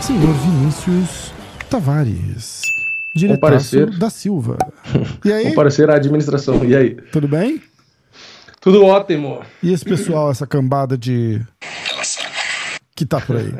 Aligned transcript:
Senhor 0.00 0.32
Vinícius 0.32 1.34
Tavares, 1.68 2.62
diretor 3.14 3.90
da 3.98 4.08
Silva. 4.08 4.56
E 5.24 5.30
aí, 5.30 5.44
Comparecer 5.50 5.90
à 5.90 5.96
administração. 5.96 6.64
E 6.64 6.74
aí? 6.74 6.94
tudo 7.12 7.28
bem? 7.28 7.60
Tudo 8.62 8.86
ótimo. 8.86 9.42
E 9.62 9.72
esse 9.72 9.84
pessoal, 9.84 10.30
essa 10.30 10.46
cambada 10.46 10.96
de. 10.96 11.42
Que 13.02 13.06
tá 13.06 13.20
por 13.20 13.36
aí. 13.36 13.52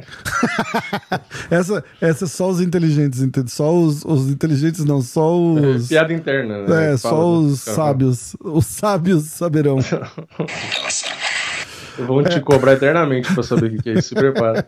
essa, 1.51 1.85
essa 2.01 2.25
é 2.27 2.29
só 2.29 2.49
os 2.49 2.61
inteligentes, 2.61 3.21
entende? 3.21 3.51
Só 3.51 3.75
os, 3.75 4.05
os 4.05 4.31
inteligentes, 4.31 4.85
não, 4.85 5.03
só 5.03 5.37
os. 5.37 5.89
Piada 5.89 6.13
interna. 6.13 6.59
né? 6.63 6.93
É, 6.93 6.97
só 6.97 7.11
do- 7.11 7.41
os 7.49 7.59
sábios. 7.61 8.37
Os 8.41 8.65
sábios 8.67 9.25
saberão. 9.25 9.79
Vão 12.07 12.23
te 12.23 12.41
cobrar 12.41 12.75
eternamente 12.75 13.35
pra 13.35 13.43
saber 13.43 13.67
o 13.67 13.71
que 13.73 13.83
que 13.83 13.91
é 13.91 13.95
isso. 13.95 14.11
Se 14.11 14.15
prepara. 14.15 14.65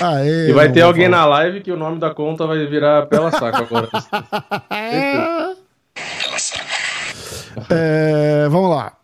Aê, 0.00 0.48
E 0.48 0.52
vai 0.54 0.72
ter 0.72 0.80
alguém 0.80 1.04
falar. 1.10 1.18
na 1.18 1.26
live 1.26 1.60
que 1.60 1.70
o 1.70 1.76
nome 1.76 1.98
da 2.00 2.08
conta 2.14 2.46
vai 2.46 2.64
virar 2.66 3.04
Pela 3.06 3.30
Saco 3.30 3.64
agora. 3.64 3.88
É, 7.68 8.48
vamos 8.48 8.70
lá. 8.70 8.94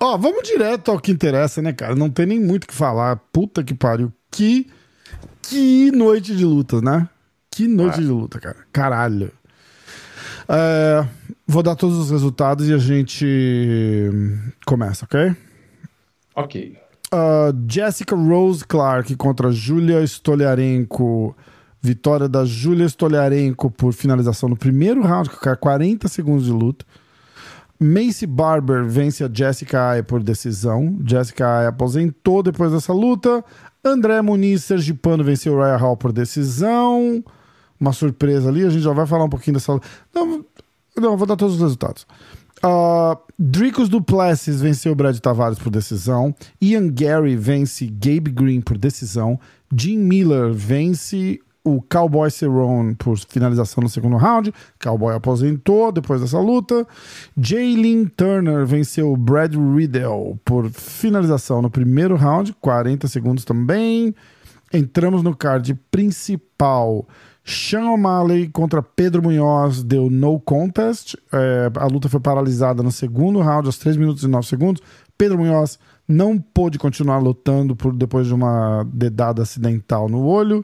Ó, 0.00 0.16
vamos 0.16 0.42
direto 0.44 0.90
ao 0.90 1.00
que 1.00 1.10
interessa, 1.10 1.60
né, 1.60 1.72
cara? 1.72 1.94
Não 1.94 2.08
tem 2.08 2.26
nem 2.26 2.40
muito 2.40 2.64
o 2.64 2.66
que 2.68 2.74
falar. 2.74 3.16
Puta 3.32 3.64
que 3.64 3.74
pariu. 3.74 4.12
Que, 4.30 4.68
que 5.42 5.90
noite 5.90 6.36
de 6.36 6.44
luta, 6.44 6.80
né? 6.80 7.08
Que 7.50 7.66
noite 7.66 8.00
de 8.00 8.06
luta, 8.06 8.38
cara. 8.38 8.58
Caralho. 8.72 9.32
É, 10.48 11.04
vou 11.46 11.62
dar 11.62 11.74
todos 11.74 11.98
os 11.98 12.10
resultados 12.10 12.68
e 12.68 12.72
a 12.72 12.78
gente 12.78 14.10
começa, 14.64 15.04
ok? 15.04 15.34
ok. 16.34 16.78
Uh, 17.12 17.52
Jessica 17.68 18.14
Rose 18.14 18.64
Clark 18.64 19.14
contra 19.16 19.50
Julia 19.50 20.02
Stoliarenko. 20.04 21.36
Vitória 21.80 22.28
da 22.28 22.44
Julia 22.44 22.86
Stoliarenko 22.86 23.70
por 23.70 23.92
finalização 23.92 24.48
no 24.48 24.56
primeiro 24.56 25.02
round, 25.02 25.30
cara, 25.30 25.56
40 25.56 26.08
segundos 26.08 26.44
de 26.44 26.52
luta. 26.52 26.84
Macy 27.80 28.26
Barber 28.26 28.84
vence 28.84 29.22
a 29.22 29.30
Jessica 29.32 29.90
Aya 29.90 30.02
por 30.02 30.22
decisão. 30.22 30.98
Jessica 31.06 31.58
Aya 31.58 31.68
aposentou 31.68 32.42
depois 32.42 32.72
dessa 32.72 32.92
luta. 32.92 33.44
André 33.84 34.20
Muniz 34.20 34.64
Sergipano 34.64 35.22
venceu 35.22 35.56
Raya 35.56 35.76
Hall 35.76 35.96
por 35.96 36.12
decisão. 36.12 37.22
Uma 37.80 37.92
surpresa 37.92 38.48
ali, 38.48 38.64
a 38.64 38.70
gente 38.70 38.82
já 38.82 38.92
vai 38.92 39.06
falar 39.06 39.24
um 39.24 39.28
pouquinho 39.28 39.54
dessa 39.54 39.72
luta. 39.72 39.86
Não, 40.12 40.44
não, 40.96 41.16
vou 41.16 41.26
dar 41.26 41.36
todos 41.36 41.54
os 41.54 41.60
resultados. 41.60 42.06
Uh, 42.64 43.16
Dricos 43.38 43.88
Duplessis 43.88 44.60
venceu 44.60 44.94
Brad 44.94 45.16
Tavares 45.18 45.60
por 45.60 45.70
decisão. 45.70 46.34
Ian 46.60 46.88
Gary 46.88 47.36
vence 47.36 47.86
Gabe 47.86 48.32
Green 48.32 48.60
por 48.60 48.76
decisão. 48.76 49.38
Jim 49.72 49.98
Miller 49.98 50.52
vence 50.52 51.40
o 51.76 51.82
Cowboy 51.82 52.30
Cerrone 52.30 52.94
por 52.94 53.18
finalização 53.18 53.82
no 53.82 53.88
segundo 53.88 54.16
round. 54.16 54.52
Cowboy 54.80 55.14
aposentou 55.14 55.92
depois 55.92 56.20
dessa 56.20 56.38
luta. 56.38 56.86
Jaylin 57.36 58.06
Turner 58.06 58.66
venceu 58.66 59.16
Brad 59.16 59.54
Riddell 59.54 60.38
por 60.44 60.70
finalização 60.70 61.60
no 61.60 61.70
primeiro 61.70 62.16
round, 62.16 62.54
40 62.60 63.06
segundos 63.08 63.44
também. 63.44 64.14
Entramos 64.72 65.22
no 65.22 65.36
card 65.36 65.74
principal. 65.90 67.06
Sean 67.44 67.90
O'Malley 67.90 68.48
contra 68.48 68.82
Pedro 68.82 69.22
Munhoz 69.22 69.82
deu 69.82 70.10
no 70.10 70.38
contest. 70.38 71.14
É, 71.32 71.70
a 71.76 71.86
luta 71.86 72.08
foi 72.08 72.20
paralisada 72.20 72.82
no 72.82 72.92
segundo 72.92 73.40
round, 73.40 73.66
aos 73.66 73.78
3 73.78 73.96
minutos 73.96 74.22
e 74.22 74.28
9 74.28 74.46
segundos. 74.46 74.82
Pedro 75.16 75.38
Munhoz 75.38 75.78
não 76.06 76.38
pôde 76.38 76.78
continuar 76.78 77.18
lutando 77.18 77.74
por, 77.74 77.94
depois 77.94 78.26
de 78.26 78.34
uma 78.34 78.84
dedada 78.92 79.42
acidental 79.42 80.08
no 80.08 80.24
olho. 80.24 80.62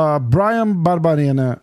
Ah, 0.00 0.20
Brian 0.20 0.74
Barbarena. 0.74 1.60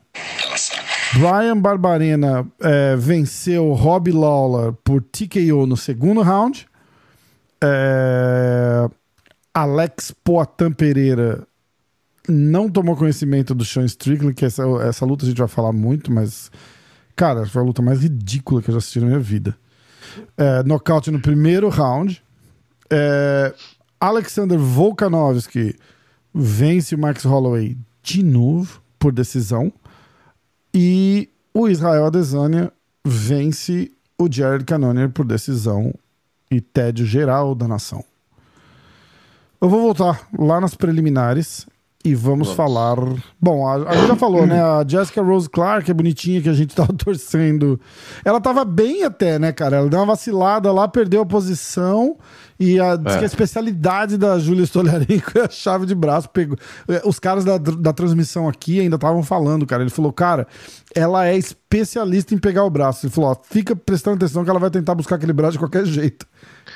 Brian 1.14 1.58
Barbarena 1.58 2.46
é, 2.60 2.94
venceu 2.98 3.72
Rob 3.72 4.12
Lawler 4.12 4.74
por 4.74 5.02
TKO 5.02 5.66
no 5.66 5.78
segundo 5.78 6.22
round. 6.22 6.68
É, 7.64 8.90
Alex 9.54 10.14
Poatan 10.22 10.74
Pereira 10.74 11.48
não 12.28 12.70
tomou 12.70 12.98
conhecimento 12.98 13.56
do 13.56 13.64
Sean 13.64 13.86
Strickland, 13.86 14.34
que 14.34 14.44
essa, 14.44 14.64
essa 14.82 15.06
luta 15.06 15.24
a 15.24 15.30
gente 15.30 15.38
vai 15.38 15.48
falar 15.48 15.72
muito, 15.72 16.12
mas, 16.12 16.52
cara, 17.16 17.46
foi 17.46 17.62
a 17.62 17.66
luta 17.66 17.82
mais 17.82 18.02
ridícula 18.02 18.62
que 18.62 18.70
eu 18.70 18.74
já 18.74 18.80
assisti 18.80 19.00
na 19.00 19.06
minha 19.06 19.20
vida. 19.20 19.56
É, 20.36 20.62
nocaute 20.64 21.10
no 21.10 21.22
primeiro 21.22 21.70
round. 21.70 22.22
É, 22.90 23.54
Alexander 23.98 24.60
Volkanovski 24.60 25.74
vence 26.34 26.96
o 26.96 27.00
Max 27.00 27.24
Holloway 27.24 27.78
de 28.06 28.24
novo 28.24 28.82
por 29.00 29.12
decisão. 29.12 29.74
E 30.74 31.28
o 31.54 31.68
Israel 31.68 32.06
Adesanya 32.06 32.72
vence 33.04 33.92
o 34.18 34.32
Jared 34.32 34.64
Cannonier 34.64 35.10
por 35.10 35.26
decisão 35.26 35.94
e 36.52 36.62
tédio 36.62 37.06
geral 37.06 37.56
da 37.56 37.68
nação. 37.68 38.04
Eu 39.60 39.68
vou 39.68 39.82
voltar 39.82 40.28
lá 40.38 40.62
nas 40.62 40.76
preliminares 40.76 41.66
e 42.04 42.14
vamos, 42.14 42.52
falar. 42.52 42.98
Bom, 43.42 43.68
a, 43.68 43.90
a 43.90 43.96
gente 43.96 44.08
já 44.10 44.16
falou, 44.16 44.46
né? 44.46 44.62
A 44.62 44.86
Jessica 44.88 45.24
Rose 45.24 45.50
Clark 45.50 45.90
é 45.90 45.94
bonitinha 45.94 46.40
que 46.40 46.50
a 46.50 46.54
gente 46.54 46.76
tava 46.76 46.94
torcendo. 46.94 47.80
Ela 48.24 48.40
tava 48.40 48.64
bem 48.64 49.04
até, 49.04 49.40
né, 49.40 49.52
cara? 49.52 49.78
Ela 49.78 49.90
deu 49.90 50.00
uma 50.00 50.06
vacilada 50.06 50.72
lá, 50.72 50.88
perdeu 50.88 51.22
a 51.24 51.26
posição. 51.26 52.16
E 52.60 52.80
a, 52.80 52.96
diz 52.96 53.16
É. 53.16 53.18
que 53.18 53.24
a 53.24 53.28
especialidade 53.28 54.18
da 54.18 54.40
Júlia 54.40 54.64
Stoliarenko 54.64 55.38
é 55.38 55.42
a 55.42 55.50
chave 55.50 55.86
de 55.86 55.94
braço. 55.94 56.30
Pegou. 56.30 56.58
É, 56.88 57.02
Os 57.06 57.20
caras 57.20 57.44
da, 57.44 57.58
da 57.58 57.92
transmissão 57.92 58.48
aqui 58.48 58.80
ainda 58.80 58.96
estavam 58.96 59.22
falando, 59.24 59.66
cara. 59.66 59.84
Ele 59.84 59.90
falou, 59.90 60.14
cara, 60.14 60.48
ela 60.94 61.28
é 61.28 61.36
especialista 61.38 62.34
em 62.34 62.38
pegar 62.38 62.64
o 62.64 62.70
braço. 62.70 63.06
Ele 63.06 63.14
falou, 63.14 63.32
ó, 63.32 63.36
fica 63.50 63.76
prestando 63.76 64.16
atenção 64.16 64.44
que 64.44 64.50
ela 64.50 64.60
vai 64.60 64.70
tentar 64.70 64.96
buscar 64.96 65.16
aquele 65.18 65.34
braço 65.34 65.54
de 65.54 65.60
qualquer 65.60 65.86
jeito. 65.86 66.26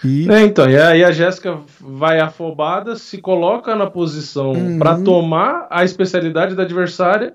E 0.03 0.29
É, 0.29 0.41
então, 0.43 0.69
e 0.69 0.77
aí 0.77 1.03
a 1.03 1.11
Jéssica 1.11 1.57
vai 1.79 2.19
afobada, 2.19 2.95
se 2.95 3.17
coloca 3.17 3.75
na 3.75 3.87
posição 3.89 4.51
Uhum. 4.51 4.77
pra 4.79 4.97
tomar 4.99 5.67
a 5.69 5.83
especialidade 5.83 6.55
da 6.55 6.63
adversária. 6.63 7.33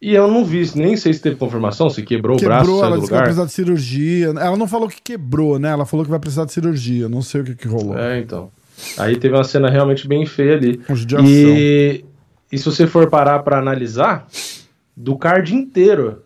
E 0.00 0.14
eu 0.14 0.26
não 0.26 0.44
vi, 0.44 0.62
nem 0.76 0.96
sei 0.96 1.12
se 1.12 1.20
teve 1.20 1.36
confirmação, 1.36 1.90
se 1.90 2.02
quebrou, 2.02 2.38
o 2.38 2.40
braço, 2.40 2.60
quebrou, 2.60 2.80
saiu 2.80 2.86
ela 2.86 2.96
do 2.96 3.00
disse 3.00 3.08
que 3.08 3.12
vai 3.12 3.20
lugar. 3.20 3.24
precisar 3.24 3.46
de 3.46 3.52
cirurgia. 3.52 4.26
Ela 4.28 4.56
não 4.56 4.66
falou 4.66 4.88
que 4.88 5.02
quebrou, 5.02 5.58
né? 5.58 5.70
Ela 5.70 5.84
falou 5.84 6.04
que 6.04 6.10
vai 6.10 6.18
precisar 6.18 6.46
de 6.46 6.52
cirurgia. 6.52 7.06
Não 7.06 7.20
sei 7.20 7.42
o 7.42 7.44
que, 7.44 7.54
que 7.54 7.68
rolou. 7.68 7.98
É, 7.98 8.18
então. 8.18 8.50
Aí 8.96 9.16
teve 9.16 9.34
uma 9.34 9.44
cena 9.44 9.68
realmente 9.68 10.08
bem 10.08 10.24
feia 10.24 10.54
ali. 10.54 10.80
E, 11.28 12.04
e 12.50 12.58
se 12.58 12.64
você 12.64 12.86
for 12.86 13.10
parar 13.10 13.40
pra 13.40 13.58
analisar, 13.58 14.26
do 14.96 15.18
card 15.18 15.54
inteiro, 15.54 16.22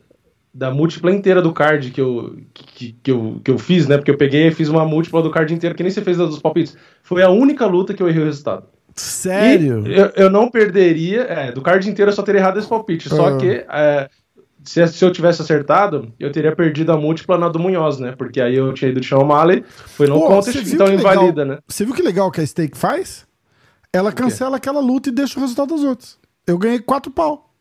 da 0.53 0.71
múltipla 0.71 1.11
inteira 1.11 1.43
do 1.43 1.53
card 1.53 1.91
que 1.91 2.01
eu, 2.01 2.37
que, 2.55 2.93
que 3.03 3.11
eu, 3.11 3.41
que 3.43 3.51
eu 3.51 3.59
fiz, 3.59 3.89
né? 3.89 3.97
Porque 3.97 4.11
eu 4.11 4.17
peguei 4.17 4.47
e 4.47 4.55
fiz 4.55 4.69
uma 4.69 4.85
múltipla 4.85 5.21
do 5.21 5.31
card 5.31 5.53
inteiro, 5.53 5.75
que 5.75 5.83
nem 5.83 5.91
você 5.91 6.01
fez 6.01 6.17
dos 6.17 6.39
palpites. 6.39 6.77
Foi 7.03 7.25
a 7.25 7.31
única 7.31 7.67
luta 7.67 7.93
que 7.93 8.01
eu 8.01 8.09
errei 8.09 8.23
o 8.23 8.27
resultado. 8.27 8.67
Sério? 8.95 9.85
Eu, 9.87 10.13
eu 10.17 10.31
não 10.31 10.49
perderia, 10.51 11.23
é, 11.23 11.53
do 11.53 11.61
card 11.61 11.89
inteiro 11.89 12.11
eu 12.11 12.15
só 12.15 12.23
teria 12.23 12.41
errado 12.41 12.59
esse 12.59 12.69
palpite. 12.69 13.09
Só 13.09 13.29
Ah. 13.29 13.37
que 13.37 13.65
é, 13.69 14.09
se, 14.63 14.87
se 14.89 15.05
eu 15.05 15.11
tivesse 15.13 15.43
acertado, 15.43 16.13
eu 16.19 16.31
teria 16.31 16.55
perdido 16.55 16.93
a 16.93 16.97
múltipla 16.97 17.37
na 17.37 17.49
do 17.49 17.59
Munhoz, 17.59 17.99
né? 17.99 18.15
Porque 18.17 18.41
aí 18.41 18.55
eu 18.55 18.73
tinha 18.73 18.91
ido 18.91 19.01
de 19.01 19.07
Sean 19.09 19.19
O'Malley, 19.19 19.65
foi 19.69 20.07
no 20.07 20.15
Pô, 20.21 20.27
contest, 20.29 20.57
então 20.73 20.87
que 20.87 20.97
legal- 20.97 21.13
invalida, 21.15 21.45
né? 21.45 21.59
Você 21.67 21.85
viu 21.85 21.95
que 21.95 22.03
legal 22.03 22.31
que 22.31 22.41
a 22.41 22.47
Stake 22.47 22.77
faz? 22.79 23.27
Ela 23.93 24.11
cancela 24.13 24.57
aquela 24.57 24.81
luta 24.81 25.09
e 25.09 25.13
deixa 25.13 25.39
o 25.39 25.43
resultado 25.43 25.69
dos 25.69 25.85
outros. 25.85 26.19
Eu 26.47 26.57
ganhei 26.59 26.79
quatro 26.81 27.11
pau. 27.13 27.53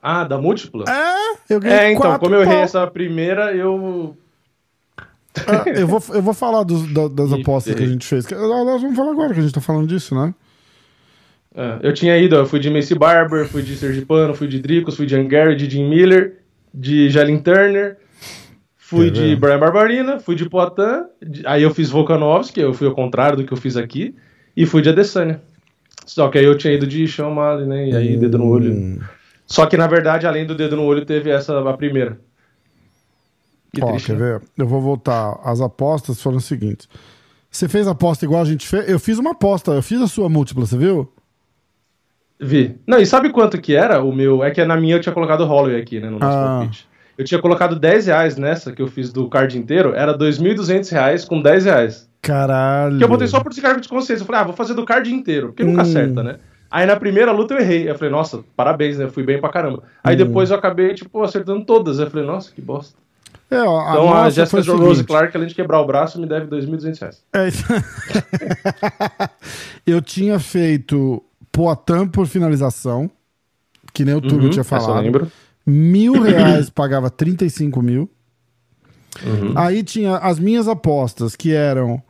Ah, 0.00 0.24
da 0.24 0.36
múltipla? 0.36 0.84
É, 0.88 1.54
eu 1.54 1.60
ganhei 1.60 1.78
É, 1.78 1.92
então, 1.92 2.18
como 2.18 2.34
eu 2.34 2.42
errei 2.42 2.54
pau. 2.56 2.64
essa 2.64 2.86
primeira, 2.88 3.54
eu. 3.54 4.16
Ah, 5.46 5.64
eu, 5.74 5.86
vou, 5.86 6.02
eu 6.12 6.22
vou 6.22 6.34
falar 6.34 6.62
dos- 6.62 6.92
da- 6.92 7.08
das 7.08 7.32
apostas 7.32 7.74
que 7.74 7.82
a 7.82 7.86
gente 7.86 8.06
fez. 8.06 8.28
Nós 8.30 8.82
vamos 8.82 8.96
falar 8.96 9.12
agora 9.12 9.32
que 9.34 9.40
a 9.40 9.42
gente 9.42 9.54
tá 9.54 9.60
falando 9.60 9.86
disso, 9.86 10.14
né? 10.14 10.34
É, 11.54 11.78
eu 11.82 11.92
tinha 11.92 12.16
ido, 12.18 12.34
eu 12.36 12.46
fui 12.46 12.58
de 12.60 12.70
Macy 12.70 12.94
Barber, 12.94 13.46
fui 13.46 13.62
de 13.62 13.76
Sergipano, 13.76 14.34
fui 14.34 14.48
de 14.48 14.58
Dricos, 14.58 14.96
fui 14.96 15.04
de 15.06 15.14
Angary, 15.14 15.54
de 15.56 15.68
Jim 15.68 15.88
Miller, 15.88 16.38
de 16.72 17.10
Jalen 17.10 17.38
Turner, 17.38 17.98
fui 18.76 19.10
Quer 19.10 19.12
de 19.12 19.20
ver? 19.28 19.36
Brian 19.36 19.58
Barbarina, 19.58 20.18
fui 20.18 20.34
de 20.34 20.48
Poitin, 20.48 21.04
de- 21.22 21.46
aí 21.46 21.62
eu 21.62 21.72
fiz 21.74 21.90
Volkanovski, 21.90 22.60
eu 22.60 22.72
fui 22.72 22.86
ao 22.86 22.94
contrário 22.94 23.36
do 23.36 23.44
que 23.44 23.52
eu 23.52 23.56
fiz 23.58 23.76
aqui, 23.76 24.14
e 24.56 24.64
fui 24.64 24.80
de 24.80 24.88
Adesanya. 24.88 25.40
Só 26.06 26.28
que 26.28 26.38
aí 26.38 26.44
eu 26.44 26.56
tinha 26.56 26.72
ido 26.72 26.86
de 26.86 27.06
Sean 27.06 27.28
O'Malley, 27.28 27.66
né, 27.66 27.88
e 27.88 27.96
aí 27.96 28.16
dedo 28.16 28.38
no 28.38 28.46
olho. 28.46 28.72
Hum. 28.72 28.98
Só 29.46 29.66
que 29.66 29.76
na 29.76 29.86
verdade, 29.86 30.26
além 30.26 30.46
do 30.46 30.54
dedo 30.54 30.74
no 30.76 30.84
olho, 30.84 31.04
teve 31.04 31.28
essa, 31.30 31.58
a 31.68 31.76
primeira. 31.76 32.18
Que 33.74 33.82
Ó, 33.82 33.86
triste, 33.90 34.06
quer 34.06 34.12
né? 34.12 34.18
ver? 34.18 34.42
Eu 34.58 34.66
vou 34.66 34.80
voltar. 34.80 35.38
As 35.44 35.60
apostas 35.60 36.20
foram 36.20 36.36
as 36.38 36.44
seguintes. 36.44 36.88
Você 37.50 37.68
fez 37.68 37.86
aposta 37.88 38.24
igual 38.24 38.42
a 38.42 38.44
gente 38.44 38.66
fez? 38.66 38.88
Eu 38.88 38.98
fiz 38.98 39.18
uma 39.18 39.32
aposta, 39.32 39.72
eu 39.72 39.82
fiz 39.82 40.00
a 40.00 40.06
sua 40.06 40.28
múltipla, 40.28 40.66
você 40.66 40.76
viu? 40.76 41.10
Vi. 42.40 42.76
Não, 42.86 42.98
e 42.98 43.06
sabe 43.06 43.30
quanto 43.30 43.60
que 43.60 43.74
era 43.74 44.02
o 44.02 44.12
meu? 44.12 44.42
É 44.42 44.50
que 44.50 44.64
na 44.64 44.76
minha 44.76 44.96
eu 44.96 45.00
tinha 45.00 45.12
colocado 45.12 45.42
o 45.42 45.46
Holloway 45.46 45.80
aqui, 45.80 46.00
né, 46.00 46.10
no 46.10 46.18
nosso 46.18 46.36
Ah. 46.36 46.58
palpite. 46.58 46.88
Eu 47.16 47.24
tinha 47.24 47.40
colocado 47.40 47.78
10 47.78 48.06
reais 48.06 48.36
nessa 48.36 48.72
que 48.72 48.80
eu 48.82 48.88
fiz 48.88 49.12
do 49.12 49.28
card 49.28 49.56
inteiro, 49.56 49.92
era 49.94 50.12
2.200 50.16 50.88
reais 50.90 51.24
com 51.24 51.40
10 51.40 51.66
reais. 51.66 52.08
Caralho. 52.22 52.98
Que 52.98 53.04
eu 53.04 53.08
botei 53.08 53.26
só 53.28 53.40
por 53.40 53.50
descargo 53.50 53.80
de 53.80 53.88
consciência. 53.88 54.22
Eu 54.22 54.26
falei, 54.26 54.40
ah, 54.40 54.44
vou 54.44 54.54
fazer 54.54 54.74
do 54.74 54.84
card 54.84 55.12
inteiro, 55.12 55.48
porque 55.48 55.62
nunca 55.62 55.80
Hum. 55.80 55.82
acerta, 55.82 56.22
né? 56.22 56.36
Aí 56.70 56.86
na 56.86 56.96
primeira 56.96 57.30
luta 57.32 57.52
eu 57.54 57.60
errei. 57.60 57.88
Eu 57.88 57.94
falei, 57.96 58.10
nossa, 58.10 58.42
parabéns, 58.56 58.96
né? 58.98 59.08
Fui 59.08 59.22
bem 59.22 59.38
pra 59.38 59.50
caramba. 59.50 59.82
Aí 60.02 60.14
Hum. 60.14 60.18
depois 60.18 60.50
eu 60.50 60.56
acabei, 60.56 60.94
tipo, 60.94 61.22
acertando 61.22 61.64
todas. 61.64 61.98
Eu 61.98 62.10
falei, 62.10 62.26
nossa, 62.26 62.50
que 62.50 62.62
bosta. 62.62 62.96
É, 63.52 63.62
ó, 63.62 63.80
a 63.80 63.90
Então 63.92 64.08
a, 64.08 64.74
o 64.74 64.76
Rose. 64.78 65.04
Clark, 65.04 65.36
além 65.36 65.48
de 65.48 65.54
quebrar 65.54 65.80
o 65.80 65.86
braço, 65.86 66.20
me 66.20 66.26
deve 66.26 66.46
2.200 66.46 67.00
reais. 67.00 67.22
É 67.32 67.48
isso. 67.48 67.64
eu 69.86 70.00
tinha 70.00 70.38
feito 70.38 71.22
Poitin 71.50 72.06
por 72.08 72.26
finalização, 72.26 73.10
que 73.92 74.04
nem 74.04 74.14
o 74.14 74.20
Túlio 74.20 74.44
Uhum, 74.44 74.50
tinha 74.50 74.60
eu 74.60 74.64
falado. 74.64 75.02
lembro. 75.02 75.30
Mil 75.66 76.20
reais 76.20 76.68
pagava 76.70 77.10
35 77.10 77.82
mil. 77.82 78.10
Uhum. 79.24 79.52
Aí 79.54 79.82
tinha 79.82 80.16
as 80.16 80.38
minhas 80.38 80.66
apostas, 80.66 81.36
que 81.36 81.52
eram. 81.52 82.02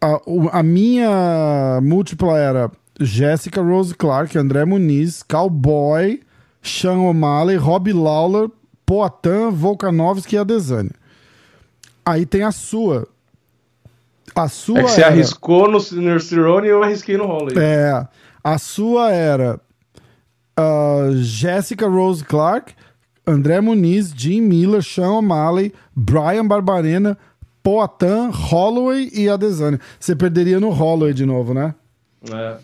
A, 0.00 0.20
a 0.58 0.62
minha 0.62 1.80
múltipla 1.82 2.38
era 2.38 2.70
Jessica 3.00 3.60
Rose 3.60 3.94
Clark, 3.94 4.36
André 4.38 4.64
Muniz, 4.64 5.22
Cowboy, 5.22 6.20
Sean 6.62 6.98
O'Malley, 7.00 7.56
Rob 7.56 7.92
Lawler, 7.92 8.48
Poitin, 8.88 9.50
Volkanovski 9.52 10.34
e 10.34 10.38
Adesanya. 10.38 10.92
Aí 12.06 12.24
tem 12.24 12.42
a 12.42 12.50
sua. 12.50 13.06
A 14.34 14.48
sua 14.48 14.78
É 14.80 14.82
que 14.84 14.90
você 14.90 15.00
era- 15.02 15.10
arriscou 15.12 15.70
no, 15.70 15.78
Cerrone 15.78 16.68
e 16.68 16.70
eu 16.70 16.82
arrisquei 16.82 17.18
no 17.18 17.26
Holloway. 17.26 17.54
é, 17.58 18.06
a 18.42 18.56
sua 18.56 19.10
era 19.12 19.60
ah, 20.56 21.10
Jessica 21.16 21.86
Rose 21.86 22.24
Clark, 22.24 22.72
André 23.26 23.60
Muniz, 23.60 24.10
Jim 24.16 24.40
Miller, 24.40 24.82
Sean 24.82 25.18
O'Malley, 25.18 25.74
Brian 25.94 26.46
Barbarena, 26.46 27.18
Poitin, 27.62 28.30
Holloway 28.32 29.10
e 29.12 29.28
Adesanya. 29.28 29.78
Você 30.00 30.16
perderia 30.16 30.58
no 30.60 30.70
Holloway 30.70 31.12
de 31.12 31.26
novo, 31.26 31.52
né? 31.52 31.74
É. 32.32 32.56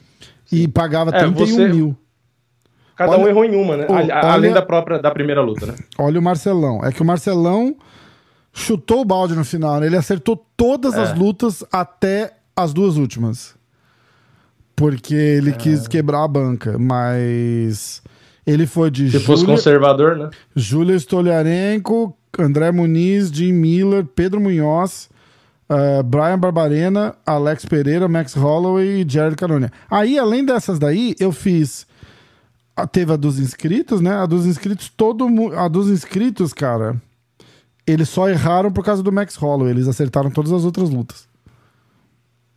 E 0.50 0.66
pagava 0.68 1.10
É, 1.10 1.18
31 1.18 1.46
você- 1.46 1.68
mil. 1.68 1.96
Cada 2.96 3.12
Olha- 3.12 3.24
um 3.24 3.28
errou 3.28 3.44
em 3.44 3.56
uma, 3.56 3.76
né? 3.76 3.86
Ô, 3.88 3.94
A- 3.94 4.32
Além 4.34 4.52
da 4.52 4.62
própria 4.62 4.98
da 4.98 5.10
primeira 5.10 5.40
luta, 5.42 5.66
né? 5.66 5.74
Olha 5.98 6.20
o 6.20 6.22
Marcelão. 6.22 6.80
É 6.84 6.92
que 6.92 7.02
o 7.02 7.04
Marcelão 7.04 7.74
chutou 8.52 9.00
o 9.00 9.04
balde 9.04 9.34
no 9.34 9.44
final, 9.44 9.80
né? 9.80 9.86
Ele 9.86 9.96
acertou 9.96 10.44
todas 10.56 10.94
É. 10.94 11.00
as 11.02 11.18
lutas 11.18 11.64
até 11.72 12.34
as 12.56 12.72
duas 12.72 12.96
últimas. 12.96 13.54
Porque 14.76 15.14
ele 15.14 15.50
É. 15.50 15.54
quis 15.54 15.86
quebrar 15.88 16.24
a 16.24 16.28
banca. 16.28 16.76
Mas 16.78 18.02
ele 18.46 18.66
foi 18.66 18.90
de 18.90 19.10
Se 19.10 19.18
fosse 19.20 19.42
Júlia, 19.42 19.56
conservador, 19.56 20.16
né? 20.16 20.30
Júlia 20.54 20.96
Stoliarenko, 20.96 22.16
André 22.38 22.70
Muniz, 22.72 23.28
Jim 23.28 23.52
Miller, 23.52 24.04
Pedro 24.04 24.40
Munhoz, 24.40 25.08
eh, 25.68 26.02
Brian 26.02 26.38
Barbarena, 26.38 27.14
Alex 27.24 27.64
Pereira, 27.64 28.08
Max 28.08 28.34
Holloway 28.34 29.02
e 29.02 29.06
Jared 29.08 29.36
Canonia. 29.36 29.70
Aí, 29.90 30.18
além 30.18 30.44
dessas 30.44 30.78
daí, 30.78 31.14
eu 31.20 31.30
fiz. 31.32 31.86
A- 32.76 32.86
Teve 32.86 33.12
a 33.12 33.16
dos 33.16 33.38
inscritos, 33.38 34.00
né? 34.00 34.12
A 34.14 34.26
dos 34.26 34.46
inscritos, 34.46 34.88
todo 34.88 35.28
mu- 35.28 35.52
A 35.52 35.68
dos 35.68 35.88
inscritos, 35.88 36.52
cara. 36.52 37.00
Eles 37.86 38.08
só 38.08 38.28
erraram 38.28 38.72
por 38.72 38.84
causa 38.84 39.02
do 39.02 39.12
Max 39.12 39.36
Holloway. 39.36 39.70
Eles 39.72 39.86
acertaram 39.88 40.30
todas 40.30 40.52
as 40.52 40.64
outras 40.64 40.88
lutas. 40.90 41.28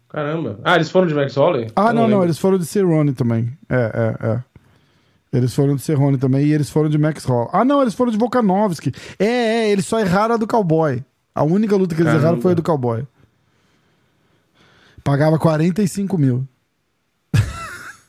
Caramba. 0.09 0.59
Ah, 0.63 0.75
eles 0.75 0.89
foram 0.89 1.05
de 1.05 1.13
Max 1.13 1.35
Holloway? 1.35 1.67
Ah, 1.75 1.87
Eu 1.89 1.93
não, 1.93 2.01
não. 2.03 2.07
lembro. 2.09 2.25
Eles 2.25 2.37
foram 2.39 2.57
de 2.57 2.65
Cerrone 2.65 3.13
também. 3.13 3.51
É, 3.69 4.15
é, 4.21 4.27
é. 4.27 4.43
Eles 5.33 5.53
foram 5.53 5.75
de 5.75 5.81
Cerrone 5.81 6.17
também 6.17 6.45
e 6.45 6.53
eles 6.53 6.69
foram 6.69 6.89
de 6.89 6.97
Max 6.97 7.25
Hall. 7.25 7.49
Ah, 7.51 7.65
não, 7.65 7.81
eles 7.81 7.93
foram 7.93 8.11
de 8.11 8.17
Volkanovski. 8.17 8.93
É, 9.19 9.25
é, 9.25 9.69
eles 9.71 9.85
só 9.85 9.99
erraram 9.99 10.35
a 10.35 10.37
do 10.37 10.47
Cowboy. 10.47 11.03
A 11.35 11.43
única 11.43 11.75
luta 11.75 11.93
que 11.93 12.01
eles 12.01 12.11
Caramba. 12.13 12.25
erraram 12.27 12.41
foi 12.41 12.53
a 12.53 12.55
do 12.55 12.63
Cowboy. 12.63 13.05
Pagava 15.03 15.37
45 15.37 16.17
mil. 16.17 16.47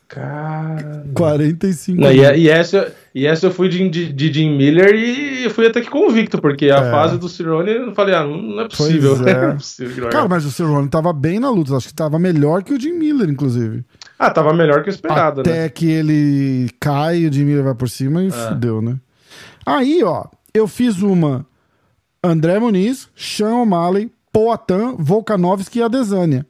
Cara. 0.09 1.05
45 1.15 2.01
Não, 2.01 2.09
mil. 2.09 2.23
e, 2.35 2.39
e 2.41 2.49
essa, 2.49 2.93
e 3.15 3.27
essa 3.27 3.47
eu 3.47 3.51
fui 3.51 3.69
de, 3.69 3.89
de, 3.91 4.11
de 4.11 4.33
Jim 4.33 4.57
Miller 4.57 4.95
e 4.95 5.45
eu 5.45 5.51
fui 5.51 5.67
até 5.67 5.83
que 5.83 5.91
convicto, 5.91 6.41
porque 6.41 6.71
a 6.71 6.79
É. 6.79 6.91
fase 6.91 7.19
do 7.19 7.29
Cirone 7.29 7.71
eu 7.71 7.95
falei, 7.95 8.15
ah, 8.15 8.25
não, 8.25 8.59
é 8.61 8.69
possível. 8.69 9.15
É. 9.29 9.35
não 9.35 9.51
é 9.51 9.55
possível 9.55 9.95
que 9.95 10.01
não 10.01 10.09
é. 10.09 10.11
Cara, 10.11 10.27
mas 10.27 10.47
o 10.47 10.51
Cerrone 10.51 10.89
tava 10.89 11.13
bem 11.13 11.39
na 11.39 11.51
luta. 11.51 11.77
Acho 11.77 11.89
que 11.89 11.95
tava 11.95 12.19
melhor 12.19 12.63
que 12.63 12.73
o 12.73 12.81
Jim 12.81 12.93
Miller, 12.95 13.29
inclusive. 13.29 13.85
Ah, 14.19 14.31
tava 14.31 14.55
melhor 14.55 14.83
que 14.83 14.89
o 14.89 14.91
esperado, 14.91 15.43
Até 15.43 15.63
né? 15.65 15.69
que 15.69 15.91
ele 15.91 16.71
cai, 16.81 17.27
o 17.27 17.33
Jim 17.33 17.45
Miller 17.45 17.65
vai 17.65 17.75
por 17.75 17.89
cima 17.91 18.25
e 18.25 18.31
fudeu, 18.31 18.81
né? 18.81 18.97
Aí, 19.67 20.03
ó, 20.03 20.25
eu 20.55 20.67
fiz 20.67 21.03
uma 21.03 21.45
André 22.25 22.59
Muniz, 22.59 23.11
Sean 23.15 23.55
O'Malley, 23.57 24.11
Poatan, 24.33 24.95
Volkanovski 24.99 25.81
e 25.81 25.83
Adesanya. 25.83 26.47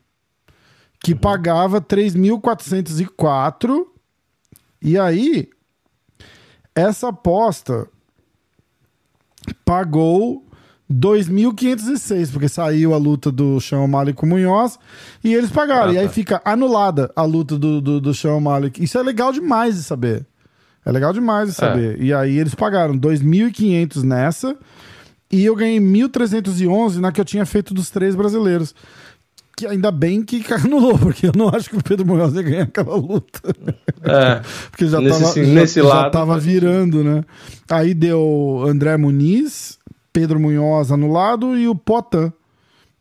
Que 1.00 1.15
pagava 1.15 1.81
3.404. 1.81 3.87
E 4.81 4.99
aí, 4.99 5.49
essa 6.75 7.09
aposta 7.09 7.89
pagou 9.65 10.45
2.506, 10.91 12.33
porque 12.33 12.49
saiu 12.49 12.95
a 12.95 12.97
luta 12.97 13.31
do 13.31 13.61
Sean 13.61 13.81
O'Malley 13.81 14.15
com 14.15 14.27
o 14.27 14.29
Munhoz 14.29 14.79
e 15.23 15.35
eles 15.35 15.50
pagaram. 15.50 15.91
Ah, 15.91 15.95
e 15.95 15.99
aí 15.99 16.06
tá. 16.06 16.12
fica 16.12 16.43
anulada 16.45 17.12
a 17.15 17.23
luta 17.23 17.59
do, 17.59 17.81
do, 17.81 18.01
do 18.01 18.15
Sean 18.15 18.35
O'Malley. 18.35 18.73
Isso 18.79 18.99
é 18.99 19.03
legal 19.03 19.33
demais 19.33 19.77
de 19.77 19.83
saber. 19.83 20.27
É 20.85 20.91
legal 20.91 21.12
demais 21.12 21.51
de 21.51 21.55
saber. 21.55 22.01
E 22.01 22.15
aí 22.15 22.39
eles 22.39 22.55
pagaram 22.55 22.99
2.500 22.99 24.03
nessa 24.03 24.56
e 25.31 25.44
eu 25.44 25.55
ganhei 25.55 25.79
1.311 25.79 26.96
na 26.96 27.13
que 27.13 27.20
eu 27.20 27.25
tinha 27.25 27.44
feito 27.44 27.75
dos 27.75 27.91
três 27.91 28.17
brasileiros. 28.17 28.75
Que 29.58 29.67
ainda 29.67 29.91
bem 29.91 30.22
que 30.22 30.41
anulou, 30.55 30.96
porque 30.96 31.27
eu 31.27 31.32
não 31.34 31.48
acho 31.48 31.69
que 31.69 31.77
o 31.77 31.82
Pedro 31.82 32.06
Munhoz 32.06 32.32
ia 32.34 32.43
ganhar 32.43 32.62
aquela 32.62 32.94
luta. 32.94 33.41
É. 34.05 34.41
Porque 34.70 34.86
já 34.86 35.00
Nesse 35.00 35.20
tava, 35.20 35.34
já, 35.34 35.43
nesse 35.53 35.82
já 35.82 35.88
lado, 35.88 36.12
tava 36.12 36.32
faz 36.34 36.44
virando, 36.44 37.03
né? 37.03 37.24
Aí 37.69 37.93
deu 37.93 38.62
André 38.69 38.96
Muniz, 38.96 39.77
Pedro 40.12 40.38
Munhoz 40.38 40.93
anulado 40.93 41.58
e 41.58 41.67
o 41.67 41.74
Potan 41.74 42.32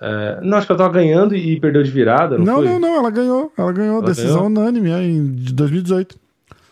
É, 0.00 0.38
não, 0.42 0.56
acho 0.56 0.66
que 0.66 0.72
ela 0.72 0.78
tava 0.78 0.94
ganhando 0.94 1.36
e 1.36 1.60
perdeu 1.60 1.82
de 1.82 1.90
virada, 1.90 2.38
não 2.38 2.44
Não, 2.46 2.62
não, 2.62 2.80
não, 2.80 2.96
ela 2.96 3.10
ganhou. 3.10 3.52
Ela 3.54 3.70
ganhou, 3.70 3.98
ela 3.98 4.06
decisão 4.06 4.44
ganhou? 4.44 4.46
unânime 4.46 4.90
é, 4.90 5.02
em 5.02 5.26
2018. 5.52 6.18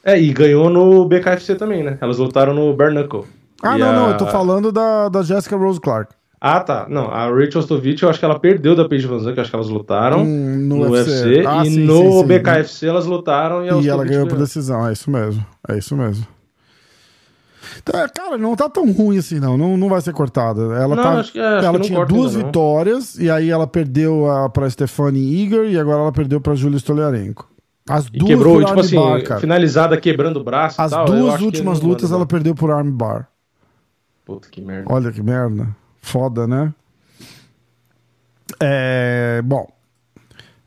É, 0.02 0.18
e 0.18 0.32
ganhou 0.32 0.70
no 0.70 1.04
BKFC 1.04 1.56
também, 1.56 1.82
né? 1.82 1.98
Elas 2.00 2.16
lutaram 2.16 2.54
no 2.54 2.72
Bare 2.74 2.94
Knuckle. 2.94 3.26
Ah, 3.62 3.76
e 3.76 3.80
não, 3.80 3.88
a... 3.88 3.92
não, 3.92 4.10
eu 4.10 4.16
tô 4.16 4.26
falando 4.26 4.70
da, 4.70 5.08
da 5.08 5.22
Jessica 5.22 5.56
Rose 5.56 5.80
Clark. 5.80 6.14
Ah, 6.40 6.60
tá. 6.60 6.86
Não, 6.88 7.10
a 7.10 7.28
Rachel 7.28 7.62
Stovich, 7.62 8.02
eu 8.02 8.08
acho 8.08 8.18
que 8.18 8.24
ela 8.24 8.38
perdeu 8.38 8.76
da 8.76 8.88
Paige 8.88 9.08
Van 9.08 9.18
Zandt, 9.18 9.34
que 9.34 9.40
eu 9.40 9.42
acho 9.42 9.50
que 9.50 9.56
elas 9.56 9.68
lutaram 9.68 10.22
hum, 10.22 10.56
no, 10.68 10.76
no, 10.76 10.90
UFC. 10.92 11.10
UFC 11.10 11.46
ah, 11.46 11.62
e 11.66 11.70
sim, 11.70 11.80
no 11.80 11.96
sim, 11.96 12.12
sim. 12.12 12.26
BKFC 12.26 12.86
elas 12.86 13.06
lutaram 13.06 13.64
e, 13.64 13.84
e 13.84 13.88
ela 13.88 14.04
ganhou 14.04 14.26
por 14.26 14.38
decisão, 14.38 14.86
é 14.86 14.92
isso 14.92 15.10
mesmo. 15.10 15.44
É 15.68 15.76
isso 15.76 15.96
mesmo. 15.96 16.24
Então, 17.82 18.00
é, 18.00 18.08
cara, 18.08 18.38
não 18.38 18.54
tá 18.54 18.68
tão 18.68 18.90
ruim 18.92 19.18
assim, 19.18 19.40
não. 19.40 19.56
Não, 19.56 19.76
não 19.76 19.88
vai 19.88 20.00
ser 20.00 20.12
cortada. 20.12 20.60
Ela, 20.74 20.94
não, 20.94 21.02
tá, 21.02 21.24
que, 21.24 21.38
é, 21.38 21.64
ela 21.64 21.80
tinha 21.80 22.04
duas 22.04 22.34
ainda, 22.34 22.46
vitórias 22.46 23.18
e 23.18 23.28
aí 23.30 23.50
ela 23.50 23.66
perdeu 23.66 24.30
a, 24.30 24.48
pra 24.48 24.70
Stephanie 24.70 25.42
Eager 25.42 25.64
e 25.64 25.78
agora 25.78 26.02
ela 26.02 26.12
perdeu 26.12 26.40
pra 26.40 26.54
Julia 26.54 26.78
Stoliarenko. 26.78 27.48
As 27.88 28.06
e 28.06 28.18
duas 28.18 28.28
quebrou, 28.28 28.64
tipo 28.64 28.80
assim, 28.80 28.96
bar, 28.96 29.40
finalizada 29.40 29.96
quebrando 29.96 30.38
o 30.40 30.44
braço 30.44 30.80
As 30.80 30.90
tal, 30.90 31.06
duas 31.06 31.40
últimas 31.40 31.80
lutas 31.80 32.12
ela 32.12 32.26
perdeu 32.26 32.54
por 32.54 32.70
armbar. 32.70 33.28
Puta 34.28 34.46
que 34.50 34.60
merda. 34.60 34.92
Olha 34.92 35.10
que 35.10 35.22
merda. 35.22 35.74
Foda, 36.02 36.46
né? 36.46 36.74
É. 38.60 39.40
Bom. 39.42 39.66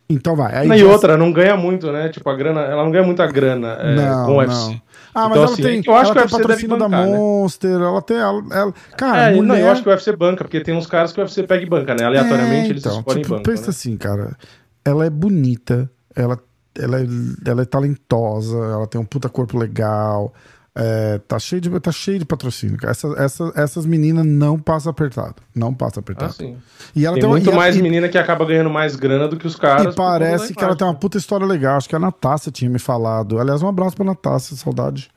Então 0.10 0.36
vai. 0.36 0.56
Aí 0.56 0.72
e 0.72 0.80
já... 0.80 0.88
outra, 0.88 1.16
não 1.16 1.32
ganha 1.32 1.56
muito, 1.56 1.92
né? 1.92 2.10
Tipo, 2.10 2.28
a 2.32 2.36
grana. 2.36 2.62
Ela 2.62 2.84
não 2.84 2.90
ganha 2.90 3.06
muita 3.06 3.28
grana 3.28 3.78
é, 3.80 3.96
não, 3.96 4.26
com 4.26 4.32
o 4.32 4.38
UFC. 4.40 4.82
Ah, 5.14 5.30
mas 5.30 5.32
então, 5.32 5.44
ela 5.44 5.54
assim, 5.54 5.62
tem, 5.62 5.84
eu 5.86 5.96
acho 5.96 6.12
que 6.12 6.18
o 6.18 6.22
UFC 6.22 6.38
patrocínio 6.38 6.78
bancar, 6.80 6.90
da 6.90 7.06
né? 7.06 7.16
Monster, 7.16 7.78
né? 7.78 7.86
ela 7.86 8.02
tem. 8.02 8.18
Ela, 8.18 8.44
ela, 8.52 8.74
cara, 8.98 9.22
é, 9.22 9.36
mulher... 9.36 9.48
não, 9.48 9.58
eu 9.58 9.70
acho 9.70 9.84
que 9.84 9.90
o 9.90 9.92
UFC 9.92 10.16
banca, 10.16 10.44
porque 10.44 10.62
tem 10.62 10.76
uns 10.76 10.88
caras 10.88 11.12
que 11.14 11.20
o 11.20 11.24
UFC 11.24 11.44
pega 11.44 11.64
e 11.64 11.70
banca, 11.70 11.94
né? 11.94 12.04
Aleatoriamente 12.04 12.74
é, 12.74 12.78
então, 12.78 12.92
eles 12.92 12.98
escolhem 12.98 13.22
tipo, 13.22 13.36
banca. 13.36 13.52
Pensa 13.52 13.64
né? 13.66 13.70
assim, 13.70 13.96
cara. 13.96 14.36
Ela 14.84 15.06
é 15.06 15.10
bonita, 15.12 15.88
ela, 16.16 16.40
ela, 16.76 17.00
é, 17.00 17.06
ela 17.46 17.62
é 17.62 17.66
talentosa, 17.66 18.58
ela 18.58 18.88
tem 18.88 19.00
um 19.00 19.06
puta 19.06 19.30
corpo 19.30 19.56
legal. 19.56 20.34
É, 20.74 21.18
tá, 21.28 21.38
cheio 21.38 21.60
de, 21.62 21.80
tá 21.82 21.92
cheio 21.92 22.18
de 22.18 22.26
patrocínio. 22.26 22.78
Essa, 22.84 23.08
essa, 23.18 23.52
essas 23.56 23.86
meninas 23.86 24.26
não 24.26 24.58
passam 24.58 24.90
apertado. 24.90 25.36
Não 25.54 25.74
passa 25.74 26.00
apertado. 26.00 26.34
Ah, 26.40 26.54
e 26.96 27.06
ela 27.06 27.16
tem, 27.16 27.24
tem 27.24 27.30
muito 27.30 27.52
mais 27.52 27.76
menina 27.76 28.08
que 28.08 28.18
acaba 28.18 28.46
ganhando 28.46 28.70
mais 28.70 28.96
grana 28.96 29.28
do 29.28 29.36
que 29.36 29.46
os 29.46 29.56
caras. 29.56 29.94
E 29.94 29.98
parece 29.98 30.54
que 30.54 30.64
ela 30.64 30.76
tem 30.76 30.88
uma 30.88 30.96
puta 30.96 31.18
história 31.18 31.46
legal. 31.46 31.76
Acho 31.76 31.90
que 31.90 31.96
a 31.96 32.00
Natácia 32.00 32.52
tinha 32.52 32.70
me 32.70 32.80
falado. 32.80 33.38
Aliás, 33.38 33.62
um 33.62 33.68
abraço 33.68 33.98
pra 33.98 34.06
Natácia, 34.06 34.56
saudade. 34.56 35.12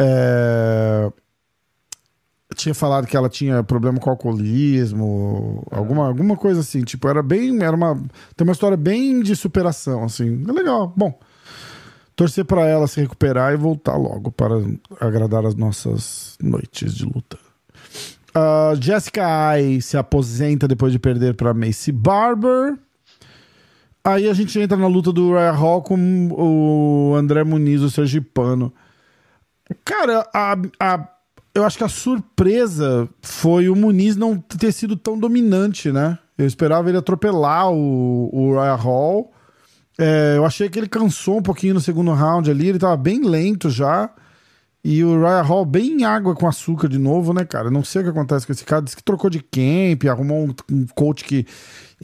É... 0.00 1.10
Tinha 2.54 2.74
falado 2.74 3.08
que 3.08 3.16
ela 3.16 3.28
tinha 3.28 3.64
problema 3.64 3.98
com 3.98 4.10
alcoolismo, 4.10 5.66
alguma, 5.72 6.06
alguma 6.06 6.36
coisa 6.36 6.60
assim. 6.60 6.82
Tipo, 6.82 7.08
era 7.08 7.20
bem. 7.20 7.60
Era 7.64 7.74
uma. 7.74 7.96
Tem 8.36 8.46
uma 8.46 8.52
história 8.52 8.76
bem 8.76 9.20
de 9.20 9.34
superação, 9.34 10.04
assim. 10.04 10.44
É 10.48 10.52
legal. 10.52 10.92
Bom 10.96 11.18
torcer 12.16 12.44
para 12.44 12.66
ela 12.66 12.86
se 12.86 13.00
recuperar 13.00 13.52
e 13.52 13.56
voltar 13.56 13.96
logo 13.96 14.30
para 14.30 14.54
agradar 15.00 15.44
as 15.44 15.54
nossas 15.54 16.36
noites 16.40 16.94
de 16.94 17.04
luta. 17.04 17.38
Uh, 18.36 18.74
Jessica 18.80 19.24
Ai 19.26 19.80
se 19.80 19.96
aposenta 19.96 20.66
depois 20.66 20.92
de 20.92 20.98
perder 20.98 21.34
para 21.34 21.54
Macy 21.54 21.92
Barber. 21.92 22.76
Aí 24.04 24.28
a 24.28 24.34
gente 24.34 24.58
entra 24.58 24.76
na 24.76 24.86
luta 24.86 25.12
do 25.12 25.32
Raya 25.32 25.52
Hall 25.52 25.82
com 25.82 26.28
o 26.32 27.14
André 27.14 27.42
Muniz, 27.42 27.80
o 27.80 27.90
Sergipano. 27.90 28.72
Cara, 29.84 30.28
a, 30.34 30.56
a, 30.78 31.08
eu 31.54 31.64
acho 31.64 31.78
que 31.78 31.84
a 31.84 31.88
surpresa 31.88 33.08
foi 33.22 33.68
o 33.68 33.76
Muniz 33.76 34.16
não 34.16 34.36
ter 34.36 34.72
sido 34.72 34.96
tão 34.96 35.18
dominante, 35.18 35.90
né? 35.90 36.18
Eu 36.36 36.46
esperava 36.46 36.88
ele 36.88 36.98
atropelar 36.98 37.70
o, 37.70 38.28
o 38.32 38.54
Raya 38.56 38.74
Hall. 38.74 39.32
É, 39.98 40.34
eu 40.36 40.44
achei 40.44 40.68
que 40.68 40.78
ele 40.78 40.88
cansou 40.88 41.38
um 41.38 41.42
pouquinho 41.42 41.74
no 41.74 41.80
segundo 41.80 42.12
round 42.12 42.50
ali, 42.50 42.68
ele 42.68 42.78
tava 42.78 42.96
bem 42.96 43.22
lento 43.22 43.70
já. 43.70 44.10
E 44.82 45.02
o 45.02 45.18
Ryan 45.18 45.42
Hall 45.42 45.64
bem 45.64 45.92
em 45.92 46.04
água 46.04 46.34
com 46.34 46.46
açúcar 46.46 46.88
de 46.88 46.98
novo, 46.98 47.32
né, 47.32 47.42
cara? 47.46 47.70
Não 47.70 47.82
sei 47.82 48.02
o 48.02 48.04
que 48.04 48.10
acontece 48.10 48.46
com 48.46 48.52
esse 48.52 48.66
cara. 48.66 48.82
Diz 48.82 48.94
que 48.94 49.02
trocou 49.02 49.30
de 49.30 49.40
camp, 49.40 50.04
arrumou 50.04 50.46
um, 50.46 50.54
um 50.70 50.86
coach 50.94 51.24
que 51.24 51.46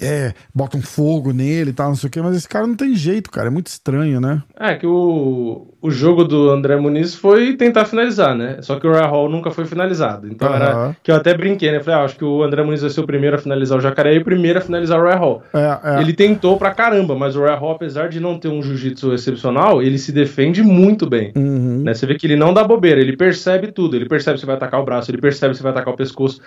é, 0.01 0.33
bota 0.55 0.77
um 0.77 0.83
fogo 0.83 1.33
nele 1.33 1.71
e 1.71 1.73
tal, 1.73 1.89
não 1.89 1.97
sei 1.97 2.09
o 2.09 2.11
quê, 2.11 2.21
mas 2.21 2.37
esse 2.37 2.49
cara 2.49 2.67
não 2.67 2.75
tem 2.75 2.95
jeito, 2.95 3.31
cara. 3.31 3.49
É 3.49 3.51
muito 3.51 3.67
estranho, 3.69 4.21
né? 4.21 4.43
É, 4.59 4.75
que 4.75 4.87
o, 4.87 5.69
o 5.81 5.91
jogo 5.91 6.25
do 6.25 6.51
André 6.51 6.77
Muniz 6.77 7.15
foi 7.15 7.57
tentar 7.57 7.85
finalizar, 7.85 8.35
né? 8.35 8.59
Só 8.61 8.79
que 8.79 8.87
o 8.87 8.93
Ryan 8.93 9.07
Hall 9.07 9.29
nunca 9.29 9.51
foi 9.51 9.65
finalizado. 9.65 10.29
Então 10.29 10.49
uhum. 10.49 10.55
era. 10.55 10.97
Que 11.03 11.11
eu 11.11 11.17
até 11.17 11.35
brinquei, 11.35 11.71
né? 11.71 11.79
Eu 11.79 11.85
falei, 11.85 12.01
ah, 12.01 12.05
acho 12.05 12.17
que 12.17 12.25
o 12.25 12.43
André 12.43 12.63
Muniz 12.63 12.81
vai 12.81 12.91
ser 12.91 13.01
o 13.01 13.07
primeiro 13.07 13.37
a 13.37 13.39
finalizar 13.39 13.79
o 13.79 13.81
Jacaré 13.81 14.15
e 14.15 14.19
o 14.19 14.25
primeiro 14.25 14.59
a 14.59 14.63
finalizar 14.63 14.99
o 15.01 15.05
Ryan 15.05 15.17
Hall. 15.17 15.43
É, 15.55 15.97
é. 15.97 16.01
Ele 16.01 16.13
tentou 16.13 16.57
pra 16.57 16.73
caramba, 16.73 17.15
mas 17.15 17.37
o 17.37 17.43
Ryan 17.43 17.57
Hall, 17.57 17.73
apesar 17.73 18.09
de 18.09 18.21
não 18.21 18.39
ter 18.39 18.49
um 18.49 18.63
jiu-jitsu 18.63 19.13
excepcional, 19.15 19.83
ele 19.83 19.99
se 19.99 20.13
defende 20.13 20.63
muito 20.63 21.09
bem. 21.09 21.33
Uhum. 21.37 21.83
Né? 21.85 21.95
Você 21.95 22.07
vê 22.07 22.15
que 22.15 22.27
ele 22.27 22.37
não 22.37 22.53
dá 22.53 22.65
bobeira, 22.65 23.01
ele 23.01 23.17
percebe 23.17 23.73
tudo. 23.73 23.97
Ele 23.97 24.07
percebe 24.07 24.39
se 24.39 24.47
vai 24.47 24.57
atacar 24.57 24.81
o 24.81 24.85
braço, 24.85 25.11
ele 25.11 25.19
percebe 25.19 25.55
se 25.55 25.63
vai 25.63 25.73
atacar 25.73 25.95
o 25.95 25.97
pescoço. 25.97 26.41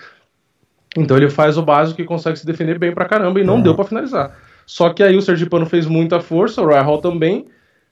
Então 0.96 1.16
ele 1.16 1.28
faz 1.28 1.58
o 1.58 1.62
básico 1.62 2.00
e 2.00 2.04
consegue 2.04 2.38
se 2.38 2.46
defender 2.46 2.78
bem 2.78 2.92
pra 2.92 3.06
caramba 3.06 3.40
e 3.40 3.44
não 3.44 3.56
uhum. 3.56 3.62
deu 3.62 3.74
para 3.74 3.84
finalizar. 3.84 4.36
Só 4.66 4.90
que 4.90 5.02
aí 5.02 5.16
o 5.16 5.22
Sergipano 5.22 5.66
fez 5.66 5.86
muita 5.86 6.20
força, 6.20 6.62
o 6.62 6.66
Hall 6.66 6.98
também. 6.98 7.46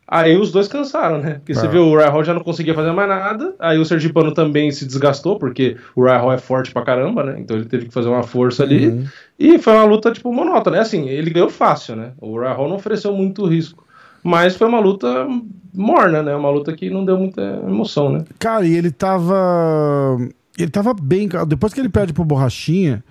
Aí 0.07 0.37
os 0.37 0.53
dois 0.53 0.69
cansaram, 0.69 1.19
né? 1.19 1.35
Porque 1.35 1.55
você 1.55 1.67
é. 1.67 1.69
viu, 1.69 1.85
o 1.85 1.97
Hall 1.97 2.25
já 2.25 2.35
não 2.35 2.43
conseguia 2.43 2.75
fazer 2.75 2.93
mais 2.93 3.09
nada. 3.09 3.55
Aí 3.59 3.79
o 3.79 3.85
Sergipano 3.85 4.33
também 4.35 4.71
se 4.71 4.85
desgastou, 4.85 5.39
porque 5.39 5.77
o 5.97 6.05
Hall 6.05 6.33
é 6.33 6.39
forte 6.39 6.73
pra 6.73 6.83
caramba, 6.83 7.23
né? 7.23 7.37
Então 7.39 7.57
ele 7.57 7.67
teve 7.67 7.87
que 7.87 7.95
fazer 7.95 8.09
uma 8.09 8.23
força 8.23 8.63
ali. 8.63 8.89
Uhum. 8.89 9.05
E 9.39 9.59
foi 9.59 9.73
uma 9.73 9.85
luta, 9.85 10.13
tipo, 10.13 10.33
monótona. 10.33 10.79
É 10.79 10.81
assim, 10.81 11.09
ele 11.09 11.31
ganhou 11.31 11.49
fácil, 11.49 11.97
né? 11.97 12.13
O 12.21 12.39
Hall 12.41 12.69
não 12.69 12.77
ofereceu 12.77 13.13
muito 13.15 13.47
risco. 13.47 13.87
Mas 14.23 14.55
foi 14.55 14.69
uma 14.69 14.81
luta 14.81 15.27
morna, 15.73 16.23
né? 16.23 16.35
Uma 16.35 16.51
luta 16.51 16.73
que 16.75 16.91
não 16.91 17.05
deu 17.05 17.19
muita 17.19 17.41
emoção, 17.67 18.13
né? 18.13 18.25
Cara, 18.39 18.67
e 18.67 18.75
ele 18.77 18.91
tava 18.91 20.19
ele 20.59 20.71
tava 20.71 20.95
bem. 20.95 21.29
Depois 21.47 21.73
que 21.73 21.81
ele 21.81 21.89
perde 21.89 22.13
pro 22.13 22.25
Borrachinha, 22.25 23.03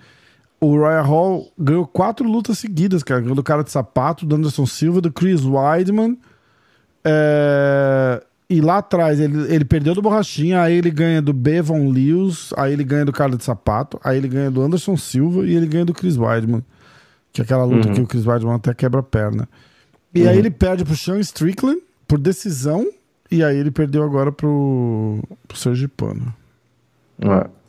o 0.60 0.76
Ryan 0.76 1.02
Hall 1.02 1.52
ganhou 1.58 1.86
quatro 1.86 2.28
lutas 2.28 2.58
seguidas, 2.58 3.02
cara. 3.02 3.20
Ganhou 3.20 3.34
do 3.34 3.42
cara 3.42 3.64
de 3.64 3.70
sapato, 3.70 4.24
do 4.24 4.36
Anderson 4.36 4.66
Silva, 4.66 5.00
do 5.00 5.12
Chris 5.12 5.44
Weidman. 5.44 6.16
É... 7.04 8.22
E 8.48 8.60
lá 8.60 8.78
atrás 8.78 9.18
ele, 9.18 9.52
ele 9.52 9.64
perdeu 9.64 9.94
do 9.94 10.02
Borrachinha, 10.02 10.60
aí 10.60 10.74
ele 10.74 10.90
ganha 10.90 11.22
do 11.22 11.32
Bevon 11.32 11.88
Lewis, 11.88 12.52
aí 12.54 12.74
ele 12.74 12.84
ganha 12.84 13.02
do 13.02 13.12
cara 13.12 13.34
de 13.34 13.42
sapato, 13.42 13.98
aí 14.04 14.18
ele 14.18 14.28
ganha 14.28 14.50
do 14.50 14.60
Anderson 14.60 14.94
Silva 14.94 15.46
e 15.46 15.56
ele 15.56 15.66
ganha 15.66 15.86
do 15.86 15.94
Chris 15.94 16.18
Weidman. 16.18 16.62
Que 17.32 17.40
é 17.40 17.44
aquela 17.44 17.64
luta 17.64 17.88
uhum. 17.88 17.94
que 17.94 18.00
o 18.02 18.06
Chris 18.06 18.26
Weidman 18.26 18.56
até 18.56 18.74
quebra 18.74 19.00
a 19.00 19.02
perna. 19.02 19.48
E 20.14 20.22
uhum. 20.22 20.28
aí 20.28 20.38
ele 20.38 20.50
perde 20.50 20.84
pro 20.84 20.94
Sean 20.94 21.18
Strickland 21.18 21.80
por 22.06 22.18
decisão, 22.18 22.86
e 23.30 23.42
aí 23.42 23.56
ele 23.56 23.70
perdeu 23.70 24.02
agora 24.02 24.30
pro, 24.30 25.18
pro 25.48 25.56
Sergipano. 25.56 26.34
É. 27.22 27.62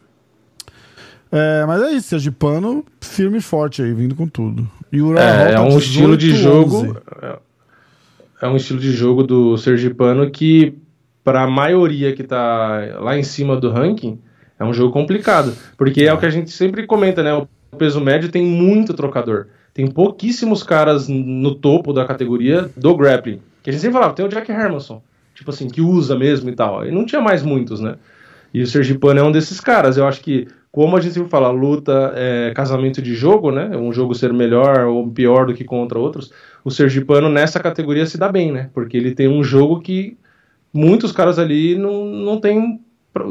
É, 1.35 1.65
mas 1.65 1.81
é 1.81 1.91
isso, 1.91 2.09
Sergipano, 2.09 2.85
firme 3.01 3.39
e 3.39 3.41
forte 3.41 3.81
aí, 3.81 3.91
vindo 3.91 4.13
com 4.13 4.27
tudo. 4.27 4.69
E 4.91 5.01
o 5.01 5.17
é, 5.17 5.53
é 5.53 5.59
um 5.59 5.79
estilo 5.79 6.15
de 6.15 6.31
jogo. 6.35 6.95
É, 7.21 7.39
é 8.43 8.47
um 8.47 8.55
estilo 8.55 8.79
de 8.79 8.91
jogo 8.91 9.23
do 9.23 9.57
Sergipano 9.57 10.29
que, 10.29 10.77
para 11.23 11.41
a 11.41 11.47
maioria 11.47 12.13
que 12.13 12.23
tá 12.23 12.99
lá 12.99 13.17
em 13.17 13.23
cima 13.23 13.57
do 13.57 13.71
ranking, 13.71 14.19
é 14.59 14.63
um 14.63 14.73
jogo 14.73 14.93
complicado. 14.93 15.55
Porque 15.75 16.03
é. 16.03 16.05
é 16.05 16.13
o 16.13 16.19
que 16.19 16.25
a 16.27 16.29
gente 16.29 16.51
sempre 16.51 16.85
comenta, 16.85 17.23
né? 17.23 17.33
O 17.33 17.47
peso 17.79 17.99
médio 17.99 18.29
tem 18.29 18.45
muito 18.45 18.93
trocador. 18.93 19.47
Tem 19.73 19.87
pouquíssimos 19.87 20.61
caras 20.61 21.07
no 21.07 21.55
topo 21.55 21.91
da 21.91 22.05
categoria 22.05 22.69
do 22.77 22.95
grappling. 22.95 23.41
Que 23.63 23.71
a 23.71 23.73
gente 23.73 23.81
sempre 23.81 23.93
falava, 23.93 24.13
tem 24.13 24.23
o 24.23 24.29
Jack 24.29 24.51
Hermanson, 24.51 25.01
tipo 25.33 25.49
assim, 25.49 25.67
que 25.67 25.81
usa 25.81 26.15
mesmo 26.15 26.47
e 26.49 26.55
tal. 26.55 26.85
E 26.85 26.91
não 26.91 27.07
tinha 27.07 27.21
mais 27.21 27.41
muitos, 27.41 27.79
né? 27.79 27.95
E 28.53 28.61
o 28.61 28.67
Sergipano 28.67 29.19
é 29.19 29.23
um 29.23 29.31
desses 29.31 29.59
caras. 29.59 29.97
Eu 29.97 30.07
acho 30.07 30.21
que 30.21 30.47
como 30.71 30.97
a 30.97 31.01
gente 31.01 31.13
sempre 31.13 31.29
fala, 31.29 31.51
luta 31.51 32.13
é 32.15 32.51
casamento 32.55 33.01
de 33.01 33.13
jogo, 33.13 33.51
né? 33.51 33.77
Um 33.77 33.93
jogo 33.93 34.15
ser 34.15 34.33
melhor 34.33 34.85
ou 34.87 35.07
pior 35.07 35.45
do 35.45 35.53
que 35.53 35.63
contra 35.63 35.99
outros. 35.99 36.31
O 36.63 36.71
Sergipano 36.71 37.29
nessa 37.29 37.59
categoria 37.59 38.05
se 38.07 38.17
dá 38.17 38.27
bem, 38.27 38.51
né? 38.51 38.69
Porque 38.73 38.97
ele 38.97 39.13
tem 39.13 39.27
um 39.27 39.43
jogo 39.43 39.81
que 39.81 40.17
muitos 40.73 41.11
caras 41.11 41.37
ali 41.37 41.75
não, 41.75 42.05
não 42.05 42.39
tem 42.39 42.79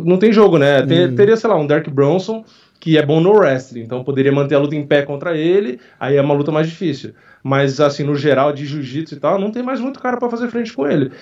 não 0.04 0.16
tem 0.16 0.32
jogo, 0.32 0.58
né? 0.58 0.86
Tem, 0.86 1.06
hum. 1.06 1.16
Teria, 1.16 1.36
sei 1.36 1.50
lá, 1.50 1.56
um 1.56 1.66
Dark 1.66 1.88
Bronson 1.88 2.44
que 2.78 2.98
é 2.98 3.06
bom 3.06 3.20
no 3.20 3.32
wrestling, 3.32 3.82
então 3.82 4.02
poderia 4.02 4.32
manter 4.32 4.56
a 4.56 4.58
luta 4.58 4.74
em 4.74 4.84
pé 4.84 5.02
contra 5.02 5.36
ele, 5.36 5.78
aí 6.00 6.16
é 6.16 6.20
uma 6.20 6.34
luta 6.34 6.50
mais 6.50 6.68
difícil. 6.68 7.14
Mas 7.40 7.80
assim, 7.80 8.02
no 8.02 8.16
geral 8.16 8.52
de 8.52 8.66
jiu-jitsu 8.66 9.14
e 9.14 9.20
tal, 9.20 9.38
não 9.38 9.52
tem 9.52 9.62
mais 9.62 9.78
muito 9.78 10.00
cara 10.00 10.16
para 10.16 10.28
fazer 10.28 10.48
frente 10.48 10.72
com 10.72 10.86
ele. 10.86 11.12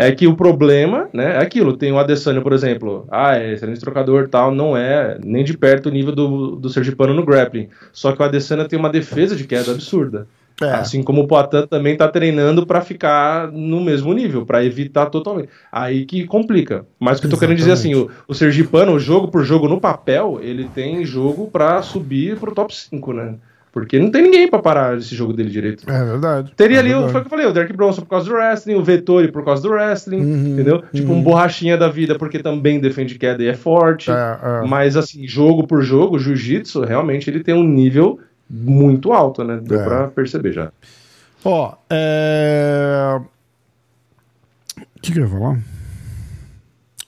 É 0.00 0.12
que 0.12 0.28
o 0.28 0.36
problema, 0.36 1.08
né, 1.12 1.34
é 1.34 1.38
aquilo. 1.38 1.76
Tem 1.76 1.90
o 1.90 1.98
Adesanya, 1.98 2.40
por 2.40 2.52
exemplo. 2.52 3.04
Ah, 3.10 3.36
é 3.36 3.54
excelente 3.54 3.80
trocador 3.80 4.28
tal, 4.28 4.54
não 4.54 4.76
é 4.76 5.18
nem 5.24 5.42
de 5.42 5.58
perto 5.58 5.86
o 5.86 5.92
nível 5.92 6.14
do, 6.14 6.54
do 6.54 6.70
Sergipano 6.70 7.12
no 7.12 7.26
grappling. 7.26 7.68
Só 7.92 8.12
que 8.12 8.22
o 8.22 8.24
Adesanya 8.24 8.68
tem 8.68 8.78
uma 8.78 8.90
defesa 8.90 9.34
de 9.34 9.42
queda 9.44 9.72
absurda. 9.72 10.28
É. 10.62 10.70
Assim 10.70 11.02
como 11.02 11.22
o 11.22 11.26
Poitin 11.26 11.66
também 11.66 11.94
está 11.94 12.06
treinando 12.06 12.64
para 12.64 12.80
ficar 12.80 13.50
no 13.50 13.80
mesmo 13.80 14.12
nível, 14.12 14.46
para 14.46 14.64
evitar 14.64 15.06
totalmente. 15.06 15.48
Aí 15.70 16.04
que 16.04 16.24
complica. 16.26 16.86
Mas 16.98 17.18
o 17.18 17.20
que 17.20 17.26
eu 17.26 17.30
tô 17.32 17.36
querendo 17.38 17.56
dizer 17.56 17.72
assim, 17.72 17.96
o, 17.96 18.08
o 18.28 18.34
Sergipano, 18.34 18.98
jogo 19.00 19.28
por 19.28 19.42
jogo 19.44 19.68
no 19.68 19.80
papel, 19.80 20.38
ele 20.40 20.68
tem 20.72 21.04
jogo 21.04 21.48
para 21.48 21.82
subir 21.82 22.36
pro 22.38 22.54
top 22.54 22.72
5, 22.72 23.12
né? 23.12 23.34
Porque 23.80 23.98
não 23.98 24.10
tem 24.10 24.22
ninguém 24.22 24.48
para 24.48 24.58
parar 24.60 24.98
esse 24.98 25.14
jogo 25.14 25.32
dele 25.32 25.50
direito. 25.50 25.88
É 25.88 26.04
verdade. 26.04 26.52
Teria 26.56 26.76
é 26.76 26.80
ali, 26.80 26.88
verdade. 26.90 27.08
O, 27.08 27.12
foi 27.12 27.20
o 27.20 27.24
que 27.24 27.26
eu 27.26 27.30
falei, 27.30 27.46
o 27.46 27.52
Derek 27.52 27.72
Bronson 27.72 28.02
por 28.02 28.08
causa 28.08 28.28
do 28.28 28.34
wrestling, 28.34 28.74
o 28.74 28.82
Vettori 28.82 29.30
por 29.30 29.44
causa 29.44 29.62
do 29.62 29.70
wrestling, 29.70 30.20
uhum, 30.20 30.52
entendeu? 30.52 30.82
Tipo 30.92 31.12
uhum. 31.12 31.18
um 31.18 31.22
borrachinha 31.22 31.76
da 31.76 31.88
vida 31.88 32.16
porque 32.16 32.38
também 32.40 32.80
defende 32.80 33.18
queda 33.18 33.42
e 33.42 33.48
é 33.48 33.54
forte. 33.54 34.10
É, 34.10 34.14
é. 34.14 34.66
Mas 34.66 34.96
assim, 34.96 35.26
jogo 35.26 35.66
por 35.66 35.82
jogo, 35.82 36.18
jiu-jitsu, 36.18 36.82
realmente 36.82 37.28
ele 37.28 37.42
tem 37.42 37.54
um 37.54 37.64
nível 37.64 38.18
muito 38.48 39.12
alto, 39.12 39.44
né? 39.44 39.60
Deu 39.62 39.80
é. 39.80 39.84
pra 39.84 40.08
perceber 40.08 40.52
já. 40.52 40.72
Ó, 41.44 41.74
é... 41.90 43.20
O 44.76 45.00
que, 45.00 45.12
que 45.12 45.18
eu 45.18 45.24
ia 45.24 45.28
falar? 45.30 45.58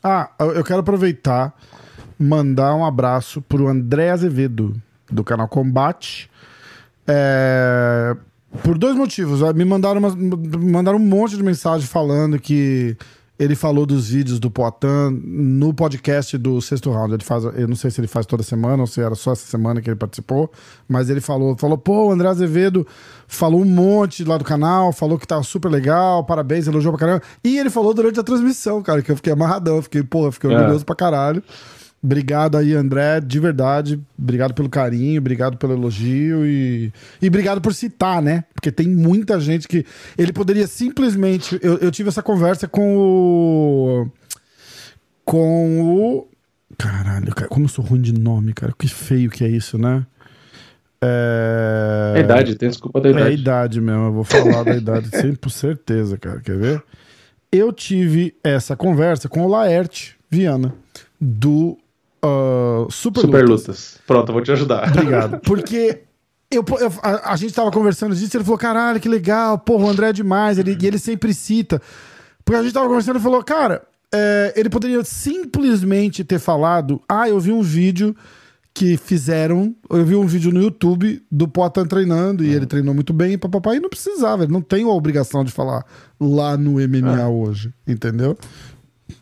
Ah, 0.02 0.30
eu 0.38 0.64
quero 0.64 0.80
aproveitar 0.80 1.54
mandar 2.20 2.74
um 2.74 2.84
abraço 2.84 3.40
pro 3.40 3.66
André 3.66 4.10
Azevedo, 4.10 4.74
do 5.10 5.24
canal 5.24 5.48
Combate. 5.48 6.30
É... 7.10 8.16
Por 8.62 8.76
dois 8.76 8.96
motivos. 8.96 9.40
Me 9.54 9.64
mandaram, 9.64 9.98
uma, 10.00 10.14
me 10.14 10.72
mandaram 10.72 10.98
um 10.98 11.02
monte 11.02 11.36
de 11.36 11.42
mensagem 11.42 11.86
falando 11.86 12.38
que 12.38 12.96
ele 13.40 13.54
falou 13.54 13.86
dos 13.86 14.10
vídeos 14.10 14.38
do 14.38 14.50
Poitin 14.50 15.18
no 15.24 15.72
podcast 15.72 16.36
do 16.36 16.60
Sexto 16.60 16.90
Round. 16.90 17.14
Ele 17.14 17.24
faz, 17.24 17.42
eu 17.44 17.66
não 17.66 17.74
sei 17.74 17.90
se 17.90 17.98
ele 17.98 18.06
faz 18.06 18.26
toda 18.26 18.42
semana 18.42 18.82
ou 18.82 18.86
se 18.86 19.00
era 19.00 19.14
só 19.14 19.32
essa 19.32 19.46
semana 19.46 19.80
que 19.80 19.88
ele 19.88 19.96
participou, 19.96 20.52
mas 20.86 21.08
ele 21.08 21.22
falou, 21.22 21.56
falou, 21.56 21.78
pô, 21.78 22.08
o 22.08 22.10
André 22.12 22.28
Azevedo 22.28 22.86
falou 23.26 23.62
um 23.62 23.64
monte 23.64 24.24
lá 24.24 24.36
do 24.36 24.44
canal, 24.44 24.92
falou 24.92 25.18
que 25.18 25.26
tava 25.26 25.42
super 25.42 25.70
legal, 25.70 26.22
parabéns, 26.24 26.66
elogiou 26.66 26.92
pra 26.92 27.06
caramba. 27.06 27.22
E 27.42 27.56
ele 27.56 27.70
falou 27.70 27.94
durante 27.94 28.20
a 28.20 28.22
transmissão, 28.22 28.82
cara, 28.82 29.00
que 29.00 29.10
eu 29.10 29.16
fiquei 29.16 29.32
amarradão, 29.32 29.80
fiquei, 29.80 30.02
pô, 30.02 30.30
fiquei 30.30 30.50
é. 30.50 30.54
orgulhoso 30.54 30.84
pra 30.84 30.94
caralho. 30.94 31.42
Obrigado 32.02 32.56
aí, 32.56 32.74
André, 32.74 33.20
de 33.20 33.38
verdade. 33.38 34.00
Obrigado 34.18 34.54
pelo 34.54 34.70
carinho, 34.70 35.20
obrigado 35.20 35.58
pelo 35.58 35.74
elogio 35.74 36.46
e, 36.46 36.90
e 37.20 37.28
obrigado 37.28 37.60
por 37.60 37.74
citar, 37.74 38.22
né? 38.22 38.44
Porque 38.54 38.72
tem 38.72 38.88
muita 38.88 39.38
gente 39.38 39.68
que. 39.68 39.84
Ele 40.16 40.32
poderia 40.32 40.66
simplesmente. 40.66 41.58
Eu, 41.62 41.76
eu 41.76 41.90
tive 41.90 42.08
essa 42.08 42.22
conversa 42.22 42.66
com 42.66 42.96
o. 42.96 44.10
Com 45.26 45.82
o. 45.82 46.28
Caralho, 46.78 47.34
cara, 47.34 47.48
como 47.48 47.66
eu 47.66 47.68
sou 47.68 47.84
ruim 47.84 48.00
de 48.00 48.14
nome, 48.14 48.54
cara. 48.54 48.72
Que 48.78 48.88
feio 48.88 49.28
que 49.28 49.44
é 49.44 49.48
isso, 49.48 49.76
né? 49.76 50.06
É... 51.02 52.14
é 52.14 52.18
a 52.18 52.20
idade, 52.20 52.56
tem 52.56 52.68
desculpa 52.70 53.00
da 53.00 53.10
idade. 53.10 53.26
É 53.26 53.28
a 53.28 53.32
idade 53.32 53.80
mesmo, 53.80 54.04
eu 54.06 54.12
vou 54.12 54.24
falar 54.24 54.62
da 54.64 54.76
idade 54.76 55.08
sempre 55.12 55.36
por 55.36 55.50
certeza, 55.50 56.16
cara. 56.16 56.40
Quer 56.40 56.56
ver? 56.56 56.82
Eu 57.52 57.72
tive 57.74 58.34
essa 58.42 58.74
conversa 58.74 59.28
com 59.28 59.44
o 59.44 59.48
Laerte 59.48 60.16
Viana, 60.30 60.74
do 61.20 61.76
uh, 62.24 62.90
Super, 62.90 63.20
Super 63.20 63.44
Lutas. 63.44 63.66
Lutas. 63.66 63.98
Pronto, 64.06 64.28
eu 64.28 64.32
vou 64.32 64.42
te 64.42 64.52
ajudar. 64.52 64.88
Obrigado. 64.88 65.40
Porque 65.44 66.02
eu, 66.50 66.64
eu, 66.80 66.92
a, 67.02 67.32
a, 67.32 67.36
gente 67.36 67.54
tava 67.54 67.70
conversando 67.70 68.14
disso, 68.14 68.36
ele 68.36 68.44
falou: 68.44 68.58
caralho, 68.58 69.00
que 69.00 69.08
legal, 69.08 69.58
porra, 69.58 69.84
o 69.84 69.88
André 69.88 70.08
é 70.08 70.12
demais. 70.12 70.58
Ele, 70.58 70.76
e 70.80 70.86
ele 70.86 70.98
sempre 70.98 71.32
cita. 71.32 71.80
Porque 72.44 72.58
a 72.58 72.62
gente 72.62 72.72
tava 72.72 72.86
conversando 72.86 73.18
e 73.18 73.22
falou: 73.22 73.42
cara, 73.42 73.82
é, 74.12 74.52
ele 74.56 74.68
poderia 74.68 75.02
simplesmente 75.04 76.24
ter 76.24 76.38
falado: 76.38 77.00
ah, 77.08 77.28
eu 77.28 77.38
vi 77.38 77.52
um 77.52 77.62
vídeo 77.62 78.16
que 78.74 78.96
fizeram. 78.96 79.74
Eu 79.88 80.04
vi 80.04 80.16
um 80.16 80.26
vídeo 80.26 80.52
no 80.52 80.60
YouTube 80.60 81.22
do 81.30 81.46
Potan 81.46 81.86
treinando 81.86 82.44
e 82.44 82.52
ele 82.52 82.66
treinou 82.66 82.94
muito 82.94 83.12
bem, 83.12 83.38
papapá, 83.38 83.74
e 83.74 83.80
não 83.80 83.88
precisava, 83.88 84.44
ele 84.44 84.52
não 84.52 84.62
tem 84.62 84.84
a 84.84 84.88
obrigação 84.88 85.44
de 85.44 85.52
falar 85.52 85.84
lá 86.18 86.56
no 86.56 86.72
MMA 86.72 87.22
ah. 87.22 87.28
hoje, 87.28 87.72
entendeu? 87.86 88.36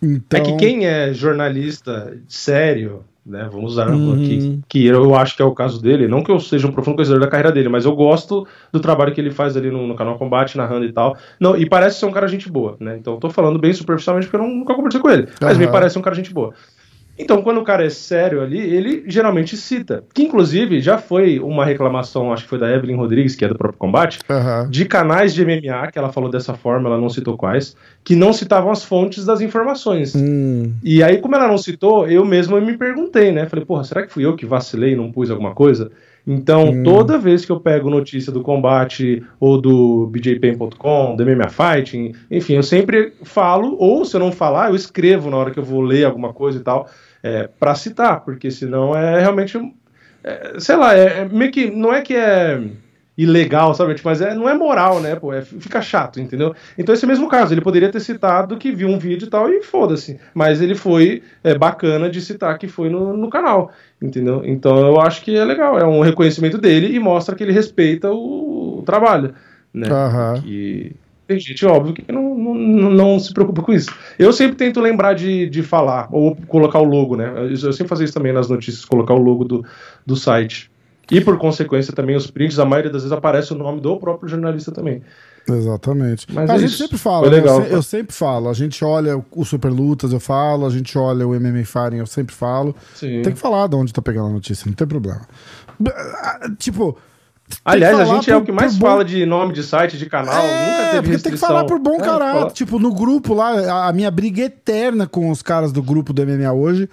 Então... 0.03 0.41
É 0.41 0.43
que 0.43 0.57
quem 0.57 0.87
é 0.87 1.13
jornalista 1.13 2.17
sério, 2.29 3.05
né? 3.29 3.49
Vamos 3.53 3.73
usar 3.73 3.91
uhum. 3.91 4.15
aqui, 4.15 4.61
que 4.69 4.87
eu 4.87 5.15
acho 5.15 5.37
que 5.37 5.43
é 5.43 5.45
o 5.45 5.55
caso 5.55 5.81
dele. 5.83 6.09
Não 6.09 6.23
que 6.23 6.31
eu 6.31 6.41
seja 6.41 6.67
um 6.67 6.73
profundo 6.73 6.97
conhecedor 6.97 7.21
da 7.21 7.29
carreira 7.29 7.53
dele, 7.53 7.69
mas 7.69 7.85
eu 7.85 7.95
gosto 7.95 8.47
do 8.73 8.81
trabalho 8.81 9.13
que 9.13 9.21
ele 9.21 9.31
faz 9.31 9.57
ali 9.57 9.71
no, 9.71 9.87
no 9.87 9.95
canal 9.95 10.19
Combate, 10.19 10.57
narrando 10.57 10.87
e 10.87 10.93
tal. 10.93 11.17
Não, 11.39 11.57
e 11.57 11.69
parece 11.69 12.01
ser 12.01 12.07
um 12.07 12.11
cara 12.11 12.27
gente 12.27 12.51
boa, 12.51 12.77
né? 12.81 12.97
Então 12.97 13.15
eu 13.15 13.21
tô 13.21 13.29
falando 13.29 13.59
bem 13.59 13.73
superficialmente 13.73 14.27
porque 14.27 14.43
eu 14.43 14.49
nunca 14.49 14.75
conversei 14.75 15.01
com 15.01 15.11
ele. 15.11 15.29
Mas 15.41 15.59
uhum. 15.59 15.65
me 15.65 15.71
parece 15.71 15.99
um 15.99 16.03
cara 16.03 16.17
gente 16.17 16.33
boa. 16.33 16.55
Então, 17.19 17.43
quando 17.43 17.59
o 17.59 17.65
cara 17.65 17.85
é 17.85 17.91
sério 17.91 18.41
ali, 18.41 18.59
ele 18.59 19.03
geralmente 19.07 19.57
cita. 19.57 20.05
Que, 20.15 20.23
inclusive, 20.23 20.81
já 20.81 20.97
foi 20.97 21.41
uma 21.41 21.65
reclamação, 21.65 22.33
acho 22.33 22.45
que 22.45 22.49
foi 22.49 22.59
da 22.59 22.71
Evelyn 22.71 22.97
Rodrigues, 22.97 23.35
que 23.35 23.45
é 23.45 23.49
do 23.49 23.57
próprio 23.59 23.79
combate, 23.79 24.21
uhum. 24.29 24.71
de 24.71 24.85
canais 24.85 25.35
de 25.35 25.45
MMA, 25.45 25.91
que 25.91 25.99
ela 25.99 26.13
falou 26.13 26.31
dessa 26.31 26.55
forma, 26.55 26.89
ela 26.89 27.01
não 27.01 27.09
citou 27.09 27.37
quais, 27.37 27.75
que 28.05 28.15
não 28.15 28.33
citavam 28.33 28.71
as 28.71 28.85
fontes 28.85 29.25
das 29.25 29.41
informações. 29.41 30.15
Hum. 30.15 30.73
E 30.83 31.03
aí, 31.03 31.19
como 31.19 31.35
ela 31.35 31.49
não 31.49 31.59
citou, 31.59 32.07
eu 32.07 32.25
mesmo 32.25 32.61
me 32.61 32.77
perguntei, 32.77 33.33
né? 33.33 33.47
Falei, 33.47 33.65
porra, 33.65 33.83
será 33.83 34.07
que 34.07 34.13
fui 34.13 34.25
eu 34.25 34.37
que 34.37 34.47
vacilei 34.47 34.93
e 34.93 34.97
não 34.97 35.11
pus 35.11 35.31
alguma 35.31 35.55
coisa? 35.55 35.91
Então, 36.27 36.69
hum. 36.69 36.83
toda 36.83 37.19
vez 37.19 37.45
que 37.45 37.51
eu 37.51 37.59
pego 37.59 37.89
notícia 37.89 38.31
do 38.31 38.43
combate 38.43 39.25
ou 39.41 39.59
do 39.59 40.07
bjpen.com, 40.09 41.17
do 41.17 41.25
MMA 41.25 41.49
Fighting, 41.49 42.13
enfim, 42.31 42.55
eu 42.55 42.63
sempre 42.63 43.15
falo, 43.23 43.77
ou 43.79 44.05
se 44.05 44.15
eu 44.15 44.21
não 44.21 44.31
falar, 44.31 44.69
eu 44.69 44.77
escrevo 44.77 45.31
na 45.31 45.39
hora 45.39 45.51
que 45.51 45.59
eu 45.59 45.65
vou 45.65 45.81
ler 45.81 46.05
alguma 46.05 46.33
coisa 46.35 46.59
e 46.59 46.63
tal 46.63 46.87
é, 47.23 47.49
para 47.59 47.75
citar, 47.75 48.21
porque 48.21 48.51
senão 48.51 48.95
é 48.95 49.21
realmente, 49.21 49.59
é, 50.23 50.55
sei 50.59 50.77
lá, 50.77 50.97
é, 50.97 51.21
é, 51.21 51.25
meio 51.25 51.51
que, 51.51 51.71
não 51.71 51.93
é 51.93 52.01
que 52.01 52.15
é 52.15 52.61
ilegal, 53.17 53.75
sabe, 53.75 53.95
tipo, 53.97 54.09
mas 54.09 54.21
é, 54.21 54.33
não 54.33 54.49
é 54.49 54.55
moral, 54.55 55.01
né, 55.01 55.17
pô, 55.17 55.33
é, 55.33 55.43
fica 55.43 55.83
chato, 55.83 56.21
entendeu? 56.21 56.55
Então 56.79 56.95
esse 56.95 57.05
mesmo 57.05 57.29
caso, 57.29 57.53
ele 57.53 57.61
poderia 57.61 57.91
ter 57.91 57.99
citado 57.99 58.57
que 58.57 58.71
viu 58.71 58.89
um 58.89 58.99
vídeo 58.99 59.27
e 59.27 59.31
tal, 59.31 59.51
e 59.51 59.61
foda-se, 59.61 60.21
mas 60.33 60.63
ele 60.63 60.77
foi 60.77 61.25
é, 61.43 61.59
bacana 61.59 62.09
de 62.09 62.21
citar 62.21 62.57
que 62.59 62.69
foi 62.69 62.89
no, 62.89 63.17
no 63.17 63.29
canal, 63.29 63.73
entendeu? 64.01 64.43
Então 64.45 64.79
eu 64.79 65.01
acho 65.01 65.23
que 65.23 65.37
é 65.37 65.45
legal, 65.45 65.77
é 65.77 65.85
um 65.85 66.01
reconhecimento 66.01 66.59
dele 66.59 66.95
e 66.95 67.01
mostra 67.01 67.35
que 67.35 67.43
ele 67.43 67.53
respeita 67.53 68.09
o, 68.13 68.79
o 68.79 68.83
trabalho, 68.83 69.35
né, 69.75 69.89
uhum. 69.91 70.41
que 70.41 70.95
tem 71.29 71.39
gente, 71.39 71.67
óbvio, 71.67 71.93
que 71.93 72.11
não, 72.11 72.35
não, 72.35 72.91
não, 72.91 73.19
se 73.21 73.35
preocupa 73.35 73.61
com 73.61 73.71
isso. 73.71 73.95
Eu 74.19 74.33
sempre 74.33 74.57
tento 74.57 74.81
lembrar 74.81 75.13
de, 75.13 75.47
de 75.47 75.63
falar, 75.63 76.09
ou 76.11 76.35
colocar 76.35 76.81
o 76.81 76.85
logo, 76.85 77.17
né? 77.17 77.31
Eu, 77.37 77.51
eu 77.51 77.73
sempre 77.73 77.87
fazia 77.87 78.07
isso 78.07 78.15
também 78.15 78.33
nas 78.33 78.49
notícias, 78.49 78.83
colocar 78.87 79.13
o 79.13 79.19
logo 79.19 79.45
do, 79.45 79.65
do 80.07 80.17
site. 80.17 80.71
E 81.11 81.21
por 81.21 81.37
consequência 81.37 81.93
também 81.93 82.17
os 82.17 82.31
prints, 82.31 82.59
a 82.59 82.65
maioria 82.65 82.91
das 82.91 83.03
vezes 83.03 83.17
aparece 83.17 83.53
o 83.53 83.57
nome 83.57 83.79
do 83.79 83.99
próprio 83.99 84.27
jornalista 84.27 84.73
também. 84.73 85.03
Exatamente. 85.47 86.27
Mas 86.33 86.49
a 86.49 86.55
é 86.55 86.59
gente 86.61 86.71
isso. 86.71 86.79
sempre 86.79 86.97
fala, 86.97 87.31
né? 87.31 87.39
eu, 87.39 87.63
eu, 87.65 87.83
sempre 87.83 88.15
falo, 88.15 88.49
a 88.49 88.55
gente 88.55 88.83
olha 88.83 89.23
o 89.31 89.45
Super 89.45 89.71
Lutas, 89.71 90.15
eu 90.15 90.21
falo, 90.21 90.67
a 90.67 90.71
gente 90.71 90.97
olha 90.97 91.27
o 91.27 91.39
MMA 91.39 91.65
Fighting, 91.65 91.99
eu 91.99 92.07
sempre 92.07 92.35
falo. 92.35 92.75
Sim. 92.95 93.21
Tem 93.21 93.35
que 93.35 93.39
falar 93.39 93.67
de 93.67 93.77
onde 93.77 93.93
tá 93.93 94.01
pegando 94.01 94.29
a 94.29 94.33
notícia, 94.33 94.65
não 94.67 94.75
tem 94.75 94.87
problema. 94.87 95.23
Tipo, 96.59 96.97
Aliás, 97.65 97.99
a 97.99 98.05
gente 98.05 98.27
por, 98.27 98.33
é 98.33 98.37
o 98.37 98.45
que 98.45 98.53
mais 98.53 98.77
fala 98.77 99.05
de 99.05 99.25
nome 99.27 99.53
de 99.53 99.63
site, 99.63 99.97
de 99.97 100.07
canal, 100.07 100.43
é, 100.43 100.67
nunca 100.67 100.91
teve 100.91 101.09
restrição. 101.09 101.23
tem 101.23 101.33
que 101.33 101.39
falar 101.39 101.65
por 101.65 101.79
bom 101.79 101.97
é, 101.97 102.01
caráter. 102.01 102.53
Tipo, 102.53 102.79
no 102.79 102.95
grupo 102.95 103.35
lá, 103.35 103.89
a 103.89 103.93
minha 103.93 104.11
briga 104.11 104.43
eterna 104.43 105.07
com 105.07 105.31
os 105.31 105.43
caras 105.43 105.73
do 105.73 105.83
grupo 105.83 106.13
do 106.13 106.27
MMA 106.27 106.53
hoje 106.53 106.89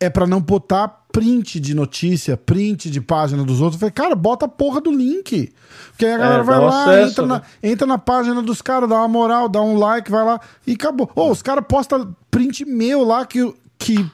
é 0.00 0.08
para 0.08 0.26
não 0.26 0.40
botar 0.40 0.88
print 1.12 1.58
de 1.58 1.74
notícia, 1.74 2.36
print 2.36 2.90
de 2.90 3.00
página 3.00 3.42
dos 3.42 3.60
outros. 3.60 3.74
Eu 3.74 3.80
falei, 3.80 3.92
cara, 3.92 4.14
bota 4.14 4.46
a 4.46 4.48
porra 4.48 4.80
do 4.80 4.90
link. 4.90 5.52
Porque 5.90 6.06
aí 6.06 6.12
a 6.12 6.18
galera 6.18 6.40
é, 6.40 6.44
vai 6.44 6.60
lá, 6.60 6.82
acesso, 6.82 7.10
entra, 7.10 7.26
né? 7.26 7.42
na, 7.62 7.68
entra 7.68 7.86
na 7.86 7.98
página 7.98 8.42
dos 8.42 8.62
caras, 8.62 8.88
dá 8.88 8.96
uma 8.96 9.08
moral, 9.08 9.48
dá 9.48 9.60
um 9.60 9.76
like, 9.76 10.10
vai 10.10 10.24
lá 10.24 10.40
e 10.66 10.72
acabou. 10.72 11.10
Ou 11.14 11.28
oh, 11.28 11.32
os 11.32 11.42
caras 11.42 11.64
postam 11.68 12.14
print 12.30 12.64
meu 12.64 13.02
lá 13.04 13.26
que 13.26 13.52
que 13.78 14.04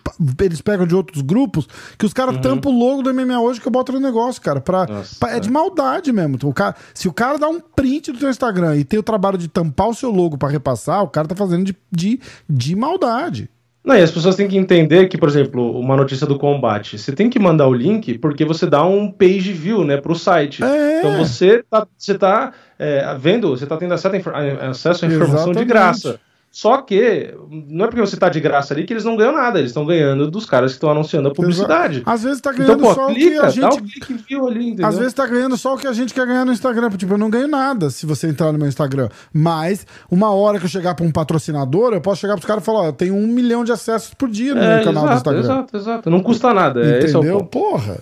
eles 0.40 0.60
pegam 0.60 0.86
de 0.86 0.94
outros 0.94 1.22
grupos, 1.22 1.66
que 1.98 2.04
os 2.04 2.12
caras 2.12 2.36
uhum. 2.36 2.42
tampam 2.42 2.70
o 2.70 2.78
logo 2.78 3.02
do 3.02 3.12
MMA 3.12 3.40
hoje 3.40 3.60
que 3.60 3.66
eu 3.66 3.72
boto 3.72 3.92
no 3.92 4.00
negócio, 4.00 4.40
cara. 4.42 4.60
Pra, 4.60 4.86
Nossa, 4.86 5.16
pra 5.18 5.36
é 5.36 5.40
de 5.40 5.50
maldade 5.50 6.12
mesmo. 6.12 6.38
O 6.44 6.52
cara, 6.52 6.76
se 6.92 7.08
o 7.08 7.12
cara 7.12 7.38
dá 7.38 7.48
um 7.48 7.60
print 7.60 8.12
do 8.12 8.18
teu 8.18 8.28
Instagram 8.28 8.76
e 8.76 8.84
tem 8.84 8.98
o 8.98 9.02
trabalho 9.02 9.38
de 9.38 9.48
tampar 9.48 9.88
o 9.88 9.94
seu 9.94 10.10
logo 10.10 10.36
para 10.36 10.50
repassar, 10.50 11.02
o 11.02 11.08
cara 11.08 11.26
tá 11.26 11.34
fazendo 11.34 11.64
de, 11.64 11.76
de, 11.90 12.20
de 12.48 12.76
maldade. 12.76 13.48
Não, 13.84 13.94
e 13.94 14.00
as 14.00 14.10
pessoas 14.10 14.34
têm 14.34 14.48
que 14.48 14.56
entender 14.56 15.08
que, 15.08 15.18
por 15.18 15.28
exemplo, 15.28 15.78
uma 15.78 15.94
notícia 15.94 16.26
do 16.26 16.38
combate, 16.38 16.98
você 16.98 17.12
tem 17.12 17.28
que 17.28 17.38
mandar 17.38 17.68
o 17.68 17.74
link 17.74 18.16
porque 18.18 18.42
você 18.42 18.66
dá 18.66 18.82
um 18.82 19.10
page 19.10 19.52
view, 19.52 19.84
né, 19.84 19.98
pro 19.98 20.14
site. 20.14 20.64
É. 20.64 20.98
Então 21.00 21.18
você 21.18 21.62
tá, 21.68 21.86
você 21.96 22.14
tá 22.16 22.52
é, 22.78 23.14
vendo, 23.18 23.50
você 23.50 23.66
tá 23.66 23.76
tendo 23.76 23.92
acesso 23.92 24.30
à, 24.30 24.70
acesso 24.70 25.04
à 25.04 25.08
informação 25.08 25.50
Exatamente. 25.50 25.58
de 25.58 25.64
graça. 25.66 26.20
Só 26.54 26.80
que 26.82 27.34
não 27.50 27.84
é 27.84 27.88
porque 27.88 28.00
você 28.00 28.16
tá 28.16 28.28
de 28.28 28.38
graça 28.38 28.72
ali 28.72 28.84
que 28.84 28.92
eles 28.92 29.02
não 29.02 29.16
ganham 29.16 29.32
nada, 29.32 29.58
eles 29.58 29.72
estão 29.72 29.84
ganhando 29.84 30.30
dos 30.30 30.46
caras 30.46 30.70
que 30.70 30.76
estão 30.76 30.88
anunciando 30.88 31.28
a 31.28 31.34
publicidade. 31.34 32.04
Às 32.06 32.22
vezes 32.22 32.40
tá 32.40 32.52
ganhando 32.52 32.74
Então, 32.74 32.88
pô, 32.90 32.94
só 32.94 33.10
o 33.10 33.12
que 33.12 33.36
a 33.36 33.48
gente. 33.48 34.36
ali, 34.36 34.68
entendeu? 34.68 34.86
Às 34.86 34.96
vezes 34.96 35.12
tá 35.12 35.26
ganhando 35.26 35.56
só 35.56 35.74
o 35.74 35.76
que 35.76 35.88
a 35.88 35.92
gente 35.92 36.14
quer 36.14 36.24
ganhar 36.24 36.44
no 36.44 36.52
Instagram. 36.52 36.90
Tipo, 36.90 37.14
eu 37.14 37.18
não 37.18 37.28
ganho 37.28 37.48
nada 37.48 37.90
se 37.90 38.06
você 38.06 38.28
entrar 38.28 38.52
no 38.52 38.58
meu 38.60 38.68
Instagram. 38.68 39.08
Mas, 39.32 39.84
uma 40.08 40.30
hora 40.32 40.60
que 40.60 40.66
eu 40.66 40.68
chegar 40.68 40.94
pra 40.94 41.04
um 41.04 41.10
patrocinador, 41.10 41.92
eu 41.92 42.00
posso 42.00 42.20
chegar 42.20 42.34
pros 42.34 42.46
caras 42.46 42.62
e 42.62 42.66
falar: 42.66 42.82
ó, 42.82 42.86
eu 42.86 42.92
tenho 42.92 43.16
um 43.16 43.26
milhão 43.26 43.64
de 43.64 43.72
acessos 43.72 44.14
por 44.14 44.28
dia 44.28 44.54
no 44.54 44.62
é, 44.62 44.76
meu 44.76 44.84
canal 44.84 45.06
do 45.06 45.10
exato, 45.10 45.16
Instagram. 45.16 45.40
exato, 45.40 45.76
exato. 45.76 46.08
Não 46.10 46.22
custa 46.22 46.54
nada, 46.54 46.80
é, 46.82 47.00
esse 47.00 47.16
é 47.16 47.18
o 47.18 47.20
Entendeu? 47.20 47.38
ponto. 47.38 47.50
Porra. 47.50 47.98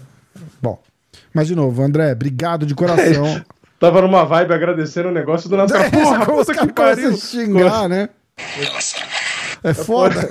Bom. 0.61 0.79
Mas, 1.33 1.49
de 1.49 1.57
novo, 1.57 1.83
André, 1.83 2.13
obrigado 2.13 2.67
de 2.67 2.75
coração. 2.75 3.41
Tava 3.81 4.03
numa 4.03 4.27
vibe 4.27 4.53
agradecendo 4.53 5.09
o 5.09 5.13
negócio 5.13 5.49
do 5.49 5.57
nada. 5.57 5.73
Porra, 5.91 6.27
puta 6.27 6.55
que 6.55 6.71
pariu. 6.71 7.17
Xingar, 7.17 7.89
né? 7.89 8.11
É 9.65 9.75
foda. 9.75 10.29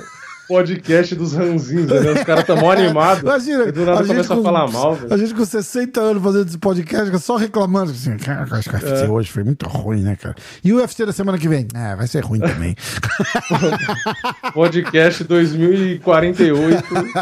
Podcast 0.52 1.14
dos 1.14 1.32
ranzinhos, 1.32 1.86
né? 1.86 2.12
Os 2.12 2.22
caras 2.24 2.44
tão 2.44 2.56
mó 2.58 2.70
animados. 2.72 3.22
Imagina, 3.22 3.64
e 3.64 3.72
do 3.72 3.84
nada 3.86 4.00
a 4.00 4.02
gente 4.02 4.08
começa 4.08 4.34
a 4.34 4.42
falar 4.42 4.70
mal, 4.70 4.94
velho. 4.94 5.14
A 5.14 5.16
gente 5.16 5.34
com 5.34 5.44
60 5.44 6.00
anos 6.00 6.22
fazendo 6.22 6.46
esse 6.48 6.58
podcast, 6.58 7.18
só 7.20 7.36
reclamando. 7.36 7.90
Assim, 7.92 8.16
cara, 8.18 8.46
acho 8.50 8.68
que 8.68 8.76
o 8.76 8.78
É. 8.78 8.90
UFC 8.92 9.08
hoje 9.08 9.30
foi 9.32 9.44
muito 9.44 9.66
ruim, 9.66 10.02
né, 10.02 10.14
cara? 10.16 10.34
E 10.62 10.72
o 10.72 10.76
UFC 10.76 11.06
da 11.06 11.12
semana 11.12 11.38
que 11.38 11.48
vem? 11.48 11.66
Ah, 11.74 11.94
vai 11.96 12.06
ser 12.06 12.22
ruim 12.24 12.38
também. 12.40 12.76
Podcast 14.52 15.24
2048. 15.24 16.94
né? 16.94 17.12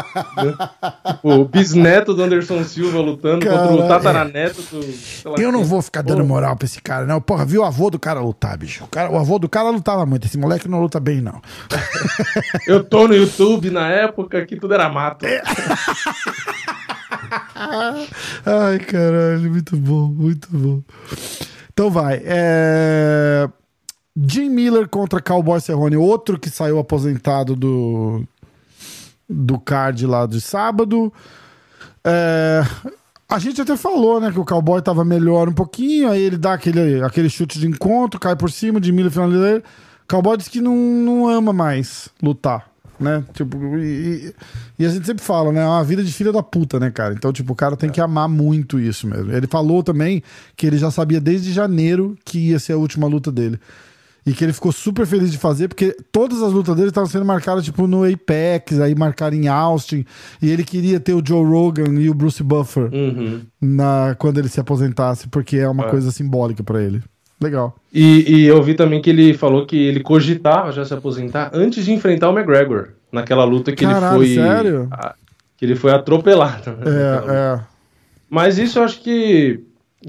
o 1.23 1.45
bisneto 1.45 2.13
do 2.13 2.23
Anderson 2.23 2.63
Silva 2.63 2.99
lutando 2.99 3.45
Cara, 3.45 3.67
contra 3.67 3.75
o 3.81 3.85
é. 3.85 3.87
tataraneto 3.87 4.61
do. 4.61 4.83
sei 4.83 5.31
lá 5.31 5.37
Eu 5.39 5.51
não 5.51 5.63
vou 5.63 5.81
ficar 5.81 6.01
dando 6.01 6.23
moral 6.25 6.55
pra 6.55 6.65
esse 6.65 6.81
cara, 6.81 7.05
não. 7.05 7.21
Porra, 7.21 7.45
viu 7.45 7.61
o 7.61 7.65
avô 7.65 7.89
do 7.89 7.99
cara 7.99 8.19
lutar, 8.19 8.57
bicho. 8.57 8.83
O, 8.83 8.87
cara, 8.87 9.11
o 9.11 9.17
avô 9.17 9.39
do 9.39 9.47
cara 9.47 9.69
lutava 9.69 10.05
muito. 10.05 10.27
Esse 10.27 10.37
moleque 10.37 10.67
não 10.67 10.81
luta 10.81 10.99
bem, 10.99 11.21
não. 11.21 11.41
Eu 12.67 12.83
tô 12.83 13.07
no 13.07 13.20
YouTube 13.21 13.69
na 13.69 13.87
época 13.87 14.45
que 14.45 14.55
tudo 14.55 14.73
era 14.73 14.89
mato. 14.89 15.25
É. 15.25 15.41
Ai, 18.45 18.79
caralho, 18.79 19.49
muito 19.49 19.75
bom, 19.77 20.07
muito 20.07 20.47
bom. 20.51 20.81
Então 21.71 21.89
vai. 21.89 22.21
É... 22.23 23.47
Jim 24.15 24.49
Miller 24.49 24.87
contra 24.89 25.21
Cowboy 25.21 25.61
Cerrone, 25.61 25.95
outro 25.95 26.37
que 26.37 26.49
saiu 26.49 26.77
aposentado 26.79 27.55
do, 27.55 28.23
do 29.29 29.57
card 29.59 30.05
lá 30.05 30.25
de 30.25 30.41
sábado. 30.41 31.13
É, 32.03 32.63
A 33.29 33.39
gente 33.39 33.61
até 33.61 33.77
falou, 33.77 34.19
né, 34.19 34.29
que 34.29 34.39
o 34.39 34.43
Cowboy 34.43 34.81
tava 34.81 35.05
melhor 35.05 35.47
um 35.47 35.53
pouquinho, 35.53 36.11
aí 36.11 36.21
ele 36.21 36.37
dá 36.37 36.51
aquele, 36.51 37.01
aquele 37.01 37.29
chute 37.29 37.57
de 37.57 37.65
encontro, 37.65 38.19
cai 38.19 38.35
por 38.35 38.51
cima, 38.51 38.81
de 38.81 38.91
Miller 38.91 39.09
finaliza 39.09 39.51
ele. 39.51 39.63
Cowboy 40.05 40.35
diz 40.35 40.49
que 40.49 40.59
não, 40.59 40.75
não 40.75 41.29
ama 41.29 41.53
mais 41.53 42.09
lutar, 42.21 42.69
né? 43.03 43.23
Tipo, 43.33 43.57
e, 43.77 44.33
e- 44.79 44.85
a 44.85 44.89
gente 44.89 45.05
sempre 45.05 45.23
fala, 45.23 45.51
né? 45.51 45.61
É 45.61 45.65
uma 45.65 45.83
vida 45.83 46.03
de 46.03 46.11
filha 46.11 46.31
da 46.31 46.41
puta, 46.43 46.79
né, 46.79 46.89
cara? 46.91 47.13
Então, 47.13 47.31
tipo, 47.33 47.53
o 47.53 47.55
cara 47.55 47.75
tem 47.75 47.89
que 47.89 47.99
amar 48.01 48.29
muito 48.29 48.79
isso 48.79 49.07
mesmo. 49.07 49.31
Ele 49.31 49.47
falou 49.47 49.83
também 49.83 50.21
que 50.55 50.65
ele 50.67 50.77
já 50.77 50.89
sabia 50.91 51.19
desde 51.19 51.51
janeiro 51.51 52.17
que 52.25 52.49
ia 52.49 52.59
ser 52.59 52.73
a 52.73 52.77
última 52.77 53.07
luta 53.07 53.31
dele. 53.31 53.59
E 54.23 54.33
que 54.33 54.43
ele 54.43 54.53
ficou 54.53 54.71
super 54.71 55.07
feliz 55.07 55.31
de 55.31 55.37
fazer, 55.39 55.67
porque 55.67 55.97
todas 56.11 56.43
as 56.43 56.53
lutas 56.53 56.75
dele 56.75 56.89
estavam 56.89 57.09
sendo 57.09 57.25
marcadas, 57.25 57.65
tipo, 57.65 57.87
no 57.87 58.03
Apex, 58.03 58.79
aí 58.79 58.93
marcaram 58.93 59.35
em 59.35 59.47
Austin. 59.47 60.05
E 60.39 60.51
ele 60.51 60.63
queria 60.63 60.99
ter 60.99 61.15
o 61.15 61.23
Joe 61.25 61.43
Rogan 61.43 61.91
e 61.99 62.07
o 62.07 62.13
Bruce 62.13 62.43
Buffer 62.43 62.87
Uhum. 62.93 63.41
na, 63.59 64.15
quando 64.19 64.37
ele 64.37 64.47
se 64.47 64.59
aposentasse, 64.59 65.27
porque 65.27 65.57
é 65.57 65.67
uma 65.67 65.85
É. 65.85 65.89
coisa 65.89 66.11
simbólica 66.11 66.63
pra 66.63 66.79
ele. 66.83 67.01
Legal. 67.41 67.75
E, 67.93 68.23
e 68.27 68.45
eu 68.45 68.61
vi 68.61 68.73
também 68.75 69.01
que 69.01 69.09
ele 69.09 69.33
falou 69.33 69.65
que 69.65 69.75
ele 69.75 69.99
cogitava 70.01 70.71
já 70.71 70.85
se 70.85 70.93
aposentar 70.93 71.49
antes 71.53 71.83
de 71.83 71.91
enfrentar 71.91 72.29
o 72.29 72.37
McGregor. 72.37 72.89
Naquela 73.11 73.43
luta 73.43 73.71
que 73.73 73.83
Caralho, 73.85 74.23
ele 74.23 74.35
foi. 74.35 74.43
sério? 74.43 74.87
a- 74.91 75.15
que 75.57 75.65
ele 75.65 75.75
foi 75.75 75.91
atropelado. 75.91 76.71
né? 76.71 76.83
É, 76.85 77.31
é. 77.33 77.59
Mas 78.29 78.57
isso 78.57 78.79
eu 78.79 78.83
acho 78.83 79.01
que 79.01 79.59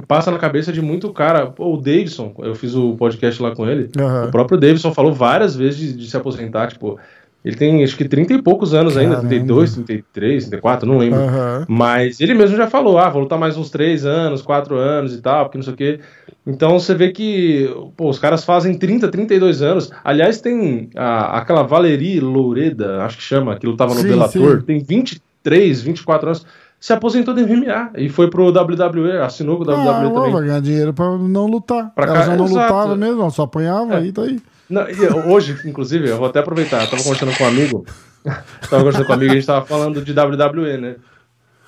passa 0.09 0.31
na 0.31 0.38
cabeça 0.38 0.73
de 0.73 0.81
muito 0.81 1.12
cara. 1.12 1.47
Pô, 1.47 1.75
o 1.75 1.77
Davidson, 1.77 2.33
eu 2.38 2.55
fiz 2.55 2.75
o 2.75 2.95
podcast 2.97 3.42
lá 3.42 3.55
com 3.55 3.66
ele. 3.68 3.90
Aham. 3.99 4.29
O 4.29 4.31
próprio 4.31 4.59
Davidson 4.59 4.95
falou 4.95 5.12
várias 5.12 5.55
vezes 5.57 5.79
de, 5.79 5.92
de 5.95 6.07
se 6.11 6.16
aposentar. 6.16 6.68
Tipo, 6.68 6.99
ele 7.44 7.57
tem 7.57 7.83
acho 7.83 7.96
que 7.96 8.07
30 8.09 8.35
e 8.35 8.42
poucos 8.42 8.72
anos 8.74 8.96
ainda, 8.96 9.16
Caramba. 9.16 9.28
32, 9.28 9.74
33, 9.74 10.44
34, 10.44 10.87
não 10.88 10.98
lembro. 10.98 11.18
Aham. 11.20 11.64
Mas 11.68 12.20
ele 12.20 12.35
mesmo 12.35 12.57
já 12.57 12.66
falou, 12.68 12.98
ah, 12.98 13.09
vou 13.09 13.22
lutar 13.22 13.38
mais 13.38 13.57
uns 13.57 13.70
3 13.70 14.05
anos, 14.07 14.42
4 14.42 14.76
anos 14.76 15.14
e 15.14 15.20
tal, 15.20 15.44
porque 15.46 15.59
não 15.59 15.64
sei 15.64 15.72
o 15.72 15.76
quê. 15.76 16.00
Então 16.46 16.78
você 16.78 16.94
vê 16.94 17.11
que 17.11 17.68
pô, 17.96 18.09
os 18.09 18.18
caras 18.18 18.44
fazem 18.44 18.74
30, 18.76 19.09
32 19.09 19.62
anos. 19.62 19.90
Aliás, 20.05 20.40
tem 20.40 20.90
a- 20.96 21.38
aquela 21.38 21.62
Valerie 21.62 22.20
Loureda, 22.20 23.02
acho 23.05 23.16
que 23.16 23.22
chama, 23.22 23.57
que 23.57 23.66
lutava 23.66 23.94
no 23.94 24.00
Sim, 24.00 24.09
Bellator, 24.09 24.61
sim. 24.61 24.66
tem 24.66 24.78
23, 24.81 25.83
24 25.83 26.28
anos. 26.28 26.46
Se 26.81 26.92
aposentou 26.92 27.33
do 27.33 27.40
MMA 27.40 27.90
e 27.96 28.09
foi 28.09 28.28
pro 28.28 28.50
WWE, 28.50 29.18
assinou 29.18 29.57
com 29.57 29.62
o 29.62 29.66
WWE 29.66 29.88
Ah, 29.88 30.11
também. 30.11 30.33
vai 30.33 30.42
ganhar 30.46 30.61
dinheiro 30.61 30.92
pra 30.92 31.16
não 31.16 31.46
lutar. 31.46 31.92
Pra 31.94 32.07
Ela 32.07 32.14
cá- 32.14 32.22
já 32.22 32.37
não 32.37 32.44
exato. 32.46 32.72
lutava 32.74 32.96
mesmo, 32.96 33.20
ela 33.20 33.31
só 33.31 33.42
apanhava, 33.44 33.94
É. 33.94 33.96
aí 33.98 34.11
tá 34.12 34.22
aí. 34.22 34.40
Não, 34.72 34.87
hoje, 35.30 35.61
inclusive, 35.66 36.08
eu 36.08 36.16
vou 36.16 36.26
até 36.26 36.38
aproveitar, 36.38 36.82
eu 36.82 36.90
tava 36.90 37.02
conversando 37.02 37.37
com 37.37 37.44
um 37.44 37.48
amigo, 37.48 37.87
tava 38.24 38.78
conversando 38.78 39.04
com 39.04 39.12
um 39.12 39.14
amigo 39.14 39.32
e 39.32 39.37
a 39.37 39.38
gente 39.38 39.46
tava 39.46 39.66
falando 39.66 40.02
de 40.02 40.18
WWE, 40.18 40.78
né? 40.78 40.96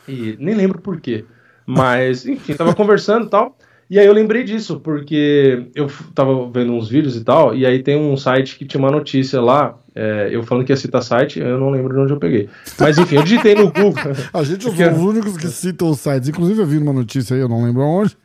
E 0.09 0.37
nem 0.41 0.55
lembro 0.55 0.81
por 0.81 0.99
quê. 0.99 1.27
Mas, 1.67 2.27
enfim, 2.27 2.55
tava 2.55 2.75
conversando 2.75 3.27
e 3.27 3.29
tal. 3.31 3.59
E 3.95 3.99
aí 4.01 4.07
eu 4.07 4.13
lembrei 4.13 4.43
disso, 4.43 4.81
porque 4.81 5.69
eu 5.73 5.87
tava 6.17 6.51
vendo 6.51 6.73
uns 6.73 6.89
vídeos 6.89 7.15
e 7.15 7.23
tal, 7.23 7.55
e 7.55 7.65
aí 7.65 7.81
tem 7.81 7.97
um 7.97 8.17
site 8.17 8.59
que 8.59 8.65
tinha 8.65 8.81
uma 8.81 8.91
notícia 8.91 9.41
lá, 9.41 9.77
é, 9.95 10.31
eu 10.33 10.43
falando 10.43 10.67
que 10.67 10.73
ia 10.73 10.77
citar 10.77 11.01
site, 11.01 11.39
eu 11.39 11.61
não 11.61 11.71
lembro 11.71 11.95
de 11.95 12.01
onde 12.01 12.13
eu 12.13 12.19
peguei. 12.19 12.49
Mas 12.77 12.99
enfim, 12.99 13.15
eu 13.15 13.23
digitei 13.23 13.55
no 13.55 13.71
Google. 13.71 14.03
A 14.35 14.43
gente 14.43 14.67
é 14.67 14.91
os 14.91 14.99
únicos 14.99 15.37
que 15.37 15.47
citam 15.47 15.91
os 15.91 16.01
sites. 16.01 16.29
Inclusive, 16.29 16.61
eu 16.61 16.67
vi 16.67 16.81
numa 16.81 16.93
notícia 16.93 17.37
aí, 17.37 17.41
eu 17.41 17.49
não 17.49 17.63
lembro 17.63 17.83
onde. 17.83 18.17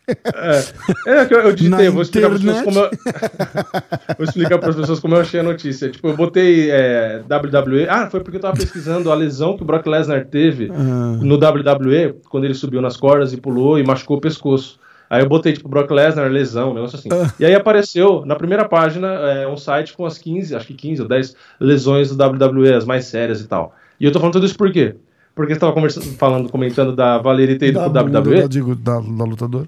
É, 1.05 1.25
que 1.25 1.36
eu, 1.36 1.39
eu 1.41 1.53
digitei, 1.53 1.86
eu 1.86 1.93
vou 1.93 2.01
explicar 2.01 2.29
para 2.29 2.38
as 2.38 2.43
pessoas 2.43 2.63
como 2.63 2.79
eu... 2.79 2.89
vou 4.17 4.25
explicar 4.25 4.58
para 4.58 4.69
as 4.69 4.75
pessoas 4.75 4.99
como 4.99 5.13
eu 5.13 5.21
achei 5.21 5.39
a 5.39 5.43
notícia. 5.43 5.89
Tipo, 5.91 6.08
eu 6.08 6.17
botei 6.17 6.71
é, 6.71 7.21
WWE. 7.29 7.86
Ah, 7.88 8.10
foi 8.10 8.21
porque 8.21 8.38
eu 8.38 8.41
tava 8.41 8.58
pesquisando 8.58 9.12
a 9.12 9.13
lesão 9.13 9.55
que 9.55 9.62
o 9.62 9.65
Brock 9.67 9.86
Lesnar 9.86 10.25
teve 10.25 10.71
Ah. 10.73 11.19
no 11.21 11.36
WWE 11.36 12.15
quando 12.27 12.45
ele 12.45 12.55
subiu 12.55 12.82
nas 12.82 12.97
cordas 12.97 13.34
e 13.34 13.38
pulou 13.38 13.77
e 13.77 13.84
machucou 13.84 14.17
o 14.17 14.19
pescoço. 14.21 14.79
Aí 15.10 15.22
eu 15.24 15.28
botei, 15.30 15.54
tipo, 15.54 15.67
Brock 15.67 15.89
Lesnar, 15.89 16.30
lesão, 16.30 16.72
um 16.72 16.74
negócio 16.76 17.00
assim. 17.00 17.10
Ah. 17.12 17.34
E 17.39 17.45
aí 17.45 17.56
apareceu, 17.56 18.24
na 18.26 18.36
primeira 18.36 18.67
página, 18.67 19.08
é, 19.08 19.48
um 19.48 19.58
site 19.58 19.93
com 19.93 20.06
as 20.06 20.17
15, 20.17 20.56
acho 20.56 20.67
que 20.67 20.74
15 20.76 21.02
ou 21.02 21.08
10 21.08 21.36
lesões 21.60 22.15
do 22.15 22.24
WWE, 22.24 22.74
as 22.74 22.86
mais 22.86 23.06
sérias 23.06 23.41
e 23.41 23.48
tal. 23.48 23.74
E 24.00 24.06
eu 24.06 24.12
tô 24.12 24.19
falando 24.19 24.34
tudo 24.34 24.45
isso 24.45 24.56
por 24.58 24.72
quê? 24.72 24.95
Porque 25.34 25.54
você 25.54 25.60
tava 25.60 25.74
conversando, 25.74 26.06
falando, 26.17 26.50
comentando 26.50 26.95
da 26.95 27.17
Valerie 27.17 27.58
ter 27.58 27.69
ido 27.69 27.80
Da 27.89 28.04
pro 28.04 28.12
WWE. 28.13 28.41
da, 28.41 28.48
digo, 28.48 28.76
da, 28.76 29.00
da 29.00 29.24
lutadora. 29.24 29.67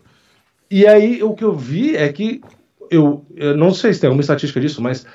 E 0.70 0.86
aí, 0.86 1.24
o 1.24 1.34
que 1.34 1.44
eu 1.44 1.54
vi 1.56 1.96
é 1.96 2.08
que. 2.10 2.42
Eu, 2.90 3.26
eu 3.38 3.56
não 3.56 3.74
sei 3.74 3.94
se 3.94 4.02
tem 4.02 4.10
alguma 4.10 4.20
estatística 4.22 4.60
disso, 4.60 4.82
mas 4.82 5.06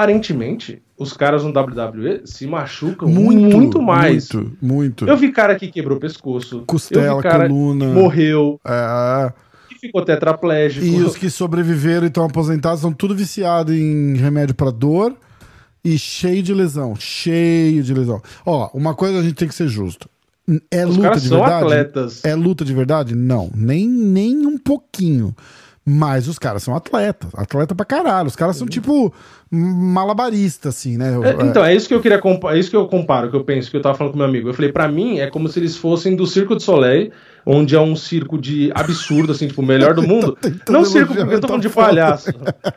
aparentemente 0.00 0.82
os 0.96 1.12
caras 1.12 1.44
no 1.44 1.50
WWE 1.50 2.22
se 2.24 2.46
machucam 2.46 3.06
muito, 3.08 3.56
Muito, 3.56 3.82
mais. 3.82 4.32
Muito, 4.32 4.56
muito. 4.62 5.06
Eu 5.06 5.16
vi 5.18 5.30
cara 5.30 5.54
que 5.54 5.68
quebrou 5.68 5.98
o 5.98 6.00
pescoço. 6.00 6.60
eu 6.60 6.64
Costela, 6.66 7.16
vi 7.16 7.22
cara 7.22 7.46
coluna. 7.46 7.86
morreu, 7.88 8.58
É, 8.66 9.32
que 9.78 9.86
ficou 9.86 10.04
tetraplégico. 10.04 10.84
E 10.84 11.02
os 11.02 11.16
que 11.16 11.30
sobreviveram 11.30 12.04
e 12.04 12.08
estão 12.08 12.24
aposentados 12.24 12.80
são 12.80 12.92
tudo 12.92 13.14
viciados 13.14 13.74
em 13.74 14.16
remédio 14.16 14.54
pra 14.54 14.70
dor 14.70 15.14
e 15.84 15.98
cheio 15.98 16.42
de 16.42 16.52
lesão. 16.52 16.94
Cheio 16.96 17.82
de 17.82 17.94
lesão. 17.94 18.20
Ó, 18.44 18.68
uma 18.74 18.94
coisa 18.94 19.20
a 19.20 19.22
gente 19.22 19.34
tem 19.34 19.48
que 19.48 19.54
ser 19.54 19.68
justo. 19.68 20.08
É 20.70 20.86
Os 20.86 20.96
luta 20.96 21.18
de 21.20 21.28
verdade? 21.28 21.64
atletas. 21.64 22.24
É 22.24 22.34
luta 22.34 22.64
de 22.64 22.72
verdade? 22.72 23.14
Não, 23.14 23.50
nem, 23.54 23.88
nem 23.88 24.46
um 24.46 24.56
pouquinho. 24.56 25.34
Mas 25.88 26.26
os 26.26 26.36
caras 26.36 26.64
são 26.64 26.74
atletas. 26.74 27.30
Atleta 27.32 27.72
pra 27.72 27.86
caralho. 27.86 28.26
Os 28.26 28.34
caras 28.34 28.56
são 28.56 28.66
tipo 28.66 29.14
malabarista, 29.48 30.70
assim, 30.70 30.96
né? 30.96 31.12
É, 31.22 31.46
então, 31.46 31.64
é 31.64 31.72
isso 31.72 31.86
que 31.86 31.94
eu 31.94 32.00
queria 32.00 32.20
é 32.50 32.58
isso 32.58 32.68
que 32.68 32.76
eu 32.76 32.88
comparo, 32.88 33.30
que 33.30 33.36
eu 33.36 33.44
penso, 33.44 33.70
que 33.70 33.76
eu 33.76 33.80
tava 33.80 33.96
falando 33.96 34.12
com 34.12 34.18
meu 34.18 34.26
amigo. 34.26 34.48
Eu 34.48 34.54
falei, 34.54 34.72
pra 34.72 34.88
mim, 34.88 35.20
é 35.20 35.28
como 35.28 35.48
se 35.48 35.60
eles 35.60 35.76
fossem 35.76 36.16
do 36.16 36.26
Circo 36.26 36.56
de 36.56 36.64
Soleil, 36.64 37.12
onde 37.44 37.76
é 37.76 37.80
um 37.80 37.94
circo 37.94 38.36
de 38.36 38.72
absurdo, 38.74 39.30
assim, 39.30 39.46
tipo, 39.46 39.62
o 39.62 39.64
melhor 39.64 39.94
do 39.94 40.02
mundo. 40.06 40.36
Não 40.68 40.84
circo 40.84 41.14
porque 41.14 41.34
eu 41.34 41.40
tô 41.40 41.46
falando 41.46 41.62
de 41.62 41.68
palhaço, 41.68 42.30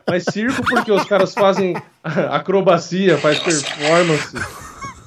mas 0.07 0.25
circo 0.25 0.61
porque 0.61 0.91
os 0.91 1.03
caras 1.05 1.33
fazem 1.33 1.75
acrobacia, 2.29 3.17
faz 3.17 3.39
performance. 3.39 4.37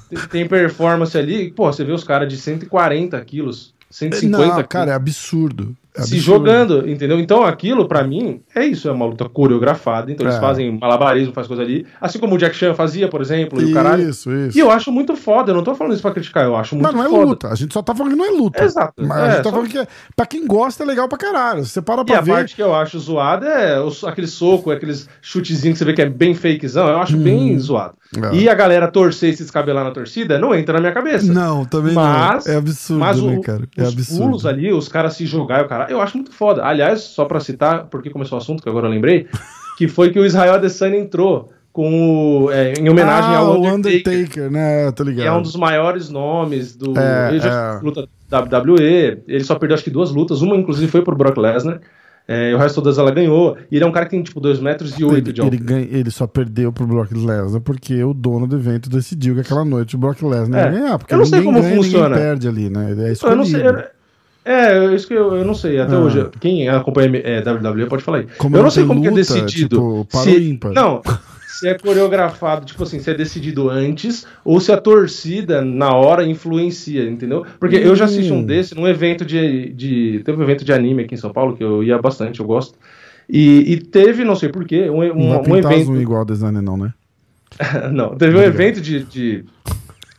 Tem, 0.09 0.19
tem 0.27 0.47
performance 0.47 1.17
ali, 1.17 1.51
pô, 1.51 1.71
você 1.71 1.85
vê 1.85 1.93
os 1.93 2.03
caras 2.03 2.27
de 2.27 2.35
140 2.35 3.19
quilos, 3.21 3.73
150 3.89 4.37
Não, 4.37 4.53
quilos. 4.55 4.67
cara, 4.67 4.91
é 4.91 4.93
absurdo. 4.93 5.73
É 5.95 6.01
se 6.01 6.15
absurdo. 6.15 6.19
jogando, 6.45 6.89
entendeu? 6.89 7.19
Então 7.19 7.43
aquilo, 7.43 7.87
pra 7.87 8.03
mim, 8.03 8.41
é 8.55 8.65
isso, 8.65 8.87
é 8.89 8.91
uma 8.91 9.05
luta 9.05 9.29
coreografada. 9.29 10.11
Então 10.11 10.25
eles 10.25 10.37
É. 10.37 10.41
fazem 10.41 10.71
malabarismo, 10.79 11.33
faz 11.33 11.45
coisa 11.47 11.61
ali. 11.61 11.85
Assim 12.01 12.17
como 12.17 12.33
o 12.33 12.37
Jack 12.37 12.55
Chan 12.55 12.73
fazia, 12.73 13.07
por 13.07 13.21
exemplo, 13.21 13.61
e 13.61 13.65
o 13.71 13.73
caralho. 13.73 14.09
Isso, 14.09 14.31
isso. 14.31 14.57
E 14.57 14.59
eu 14.59 14.71
acho 14.71 14.91
muito 14.91 15.15
foda, 15.15 15.51
eu 15.51 15.55
não 15.55 15.63
tô 15.63 15.75
falando 15.75 15.93
isso 15.93 16.01
pra 16.01 16.11
criticar, 16.11 16.45
eu 16.45 16.55
acho 16.55 16.75
muito 16.75 16.85
Mas 16.85 16.95
não 16.95 17.03
é 17.03 17.09
foda. 17.09 17.25
luta. 17.25 17.47
A 17.49 17.55
gente 17.55 17.73
só 17.73 17.81
tá 17.81 17.93
falando 17.93 18.13
que 18.13 18.17
não 18.17 18.25
é 18.25 18.31
luta. 18.31 18.63
Exato. 18.63 18.93
Mas 19.05 19.17
É, 19.17 19.21
a 19.21 19.25
gente 19.31 19.37
tá 19.37 19.43
só- 19.43 19.51
falando 19.51 19.69
que 19.69 19.77
é, 19.77 19.87
pra 20.15 20.25
quem 20.25 20.47
gosta 20.47 20.83
é 20.83 20.85
legal 20.85 21.07
pra 21.07 21.17
caralho. 21.17 21.63
Você 21.63 21.81
para 21.81 22.01
E 22.01 22.05
pra 22.05 22.17
a 22.17 22.21
ver. 22.21 22.31
parte 22.31 22.55
que 22.55 22.63
eu 22.63 22.73
acho 22.73 22.97
zoada 22.99 23.45
é 23.47 23.79
os- 23.79 24.03
aquele 24.03 24.27
soco, 24.27 24.71
aqueles 24.71 25.07
chutezinhos 25.21 25.73
que 25.77 25.79
você 25.79 25.85
vê 25.85 25.93
que 25.93 26.01
é 26.01 26.09
bem 26.09 26.33
fakezão, 26.33 26.87
eu 26.87 26.97
acho 26.97 27.15
Uhum. 27.15 27.23
bem 27.23 27.59
zoado. 27.59 27.93
É. 28.31 28.35
E 28.35 28.49
a 28.49 28.53
galera 28.53 28.87
torcer 28.91 29.31
e 29.31 29.35
se 29.35 29.41
descabelar 29.43 29.83
na 29.83 29.91
torcida, 29.91 30.37
não 30.37 30.53
entra 30.53 30.73
na 30.75 30.79
minha 30.81 30.91
cabeça. 30.91 31.31
Não, 31.33 31.65
também 31.65 31.93
Mas- 31.95 32.45
não. 32.45 32.53
É 32.53 32.57
absurdo, 32.57 32.99
Mas 32.99 33.19
né, 33.21 33.37
o- 33.37 33.41
cara? 33.41 33.63
É 33.77 33.81
os 33.83 33.93
absurdo. 33.93 34.21
pulos 34.23 34.45
ali, 34.45 34.71
os 34.71 34.87
caras 34.87 35.15
se 35.15 35.25
jogar 35.25 35.61
e 35.61 35.65
o 35.65 35.67
cara, 35.67 35.82
eu 35.89 36.01
acho 36.01 36.17
muito 36.17 36.31
foda. 36.31 36.63
Aliás, 36.65 37.01
só 37.01 37.25
pra 37.25 37.39
citar, 37.39 37.85
porque 37.85 38.09
começou 38.09 38.37
o 38.37 38.41
assunto 38.41 38.61
que 38.63 38.69
agora 38.69 38.87
eu 38.87 38.91
lembrei, 38.91 39.27
que 39.77 39.87
foi 39.87 40.11
que 40.11 40.19
o 40.19 40.25
Israel 40.25 40.53
Adesanya 40.55 40.97
entrou 40.97 41.51
com 41.71 42.43
o, 42.45 42.51
é, 42.51 42.73
em 42.73 42.87
homenagem 42.87 43.31
ah, 43.33 43.39
ao 43.39 43.59
Undertaker, 43.61 44.13
Undertaker, 44.19 44.51
né? 44.51 44.91
Tô 44.91 45.03
ligado. 45.03 45.23
que 45.23 45.27
é 45.27 45.31
um 45.31 45.41
dos 45.41 45.55
maiores 45.55 46.07
nomes 46.09 46.75
do 46.75 46.93
É, 46.97 47.29
ele 47.29 47.39
já 47.39 47.79
é. 47.79 47.83
luta 47.83 48.07
WWE. 48.31 49.23
Ele 49.27 49.43
só 49.43 49.55
perdeu 49.55 49.73
acho 49.75 49.83
que 49.83 49.89
duas 49.89 50.11
lutas, 50.11 50.41
uma 50.41 50.55
inclusive 50.55 50.91
foi 50.91 51.01
pro 51.01 51.15
Brock 51.15 51.37
Lesnar. 51.37 51.79
É, 52.25 52.55
o 52.55 52.57
resto 52.57 52.75
todas 52.81 52.97
ela 52.97 53.11
ganhou. 53.11 53.57
E 53.69 53.75
ele 53.75 53.83
é 53.83 53.87
um 53.87 53.91
cara 53.91 54.05
que 54.05 54.11
tem 54.11 54.23
tipo 54.23 54.39
2 54.39 54.59
metros 54.59 54.97
e 54.97 55.03
8 55.03 55.13
Ele, 55.15 55.21
de 55.21 55.29
ele, 55.31 55.41
altura. 55.41 55.63
ganha- 55.63 55.87
ele 55.91 56.09
só 56.11 56.25
perdeu 56.25 56.71
pro 56.71 56.87
Brock 56.87 57.11
Lesnar 57.11 57.59
porque 57.61 58.01
o 58.03 58.13
dono 58.13 58.47
do 58.47 58.55
evento 58.55 58.89
decidiu 58.89 59.33
que 59.35 59.41
aquela 59.41 59.65
noite 59.65 59.95
o 59.95 59.99
Brock 59.99 60.21
Lesnar 60.21 60.61
É, 60.61 60.63
ia 60.65 60.79
ganhar. 60.79 60.97
Porque 60.99 61.13
eu 61.13 61.17
não 61.17 61.25
sei 61.25 61.41
como 61.43 61.59
ganha, 61.61 61.75
funciona. 61.75 62.15
perde 62.15 62.47
ali, 62.47 62.69
né? 62.69 62.91
Ele 62.91 63.01
é 63.03 63.07
Eu 63.09 63.13
escolhido. 63.13 63.37
não 63.39 63.45
sei. 63.45 63.67
eu- 63.67 63.83
É, 64.45 64.93
isso 64.93 65.07
que 65.07 65.13
eu, 65.13 65.35
eu 65.35 65.45
não 65.45 65.53
sei. 65.53 65.79
Até 65.79 65.95
Ah. 65.95 65.99
hoje, 65.99 66.27
quem 66.39 66.67
acompanha 66.67 67.09
é, 67.23 67.39
WWE 67.41 67.85
pode 67.87 68.03
falar 68.03 68.19
aí. 68.19 68.27
Como 68.37 68.55
eu 68.55 68.57
não 68.57 68.63
não 68.65 68.71
sei 68.71 68.85
como 68.85 69.01
que 69.01 69.07
é 69.07 69.09
luta, 69.11 69.21
decidido. 69.21 70.05
tipo, 70.09 70.17
se. 70.17 70.59
Não, 70.73 71.01
se 71.47 71.67
é 71.69 71.77
coreografado, 71.77 72.65
tipo 72.65 72.83
assim, 72.83 72.99
se 72.99 73.09
é 73.09 73.13
decidido 73.13 73.69
antes 73.69 74.25
ou 74.43 74.59
se 74.59 74.71
a 74.71 74.77
torcida 74.77 75.61
na 75.63 75.93
hora 75.95 76.25
influencia, 76.25 77.07
entendeu? 77.09 77.45
Porque 77.59 77.77
eu 77.77 77.95
já 77.95 78.05
assisti 78.05 78.33
um 78.33 78.39
Hum. 78.39 78.45
desse 78.45 78.75
num 78.75 78.87
evento 78.87 79.23
de, 79.23 79.69
de. 79.71 80.21
Teve 80.25 80.37
um 80.39 80.43
evento 80.43 80.65
de 80.65 80.73
anime 80.73 81.03
aqui 81.03 81.13
em 81.15 81.17
São 81.17 81.31
Paulo 81.31 81.55
que 81.55 81.63
eu 81.63 81.81
ia 81.83 81.97
bastante, 81.97 82.39
eu 82.39 82.45
gosto. 82.45 82.77
E, 83.29 83.71
e 83.73 83.77
teve, 83.79 84.25
não 84.25 84.35
sei 84.35 84.49
porquê, 84.49 84.89
um, 84.89 85.01
Não 85.07 85.39
um, 85.39 85.43
vai 85.43 85.51
um 85.51 85.55
evento. 85.57 85.89
unhas 85.91 86.01
igual 86.01 86.21
a 86.23 86.25
designer, 86.25 86.61
não, 86.61 86.75
né? 86.75 86.93
Não, 87.93 88.15
teve 88.15 88.35
um 88.35 88.41
evento 88.41 88.81
de, 88.81 89.03
de, 89.03 89.45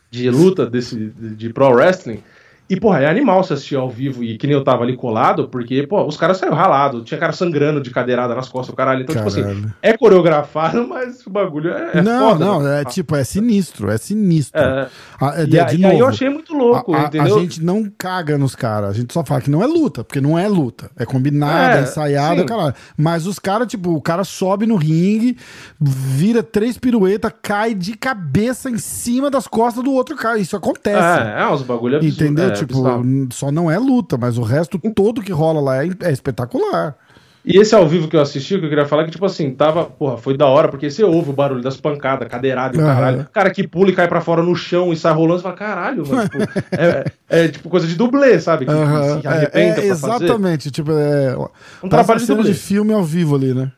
de 0.09 0.29
luta 0.29 0.65
desse, 0.65 0.95
de, 0.95 1.35
de 1.35 1.49
pro 1.53 1.67
wrestling. 1.69 2.19
E, 2.67 2.79
porra, 2.79 3.01
é 3.01 3.07
animal 3.07 3.43
se 3.43 3.53
assistir 3.53 3.75
ao 3.75 3.87
vivo 3.87 4.23
e 4.23 4.37
que 4.39 4.47
nem 4.47 4.55
eu 4.55 4.63
tava 4.63 4.83
ali 4.83 4.95
colado, 4.97 5.47
porque, 5.49 5.85
pô, 5.85 6.03
os 6.03 6.17
caras 6.17 6.37
saíram 6.37 6.55
ralados, 6.55 7.03
tinha 7.05 7.19
cara 7.19 7.31
sangrando 7.31 7.79
de 7.79 7.91
cadeirada 7.91 8.33
nas 8.33 8.49
costas, 8.49 8.73
o 8.73 8.75
caralho. 8.75 9.03
Então, 9.03 9.15
tipo 9.15 9.27
assim, 9.27 9.41
Caralho. 9.43 9.73
é 9.83 9.95
coreografado, 9.95 10.85
mas 10.89 11.23
o 11.27 11.29
bagulho 11.29 11.71
é, 11.71 11.91
é 11.99 12.01
não, 12.01 12.31
foda. 12.31 12.43
não, 12.45 12.63
né? 12.63 12.81
é 12.81 12.85
tipo, 12.85 13.15
é 13.15 13.23
sinistro, 13.23 13.91
é 13.91 13.97
sinistro. 13.99 14.59
É. 14.59 14.87
Ah, 15.21 15.33
é, 15.37 15.43
E, 15.43 15.47
de, 15.47 15.59
a- 15.59 15.63
de 15.65 15.85
aí 15.85 15.99
eu 15.99 16.07
achei 16.07 16.27
muito 16.27 16.55
louco, 16.55 16.91
a, 16.95 16.97
a- 16.97 17.03
a 17.03 17.05
entendeu? 17.05 17.39
gente 17.39 17.63
não 17.63 17.87
caga 17.95 18.35
nos 18.35 18.55
caras, 18.55 18.89
a 18.89 18.93
gente 18.93 19.13
só 19.13 19.23
fala 19.23 19.41
que 19.41 19.51
não 19.51 19.61
é 19.61 19.67
luta, 19.67 20.03
porque 20.03 20.19
não 20.19 20.37
é 20.39 20.47
luta. 20.47 20.89
É 20.97 21.05
combinada, 21.05 21.75
É, 21.75 21.79
é 21.81 21.83
ensaiada, 21.83 22.41
sim. 22.41 22.47
caralho. 22.47 22.73
Mas 22.97 23.27
os 23.27 23.37
caras, 23.37 23.67
tipo, 23.67 23.91
o 23.93 24.01
cara 24.01 24.23
sobe 24.23 24.65
no 24.65 24.75
ringue, 24.75 25.37
vira 25.79 26.41
três 26.41 26.79
piruetas, 26.79 27.31
cai 27.43 27.75
de 27.75 27.95
cabeça 27.95 28.71
em 28.71 28.77
cima 28.79 29.29
das 29.29 29.45
costas 29.47 29.83
do 29.83 29.91
outro 29.93 30.15
cara. 30.15 30.39
Isso 30.39 30.55
acontece. 30.57 30.97
É, 30.97 31.41
é 31.43 31.47
uns 31.47 31.61
bagulho 31.61 31.97
absurdo. 31.97 32.23
Entendeu? 32.23 32.54
É, 32.55 32.59
tipo, 32.59 32.73
bizarro. 32.73 33.03
só 33.31 33.51
não 33.51 33.69
é 33.69 33.77
luta, 33.77 34.17
mas 34.17 34.37
o 34.37 34.43
resto 34.43 34.79
todo 34.93 35.21
que 35.21 35.31
rola 35.31 35.61
lá 35.61 35.83
é, 35.83 35.89
é 36.01 36.11
espetacular. 36.11 36.97
E 37.45 37.59
esse 37.59 37.75
ao 37.75 37.87
vivo 37.87 38.07
que 38.07 38.15
eu 38.15 38.21
assisti, 38.21 38.57
que 38.57 38.65
eu 38.65 38.69
queria 38.69 38.87
falar 38.87 39.03
é 39.03 39.05
que, 39.05 39.11
tipo 39.11 39.25
assim, 39.25 39.51
tava, 39.51 39.85
porra, 39.85 40.17
foi 40.17 40.35
da 40.35 40.47
hora, 40.47 40.67
porque 40.67 40.89
você 40.89 41.03
ouve 41.03 41.29
o 41.29 41.33
barulho 41.33 41.61
das 41.61 41.77
pancadas, 41.77 42.27
cadeirada 42.27 42.75
e 42.75 42.79
o 42.79 42.83
Aham. 42.83 42.95
caralho. 42.95 43.27
Cara 43.31 43.51
que 43.51 43.67
pula 43.67 43.91
e 43.91 43.93
cai 43.93 44.07
pra 44.07 44.19
fora 44.19 44.41
no 44.41 44.55
chão 44.55 44.91
e 44.91 44.97
sai 44.97 45.13
rolando, 45.13 45.37
você 45.37 45.43
fala, 45.43 45.55
caralho, 45.55 46.07
mano. 46.07 46.23
tipo, 46.23 46.39
é, 46.75 47.05
é 47.29 47.47
tipo 47.47 47.69
coisa 47.69 47.85
de 47.85 47.93
dublê, 47.93 48.39
sabe? 48.39 48.65
Que 48.65 48.71
se 48.71 48.77
é, 48.77 49.29
arrebenta 49.29 49.81
é, 49.81 49.87
pra 49.87 49.95
fazer. 49.95 50.25
exatamente. 50.25 50.71
Tipo, 50.71 50.91
é. 50.93 51.37
Um 51.83 51.87
trabalho 51.87 52.19
de 52.19 52.43
de 52.43 52.53
filme 52.55 52.93
ao 52.93 53.03
vivo 53.03 53.35
ali, 53.35 53.53
né? 53.53 53.71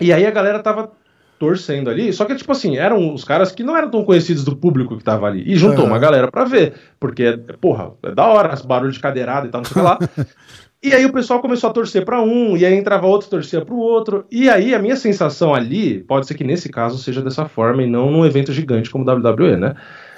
E 0.00 0.12
aí 0.12 0.26
a 0.26 0.30
galera 0.32 0.58
tava 0.60 0.90
torcendo 1.40 1.88
ali, 1.88 2.12
só 2.12 2.26
que, 2.26 2.34
tipo 2.34 2.52
assim, 2.52 2.76
eram 2.76 3.14
os 3.14 3.24
caras 3.24 3.50
que 3.50 3.62
não 3.62 3.74
eram 3.74 3.90
tão 3.90 4.04
conhecidos 4.04 4.44
do 4.44 4.54
público 4.54 4.98
que 4.98 5.02
tava 5.02 5.26
ali. 5.26 5.42
E 5.46 5.56
juntou 5.56 5.80
Aham. 5.80 5.92
uma 5.94 5.98
galera 5.98 6.30
pra 6.30 6.44
ver, 6.44 6.74
porque, 7.00 7.34
porra, 7.58 7.92
é 8.02 8.12
da 8.12 8.26
hora, 8.26 8.54
barulho 8.62 8.92
de 8.92 9.00
cadeirada 9.00 9.46
e 9.46 9.50
tal, 9.50 9.62
não 9.62 9.64
sei 9.64 9.82
o 9.82 9.84
que 9.84 9.90
lá. 9.90 9.98
E 10.82 10.94
aí 10.94 11.04
o 11.04 11.12
pessoal 11.12 11.40
começou 11.40 11.68
a 11.68 11.72
torcer 11.74 12.06
pra 12.06 12.22
um, 12.22 12.56
e 12.56 12.64
aí 12.64 12.72
entrava 12.72 13.06
outro, 13.06 13.28
torcia 13.28 13.62
pro 13.62 13.76
outro. 13.76 14.24
E 14.30 14.48
aí 14.48 14.74
a 14.74 14.78
minha 14.78 14.96
sensação 14.96 15.54
ali, 15.54 16.00
pode 16.04 16.26
ser 16.26 16.32
que 16.32 16.42
nesse 16.42 16.70
caso 16.70 16.96
seja 16.96 17.20
dessa 17.20 17.44
forma 17.44 17.82
e 17.82 17.86
não 17.86 18.10
num 18.10 18.24
evento 18.24 18.50
gigante 18.50 18.88
como 18.88 19.04
o 19.04 19.14
WWE, 19.14 19.58
né? 19.58 19.74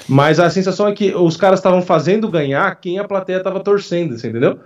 Mas 0.09 0.39
a 0.39 0.49
sensação 0.49 0.87
é 0.87 0.93
que 0.93 1.13
os 1.17 1.37
caras 1.37 1.59
estavam 1.59 1.83
fazendo 1.83 2.29
ganhar 2.29 2.73
quem 2.77 3.01
a 3.01 3.05
plateia 3.05 3.43
tava 3.43 3.59
torcendo, 3.59 4.17
você 4.17 4.29
entendeu? 4.29 4.61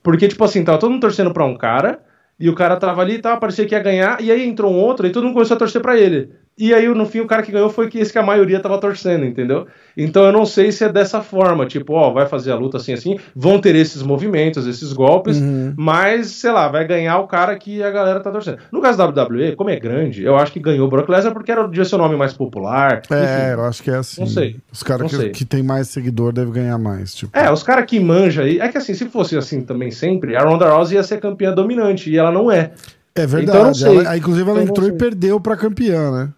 Porque, 0.00 0.28
tipo 0.28 0.44
assim, 0.44 0.62
tava 0.62 0.78
todo 0.78 0.92
mundo 0.92 1.00
torcendo 1.00 1.32
pra 1.32 1.44
um 1.44 1.56
cara, 1.56 1.98
e 2.38 2.48
o 2.48 2.54
cara 2.54 2.76
tava 2.76 3.02
ali 3.02 3.14
e 3.14 3.18
tal, 3.20 3.38
parecia 3.40 3.66
que 3.66 3.74
ia 3.74 3.82
ganhar, 3.82 4.20
e 4.20 4.30
aí 4.30 4.46
entrou 4.46 4.72
um 4.72 4.78
outro, 4.78 5.06
e 5.06 5.12
todo 5.12 5.24
mundo 5.24 5.34
começou 5.34 5.54
a 5.54 5.58
torcer 5.58 5.80
pra 5.82 5.98
ele. 5.98 6.30
E 6.58 6.72
aí, 6.72 6.88
no 6.88 7.04
fim, 7.04 7.20
o 7.20 7.26
cara 7.26 7.42
que 7.42 7.52
ganhou 7.52 7.68
foi 7.68 7.86
que 7.88 7.98
esse 7.98 8.10
que 8.10 8.18
a 8.18 8.22
maioria 8.22 8.58
tava 8.60 8.78
torcendo, 8.78 9.26
entendeu? 9.26 9.66
Então 9.94 10.24
eu 10.24 10.32
não 10.32 10.46
sei 10.46 10.72
se 10.72 10.84
é 10.84 10.88
dessa 10.90 11.20
forma, 11.20 11.66
tipo, 11.66 11.92
ó, 11.92 12.10
vai 12.10 12.24
fazer 12.26 12.50
a 12.50 12.54
luta 12.56 12.78
assim, 12.78 12.94
assim, 12.94 13.18
vão 13.34 13.60
ter 13.60 13.74
esses 13.76 14.00
movimentos, 14.02 14.66
esses 14.66 14.90
golpes, 14.94 15.36
Uhum. 15.38 15.74
mas, 15.76 16.28
sei 16.28 16.50
lá, 16.50 16.66
vai 16.68 16.86
ganhar 16.86 17.18
o 17.18 17.26
cara 17.26 17.54
que 17.56 17.82
a 17.82 17.90
galera 17.90 18.20
tá 18.20 18.30
torcendo. 18.30 18.56
No 18.72 18.80
caso 18.80 18.96
da 18.96 19.04
WWE, 19.04 19.54
como 19.54 19.68
é 19.68 19.76
grande, 19.78 20.24
eu 20.24 20.34
acho 20.34 20.50
que 20.50 20.58
ganhou 20.58 20.86
o 20.86 20.90
Brock 20.90 21.08
Lesnar 21.10 21.34
porque 21.34 21.52
era 21.52 21.62
o 21.62 21.98
nome 21.98 22.16
mais 22.16 22.32
popular. 22.32 23.02
É, 23.10 23.22
enfim. 23.50 23.52
eu 23.60 23.64
acho 23.66 23.82
que 23.82 23.90
é 23.90 23.96
assim. 23.96 24.20
Não 24.22 24.28
sei. 24.28 24.56
Os 24.72 24.82
caras 24.82 25.14
que, 25.14 25.28
que 25.28 25.44
tem 25.44 25.62
mais 25.62 25.88
seguidor 25.88 26.32
devem 26.32 26.54
ganhar 26.54 26.78
mais. 26.78 27.14
Tipo. 27.14 27.38
É, 27.38 27.52
os 27.52 27.62
caras 27.62 27.84
que 27.84 28.00
manja 28.00 28.42
aí. 28.44 28.60
É 28.60 28.68
que 28.68 28.78
assim, 28.78 28.94
se 28.94 29.04
fosse 29.10 29.36
assim 29.36 29.60
também 29.60 29.90
sempre, 29.90 30.34
a 30.34 30.40
Ronda 30.42 30.70
Rousey 30.70 30.96
ia 30.96 31.02
ser 31.02 31.20
campeã 31.20 31.52
dominante, 31.52 32.10
e 32.10 32.16
ela 32.16 32.32
não 32.32 32.50
é. 32.50 32.70
É 33.14 33.26
verdade. 33.26 33.58
Então 33.58 33.66
não 33.68 33.74
sei. 33.74 33.98
Ela- 33.98 34.16
inclusive, 34.16 34.48
ela 34.50 34.58
Eu 34.60 34.64
não 34.64 34.70
entrou 34.70 34.88
e 34.88 34.92
perdeu 34.92 35.40
pra 35.40 35.56
campeã, 35.56 36.10
né? 36.10 36.28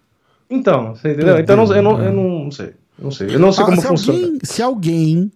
Então, 0.49 0.95
você 0.95 1.13
entendeu? 1.13 1.37
Então 1.39 1.55
eu 1.55 1.65
não, 1.65 1.75
eu 1.75 1.83
não, 1.83 2.03
eu 2.03 2.13
não 2.43 2.51
sei. 2.51 2.67
Eu 2.97 3.03
não 3.03 3.11
sei. 3.11 3.35
Eu 3.35 3.39
não 3.39 3.51
sei 3.51 3.63
Ah, 3.63 3.65
como 3.67 3.81
se, 3.81 3.87
funciona. 3.87 4.19
alguém, 4.19 4.39
se 4.43 4.61
alguém 4.61 5.31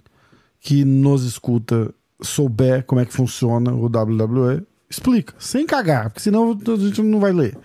que 0.59 0.83
nos 0.85 1.23
escuta 1.23 1.93
souber 2.21 2.83
como 2.85 3.01
é 3.01 3.05
que 3.05 3.13
funciona 3.13 3.71
o 3.73 3.85
WWE, 3.85 4.63
explica. 4.89 5.33
Sem 5.37 5.65
cagar, 5.65 6.05
porque 6.09 6.19
senão 6.21 6.51
a 6.51 6.75
gente 6.77 7.01
não 7.01 7.19
vai 7.19 7.31
ler. 7.31 7.57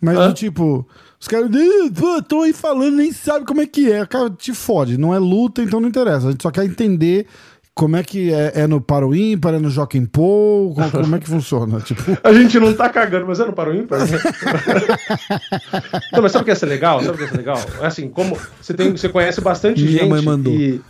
Mas 0.00 0.16
Hã? 0.18 0.28
do 0.28 0.34
tipo, 0.34 0.86
os 1.18 1.26
caras, 1.28 1.50
"Ih, 1.54 1.90
pô, 1.90 2.20
tô 2.22 2.42
aí 2.42 2.52
falando, 2.52 2.96
nem 2.96 3.12
sabe 3.12 3.44
como 3.46 3.60
é 3.60 3.66
que 3.66 3.90
é. 3.90 4.04
Cara, 4.06 4.30
te 4.30 4.52
fode. 4.52 4.98
Não 4.98 5.14
é 5.14 5.18
luta, 5.18 5.62
então 5.62 5.80
não 5.80 5.88
interessa. 5.88 6.28
A 6.28 6.30
gente 6.30 6.42
só 6.42 6.50
quer 6.50 6.64
entender 6.64 7.26
como 7.74 7.96
é 7.96 8.02
que 8.02 8.32
é, 8.32 8.52
é 8.62 8.66
no 8.66 8.80
Paro 8.80 9.14
Ímpar, 9.14 9.54
é 9.54 9.58
no 9.58 9.70
Joaquim 9.70 10.04
Paul, 10.04 10.74
como, 10.74 10.90
como 10.90 11.16
é 11.16 11.18
que 11.18 11.26
funciona. 11.26 11.80
Tipo, 11.80 12.02
A 12.22 12.32
gente 12.32 12.58
não 12.60 12.74
tá 12.74 12.88
cagando, 12.88 13.26
mas 13.26 13.40
é 13.40 13.46
no 13.46 13.52
para 13.52 13.70
o 13.70 13.74
ímpar. 13.74 14.00
né? 14.00 14.06
não, 16.12 16.22
mas 16.22 16.32
sabe 16.32 16.42
o 16.42 16.44
que 16.44 16.50
ia 16.50 16.56
ser 16.56 16.66
legal? 16.66 17.00
Sabe 17.02 17.12
o 17.12 17.16
que 17.16 17.22
ia 17.24 17.30
ser 17.30 17.36
legal? 17.38 17.58
É 17.80 17.86
assim, 17.86 18.08
como 18.08 18.38
você, 18.60 18.74
tem, 18.74 18.90
você 18.92 19.08
conhece 19.08 19.40
bastante 19.40 19.82
Minha 19.82 20.00
gente. 20.00 20.08
mãe 20.10 20.22
mandou. 20.22 20.52
E 20.52 20.80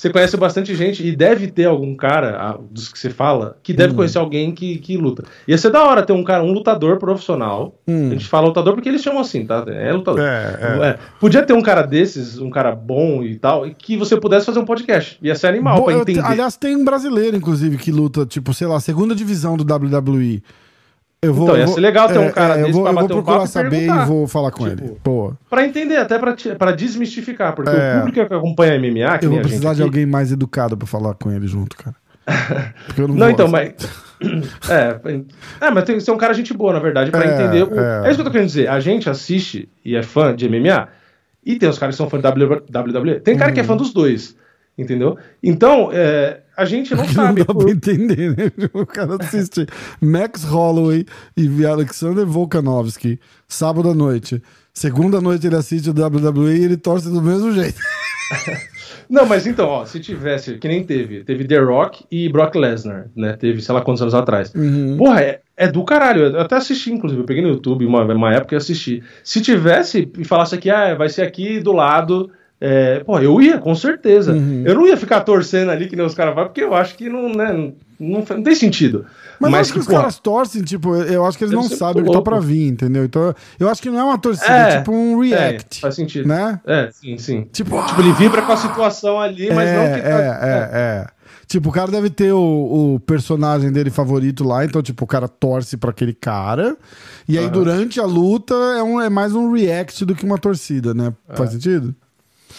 você 0.00 0.08
conhece 0.08 0.34
bastante 0.36 0.74
gente 0.74 1.06
e 1.06 1.14
deve 1.14 1.46
ter 1.48 1.66
algum 1.66 1.94
cara, 1.94 2.58
dos 2.70 2.90
que 2.90 2.98
você 2.98 3.10
fala, 3.10 3.58
que 3.62 3.72
Hum. 3.72 3.76
deve 3.76 3.92
conhecer 3.94 4.16
alguém 4.18 4.50
que, 4.52 4.78
que 4.78 4.96
luta. 4.96 5.24
Ia 5.46 5.58
ser 5.58 5.70
da 5.70 5.84
hora 5.84 6.02
ter 6.02 6.14
um 6.14 6.24
cara, 6.24 6.42
um 6.42 6.52
lutador 6.52 6.96
profissional. 6.98 7.74
Hum. 7.86 8.06
A 8.08 8.12
gente 8.12 8.26
fala 8.26 8.46
lutador 8.46 8.72
porque 8.74 8.88
eles 8.88 9.02
chamam 9.02 9.20
assim, 9.20 9.44
tá? 9.44 9.62
É 9.68 9.92
lutador. 9.92 10.22
É, 10.22 10.58
é. 10.82 10.86
É. 10.88 10.98
Podia 11.20 11.42
ter 11.42 11.52
um 11.52 11.60
cara 11.60 11.82
desses, 11.82 12.38
um 12.38 12.48
cara 12.48 12.74
bom 12.74 13.22
e 13.22 13.36
tal, 13.36 13.66
e 13.66 13.74
que 13.74 13.96
você 13.96 14.16
pudesse 14.16 14.46
fazer 14.46 14.58
um 14.58 14.64
podcast. 14.64 15.18
Ia 15.22 15.34
ser 15.34 15.48
animal 15.48 15.76
Bo- 15.76 15.84
pra 15.84 15.92
eu- 15.94 16.00
entender. 16.00 16.20
aliás, 16.24 16.56
tem 16.56 16.74
um 16.76 16.84
brasileiro, 16.84 17.36
inclusive, 17.36 17.76
que 17.76 17.92
luta, 17.92 18.24
tipo, 18.24 18.54
sei 18.54 18.66
lá, 18.66 18.80
segunda 18.80 19.14
divisão 19.14 19.54
do 19.54 19.64
WWE. 19.64 20.42
Eu 21.22 21.34
vou, 21.34 21.48
Então, 21.48 21.58
ia 21.58 21.66
ser 21.66 21.80
legal 21.80 22.08
ter 22.08 22.18
um 22.18 22.30
cara 22.30 22.54
eu 22.54 22.60
desse 22.66 22.72
vou, 22.72 22.82
pra 22.84 22.92
bater 22.94 23.14
um 23.14 23.22
papo 23.22 23.44
e 23.44 23.48
saber 23.48 23.70
perguntar. 23.70 24.02
e 24.04 24.06
vou 24.06 24.26
falar 24.26 24.50
com 24.50 24.66
Tipo, 24.68 24.84
ele. 24.84 24.96
Boa. 25.04 25.38
Pra 25.50 25.66
entender, 25.66 25.96
até 25.98 26.18
pra, 26.18 26.34
pra 26.58 26.72
desmistificar, 26.72 27.54
porque 27.54 27.70
É. 27.70 27.96
o 27.96 27.98
público 27.98 28.26
que 28.26 28.34
acompanha 28.34 28.74
MMA, 28.78 29.18
que 29.18 29.26
Eu 29.26 29.30
vou 29.32 29.40
precisar 29.40 29.74
de 29.74 29.82
aqui- 29.82 29.82
alguém 29.82 30.06
mais 30.06 30.32
educado 30.32 30.78
pra 30.78 30.86
falar 30.86 31.12
com 31.14 31.30
ele 31.30 31.46
junto, 31.46 31.76
cara. 31.76 31.94
Porque 32.86 33.02
eu 33.02 33.08
não, 33.08 33.14
Não, 33.16 33.30
então, 33.30 33.48
mas. 33.48 33.74
É, 34.70 35.00
é, 35.66 35.70
mas 35.70 35.84
tem 35.84 35.96
que 35.96 36.02
ser 36.02 36.10
um 36.10 36.16
cara 36.18 36.34
gente 36.34 36.52
boa, 36.54 36.74
na 36.74 36.78
verdade, 36.78 37.10
pra 37.10 37.24
É, 37.24 37.34
entender. 37.34 37.62
O... 37.64 37.80
é. 37.80 38.06
É. 38.06 38.10
isso 38.10 38.16
que 38.16 38.20
eu 38.20 38.24
tô 38.26 38.30
querendo 38.30 38.48
dizer. 38.48 38.68
A 38.68 38.78
gente 38.78 39.08
assiste 39.08 39.68
e 39.84 39.96
é 39.96 40.02
fã 40.02 40.34
de 40.36 40.46
MMA, 40.48 40.88
e 41.44 41.56
tem 41.58 41.68
os 41.68 41.78
caras 41.78 41.94
que 41.94 41.96
são 41.96 42.08
fã 42.10 42.18
de 42.20 42.26
WWE. 42.28 43.20
Tem 43.20 43.36
cara 43.36 43.48
Uhum. 43.50 43.54
que 43.54 43.60
é 43.60 43.64
fã 43.64 43.74
dos 43.76 43.92
dois, 43.94 44.36
entendeu? 44.76 45.16
Então, 45.42 45.88
é, 45.90 46.40
a 46.60 46.64
gente 46.66 46.94
não 46.94 47.04
Não 47.04 47.12
sabe. 47.12 47.42
dá 47.44 47.54
pra 47.54 47.70
entender, 47.70 48.36
né? 48.36 48.52
O 48.74 48.84
cara 48.84 49.16
assiste 49.18 49.66
Max 50.00 50.44
Holloway 50.44 51.06
e 51.36 51.64
Alexander 51.64 52.26
Volkanovski 52.26 53.18
sábado 53.48 53.88
à 53.88 53.94
noite. 53.94 54.42
Segunda 54.74 55.20
noite 55.20 55.46
ele 55.46 55.56
assiste 55.56 55.88
o 55.88 55.92
WWE 55.92 56.56
e 56.56 56.64
ele 56.64 56.76
torce 56.76 57.08
do 57.10 57.22
mesmo 57.22 57.50
jeito. 57.52 57.78
Não, 59.08 59.26
mas 59.26 59.44
então, 59.46 59.66
ó, 59.68 59.84
se 59.84 59.98
tivesse, 59.98 60.56
que 60.58 60.68
nem 60.68 60.84
teve, 60.84 61.24
teve 61.24 61.44
The 61.44 61.58
Rock 61.58 62.04
e 62.12 62.28
Brock 62.28 62.54
Lesnar, 62.54 63.06
né? 63.16 63.32
Teve, 63.32 63.60
sei 63.60 63.74
lá 63.74 63.80
quantos 63.80 64.00
anos 64.02 64.14
atrás. 64.14 64.54
Uhum. 64.54 64.96
Porra, 64.98 65.20
é, 65.22 65.40
é 65.56 65.66
do 65.66 65.82
caralho. 65.82 66.22
Eu 66.22 66.40
até 66.40 66.54
assisti, 66.56 66.92
inclusive, 66.92 67.20
eu 67.20 67.26
peguei 67.26 67.42
no 67.42 67.48
YouTube 67.48 67.84
uma, 67.84 68.04
uma 68.04 68.32
época 68.32 68.54
e 68.54 68.58
assisti. 68.58 69.02
Se 69.24 69.40
tivesse 69.40 70.08
e 70.16 70.24
falasse 70.24 70.54
aqui, 70.54 70.70
ah, 70.70 70.94
vai 70.94 71.08
ser 71.08 71.22
aqui 71.22 71.58
do 71.58 71.72
lado. 71.72 72.30
É, 72.60 73.00
pô, 73.00 73.18
eu 73.18 73.40
ia, 73.40 73.58
com 73.58 73.74
certeza. 73.74 74.32
Uhum. 74.32 74.62
Eu 74.66 74.74
não 74.74 74.86
ia 74.86 74.96
ficar 74.96 75.20
torcendo 75.20 75.70
ali 75.70 75.88
que 75.88 75.96
nem 75.96 76.04
os 76.04 76.14
caras 76.14 76.34
vão, 76.34 76.44
porque 76.44 76.62
eu 76.62 76.74
acho 76.74 76.94
que 76.94 77.08
não, 77.08 77.28
né, 77.30 77.52
não, 77.52 77.72
não, 77.98 78.24
não 78.28 78.42
tem 78.42 78.54
sentido. 78.54 79.06
Mas, 79.38 79.52
eu 79.52 79.58
acho 79.60 79.72
que, 79.72 79.78
os 79.78 79.86
porra, 79.86 79.98
caras 80.00 80.18
torcem, 80.18 80.62
tipo, 80.62 80.94
eu 80.94 81.24
acho 81.24 81.38
que 81.38 81.44
eles 81.44 81.54
não 81.54 81.62
sabem 81.62 82.02
o 82.02 82.06
que 82.06 82.12
tá 82.12 82.20
pra 82.20 82.38
vir, 82.38 82.68
entendeu? 82.68 83.02
Então, 83.04 83.34
eu 83.58 83.66
acho 83.68 83.80
que 83.80 83.88
não 83.88 83.98
é 83.98 84.04
uma 84.04 84.18
torcida, 84.18 84.52
É, 84.52 84.72
é 84.74 84.78
tipo 84.78 84.92
um 84.92 85.18
react. 85.18 85.78
é, 85.78 85.80
faz 85.80 85.94
sentido. 85.94 86.28
Né? 86.28 86.60
É, 86.66 86.90
sim, 86.92 87.16
sim. 87.16 87.46
Tipo, 87.50 87.82
Tipo, 87.86 88.00
ele 88.02 88.12
vibra 88.12 88.42
com 88.42 88.52
a 88.52 88.56
situação 88.58 89.18
ali, 89.18 89.50
mas 89.54 89.68
é, 89.68 89.76
não 89.76 89.96
que 89.96 90.02
tá. 90.02 90.08
é, 90.08 90.22
é, 90.22 90.68
é. 90.72 91.06
Tipo, 91.46 91.70
o 91.70 91.72
cara 91.72 91.90
deve 91.90 92.10
ter 92.10 92.30
o, 92.32 92.94
o 92.94 93.00
personagem 93.00 93.72
dele 93.72 93.90
favorito 93.90 94.44
lá, 94.44 94.64
então, 94.64 94.80
tipo, 94.82 95.02
o 95.04 95.06
cara 95.06 95.26
torce 95.26 95.76
pra 95.76 95.90
aquele 95.90 96.12
cara. 96.12 96.76
E 97.26 97.38
aí, 97.38 97.48
durante 97.48 97.98
a 97.98 98.04
luta, 98.04 98.54
é, 98.54 98.82
um, 98.82 99.00
é 99.00 99.08
mais 99.08 99.34
um 99.34 99.50
react 99.50 100.04
do 100.04 100.14
que 100.14 100.24
uma 100.24 100.38
torcida, 100.38 100.92
né? 100.94 101.12
Faz 101.34 101.50
sentido? 101.50 101.94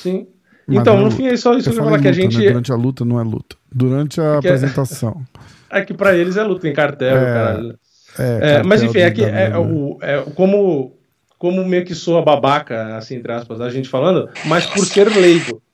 Sim. 0.02 0.28
Mas 0.68 0.78
Então, 0.80 0.94
não 0.94 1.00
é 1.02 1.04
no 1.04 1.10
luta. 1.10 1.16
fim 1.18 1.28
é 1.28 1.38
só 1.38 1.54
isso 1.56 1.64
que 1.64 1.70
eu 1.70 1.74
ia 1.74 1.84
falei 1.84 2.00
falar, 2.00 2.02
que 2.02 2.08
a 2.08 2.12
luta, 2.12 2.22
gente. 2.22 2.38
né? 2.46 2.50
Durante 2.52 2.72
a 2.72 2.76
luta 2.76 3.06
não 3.06 3.20
é 3.20 3.24
luta. 3.24 3.56
Durante 3.72 4.22
a 4.22 4.34
Porque- 4.34 4.48
apresentação. 4.48 5.22
É 5.74 5.82
que 5.86 5.94
pra 5.94 6.14
eles 6.14 6.36
é 6.36 6.44
luta 6.44 6.68
em 6.68 6.74
cartel, 6.74 7.16
É, 7.18 7.34
caralho. 7.34 7.80
É, 8.20 8.56
É, 8.58 8.64
mas 8.64 8.84
enfim, 8.84 9.00
é 9.00 9.10
que 9.10 9.24
é, 9.24 9.58
o, 9.58 9.98
é 10.02 10.22
como, 10.36 10.98
como 11.40 11.64
meio 11.64 11.86
que 11.86 11.96
soa 11.96 12.22
babaca, 12.22 12.98
assim, 12.98 13.16
entre 13.16 13.32
aspas, 13.32 13.62
a 13.62 13.70
gente 13.70 13.88
falando, 13.88 14.28
mas 14.48 14.66
por 14.66 14.86
ser 14.86 15.08
leigo. 15.10 15.62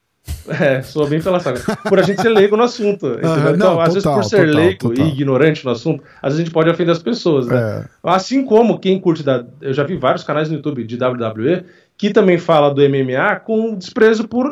É, 0.50 0.82
soa 0.82 1.08
bem 1.08 1.22
pela 1.22 1.40
saga. 1.40 1.62
Por 1.88 2.00
a 2.00 2.02
gente 2.04 2.22
ser 2.22 2.28
leigo 2.30 2.58
no 2.58 2.63
assunto. 2.63 3.08
entendeu? 3.08 3.30
Aham, 3.32 3.56
então, 3.56 3.74
não, 3.76 3.80
às 3.82 3.88
vezes, 3.94 4.04
total, 4.04 4.20
por 4.20 4.24
ser 4.30 4.46
total, 4.46 4.54
leigo 4.62 4.78
total. 4.90 5.06
e 5.06 5.10
ignorante 5.10 5.63
no 5.66 5.72
assunto, 5.72 6.04
às 6.22 6.34
vezes 6.34 6.40
a 6.42 6.44
gente 6.44 6.54
pode 6.54 6.70
ofender 6.70 6.92
as 6.92 7.02
pessoas, 7.02 7.48
né? 7.48 7.56
É. 7.86 7.86
Assim 8.04 8.44
como 8.46 8.78
quem 8.78 9.00
curte 9.00 9.24
da. 9.24 9.46
Eu 9.62 9.74
já 9.74 9.84
vi 9.86 9.96
vários 9.96 10.24
canais 10.26 10.50
no 10.50 10.56
YouTube 10.58 10.84
de 10.84 10.98
WWE 10.98 11.63
que 11.97 12.12
também 12.12 12.38
fala 12.38 12.71
do 12.73 12.81
MMA 12.88 13.38
com 13.43 13.73
desprezo 13.73 14.27
por, 14.27 14.51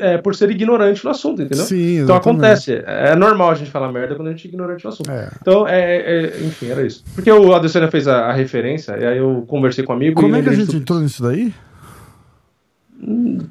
é, 0.00 0.18
por 0.18 0.34
ser 0.34 0.50
ignorante 0.50 1.02
no 1.02 1.10
assunto, 1.10 1.40
entendeu? 1.40 1.64
Sim, 1.64 2.00
Então 2.02 2.14
acontece. 2.14 2.82
É 2.86 3.16
normal 3.16 3.50
a 3.50 3.54
gente 3.54 3.70
falar 3.70 3.90
merda 3.90 4.14
quando 4.14 4.28
a 4.28 4.30
gente 4.32 4.46
é 4.46 4.48
ignorante 4.50 4.84
no 4.84 4.90
assunto. 4.90 5.10
É. 5.10 5.30
Então, 5.40 5.66
é, 5.66 5.96
é- 5.96 6.40
enfim, 6.44 6.68
era 6.68 6.86
isso. 6.86 7.02
Porque 7.14 7.32
o 7.32 7.54
Adesanya 7.54 7.90
fez 7.90 8.06
a, 8.06 8.26
a 8.26 8.32
referência, 8.34 8.98
e 9.00 9.06
aí 9.06 9.16
eu 9.18 9.44
conversei 9.48 9.82
com 9.82 9.92
um 9.94 9.96
amigo 9.96 10.20
Como 10.20 10.36
e 10.36 10.40
é 10.40 10.42
que 10.42 10.50
a 10.50 10.54
gente 10.54 10.76
entrou 10.76 11.00
nisso 11.00 11.22
daí? 11.22 11.54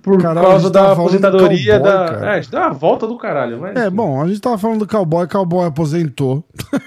por 0.01 0.19
Caralho, 0.21 0.47
causa 0.47 0.69
da 0.69 0.91
aposentadoria 0.93 1.79
cowboy, 1.79 1.91
da. 1.91 2.05
cara. 2.05 2.25
É, 2.25 2.29
a 2.29 2.41
gente 2.41 2.51
deu 2.51 2.59
uma 2.59 2.73
volta 2.73 3.07
do 3.07 3.17
caralho, 3.17 3.59
mas. 3.59 3.75
É, 3.75 3.89
bom, 3.89 4.21
a 4.21 4.27
gente 4.27 4.41
tava 4.41 4.57
falando 4.57 4.79
do 4.79 4.87
cowboy, 4.87 5.27
cowboy 5.27 5.65
aposentou. 5.67 6.43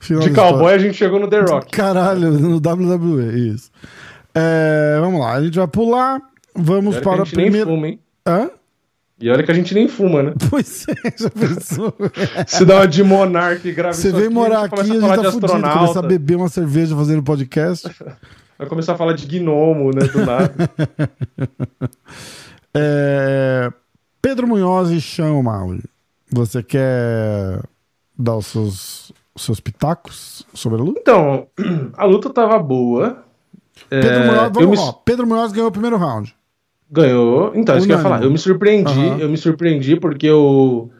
De 0.00 0.30
cowboy 0.32 0.72
a 0.74 0.78
gente 0.78 0.94
chegou 0.94 1.20
no 1.20 1.28
The 1.28 1.40
Rock. 1.42 1.70
Caralho, 1.70 2.32
no 2.32 2.56
WWE, 2.56 3.50
isso. 3.54 3.70
É, 4.40 4.98
vamos 5.00 5.20
lá, 5.20 5.32
a 5.34 5.42
gente 5.42 5.58
vai 5.58 5.68
pular. 5.68 6.20
Vamos 6.54 6.96
E 6.96 7.00
para 7.00 7.12
a 7.12 7.22
a 7.22 7.24
gente 7.24 7.34
primeira. 7.34 7.66
fuma, 7.66 7.88
hein? 7.88 8.00
Hã? 8.26 8.50
E 9.20 9.28
olha 9.30 9.42
que 9.42 9.50
a 9.50 9.54
gente 9.54 9.74
nem 9.74 9.86
fuma, 9.86 10.22
né? 10.22 10.32
Pois 10.48 10.86
é, 10.88 10.94
já 11.16 11.28
pensou? 11.30 11.94
Se 12.46 12.64
dá 12.64 12.76
uma 12.76 12.88
de 12.88 13.02
Monark 13.02 13.68
e 13.68 13.72
grava 13.72 13.92
Você 13.92 14.10
vem 14.10 14.24
aqui, 14.24 14.34
morar 14.34 14.64
aqui, 14.64 14.76
gente 14.84 14.96
a 14.96 15.00
começa 15.00 15.20
a 15.20 15.30
gente 15.30 15.40
tá 15.40 15.48
fudido. 15.48 15.70
Começar 15.78 15.98
a 16.00 16.02
beber 16.08 16.36
uma 16.36 16.48
cerveja 16.48 16.96
fazendo 16.96 17.22
podcast. 17.22 17.88
vai 18.58 18.66
começar 18.68 18.94
a 18.94 18.96
falar 18.96 19.12
de 19.12 19.26
gnomo, 19.26 19.90
né, 19.94 20.06
do 20.06 20.24
nada. 20.24 20.54
É, 22.72 23.68
Pedro 24.22 24.46
Munhoz 24.46 24.90
e 24.90 25.00
Sean 25.00 25.32
O'Malley. 25.32 25.82
Você 26.30 26.62
quer 26.62 27.60
dar 28.16 28.36
os 28.36 28.46
seus, 28.46 29.12
os 29.34 29.42
seus 29.42 29.58
pitacos 29.58 30.46
sobre 30.54 30.80
a 30.80 30.84
luta? 30.84 31.00
Então, 31.00 31.48
a 31.96 32.04
luta 32.04 32.30
tava 32.30 32.58
boa. 32.60 33.24
É, 33.90 34.00
Pedro, 34.00 34.20
Munhoz, 34.26 34.42
eu 34.44 34.50
vamos, 34.52 34.86
me- 34.86 34.94
Pedro 35.04 35.26
Munhoz 35.26 35.52
ganhou 35.52 35.68
o 35.68 35.72
primeiro 35.72 35.96
round. 35.96 36.34
Ganhou. 36.90 37.52
Então, 37.54 37.76
isso 37.76 37.86
que 37.86 37.92
eu 37.92 37.96
ia 37.96 38.02
falar. 38.02 38.22
Eu 38.22 38.30
me 38.30 38.38
surpreendi, 38.38 38.90
Aham. 38.90 39.18
eu 39.18 39.28
me 39.28 39.36
surpreendi 39.36 39.96
porque 39.96 40.26
eu. 40.26 40.90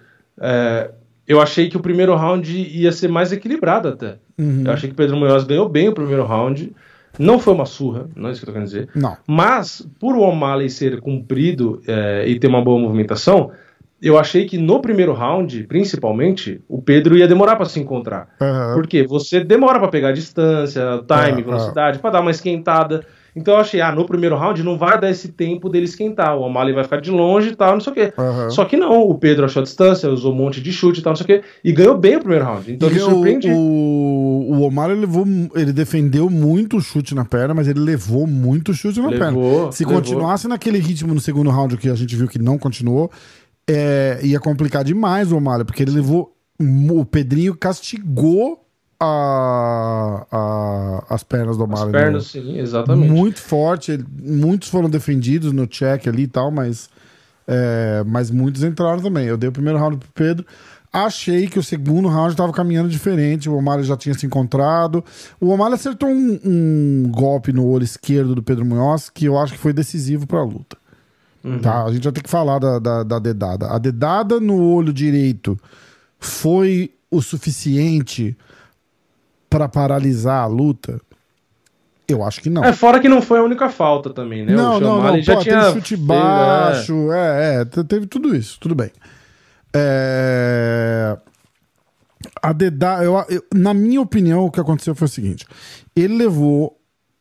é, 0.40 0.90
eu 1.26 1.40
achei 1.40 1.68
que 1.68 1.76
o 1.76 1.81
primeiro 1.81 2.14
round 2.16 2.50
ia 2.53 2.90
ser 2.92 3.09
mais 3.09 3.31
equilibrado 3.33 3.88
até. 3.88 4.16
Uhum. 4.38 4.62
Eu 4.64 4.72
achei 4.72 4.88
que 4.88 4.94
o 4.94 4.96
Pedro 4.96 5.16
Munhoz 5.16 5.44
ganhou 5.44 5.68
bem 5.68 5.88
o 5.88 5.92
primeiro 5.94 6.24
round. 6.24 6.72
Não 7.18 7.38
foi 7.40 7.53
uma 7.55 7.66
surra, 7.66 8.09
não 8.16 8.29
é 8.29 8.33
isso 8.33 8.40
que 8.40 8.44
eu 8.44 8.46
tô 8.46 8.53
querendo 8.53 8.68
dizer. 8.68 8.88
Não. 8.94 9.16
Mas, 9.26 9.87
por 9.98 10.14
o 10.16 10.20
O'Malley 10.20 10.70
ser 10.70 11.00
comprido 11.00 11.83
é, 11.87 12.24
e 12.26 12.38
ter 12.38 12.46
uma 12.46 12.62
boa 12.62 12.81
movimentação, 12.81 13.50
eu 14.02 14.18
achei 14.18 14.46
que 14.46 14.56
no 14.58 14.80
primeiro 14.80 15.12
round, 15.12 15.64
principalmente, 15.64 16.60
o 16.68 16.80
Pedro 16.80 17.16
ia 17.16 17.28
demorar 17.28 17.56
para 17.56 17.66
se 17.66 17.78
encontrar. 17.80 18.28
Aham. 18.40 18.74
Porque 18.74 19.02
você 19.02 19.42
demora 19.44 19.78
para 19.78 19.88
pegar 19.88 20.08
a 20.08 20.12
distância, 20.12 20.82
time, 21.06 21.40
É, 21.40 21.44
velocidade, 21.44 21.98
para 21.98 22.10
dar 22.10 22.20
uma 22.20 22.30
esquentada. 22.30 23.04
Então 23.36 23.54
eu 23.54 23.60
achei, 23.60 23.80
ah, 23.80 23.92
no 23.92 24.04
primeiro 24.04 24.34
round 24.36 24.60
não 24.64 24.76
vai 24.76 25.00
dar 25.00 25.08
esse 25.08 25.28
tempo 25.28 25.68
dele 25.68 25.84
esquentar. 25.84 26.36
O 26.36 26.40
O'Malley 26.42 26.74
vai 26.74 26.82
ficar 26.82 27.00
de 27.00 27.12
longe 27.12 27.50
e 27.50 27.54
tal, 27.56 27.74
não 27.74 27.80
sei 27.80 27.92
o 27.92 27.94
quê. 27.94 28.12
Aham. 28.18 28.50
Só 28.50 28.64
que 28.64 28.76
não, 28.76 29.02
o 29.02 29.14
Pedro 29.16 29.44
achou 29.44 29.60
a 29.60 29.64
distância, 29.64 30.10
usou 30.10 30.32
um 30.32 30.36
monte 30.36 30.60
de 30.60 30.72
chute 30.72 30.98
e 30.98 31.02
tal, 31.02 31.12
não 31.12 31.16
sei 31.16 31.24
o 31.24 31.26
quê, 31.28 31.42
e 31.62 31.70
ganhou 31.70 31.96
bem 31.96 32.16
o 32.16 32.18
primeiro 32.18 32.44
round. 32.44 32.72
Então 32.72 32.88
E 32.88 32.92
me 32.94 32.98
o, 32.98 33.04
surpreende. 33.04 33.48
o, 33.48 34.46
o 34.50 34.62
Omar 34.62 34.90
ele 34.90 35.02
levou, 35.02 35.24
ele 35.54 35.72
defendeu 35.72 36.28
muito 36.28 36.76
o 36.76 36.80
chute 36.80 37.14
na 37.14 37.24
perna, 37.24 37.54
mas 37.54 37.68
ele 37.68 37.78
levou 37.78 38.26
muito 38.26 38.74
chute 38.74 38.98
na 39.00 39.10
perna. 39.10 39.26
Levou, 39.28 39.70
Se 39.70 39.84
levou. 39.84 40.00
continuasse 40.00 40.48
naquele 40.48 40.78
ritmo 40.78 41.14
no 41.14 41.20
segundo 41.20 41.50
round 41.50 41.76
que 41.76 41.88
a 41.88 41.94
gente 41.94 42.16
viu 42.16 42.26
que 42.26 42.38
não 42.38 42.58
continuou, 42.58 43.12
é, 43.72 44.20
ia 44.22 44.40
complicar 44.40 44.83
demais 44.85 45.30
o 45.33 45.37
Omar, 45.37 45.64
porque 45.64 45.83
ele 45.83 45.92
levou. 45.92 46.35
O 46.90 47.04
Pedrinho 47.04 47.54
castigou 47.56 48.66
a, 49.00 50.26
a- 50.30 51.04
as 51.14 51.22
pernas 51.22 51.56
do 51.56 51.64
Omar. 51.64 51.85
As 51.87 51.90
pernas, 51.90 52.26
sim, 52.26 52.59
exatamente. 52.59 53.11
Muito 53.11 53.40
forte. 53.40 53.92
ele- 53.92 54.04
muitos 54.22 54.68
foram 54.68 54.88
defendidos 54.90 55.52
no 55.52 55.66
check 55.66 56.06
ali 56.06 56.22
e 56.24 56.28
tal, 56.28 56.50
mas, 56.50 56.88
é, 57.46 58.02
mas 58.06 58.30
muitos 58.30 58.62
entraram 58.62 59.00
também. 59.00 59.26
Eu 59.26 59.37
dei 59.37 59.48
o 59.48 59.52
primeiro 59.52 59.78
round 59.78 59.96
pro 59.98 60.09
Pedro. 60.14 60.44
Achei 60.92 61.46
que 61.46 61.59
o 61.59 61.62
segundo 61.62 62.09
round 62.09 62.33
estava 62.33 62.52
caminhando 62.52 62.88
diferente. 62.88 63.48
O 63.48 63.54
Omar 63.54 63.80
já 63.83 63.96
tinha 63.96 64.14
se 64.14 64.26
encontrado. 64.26 65.04
O 65.40 65.48
Omar 65.50 65.72
acertou 65.72 66.09
um, 66.09 66.38
um 66.44 67.11
golpe 67.12 67.52
no 67.52 67.64
olho 67.66 67.85
esquerdo 67.85 68.35
do 68.35 68.42
Pedro 68.42 68.64
Munhoz 68.66 69.09
que 69.09 69.24
eu 69.24 69.38
acho 69.38 69.52
que 69.52 69.59
foi 69.59 69.72
decisivo 69.72 70.26
para 70.26 70.40
a 70.40 70.44
luta. 70.44 70.76
Uhum. 71.42 71.59
Tá? 71.61 71.85
A 71.85 71.92
gente 71.92 72.05
vai 72.05 72.12
ter 72.12 72.22
que 72.22 72.31
falar 72.31 72.59
da, 72.59 72.79
da, 72.79 73.03
da 73.03 73.18
dedada. 73.18 73.68
A 73.68 73.79
dedada 73.79 74.38
no 74.40 74.62
olho 74.74 74.92
direito 74.92 75.59
foi 76.18 76.92
o 77.11 77.20
suficiente 77.22 78.37
para 79.48 79.68
paralisar 79.68 80.42
a 80.42 80.46
luta? 80.46 81.00
Eu 82.07 82.24
acho 82.24 82.40
que 82.40 82.50
não. 82.50 82.64
É, 82.64 82.72
fora 82.72 82.98
que 83.00 83.09
não 83.09 83.22
foi 83.22 83.38
a 83.38 83.42
única 83.42 83.68
falta 83.70 84.11
também, 84.11 84.44
né? 84.44 84.53
Não, 84.53 84.76
o 84.76 84.81
não, 84.81 85.03
não. 85.03 85.12
Pô, 85.14 85.20
já 85.22 85.37
tinha 85.37 85.61
teve 85.61 85.72
chute 85.74 85.96
feito, 85.96 86.07
baixo. 86.07 87.12
É, 87.12 87.61
é, 87.61 87.64
te- 87.64 87.85
teve 87.85 88.07
tudo 88.07 88.35
isso. 88.37 88.59
Tudo 88.61 88.74
bem. 88.74 88.90
É, 89.72 91.16
A 92.42 92.53
Deda, 92.53 93.03
eu, 93.05 93.14
eu- 93.29 93.44
na 93.55 93.72
minha 93.72 94.00
opinião, 94.00 94.44
o 94.44 94.50
que 94.50 94.61
aconteceu 94.61 94.94
foi 94.94 95.07
o 95.07 95.11
seguinte: 95.11 95.46
ele 95.96 96.16
levou 96.16 96.76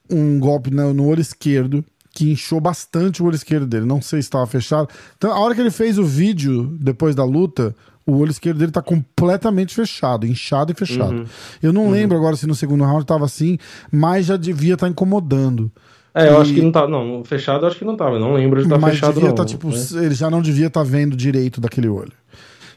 um 0.09 0.39
golpe 0.39 0.71
no, 0.71 0.93
no 0.93 1.07
olho 1.07 1.21
esquerdo 1.21 1.85
que 2.19 2.31
inchou 2.31 2.59
bastante 2.59 3.23
o 3.23 3.25
olho 3.25 3.35
esquerdo 3.35 3.65
dele. 3.65 3.85
Não 3.85 4.01
sei 4.01 4.21
se 4.21 4.27
estava 4.27 4.45
fechado. 4.45 4.89
Então, 5.17 5.31
a 5.31 5.39
hora 5.39 5.55
que 5.55 5.61
ele 5.61 5.71
fez 5.71 5.97
o 5.97 6.03
vídeo 6.03 6.75
depois 6.77 7.15
da 7.15 7.23
luta, 7.23 7.73
o 8.05 8.17
olho 8.17 8.29
esquerdo 8.29 8.57
dele 8.57 8.73
tá 8.73 8.81
completamente 8.81 9.73
fechado, 9.73 10.27
inchado 10.27 10.73
e 10.73 10.75
fechado. 10.75 11.13
Uhum. 11.13 11.25
Eu 11.63 11.71
não 11.71 11.89
lembro 11.89 12.17
agora 12.17 12.35
se 12.35 12.45
no 12.45 12.53
segundo 12.53 12.83
round 12.83 13.05
tava 13.05 13.23
assim, 13.23 13.57
mas 13.89 14.25
já 14.25 14.35
devia 14.35 14.73
estar 14.73 14.89
incomodando. 14.89 15.71
É, 16.13 16.27
eu 16.27 16.33
E- 16.33 16.41
acho 16.41 16.53
que 16.53 16.61
não 16.61 16.73
tava. 16.73 16.89
Não, 16.89 17.23
fechado 17.23 17.63
eu 17.63 17.69
acho 17.69 17.77
que 17.79 17.85
não 17.85 17.95
tava. 17.95 18.19
Não 18.19 18.33
lembro 18.33 18.59
de 18.59 18.65
estar 18.65 18.77
mas 18.77 18.95
fechado, 18.95 19.13
devia 19.13 19.29
não. 19.29 19.35
tá, 19.35 19.45
tipo, 19.45 19.69
né? 19.69 19.77
ele 20.03 20.13
já 20.15 20.29
não 20.29 20.41
devia 20.41 20.67
estar 20.67 20.83
vendo 20.83 21.15
direito 21.15 21.61
daquele 21.61 21.87
olho. 21.87 22.11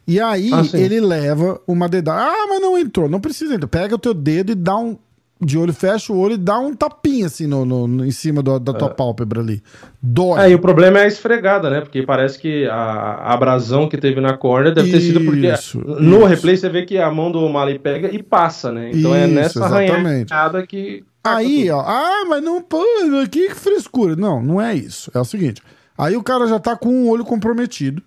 E 0.07 0.20
aí 0.20 0.50
Ah, 0.52 0.62
ele 0.76 1.00
leva 1.00 1.61
uma 1.66 1.88
dedada. 1.88 2.20
Ah, 2.31 2.46
mas 2.48 2.61
não 2.61 2.78
entrou. 2.78 3.09
Não 3.09 3.20
precisa 3.20 3.57
entrar. 3.57 3.66
Pega 3.66 3.96
o 3.96 3.98
teu 3.98 4.14
dedo 4.14 4.52
e 4.52 4.55
dá 4.55 4.76
um. 4.76 4.96
De 5.44 5.59
olho, 5.59 5.72
fecha 5.72 6.12
o 6.12 6.18
olho 6.18 6.35
e 6.35 6.38
dá 6.38 6.59
um 6.59 6.72
tapinha 6.74 7.26
assim 7.26 7.46
no, 7.46 7.64
no- 7.64 8.05
em 8.05 8.11
cima 8.11 8.42
do- 8.42 8.59
da 8.61 8.72
tua 8.72 8.88
pálpebra 8.90 9.40
ali. 9.40 9.62
Dói. 10.00 10.40
É, 10.40 10.50
e 10.50 10.55
o 10.55 10.59
problema 10.59 11.00
é 11.00 11.05
a 11.05 11.07
esfregada, 11.07 11.68
né? 11.68 11.81
Porque 11.81 12.02
parece 12.02 12.38
que 12.38 12.66
a, 12.66 12.74
a 12.74 13.35
abrasão 13.35 13.88
que 13.88 13.98
teve 13.98 14.20
na 14.20 14.37
córnea 14.37 14.72
deve 14.72 14.90
ter 14.90 15.00
sido 15.00 15.20
porque 15.24 15.46
Isso, 15.48 15.78
no 15.81 16.24
replay 16.24 16.57
você 16.57 16.68
vê 16.68 16.85
que 16.85 16.96
a 16.98 17.11
mão 17.11 17.31
do 17.33 17.40
O'Malley 17.40 17.78
pega 17.78 18.09
e 18.14 18.22
passa, 18.22 18.70
né? 18.70 18.90
Então 18.94 19.14
é 19.14 19.24
Isso, 19.26 19.35
nessa 19.35 19.59
exatamente. 19.59 20.33
arranhada 20.33 20.66
que. 20.66 21.05
Aí, 21.24 21.70
ó, 21.70 21.81
ah, 21.81 22.24
mas 22.28 22.42
não, 22.42 22.61
pô, 22.62 22.83
que 23.31 23.50
frescura. 23.50 24.16
Não, 24.16 24.42
não 24.42 24.61
é 24.61 24.74
isso. 24.74 25.11
É 25.14 25.18
o 25.20 25.24
seguinte. 25.24 25.62
Aí 25.96 26.16
o 26.16 26.22
cara 26.22 26.46
já 26.46 26.59
tá 26.59 26.76
com 26.76 26.88
o 27.05 27.09
olho 27.09 27.24
comprometido. 27.24 28.02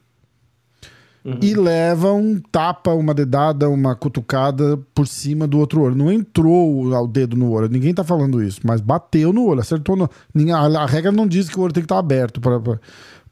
Uhum. 1.26 1.40
e 1.42 1.56
leva 1.56 2.14
um 2.14 2.40
tapa, 2.40 2.92
uma 2.92 3.14
dedada, 3.14 3.68
uma 3.68 3.96
cutucada 3.96 4.80
por 4.94 5.08
cima 5.08 5.48
do 5.48 5.58
outro 5.58 5.82
olho. 5.82 5.96
Não 5.96 6.12
entrou 6.12 6.86
o 6.86 7.08
dedo 7.08 7.36
no 7.36 7.52
olho, 7.52 7.68
ninguém 7.68 7.94
tá 7.94 8.04
falando 8.04 8.42
isso, 8.42 8.62
mas 8.64 8.80
bateu 8.80 9.34
no 9.34 9.46
olho, 9.46 9.60
acertou 9.60 9.96
no. 9.96 10.10
A, 10.54 10.86
regra 10.86 11.12
não 11.12 11.28
diz 11.28 11.50
que 11.50 11.60
o 11.60 11.64
olho 11.64 11.74
tem 11.74 11.82
que 11.82 11.86
estar 11.86 11.96
tá 11.96 12.00
aberto 12.00 12.40
para 12.40 12.80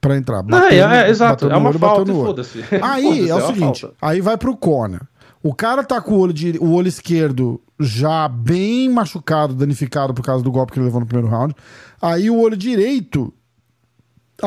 para 0.02 0.18
entrar. 0.18 0.44
Bateu, 0.44 0.60
não, 0.60 0.92
é, 0.92 1.06
é, 1.06 1.10
exato, 1.10 1.50
é 1.50 1.56
uma 1.56 1.70
olho, 1.70 1.80
falta, 1.80 2.14
foda-se. 2.14 2.66
Aí 2.82 3.30
é 3.30 3.36
o 3.36 3.40
é 3.40 3.48
seguinte, 3.48 3.88
aí 4.02 4.20
vai 4.20 4.38
pro 4.38 4.58
corner. 4.58 5.02
O 5.42 5.54
cara 5.54 5.84
tá 5.84 6.02
com 6.02 6.14
o 6.14 6.20
olho, 6.20 6.34
de, 6.34 6.58
o 6.58 6.72
olho 6.72 6.88
esquerdo 6.88 7.62
já 7.78 8.30
bem 8.30 8.90
machucado, 8.90 9.54
danificado 9.54 10.14
por 10.14 10.24
causa 10.24 10.42
do 10.42 10.52
golpe 10.52 10.72
que 10.72 10.80
ele 10.80 10.86
levou 10.86 11.02
no 11.02 11.06
primeiro 11.06 11.30
round. 11.30 11.54
Aí 12.02 12.30
o 12.30 12.40
olho 12.40 12.56
direito 12.56 13.34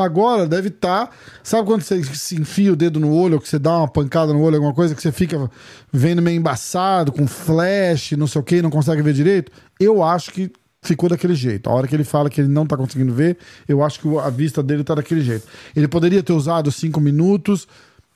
agora 0.04 0.46
deve 0.46 0.68
estar. 0.68 1.06
Tá, 1.06 1.12
sabe 1.42 1.66
quando 1.66 1.82
você 1.82 2.02
se 2.04 2.40
enfia 2.40 2.72
o 2.72 2.76
dedo 2.76 3.00
no 3.00 3.12
olho, 3.12 3.34
ou 3.34 3.40
que 3.40 3.48
você 3.48 3.58
dá 3.58 3.78
uma 3.78 3.88
pancada 3.88 4.32
no 4.32 4.40
olho, 4.40 4.56
alguma 4.56 4.74
coisa 4.74 4.94
que 4.94 5.02
você 5.02 5.10
fica 5.10 5.50
vendo 5.92 6.22
meio 6.22 6.36
embaçado, 6.36 7.12
com 7.12 7.26
flash, 7.26 8.12
não 8.12 8.26
sei 8.26 8.40
o 8.40 8.44
que, 8.44 8.62
não 8.62 8.70
consegue 8.70 9.02
ver 9.02 9.12
direito? 9.12 9.50
Eu 9.80 10.02
acho 10.02 10.30
que 10.32 10.52
ficou 10.82 11.08
daquele 11.08 11.34
jeito. 11.34 11.68
A 11.68 11.72
hora 11.74 11.86
que 11.86 11.94
ele 11.94 12.04
fala 12.04 12.30
que 12.30 12.40
ele 12.40 12.48
não 12.48 12.66
tá 12.66 12.76
conseguindo 12.76 13.12
ver, 13.12 13.36
eu 13.68 13.82
acho 13.82 14.00
que 14.00 14.18
a 14.18 14.30
vista 14.30 14.62
dele 14.62 14.84
tá 14.84 14.94
daquele 14.94 15.20
jeito. 15.20 15.46
Ele 15.74 15.88
poderia 15.88 16.22
ter 16.22 16.32
usado 16.32 16.70
cinco 16.70 17.00
minutos 17.00 17.66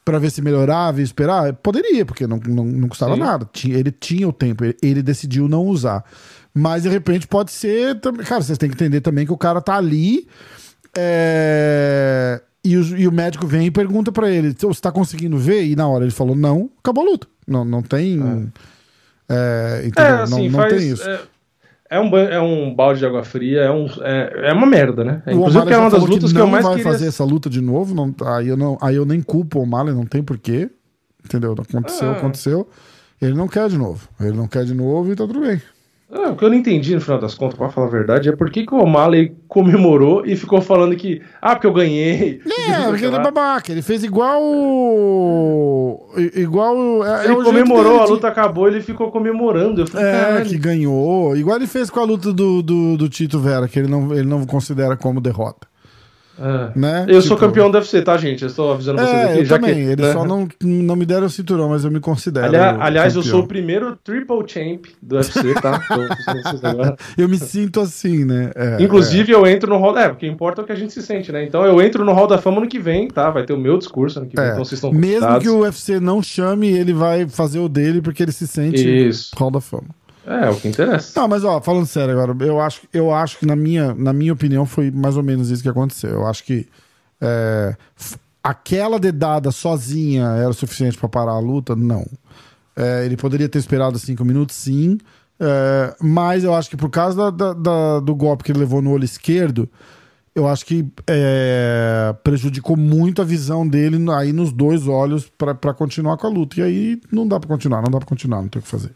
para 0.05 0.19
ver 0.19 0.31
se 0.31 0.41
melhorava 0.41 1.01
e 1.01 1.05
esperar? 1.05 1.53
Poderia, 1.55 2.05
porque 2.07 2.27
não, 2.27 2.41
não, 2.47 2.65
não 2.65 2.89
custava 2.89 3.15
Sim. 3.15 3.21
nada. 3.21 3.49
Ele 3.65 3.91
tinha 3.91 4.29
o 4.29 4.33
tempo, 4.33 4.65
ele, 4.83 5.03
decidiu 5.03 5.49
não 5.49 5.65
usar. 5.67 6.05
Mas 6.55 6.83
de 6.83 6.89
repente 6.89 7.29
pode 7.29 7.53
ser. 7.53 8.01
Cara, 8.01 8.43
vocês 8.43 8.59
têm 8.59 8.69
que 8.69 8.75
entender 8.75 9.01
também 9.01 9.27
que 9.27 9.33
o 9.33 9.39
cara 9.39 9.61
tá 9.61 9.77
ali. 9.77 10.27
É... 10.97 12.41
E, 12.63 12.77
o, 12.77 12.99
e 12.99 13.09
o 13.09 13.13
médico 13.13 13.47
vem 13.47 13.67
e 13.67 13.71
pergunta 13.71 14.13
para 14.13 14.31
ele: 14.31 14.55
você 14.59 14.81
tá 14.81 14.93
conseguindo 14.93 15.39
ver? 15.39 15.65
E 15.65 15.75
na 15.75 15.89
hora 15.89 16.05
ele 16.05 16.13
falou: 16.13 16.37
não, 16.37 16.71
acabou 16.79 17.07
a 17.07 17.11
luta. 17.11 17.27
Não, 17.47 17.65
não 17.65 17.83
tem. 17.83 18.21
É. 18.21 18.71
É, 19.33 19.87
entendeu? 19.87 20.17
É, 20.17 20.23
assim, 20.23 20.49
não, 20.49 20.59
não 20.59 20.59
faz, 20.59 20.75
tem 20.75 20.91
isso. 20.91 21.09
É, 21.09 21.21
é 21.91 22.01
um, 22.01 22.17
é 22.17 22.41
um 22.41 22.75
balde 22.75 22.99
de 22.99 23.07
água 23.07 23.23
fria, 23.23 23.61
é, 23.61 23.71
um, 23.71 23.87
é, 24.01 24.51
é 24.51 24.53
uma 24.53 24.67
merda, 24.67 25.05
né? 25.05 25.23
É, 25.25 25.33
inclusive 25.33 25.67
que 25.67 25.73
é 25.73 25.79
uma 25.79 25.91
das 25.91 26.05
lutas 26.05 26.31
que, 26.31 26.37
que 26.37 26.43
eu 26.43 26.47
mais 26.49 26.65
vai 26.65 26.77
queria... 26.77 26.93
fazer 26.93 27.07
essa 27.07 27.25
luta 27.25 27.49
de 27.49 27.61
novo, 27.61 27.95
não, 27.95 28.15
aí, 28.27 28.49
eu 28.49 28.57
não, 28.57 28.77
aí 28.81 28.97
eu 28.97 29.07
nem 29.07 29.23
culpo 29.23 29.61
o 29.61 29.63
O'Malley, 29.63 29.95
não 29.95 30.05
tem 30.05 30.23
porquê, 30.23 30.69
entendeu? 31.25 31.53
Aconteceu, 31.53 32.11
ah. 32.11 32.17
aconteceu. 32.17 32.69
Ele 33.23 33.35
não 33.35 33.47
quer 33.47 33.69
de 33.69 33.79
novo, 33.79 34.09
ele 34.21 34.37
não 34.37 34.49
quer 34.49 34.65
de 34.65 34.75
novo 34.75 35.13
e 35.13 35.17
tá 35.17 35.27
tudo 35.27 35.41
bem. 35.41 35.61
É, 36.13 36.29
o 36.29 36.35
que 36.35 36.45
eu 36.45 36.51
não 36.51 36.57
entendi 36.57 36.93
no 36.93 37.01
final 37.01 37.21
das 37.21 37.35
contas, 37.35 37.57
pra 37.57 37.69
falar 37.69 37.87
a 37.87 37.91
verdade, 37.91 38.29
é 38.29 38.33
por 38.35 38.51
que, 38.51 38.67
que 38.67 38.75
o 38.75 38.79
O'Malley 38.79 39.33
comemorou 39.47 40.27
e 40.27 40.35
ficou 40.35 40.61
falando 40.61 40.97
que, 40.97 41.23
ah, 41.41 41.55
porque 41.55 41.69
eu 41.69 41.73
ganhei. 41.73 42.41
É, 42.69 42.89
porque 42.89 43.05
ele 43.05 43.15
é 43.17 43.21
babaca, 43.21 43.71
ele 43.71 43.81
fez 43.81 44.03
igual. 44.03 44.41
Igual. 46.35 47.07
É, 47.07 47.25
ele 47.27 47.35
é 47.35 47.45
comemorou, 47.45 48.01
a 48.01 48.07
luta 48.07 48.27
acabou, 48.27 48.67
ele 48.67 48.81
ficou 48.81 49.13
comemorando. 49.13 49.87
Falei, 49.87 50.07
é, 50.07 50.45
que 50.45 50.59
ganhou. 50.59 51.37
Igual 51.37 51.57
ele 51.57 51.69
fez 51.69 51.89
com 51.89 52.01
a 52.01 52.05
luta 52.05 52.33
do, 52.33 52.61
do, 52.61 52.97
do 52.97 53.09
Tito 53.09 53.39
Vera, 53.39 53.69
que 53.69 53.79
ele 53.79 53.89
não, 53.89 54.13
ele 54.13 54.29
não 54.29 54.45
considera 54.45 54.97
como 54.97 55.21
derrota. 55.21 55.70
É. 56.41 56.79
Né? 56.79 57.03
Eu 57.03 57.07
tipo... 57.07 57.23
sou 57.23 57.37
campeão 57.37 57.71
do 57.71 57.77
UFC, 57.77 58.01
tá, 58.03 58.17
gente? 58.17 58.43
Eu 58.43 58.49
estou 58.49 58.73
avisando 58.73 58.99
vocês 58.99 59.13
é, 59.13 59.25
aqui. 59.25 59.39
Eu 59.39 59.45
já 59.45 59.59
também. 59.59 59.75
Que... 59.75 59.81
Eles 59.81 60.07
né? 60.07 60.13
só 60.13 60.25
não, 60.25 60.49
não 60.63 60.97
me 60.97 61.05
deram 61.05 61.27
o 61.27 61.31
cinturão, 61.31 61.69
mas 61.69 61.85
eu 61.85 61.91
me 61.91 62.01
considero. 62.01 62.47
Aliás, 62.47 62.77
aliás 62.81 63.17
eu 63.17 63.23
sou 63.23 63.41
o 63.41 63.47
primeiro 63.47 63.97
triple 64.03 64.43
champ 64.47 64.87
do 65.03 65.17
UFC, 65.17 65.55
tá? 65.61 65.81
eu 67.19 67.29
me 67.29 67.37
sinto 67.37 67.81
assim, 67.81 68.25
né? 68.25 68.51
É, 68.55 68.83
Inclusive, 68.83 69.33
é. 69.33 69.35
eu 69.35 69.47
entro 69.47 69.69
no 69.71 69.79
hall. 69.79 69.97
É, 69.99 70.09
porque 70.09 70.27
importa 70.27 70.63
é 70.63 70.65
o 70.65 70.67
que 70.67 70.73
a 70.73 70.77
gente 70.77 70.93
se 70.93 71.03
sente, 71.03 71.31
né? 71.31 71.45
Então 71.45 71.65
eu 71.65 71.81
entro 71.83 72.05
no 72.05 72.13
hall 72.13 72.27
da 72.27 72.39
fama 72.39 72.61
no 72.61 72.69
que 72.69 72.79
vem, 72.79 73.09
tá? 73.09 73.31
Vai 73.31 73.45
ter 73.45 73.53
o 73.53 73.59
meu 73.59 73.77
discurso 73.77 74.19
ano 74.19 74.29
que 74.29 74.37
vem. 74.37 74.47
Então 74.47 74.65
vocês 74.65 74.79
estão 74.79 74.93
Mesmo 74.93 75.39
que 75.41 75.49
o 75.49 75.61
UFC 75.61 76.01
não 76.01 76.23
chame, 76.23 76.69
ele 76.71 76.93
vai 76.93 77.29
fazer 77.29 77.59
o 77.59 77.69
dele 77.69 78.01
porque 78.01 78.23
ele 78.23 78.33
se 78.33 78.47
sente 78.47 78.89
Isso. 78.89 79.31
hall 79.37 79.51
da 79.51 79.61
fama. 79.61 80.00
É, 80.31 80.47
é 80.47 80.51
o 80.51 80.55
que 80.55 80.69
interessa. 80.69 81.21
Não, 81.21 81.27
mas 81.27 81.43
ó, 81.43 81.61
falando 81.61 81.87
sério 81.87 82.13
agora, 82.17 82.37
eu 82.45 82.61
acho, 82.61 82.83
eu 82.93 83.13
acho 83.13 83.37
que 83.37 83.45
na 83.45 83.57
minha, 83.57 83.93
na 83.95 84.13
minha 84.13 84.33
opinião 84.33 84.65
foi 84.65 84.89
mais 84.89 85.17
ou 85.17 85.25
menos 85.25 85.51
isso 85.51 85.61
que 85.61 85.69
aconteceu. 85.69 86.11
Eu 86.11 86.27
acho 86.27 86.45
que 86.45 86.69
é, 87.21 87.77
aquela 88.43 89.01
dedada 89.01 89.51
sozinha 89.51 90.27
era 90.37 90.49
o 90.49 90.55
suficiente 90.55 90.97
para 90.97 91.09
parar 91.09 91.33
a 91.33 91.41
luta? 91.41 91.75
Não. 91.75 92.07
É, 92.77 93.05
ele 93.05 93.17
poderia 93.17 93.49
ter 93.49 93.59
esperado 93.59 93.99
cinco 93.99 94.25
minutos, 94.25 94.55
sim. 94.55 94.99
É, 95.41 95.97
mas 96.01 96.45
eu 96.45 96.55
acho 96.55 96.71
que 96.71 96.77
por 96.77 96.91
causa 96.91 97.33
da, 97.33 97.53
da, 97.53 97.99
do 97.99 98.15
golpe 98.15 98.45
que 98.45 98.53
ele 98.53 98.61
levou 98.61 98.81
no 98.81 98.93
olho 98.93 99.05
esquerdo, 99.05 99.69
eu 100.33 100.47
acho 100.47 100.65
que 100.65 100.87
é, 101.09 102.15
prejudicou 102.23 102.77
muito 102.77 103.21
a 103.21 103.25
visão 103.25 103.67
dele 103.67 103.99
aí 104.13 104.33
nos 104.33 104.53
dois 104.53 104.87
olhos 104.87 105.29
para 105.37 105.75
continuar 105.75 106.17
com 106.19 106.29
a 106.29 106.31
luta. 106.31 106.61
E 106.61 106.63
aí 106.63 107.01
não 107.11 107.27
dá 107.27 107.41
para 107.41 107.49
continuar, 107.49 107.83
não 107.83 107.91
dá 107.91 107.99
para 107.99 108.07
continuar, 108.07 108.43
não 108.43 108.49
tem 108.49 108.61
o 108.61 108.63
que 108.63 108.69
fazer 108.69 108.93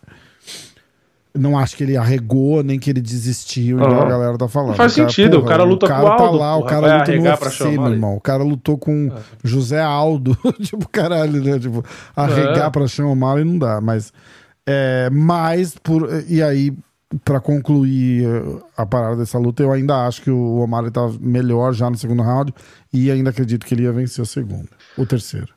não 1.37 1.59
acho 1.59 1.77
que 1.77 1.83
ele 1.83 1.97
arregou, 1.97 2.63
nem 2.63 2.79
que 2.79 2.89
ele 2.89 3.01
desistiu, 3.01 3.79
igual 3.79 4.03
a 4.03 4.09
galera 4.09 4.39
tá 4.39 4.47
falando. 4.47 4.71
Não 4.71 4.77
faz 4.77 4.93
o 4.93 4.97
cara, 4.97 5.09
sentido, 5.09 5.33
porra, 5.33 5.43
o 5.43 5.49
cara 5.49 5.65
luta 5.65 5.87
o 5.87 5.89
cara 5.89 6.01
com 6.01 6.07
o 6.07 6.17
tá 6.17 6.25
Aldo. 6.25 6.39
Tá 6.39 6.45
lá, 6.45 6.57
o 6.57 6.65
cara 6.65 6.99
luta 6.99 7.17
no 7.17 7.23
UFC, 7.23 7.65
meu 7.71 7.89
irmão. 7.89 8.17
O 8.17 8.21
cara 8.21 8.43
lutou 8.45 8.79
com 8.79 9.13
é. 9.13 9.21
José 9.43 9.83
Aldo. 9.83 10.39
tipo, 10.63 10.89
caralho, 10.89 11.43
né? 11.43 11.59
Tipo, 11.59 11.85
arregar 12.15 12.69
é. 12.69 12.71
pra 12.71 12.87
chamar 12.87 13.41
e 13.41 13.45
não 13.45 13.59
dá. 13.59 13.81
Mas, 13.81 14.13
é, 14.65 15.11
mas 15.11 15.75
por, 15.83 16.09
e 16.29 16.41
aí, 16.41 16.73
pra 17.25 17.41
concluir 17.41 18.27
a 18.77 18.87
parada 18.87 19.17
dessa 19.17 19.37
luta, 19.37 19.61
eu 19.61 19.73
ainda 19.73 20.07
acho 20.07 20.23
que 20.23 20.31
o 20.31 20.61
O'Malley 20.61 20.93
tá 20.93 21.11
melhor 21.21 21.75
já 21.75 21.91
no 21.91 21.99
segundo 21.99 22.23
round 22.23 22.55
e 22.93 23.11
ainda 23.11 23.31
acredito 23.31 23.67
que 23.67 23.75
ele 23.75 23.83
ia 23.83 23.93
vencer 23.93 24.23
o 24.23 24.27
segundo. 24.27 24.69
O 24.97 25.05
terceiro. 25.05 25.49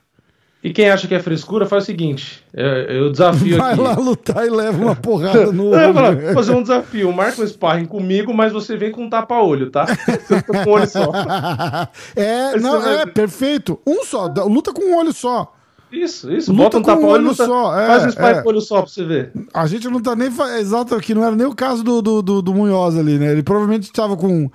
E 0.62 0.72
quem 0.72 0.90
acha 0.90 1.06
que 1.06 1.14
é 1.14 1.20
frescura, 1.20 1.66
faz 1.66 1.84
o 1.84 1.86
seguinte: 1.86 2.44
eu, 2.52 2.66
eu 2.66 3.12
desafio 3.12 3.56
Vai 3.56 3.74
aqui. 3.74 3.80
lá 3.80 3.94
lutar 3.94 4.44
e 4.44 4.50
leva 4.50 4.84
uma 4.84 4.96
porrada 4.96 5.52
no 5.52 5.70
olho. 5.70 5.94
Falar, 5.94 6.34
fazer 6.34 6.52
um 6.52 6.62
desafio. 6.62 7.12
Marca 7.12 7.40
um 7.40 7.46
sparring 7.46 7.84
comigo, 7.84 8.34
mas 8.34 8.52
você 8.52 8.76
vem 8.76 8.90
com 8.90 9.04
um 9.04 9.10
tapa-olho, 9.10 9.70
tá? 9.70 9.86
Você 9.86 10.42
tá 10.42 10.42
com 10.42 10.70
um 10.70 10.72
olho 10.72 10.88
só. 10.88 11.12
É, 12.16 12.58
não, 12.58 12.84
é, 12.86 13.06
perfeito. 13.06 13.78
Um 13.86 14.04
só. 14.04 14.26
Luta 14.26 14.72
com 14.72 14.82
um 14.82 14.96
olho 14.96 15.12
só. 15.12 15.54
Isso, 15.92 16.30
isso. 16.32 16.50
Luta 16.50 16.64
Bota 16.64 16.78
um 16.78 16.82
tapa-olho 16.82 17.34
só. 17.34 17.78
É, 17.78 17.86
faz 17.86 18.04
um 18.06 18.10
sparring 18.10 18.38
é. 18.38 18.42
com 18.42 18.48
olho 18.48 18.60
só 18.60 18.82
pra 18.82 18.90
você 18.90 19.04
ver. 19.04 19.32
A 19.54 19.66
gente 19.66 19.88
não 19.88 20.00
tá 20.00 20.16
nem. 20.16 20.28
Exato, 20.58 20.94
aqui 20.94 21.14
não 21.14 21.24
era 21.24 21.36
nem 21.36 21.46
o 21.46 21.54
caso 21.54 21.84
do, 21.84 22.02
do, 22.02 22.22
do, 22.22 22.42
do 22.42 22.54
Munhoz 22.54 22.96
ali, 22.96 23.18
né? 23.18 23.32
Ele 23.32 23.42
provavelmente 23.42 23.92
tava 23.92 24.16
com 24.16 24.50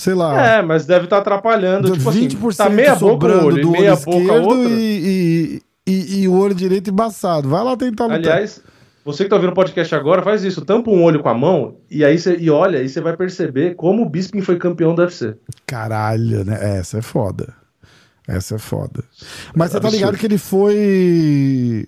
sei 0.00 0.14
lá. 0.14 0.56
É, 0.56 0.62
mas 0.62 0.86
deve 0.86 1.04
estar 1.04 1.16
tá 1.16 1.20
atrapalhando. 1.20 1.92
Tipo 1.92 2.10
20% 2.10 2.48
assim, 2.48 2.56
tá 2.56 2.70
meia 2.70 2.94
boca 2.94 3.26
olho, 3.26 3.60
do 3.60 3.70
meia 3.70 3.92
olho 3.92 4.42
boca 4.42 4.58
e, 4.70 5.60
e, 5.86 5.92
e, 5.92 6.22
e, 6.22 6.28
o 6.28 6.32
olho 6.32 6.54
direito 6.54 6.88
embaçado. 6.88 7.50
Vai 7.50 7.62
lá 7.62 7.76
tentar 7.76 8.04
lutar. 8.04 8.18
Aliás, 8.18 8.62
você 9.04 9.24
que 9.24 9.28
tá 9.28 9.36
ouvindo 9.36 9.50
o 9.50 9.54
podcast 9.54 9.94
agora, 9.94 10.22
faz 10.22 10.42
isso. 10.42 10.64
Tampa 10.64 10.90
um 10.90 11.04
olho 11.04 11.20
com 11.20 11.28
a 11.28 11.34
mão 11.34 11.76
e 11.90 12.02
aí 12.02 12.18
você 12.18 12.34
e 12.38 12.48
olha, 12.48 12.82
e 12.82 12.88
você 12.88 12.98
vai 12.98 13.14
perceber 13.14 13.74
como 13.74 14.02
o 14.02 14.08
Bisping 14.08 14.40
foi 14.40 14.56
campeão 14.56 14.94
do 14.94 15.02
UFC. 15.02 15.36
Caralho, 15.66 16.46
né? 16.46 16.78
Essa 16.78 16.98
é 16.98 17.02
foda. 17.02 17.52
Essa 18.26 18.54
é 18.54 18.58
foda. 18.58 19.04
Mas 19.54 19.72
você 19.72 19.80
tá 19.80 19.90
ligado 19.90 20.16
que 20.16 20.24
ele 20.24 20.38
foi. 20.38 21.86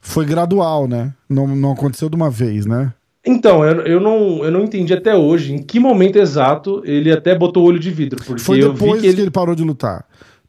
Foi 0.00 0.24
gradual, 0.24 0.88
né? 0.88 1.12
Não, 1.28 1.46
não 1.48 1.72
aconteceu 1.72 2.08
de 2.08 2.16
uma 2.16 2.30
vez, 2.30 2.64
né? 2.64 2.94
Então, 3.24 3.64
eu, 3.64 3.82
eu, 3.82 4.00
não, 4.00 4.44
eu 4.44 4.50
não 4.50 4.64
entendi 4.64 4.92
até 4.92 5.14
hoje 5.14 5.54
em 5.54 5.62
que 5.62 5.78
momento 5.78 6.16
exato 6.18 6.82
ele 6.84 7.12
até 7.12 7.36
botou 7.36 7.62
o 7.62 7.66
olho 7.66 7.78
de 7.78 7.90
vidro. 7.90 8.22
Porque 8.24 8.42
Foi 8.42 8.60
depois 8.60 8.80
eu 8.80 8.94
vi 8.94 9.00
que 9.00 9.06
ele... 9.06 9.16
que 9.16 9.20
ele 9.22 9.30
parou 9.30 9.54
de 9.54 9.62
lutar. 9.62 10.04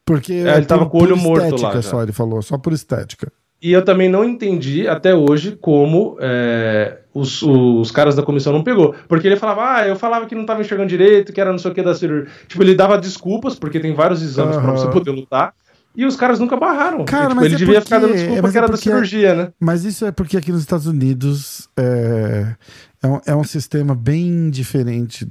Porque 0.05 0.33
é, 0.33 0.57
ele 0.57 0.65
tava 0.65 0.85
com 0.87 0.97
o 0.97 1.03
olho 1.03 1.15
morto 1.15 1.61
lá. 1.61 1.81
Só, 1.81 2.01
ele 2.01 2.11
falou, 2.11 2.41
só 2.41 2.57
por 2.57 2.73
estética. 2.73 3.31
E 3.61 3.71
eu 3.71 3.85
também 3.85 4.09
não 4.09 4.25
entendi 4.25 4.87
até 4.89 5.15
hoje 5.15 5.57
como 5.61 6.17
é, 6.19 6.97
os, 7.13 7.41
os 7.41 7.91
caras 7.91 8.13
da 8.13 8.21
comissão 8.21 8.51
não 8.51 8.61
pegou. 8.61 8.93
Porque 9.07 9.25
ele 9.25 9.37
falava, 9.37 9.75
ah, 9.75 9.87
eu 9.87 9.95
falava 9.95 10.25
que 10.25 10.35
não 10.35 10.45
tava 10.45 10.59
enxergando 10.59 10.89
direito, 10.89 11.31
que 11.31 11.39
era 11.39 11.51
não 11.51 11.57
sei 11.57 11.71
o 11.71 11.73
que 11.73 11.81
da 11.81 11.95
cirurgia. 11.95 12.29
Tipo, 12.45 12.61
ele 12.61 12.75
dava 12.75 12.97
desculpas, 12.97 13.55
porque 13.55 13.79
tem 13.79 13.93
vários 13.93 14.21
exames 14.21 14.57
uhum. 14.57 14.63
para 14.63 14.71
você 14.73 14.89
poder 14.89 15.11
lutar. 15.11 15.53
E 15.95 16.05
os 16.05 16.15
caras 16.15 16.39
nunca 16.39 16.57
barraram. 16.57 17.05
Cara, 17.05 17.29
tipo, 17.29 17.35
mas 17.35 17.45
ele 17.45 17.55
é 17.55 17.57
devia 17.57 17.73
porque, 17.75 17.85
ficar 17.85 17.99
dando 17.99 18.13
desculpa 18.13 18.51
que 18.51 18.57
era 18.57 18.67
da 18.67 18.77
cirurgia, 18.77 19.35
né? 19.35 19.53
Mas 19.59 19.85
isso 19.85 20.05
é 20.05 20.11
porque 20.11 20.37
aqui 20.37 20.51
nos 20.51 20.61
Estados 20.61 20.87
Unidos 20.87 21.69
é, 21.77 22.55
é, 23.01 23.07
um, 23.07 23.21
é 23.27 23.35
um 23.35 23.43
sistema 23.43 23.93
bem 23.93 24.49
diferente 24.49 25.27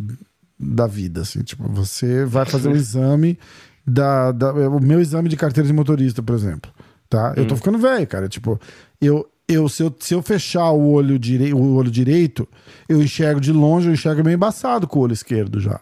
da 0.58 0.86
vida, 0.86 1.22
assim. 1.22 1.42
Tipo, 1.42 1.68
você 1.68 2.24
vai 2.24 2.44
fazer 2.44 2.68
um 2.68 2.76
exame 2.76 3.38
da, 3.84 4.30
da, 4.30 4.52
o 4.52 4.80
meu 4.80 5.00
exame 5.00 5.28
de 5.28 5.36
carteira 5.36 5.66
de 5.66 5.72
motorista, 5.72 6.22
por 6.22 6.34
exemplo, 6.34 6.70
tá? 7.10 7.34
Eu 7.36 7.46
tô 7.46 7.54
hum. 7.54 7.56
ficando 7.56 7.78
velho, 7.78 8.06
cara. 8.06 8.28
Tipo, 8.28 8.60
eu, 9.00 9.28
eu, 9.48 9.68
se, 9.68 9.82
eu, 9.82 9.94
se 9.98 10.14
eu 10.14 10.22
fechar 10.22 10.70
o 10.70 10.92
olho, 10.92 11.18
direi, 11.18 11.52
o 11.52 11.74
olho 11.74 11.90
direito, 11.90 12.48
eu 12.88 13.02
enxergo 13.02 13.40
de 13.40 13.52
longe, 13.52 13.88
eu 13.88 13.92
enxergo 13.92 14.22
meio 14.22 14.36
embaçado 14.36 14.86
com 14.86 15.00
o 15.00 15.02
olho 15.02 15.12
esquerdo 15.12 15.58
já. 15.58 15.80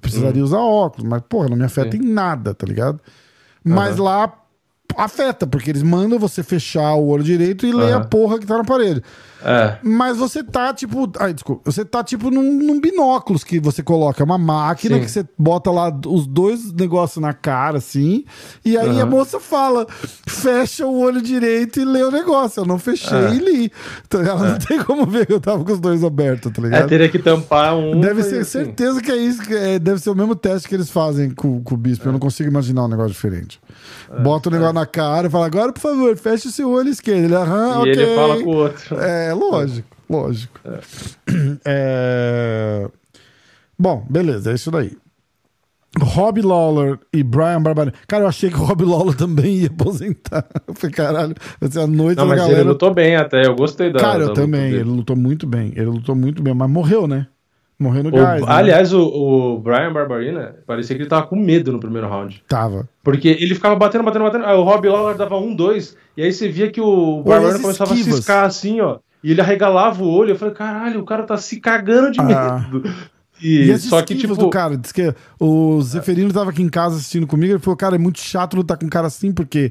Precisaria 0.00 0.42
hum. 0.42 0.46
usar 0.46 0.60
óculos, 0.60 1.06
mas, 1.06 1.22
porra, 1.28 1.48
não 1.48 1.56
me 1.58 1.64
afeta 1.64 1.94
Sim. 1.94 2.02
em 2.02 2.06
nada, 2.06 2.54
tá 2.54 2.66
ligado? 2.66 3.00
Mas 3.64 3.98
uhum. 3.98 4.04
lá 4.04 4.43
afeta, 4.96 5.46
porque 5.46 5.70
eles 5.70 5.82
mandam 5.82 6.18
você 6.18 6.42
fechar 6.42 6.94
o 6.94 7.08
olho 7.08 7.24
direito 7.24 7.66
e 7.66 7.72
ler 7.72 7.94
a 7.94 8.00
porra 8.00 8.38
que 8.38 8.46
tá 8.46 8.56
na 8.58 8.64
parede. 8.64 9.02
É. 9.46 9.76
Mas 9.82 10.16
você 10.16 10.42
tá, 10.42 10.72
tipo. 10.72 11.10
Ai, 11.18 11.34
desculpa. 11.34 11.70
Você 11.70 11.84
tá, 11.84 12.02
tipo, 12.02 12.30
num, 12.30 12.50
num 12.62 12.80
binóculos 12.80 13.44
que 13.44 13.60
você 13.60 13.82
coloca. 13.82 14.22
É 14.22 14.24
uma 14.24 14.38
máquina 14.38 14.96
Sim. 14.96 15.02
que 15.02 15.10
você 15.10 15.26
bota 15.38 15.70
lá 15.70 15.94
os 16.06 16.26
dois 16.26 16.72
negócios 16.72 17.20
na 17.20 17.34
cara, 17.34 17.76
assim. 17.76 18.24
E 18.64 18.78
aí 18.78 18.88
a 19.00 19.02
Aham. 19.02 19.10
moça 19.10 19.38
fala: 19.38 19.86
fecha 20.26 20.86
o 20.86 20.98
olho 20.98 21.20
direito 21.20 21.78
e 21.78 21.84
lê 21.84 22.02
o 22.02 22.10
negócio. 22.10 22.60
Eu 22.60 22.64
não 22.64 22.78
fechei 22.78 23.18
É. 23.18 23.34
e 23.34 23.38
li. 23.38 23.72
Então 24.06 24.22
ela 24.22 24.52
não 24.52 24.58
tem 24.58 24.82
como 24.82 25.04
ver 25.04 25.26
que 25.26 25.34
eu 25.34 25.40
tava 25.40 25.62
com 25.62 25.72
os 25.72 25.80
dois 25.80 26.02
abertos, 26.02 26.50
tá 26.50 26.62
É, 26.62 26.64
ligado? 26.64 26.88
teria 26.88 27.08
que 27.10 27.18
tampar 27.18 27.76
um. 27.76 28.00
Deve 28.00 28.22
ser 28.22 28.36
assim. 28.40 28.64
certeza 28.64 29.02
que 29.02 29.10
é 29.12 29.16
isso. 29.16 29.42
que 29.42 29.52
é- 29.52 29.78
deve 29.78 30.00
ser 30.00 30.08
o 30.08 30.14
mesmo 30.14 30.34
teste 30.34 30.66
que 30.68 30.74
eles 30.74 30.88
fazem 30.88 31.28
com, 31.30 31.62
com 31.62 31.74
o 31.74 31.76
bispo. 31.78 32.08
Eu 32.08 32.12
não 32.12 32.18
consigo 32.18 32.48
imaginar 32.48 32.84
um 32.84 32.88
negócio 32.88 33.12
diferente. 33.12 33.60
Bota 34.22 34.48
o 34.48 34.52
negócio 34.52 34.73
na 34.74 34.84
cara 34.84 35.28
e 35.28 35.30
fala: 35.30 35.46
agora, 35.46 35.72
por 35.72 35.80
favor, 35.80 36.16
feche 36.16 36.48
o 36.48 36.50
seu 36.50 36.70
olho 36.70 36.88
esquerdo. 36.90 37.24
Ele, 37.24 37.34
aham, 37.34 37.76
E 37.86 37.90
ok. 37.90 37.92
ele 37.92 38.14
fala 38.14 38.42
com 38.42 38.50
o 38.50 38.56
outro. 38.56 38.98
É, 39.00 39.32
lógico, 39.32 39.96
lógico. 40.10 40.60
É. 41.64 42.88
Bom, 43.78 44.06
beleza, 44.08 44.50
é 44.52 44.54
isso 44.54 44.70
daí. 44.70 44.92
Rob 46.00 46.40
Lawler 46.42 46.98
e 47.12 47.22
Brian 47.22 47.62
Barbarina. 47.62 47.94
Cara, 48.08 48.24
eu 48.24 48.28
achei 48.28 48.50
que 48.50 48.56
o 48.56 48.64
Rob 48.64 48.84
Lawler 48.84 49.14
também 49.14 49.58
ia 49.58 49.68
aposentar. 49.68 50.44
Eu 50.66 50.74
falei, 50.74 50.92
caralho, 50.94 51.34
vai 51.60 51.70
ser 51.70 51.80
a 51.80 51.86
noite 51.86 52.16
Não, 52.18 52.24
da 52.24 52.30
mas 52.30 52.40
galera. 52.40 52.60
ele 52.60 52.68
lutou 52.68 52.92
bem 52.92 53.14
até, 53.14 53.46
eu 53.46 53.54
gostei 53.54 53.92
da. 53.92 54.00
Cara, 54.00 54.18
da 54.18 54.24
eu 54.24 54.28
luta 54.30 54.40
também. 54.40 54.72
Ele 54.72 54.82
lutou 54.82 55.14
muito 55.16 55.46
bem. 55.46 55.72
Ele 55.76 55.86
lutou 55.86 56.16
muito 56.16 56.42
bem, 56.42 56.52
mas 56.52 56.68
morreu, 56.68 57.06
né? 57.06 57.28
Morreu 57.78 58.04
no 58.04 58.08
O- 58.10 58.12
gás. 58.12 58.40
né? 58.40 58.46
aliás, 58.48 58.92
o, 58.92 59.02
o 59.02 59.58
Brian 59.58 59.92
Barbarina 59.92 60.56
parecia 60.66 60.94
que 60.94 61.02
ele 61.02 61.08
tava 61.08 61.26
com 61.26 61.36
medo 61.36 61.72
no 61.72 61.80
primeiro 61.80 62.08
round. 62.08 62.42
Tava. 62.48 62.88
Porque 63.02 63.28
ele 63.28 63.54
ficava 63.54 63.74
batendo, 63.74 64.04
batendo, 64.04 64.24
batendo. 64.24 64.44
Aí 64.46 64.56
o 64.56 64.62
Rob 64.62 64.88
Lawler 64.88 65.16
dava 65.16 65.36
um, 65.38 65.54
dois. 65.54 65.96
E 66.16 66.22
aí 66.22 66.32
você 66.32 66.48
via 66.48 66.70
que 66.70 66.80
o 66.80 67.22
Barbarina 67.22 67.58
começava 67.60 67.92
a 67.92 67.96
ciscar 67.96 68.44
assim, 68.44 68.80
ó. 68.80 68.98
E 69.22 69.30
ele 69.32 69.40
arregalava 69.40 70.02
o 70.04 70.08
olho. 70.10 70.30
Eu 70.32 70.36
falei, 70.36 70.54
caralho, 70.54 71.00
o 71.00 71.04
cara 71.04 71.22
tá 71.24 71.36
se 71.36 71.58
cagando 71.60 72.10
de 72.10 72.20
Ah. 72.20 72.24
medo. 72.70 72.82
E, 73.44 73.66
E, 73.66 73.72
as 73.72 73.82
só 73.82 74.00
que, 74.00 74.14
tipo. 74.14 74.34
do 74.34 74.48
cara, 74.48 74.76
diz 74.76 74.90
que 74.90 75.14
o 75.38 75.80
Zeferino 75.82 76.32
tava 76.32 76.48
aqui 76.50 76.62
em 76.62 76.68
casa 76.68 76.96
assistindo 76.96 77.26
comigo, 77.26 77.52
ele 77.52 77.58
falou, 77.58 77.76
cara, 77.76 77.94
é 77.96 77.98
muito 77.98 78.18
chato 78.18 78.56
lutar 78.56 78.78
com 78.78 78.86
um 78.86 78.88
cara 78.88 79.06
assim, 79.06 79.30
porque 79.32 79.70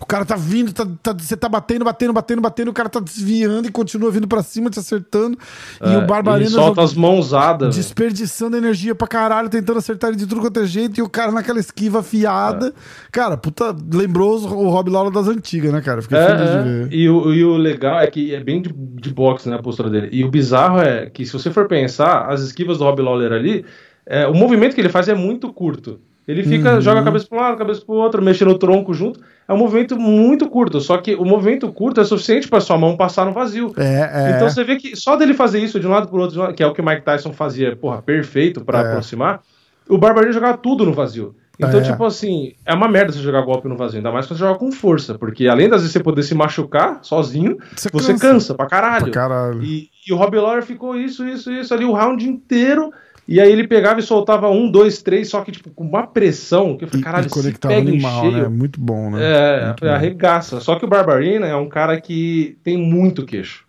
o 0.00 0.06
cara 0.06 0.24
tá 0.24 0.36
vindo, 0.36 0.72
tá, 0.72 0.86
tá- 1.02 1.12
você 1.18 1.36
tá 1.36 1.48
batendo, 1.48 1.84
batendo, 1.84 2.12
batendo, 2.12 2.40
batendo, 2.40 2.68
o 2.70 2.72
cara 2.72 2.88
tá 2.88 3.00
desviando 3.00 3.66
e 3.66 3.72
continua 3.72 4.10
vindo 4.12 4.28
pra 4.28 4.42
cima, 4.42 4.70
te 4.70 4.78
acertando, 4.78 5.36
e 5.84 5.92
é, 5.92 5.98
o 5.98 6.06
Barbarina 6.06 6.46
ele 6.46 6.54
solta 6.54 6.82
as 6.82 6.94
mãozadas. 6.94 7.74
desperdiçando 7.74 8.56
energia 8.56 8.94
pra 8.94 9.08
caralho, 9.08 9.48
tentando 9.48 9.78
acertar 9.78 10.10
ele 10.10 10.16
de 10.18 10.26
tudo 10.26 10.40
quanto 10.40 10.60
é 10.60 10.66
jeito, 10.66 10.98
e 11.00 11.02
o 11.02 11.08
cara 11.08 11.32
naquela 11.32 11.58
esquiva 11.58 11.98
afiada. 12.00 12.72
Cara, 13.10 13.36
puta, 13.36 13.74
lembrou 13.92 14.38
o 14.38 14.68
Rob 14.68 14.90
Lawler 14.90 15.12
das 15.12 15.26
antigas, 15.26 15.72
né, 15.72 15.80
cara? 15.80 16.02
Fiquei 16.02 16.18
É, 16.18 16.26
feliz 16.26 16.50
de 16.50 16.56
é. 16.56 16.62
ver. 16.62 16.92
E, 16.92 17.08
o, 17.08 17.32
e 17.34 17.44
o 17.44 17.56
legal 17.56 17.98
é 18.00 18.06
que 18.06 18.34
é 18.34 18.40
bem 18.42 18.62
de, 18.62 18.72
de 18.72 19.10
boxe 19.12 19.48
né, 19.48 19.56
a 19.56 19.62
postura 19.62 19.90
dele. 19.90 20.08
E 20.12 20.22
o 20.24 20.30
bizarro 20.30 20.80
é 20.80 21.06
que, 21.10 21.26
se 21.26 21.32
você 21.32 21.50
for 21.50 21.66
pensar, 21.66 22.28
as 22.30 22.42
esquivas 22.42 22.78
do 22.78 22.84
Rob 22.84 23.00
Lawler 23.08 23.32
ali, 23.32 23.64
é, 24.06 24.26
o 24.26 24.34
movimento 24.34 24.74
que 24.74 24.80
ele 24.80 24.88
faz 24.88 25.08
é 25.08 25.14
muito 25.14 25.52
curto. 25.52 26.00
Ele 26.26 26.42
fica, 26.42 26.74
Uhum. 26.74 26.80
joga 26.82 27.00
a 27.00 27.04
cabeça 27.04 27.26
para 27.26 27.38
um 27.38 27.40
lado, 27.40 27.54
a 27.54 27.56
cabeça 27.56 27.80
para 27.80 27.94
o 27.94 27.98
outro, 27.98 28.20
mexendo 28.22 28.50
o 28.50 28.58
tronco 28.58 28.92
junto. 28.92 29.18
É 29.48 29.52
um 29.52 29.56
movimento 29.56 29.98
muito 29.98 30.46
curto. 30.50 30.78
Só 30.78 30.98
que 30.98 31.14
o 31.14 31.24
movimento 31.24 31.72
curto 31.72 32.02
é 32.02 32.04
suficiente 32.04 32.46
para 32.48 32.60
sua 32.60 32.76
mão 32.76 32.98
passar 32.98 33.24
no 33.24 33.32
vazio. 33.32 33.72
É, 33.78 34.32
é. 34.32 34.32
Então 34.36 34.50
você 34.50 34.62
vê 34.62 34.76
que 34.76 34.94
só 34.94 35.16
dele 35.16 35.32
fazer 35.32 35.58
isso 35.58 35.80
de 35.80 35.86
um 35.86 35.90
lado 35.90 36.06
pro 36.08 36.18
outro, 36.20 36.34
de 36.34 36.38
um 36.38 36.42
lado- 36.42 36.54
que 36.54 36.62
é 36.62 36.66
o 36.66 36.74
que 36.74 36.82
o 36.82 36.84
Mike 36.84 37.00
Tyson 37.02 37.32
fazia, 37.32 37.74
porra, 37.76 38.02
perfeito 38.02 38.62
pra 38.62 38.80
É. 38.80 38.88
aproximar, 38.88 39.40
o 39.88 39.96
Barbarino 39.96 40.32
jogava 40.34 40.58
tudo 40.58 40.84
no 40.84 40.92
vazio. 40.92 41.34
Então, 41.58 41.80
É. 41.80 41.82
tipo 41.82 42.04
assim, 42.04 42.52
é 42.64 42.72
uma 42.72 42.86
merda 42.88 43.12
você 43.12 43.18
jogar 43.20 43.42
golpe 43.42 43.66
no 43.68 43.76
vazio, 43.76 43.96
ainda 43.98 44.12
mais 44.12 44.26
quando 44.26 44.38
você 44.38 44.44
joga 44.44 44.58
com 44.60 44.70
força, 44.70 45.18
porque 45.18 45.48
além 45.48 45.68
das 45.68 45.80
vezes 45.80 45.92
você 45.92 46.00
poder 46.02 46.22
se 46.22 46.34
machucar 46.34 47.00
sozinho, 47.02 47.58
Você 47.74 47.88
você 47.92 48.12
cansa. 48.12 48.28
cansa, 48.28 48.54
pra 48.54 48.66
caralho. 48.66 49.04
Pra 49.10 49.12
caralho. 49.12 49.62
E, 49.64 49.90
e 50.06 50.12
o 50.12 50.16
Rob 50.16 50.36
Lawler 50.38 50.62
ficou 50.62 50.96
isso, 50.96 51.26
isso, 51.26 51.50
isso 51.52 51.74
ali 51.74 51.84
o 51.84 51.92
round 51.92 52.26
inteiro. 52.28 52.92
E 53.26 53.40
aí 53.40 53.52
ele 53.52 53.66
pegava 53.68 54.00
e 54.00 54.02
soltava 54.02 54.48
um, 54.48 54.70
dois, 54.70 55.02
três, 55.02 55.28
só 55.28 55.42
que 55.42 55.52
tipo 55.52 55.68
com 55.70 55.84
uma 55.84 56.06
pressão 56.06 56.76
que 56.78 56.84
eu 56.84 56.88
falei, 56.88 57.04
caralho, 57.04 57.26
e 57.26 57.30
conectava 57.30 57.74
pega 57.74 57.88
animal, 57.88 58.20
cheio, 58.22 58.42
né? 58.44 58.48
Muito 58.48 58.80
bom, 58.80 59.10
né? 59.10 59.18
é, 59.20 59.66
Muito 59.66 59.84
bom. 59.84 59.90
arregaça. 59.90 60.60
Só 60.60 60.76
que 60.76 60.84
o 60.86 60.88
Barbarina 60.88 61.46
é 61.46 61.54
um 61.56 61.68
cara 61.68 62.00
que 62.00 62.56
tem 62.64 62.78
muito 62.78 63.26
queixo. 63.26 63.66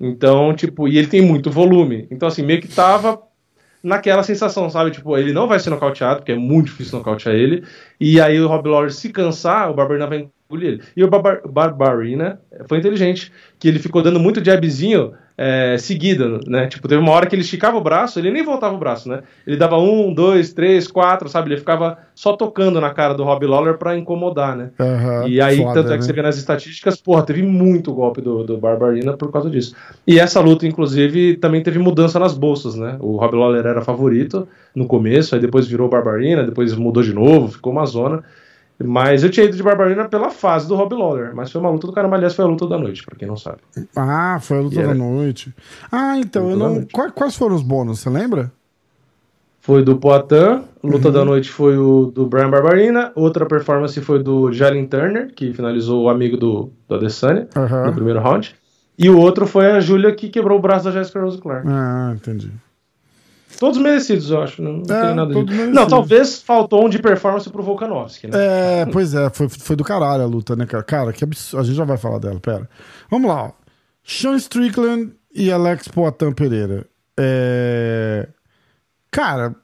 Então, 0.00 0.54
tipo, 0.54 0.88
e 0.88 0.96
ele 0.96 1.06
tem 1.08 1.20
muito 1.22 1.50
volume. 1.50 2.06
Então, 2.10 2.26
assim, 2.26 2.42
meio 2.42 2.60
que 2.60 2.68
tava 2.68 3.20
naquela 3.82 4.22
sensação, 4.22 4.68
sabe? 4.68 4.90
Tipo, 4.90 5.16
ele 5.16 5.32
não 5.32 5.46
vai 5.46 5.58
ser 5.58 5.70
nocauteado, 5.70 6.20
porque 6.20 6.32
é 6.32 6.36
muito 6.36 6.66
difícil 6.66 6.98
nocautear 6.98 7.34
ele. 7.34 7.64
E 8.00 8.20
aí 8.20 8.40
o 8.40 8.48
Rob 8.48 8.68
Lawler 8.68 8.92
se 8.92 9.10
cansar, 9.10 9.70
o 9.70 9.74
Barbarina 9.74 10.06
vai 10.06 10.28
engolir 10.50 10.68
ele. 10.68 10.82
E 10.96 11.04
o 11.04 11.08
Barbar 11.08 11.46
Barbarina 11.46 12.40
foi 12.66 12.78
inteligente, 12.78 13.32
que 13.58 13.68
ele 13.68 13.78
ficou 13.78 14.02
dando 14.02 14.20
muito 14.20 14.44
jabzinho 14.44 15.14
é, 15.40 15.78
seguida, 15.78 16.40
né? 16.48 16.66
Tipo, 16.66 16.88
teve 16.88 17.00
uma 17.00 17.12
hora 17.12 17.24
que 17.26 17.34
ele 17.36 17.42
esticava 17.42 17.76
o 17.76 17.80
braço, 17.80 18.18
ele 18.18 18.32
nem 18.32 18.42
voltava 18.42 18.74
o 18.74 18.78
braço, 18.78 19.08
né? 19.08 19.20
Ele 19.46 19.56
dava 19.56 19.78
um, 19.78 20.12
dois, 20.12 20.52
três, 20.52 20.88
quatro, 20.88 21.28
sabe? 21.28 21.50
Ele 21.50 21.58
ficava 21.58 21.96
só 22.12 22.36
tocando 22.36 22.80
na 22.80 22.90
cara 22.90 23.14
do 23.14 23.22
Rob 23.22 23.46
Lawler 23.46 23.78
pra 23.78 23.96
incomodar, 23.96 24.56
né? 24.56 24.70
Aham, 24.80 25.28
E 25.28 25.40
aí, 25.40 25.58
foda, 25.58 25.74
tanto 25.74 25.86
é 25.86 25.92
que 25.92 26.00
né? 26.00 26.06
você 26.06 26.12
vê 26.12 26.22
nas 26.22 26.36
estatísticas, 26.36 27.00
porra, 27.00 27.22
teve 27.22 27.40
muito 27.42 27.94
golpe 27.94 28.20
do, 28.20 28.42
do 28.42 28.58
Barbarina 28.58 29.16
por 29.16 29.30
causa 29.30 29.48
disso. 29.48 29.76
E 30.04 30.18
essa 30.18 30.40
luta, 30.40 30.66
inclusive, 30.66 31.36
também 31.36 31.62
teve 31.62 31.78
mudança 31.78 32.18
nas 32.18 32.36
bolsas, 32.36 32.74
né? 32.74 32.96
O 32.98 33.16
Rob 33.16 33.36
Lawler 33.36 33.64
era 33.64 33.80
favorito 33.80 34.48
no 34.74 34.88
começo, 34.88 35.36
aí 35.36 35.40
depois 35.40 35.68
virou 35.68 35.88
Barbarina, 35.88 36.42
depois 36.42 36.74
mudou 36.74 37.02
de 37.02 37.14
novo, 37.14 37.46
ficou 37.46 37.72
uma 37.72 37.86
zona. 37.86 38.24
Mas 38.84 39.24
eu 39.24 39.30
tinha 39.30 39.44
ido 39.46 39.56
de 39.56 39.62
Barbarina 39.62 40.04
pela 40.08 40.30
fase 40.30 40.68
do 40.68 40.76
Rob 40.76 40.94
Lawler, 40.94 41.34
mas 41.34 41.50
foi 41.50 41.60
uma 41.60 41.68
luta 41.70 41.86
do 41.88 41.92
cara, 41.92 42.06
aliás, 42.14 42.34
foi 42.34 42.44
a 42.44 42.48
luta 42.48 42.64
da 42.66 42.78
noite, 42.78 43.02
pra 43.04 43.16
quem 43.18 43.26
não 43.26 43.36
sabe. 43.36 43.58
Ah, 43.96 44.38
foi 44.40 44.58
a 44.58 44.60
luta 44.60 44.78
era- 44.78 44.88
da 44.88 44.94
noite. 44.94 45.52
Ah, 45.90 46.16
então, 46.16 46.48
eu 46.50 46.56
não. 46.56 46.86
Quais, 47.12 47.34
foram 47.34 47.56
os 47.56 47.62
bônus, 47.62 47.98
você 48.00 48.08
lembra? 48.08 48.52
Foi 49.60 49.82
do 49.82 49.96
Poitin, 49.96 50.62
luta 50.82 51.08
Uhum. 51.08 51.12
da 51.14 51.24
noite 51.24 51.50
foi 51.50 51.76
o 51.76 52.06
do 52.06 52.24
Brian 52.26 52.48
Barbarina, 52.48 53.12
outra 53.14 53.44
performance 53.44 54.00
foi 54.00 54.22
do 54.22 54.50
Jalen 54.52 54.86
Turner, 54.86 55.34
que 55.34 55.52
finalizou 55.52 56.04
o 56.04 56.08
amigo 56.08 56.36
do, 56.36 56.70
do 56.88 56.94
Adesanya 56.94 57.48
Aham. 57.56 57.86
no 57.86 57.92
primeiro 57.92 58.20
round. 58.20 58.54
E 58.96 59.10
o 59.10 59.18
outro 59.18 59.46
foi 59.46 59.66
a 59.72 59.80
Júlia 59.80 60.14
que 60.14 60.28
quebrou 60.28 60.58
o 60.58 60.62
braço 60.62 60.84
da 60.86 60.92
Jessica 60.92 61.20
Rose 61.20 61.38
Clark. 61.38 61.66
Ah, 61.68 62.12
entendi. 62.14 62.50
Todos 63.58 63.78
merecidos, 63.80 64.30
eu 64.30 64.42
acho. 64.42 64.62
Não, 64.62 64.74
não 64.74 64.96
É, 64.96 65.06
tem 65.06 65.14
nada 65.14 65.32
todos 65.32 65.46
de... 65.50 65.52
merecidos. 65.52 65.74
Não, 65.74 65.88
talvez 65.88 66.40
faltou 66.40 66.86
um 66.86 66.88
de 66.88 66.98
performance 67.00 67.50
pro 67.50 67.62
Volkanovski, 67.62 68.28
né? 68.28 68.32
É, 68.82 68.86
pois 68.86 69.14
é, 69.14 69.28
foi, 69.30 69.48
foi 69.48 69.74
do 69.74 69.82
caralho 69.84 70.22
a 70.22 70.26
luta, 70.26 70.54
né, 70.54 70.64
cara? 70.64 70.84
Cara, 70.84 71.12
que 71.12 71.24
absurdo. 71.24 71.60
A 71.60 71.64
gente 71.64 71.76
já 71.76 71.84
vai 71.84 71.96
falar 71.96 72.18
dela, 72.18 72.38
pera. 72.38 72.68
Vamos 73.10 73.28
lá, 73.28 73.46
ó. 73.46 73.52
Sean 74.04 74.36
Strickland 74.36 75.12
e 75.34 75.50
Alex 75.50 75.88
Poitin 75.88 76.32
Pereira. 76.32 76.86
É... 77.18 78.28
Cara, 79.10 79.54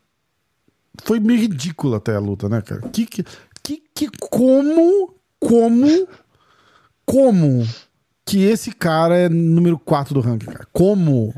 foi 1.05 1.21
meio 1.21 1.41
ridícula 1.41 1.99
até 1.99 2.17
a 2.17 2.21
luta, 2.21 2.49
né, 2.49 2.61
cara? 2.63 2.83
Que, 2.93 3.07
que, 3.07 3.25
que 3.95 4.09
como, 4.21 5.15
como, 5.39 6.09
como 7.07 7.67
que 8.27 8.43
esse 8.45 8.73
cara 8.73 9.17
é 9.17 9.29
número 9.29 9.79
4 9.79 10.15
do 10.15 10.21
ranking, 10.21 10.47
cara? 10.47 10.67
Como? 10.73 11.33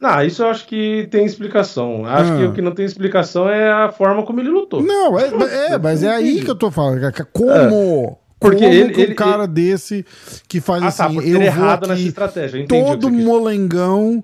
Não, 0.00 0.22
isso 0.22 0.42
eu 0.42 0.48
acho 0.48 0.66
que 0.66 1.08
tem 1.10 1.24
explicação. 1.24 2.04
Acho 2.06 2.32
Ah. 2.32 2.36
que 2.36 2.44
o 2.44 2.52
que 2.52 2.62
não 2.62 2.72
tem 2.72 2.84
explicação 2.84 3.48
é 3.48 3.70
a 3.70 3.90
forma 3.90 4.22
como 4.24 4.38
ele 4.40 4.48
lutou. 4.50 4.80
Não, 4.82 5.18
é, 5.18 5.72
é 5.72 5.78
mas 5.78 6.02
é 6.04 6.08
aí 6.14 6.40
que 6.44 6.50
eu 6.50 6.54
tô 6.54 6.70
falando. 6.70 7.00
cara. 7.00 7.28
Como? 7.32 8.16
Porque 8.40 8.58
como 8.62 8.72
ele- 8.72 8.92
que 8.94 9.00
um 9.00 9.04
ele- 9.04 9.14
cara 9.16 9.48
desse 9.48 10.06
que 10.46 10.60
faz 10.60 10.82
Ah, 10.84 10.92
tá, 10.92 11.06
assim, 11.06 11.14
porque 11.16 11.30
eu 11.30 11.36
ele 11.36 11.46
é 11.46 11.50
vou 11.50 11.64
errado 11.64 11.78
aqui 11.84 11.88
nessa 11.88 12.02
estratégia. 12.02 12.58
entendi 12.60 12.84
todo 12.84 13.10
molengão 13.10 14.22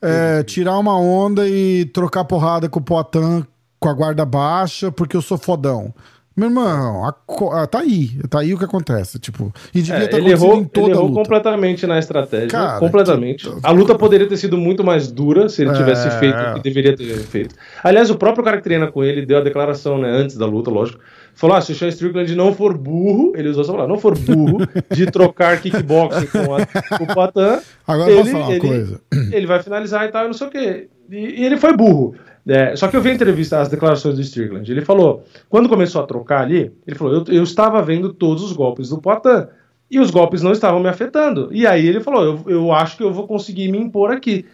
é, 0.00 0.42
tirar 0.44 0.78
uma 0.78 0.96
onda 0.96 1.48
e 1.48 1.86
trocar 1.86 2.24
porrada 2.24 2.68
com 2.68 2.78
o 2.78 2.82
Poitin 2.82 3.44
com 3.80 3.88
a 3.88 3.92
guarda 3.92 4.24
baixa 4.24 4.92
porque 4.92 5.16
eu 5.16 5.22
sou 5.22 5.36
fodão. 5.36 5.92
Meu 6.36 6.48
irmão, 6.48 7.06
a 7.06 7.12
co- 7.12 7.50
ah, 7.50 7.66
tá 7.66 7.78
aí. 7.80 8.10
Tá 8.28 8.40
aí 8.40 8.52
o 8.52 8.58
que 8.58 8.64
acontece. 8.66 9.18
Tipo, 9.18 9.50
e 9.74 9.80
devia 9.80 10.04
É, 10.04 10.06
ter 10.06 10.18
ele 10.18 10.32
errou, 10.32 10.54
em 10.56 10.58
ele 10.58 10.66
toda 10.68 10.88
a 10.88 10.90
errou 10.90 11.10
completamente 11.12 11.86
na 11.86 11.98
estratégia. 11.98 12.48
Cara, 12.48 12.78
completamente. 12.78 13.48
que- 13.48 13.56
A 13.62 13.70
luta 13.70 13.94
poderia 13.94 14.28
ter 14.28 14.36
sido 14.36 14.58
muito 14.58 14.84
mais 14.84 15.10
dura 15.10 15.48
se 15.48 15.62
ele 15.62 15.72
tivesse 15.72 16.08
É. 16.08 16.10
feito 16.10 16.36
o 16.38 16.54
que 16.54 16.62
deveria 16.62 16.94
ter 16.94 17.06
feito. 17.20 17.54
Aliás, 17.82 18.10
o 18.10 18.16
próprio 18.16 18.44
cara 18.44 18.58
que 18.58 18.64
treina 18.64 18.86
com 18.92 19.02
ele 19.02 19.24
deu 19.24 19.38
a 19.38 19.40
declaração, 19.40 19.96
né, 19.98 20.10
antes 20.10 20.36
da 20.36 20.44
luta, 20.44 20.70
lógico. 20.70 20.98
Falou: 21.34 21.56
ah, 21.56 21.60
se 21.60 21.72
o 21.72 21.74
Sean 21.74 21.88
Strickland 21.88 22.34
não 22.34 22.54
for 22.54 22.76
burro, 22.76 23.32
ele 23.34 23.48
usou 23.48 23.62
essa 23.62 23.72
palavra, 23.72 23.92
não 23.92 24.00
for 24.00 24.18
burro 24.18 24.58
de 24.90 25.06
trocar 25.10 25.60
kickboxing 25.60 26.26
com, 26.26 26.54
a, 26.54 26.66
com 26.98 27.04
o 27.04 27.14
Patan, 27.14 27.60
Agora 27.86 28.10
eu 28.10 28.18
posso 28.18 28.30
falar 28.30 28.48
uma 28.48 28.58
coisa. 28.58 29.00
ele 29.32 29.46
vai 29.46 29.62
finalizar 29.62 30.04
e 30.06 30.08
tal, 30.08 30.24
e 30.24 30.26
não 30.28 30.34
sei 30.34 30.46
o 30.46 30.50
quê. 30.50 30.88
E, 31.10 31.16
e 31.40 31.44
ele 31.44 31.56
foi 31.56 31.74
burro. 31.76 32.14
É, 32.48 32.76
só 32.76 32.86
que 32.88 32.96
eu 32.96 33.02
vi 33.02 33.10
a 33.10 33.14
entrevista, 33.14 33.60
as 33.60 33.68
declarações 33.68 34.14
do 34.14 34.20
Strickland. 34.20 34.70
Ele 34.70 34.84
falou, 34.84 35.24
quando 35.48 35.68
começou 35.68 36.00
a 36.02 36.06
trocar 36.06 36.42
ali, 36.42 36.72
ele 36.86 36.96
falou: 36.96 37.12
eu, 37.12 37.24
eu 37.28 37.42
estava 37.42 37.82
vendo 37.82 38.12
todos 38.12 38.42
os 38.42 38.52
golpes 38.52 38.88
do 38.90 38.98
Poitin. 38.98 39.48
E 39.90 40.00
os 40.00 40.10
golpes 40.10 40.42
não 40.42 40.50
estavam 40.52 40.80
me 40.80 40.88
afetando. 40.88 41.48
E 41.52 41.66
aí 41.66 41.86
ele 41.86 42.00
falou: 42.00 42.22
eu, 42.24 42.44
eu 42.46 42.72
acho 42.72 42.96
que 42.96 43.02
eu 43.02 43.12
vou 43.12 43.26
conseguir 43.26 43.70
me 43.70 43.78
impor 43.78 44.12
aqui. 44.12 44.44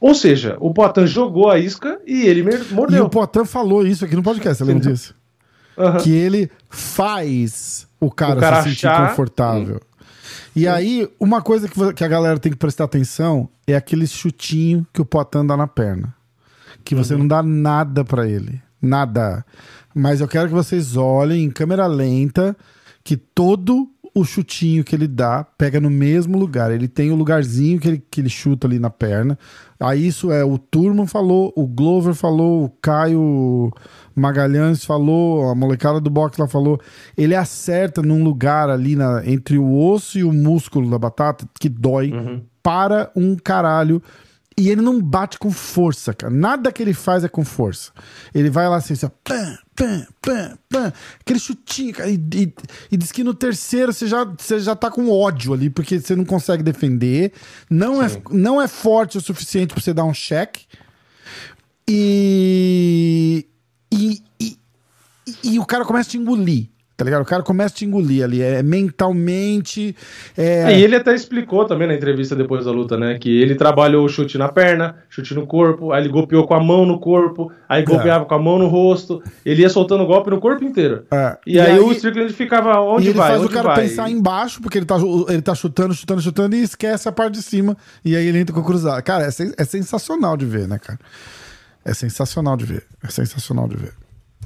Ou 0.00 0.14
seja, 0.14 0.56
o 0.60 0.72
Poitin 0.72 1.06
jogou 1.06 1.50
a 1.50 1.58
isca 1.58 2.00
e 2.06 2.26
ele 2.26 2.42
mer- 2.42 2.64
E 2.70 2.74
mordeu. 2.74 3.04
o 3.04 3.08
Poitin 3.10 3.44
falou 3.44 3.86
isso 3.86 4.04
aqui 4.04 4.16
no 4.16 4.22
podcast, 4.22 4.58
você 4.58 4.64
lembra 4.64 4.90
disso? 4.90 5.14
Aham. 5.78 5.98
Que 5.98 6.10
ele 6.14 6.50
faz 6.96 7.86
o 8.00 8.10
cara, 8.10 8.36
O 8.36 8.40
cara 8.40 8.62
se 8.62 8.70
sentir 8.70 8.86
achar- 8.86 9.10
confortável. 9.10 9.80
E 10.54 10.68
aí, 10.68 11.08
uma 11.18 11.40
coisa 11.40 11.66
que, 11.68 11.92
que 11.94 12.04
a 12.04 12.08
galera 12.08 12.38
tem 12.38 12.52
que 12.52 12.58
prestar 12.58 12.84
atenção 12.84 13.48
é 13.66 13.74
aquele 13.74 14.06
chutinho 14.06 14.86
que 14.92 15.00
o 15.00 15.04
Potan 15.04 15.46
dá 15.46 15.56
na 15.56 15.66
perna. 15.66 16.14
Que 16.84 16.94
você 16.94 17.16
não 17.16 17.26
dá 17.26 17.42
nada 17.42 18.04
pra 18.04 18.28
ele. 18.28 18.60
Nada. 18.80 19.44
Mas 19.94 20.20
eu 20.20 20.28
quero 20.28 20.48
que 20.48 20.54
vocês 20.54 20.96
olhem 20.96 21.44
em 21.44 21.50
câmera 21.50 21.86
lenta 21.86 22.56
que 23.04 23.16
todo 23.16 23.88
o 24.14 24.24
chutinho 24.24 24.84
que 24.84 24.94
ele 24.94 25.08
dá 25.08 25.44
pega 25.56 25.80
no 25.80 25.90
mesmo 25.90 26.38
lugar. 26.38 26.70
Ele 26.70 26.86
tem 26.86 27.10
o 27.10 27.14
lugarzinho 27.14 27.80
que 27.80 27.88
ele, 27.88 28.04
que 28.10 28.20
ele 28.20 28.28
chuta 28.28 28.66
ali 28.66 28.78
na 28.78 28.90
perna. 28.90 29.38
Aí 29.80 30.06
isso 30.06 30.30
é 30.30 30.44
o 30.44 30.58
Turman 30.58 31.06
falou, 31.06 31.52
o 31.56 31.66
Glover 31.66 32.14
falou, 32.14 32.64
o 32.64 32.70
Caio 32.80 33.70
Magalhães 34.14 34.84
falou, 34.84 35.50
a 35.50 35.54
molecada 35.54 36.00
do 36.00 36.10
boxe 36.10 36.40
lá 36.40 36.46
falou. 36.46 36.78
Ele 37.16 37.34
acerta 37.34 38.02
num 38.02 38.22
lugar 38.22 38.68
ali 38.68 38.94
na, 38.94 39.22
entre 39.24 39.58
o 39.58 39.74
osso 39.74 40.18
e 40.18 40.24
o 40.24 40.32
músculo 40.32 40.90
da 40.90 40.98
batata 40.98 41.46
que 41.58 41.68
dói 41.68 42.12
para 42.62 43.10
um 43.16 43.34
caralho. 43.34 44.02
E 44.56 44.68
ele 44.68 44.80
não 44.82 45.00
bate 45.00 45.38
com 45.38 45.50
força, 45.50 46.12
cara. 46.12 46.32
Nada 46.32 46.70
que 46.70 46.82
ele 46.82 46.92
faz 46.92 47.24
é 47.24 47.28
com 47.28 47.44
força. 47.44 47.90
Ele 48.34 48.50
vai 48.50 48.68
lá 48.68 48.76
assim, 48.76 48.92
assim 48.92 49.06
ó, 49.06 49.10
pam, 49.24 49.58
pam, 49.74 50.06
pam, 50.20 50.58
pam, 50.68 50.92
aquele 51.20 51.38
chutinho, 51.38 51.94
cara. 51.94 52.10
E, 52.10 52.14
e- 52.34 52.54
e 52.90 52.96
diz 52.96 53.10
que 53.10 53.24
no 53.24 53.32
terceiro 53.34 53.92
você 53.92 54.06
já, 54.06 54.24
você 54.24 54.60
já 54.60 54.76
tá 54.76 54.90
com 54.90 55.08
ódio 55.10 55.54
ali, 55.54 55.70
porque 55.70 55.98
você 56.00 56.14
não 56.14 56.24
consegue 56.24 56.62
defender. 56.62 57.32
Não, 57.70 58.02
é, 58.02 58.08
não 58.30 58.60
é 58.60 58.68
forte 58.68 59.16
o 59.16 59.20
suficiente 59.20 59.72
pra 59.72 59.82
você 59.82 59.94
dar 59.94 60.04
um 60.04 60.12
cheque. 60.14 60.66
E, 62.14 63.46
e, 63.92 64.22
e, 64.40 64.56
e 65.44 65.58
o 65.58 65.64
cara 65.64 65.84
começa 65.84 66.08
a 66.08 66.12
te 66.12 66.18
engolir. 66.18 66.68
Tá 67.02 67.04
ligado? 67.04 67.22
O 67.22 67.26
cara 67.26 67.42
começa 67.42 67.74
a 67.74 67.78
te 67.78 67.84
engolir 67.84 68.22
ali. 68.22 68.40
É 68.40 68.62
mentalmente. 68.62 69.96
É, 70.38 70.72
É, 70.72 70.78
e 70.78 70.84
ele 70.84 70.94
até 70.94 71.12
explicou 71.12 71.64
também 71.64 71.88
na 71.88 71.94
entrevista 71.94 72.36
depois 72.36 72.64
da 72.64 72.70
luta, 72.70 72.96
né? 72.96 73.18
Que 73.18 73.42
ele 73.42 73.56
trabalhou 73.56 74.04
o 74.04 74.08
chute 74.08 74.38
na 74.38 74.48
perna, 74.48 74.94
chute 75.10 75.34
no 75.34 75.44
corpo, 75.44 75.90
aí 75.90 76.02
ele 76.02 76.08
golpeou 76.08 76.46
com 76.46 76.54
a 76.54 76.62
mão 76.62 76.86
no 76.86 77.00
corpo, 77.00 77.50
aí 77.68 77.82
golpeava 77.82 78.24
com 78.24 78.34
a 78.34 78.38
mão 78.38 78.56
no 78.56 78.68
rosto, 78.68 79.20
ele 79.44 79.62
ia 79.62 79.68
soltando 79.68 80.06
golpe 80.06 80.30
no 80.30 80.38
corpo 80.38 80.62
inteiro. 80.64 81.04
É. 81.10 81.36
E, 81.44 81.58
aí, 81.58 81.76
o 81.80 81.90
Strickland 81.90 82.32
ficava 82.32 82.78
onde 82.80 83.06
e 83.06 83.08
ele 83.10 83.18
vai, 83.18 83.32
faz 83.32 83.44
o 83.44 83.48
cara 83.48 83.70
vai. 83.70 83.82
pensar 83.82 84.08
embaixo, 84.08 84.62
porque 84.62 84.78
ele 84.78 84.86
tá, 84.86 84.96
ele 85.28 85.42
tá 85.42 85.56
chutando, 85.56 85.92
chutando, 85.94 86.22
chutando 86.22 86.54
e 86.54 86.62
esquece 86.62 87.08
a 87.08 87.12
parte 87.12 87.34
de 87.34 87.42
cima. 87.42 87.76
E 88.04 88.14
aí 88.14 88.28
ele 88.28 88.38
entra 88.38 88.54
com 88.54 88.60
a 88.60 88.64
cruzada. 88.64 89.02
Cara, 89.02 89.24
é, 89.24 89.28
é 89.28 89.64
sensacional 89.64 90.36
de 90.36 90.46
ver, 90.46 90.68
né, 90.68 90.78
cara? 90.78 91.00
É 91.84 91.92
sensacional 91.92 92.56
de 92.56 92.64
ver. 92.64 92.84
É 93.02 93.08
sensacional 93.10 93.66
de 93.66 93.76
ver. 93.76 93.92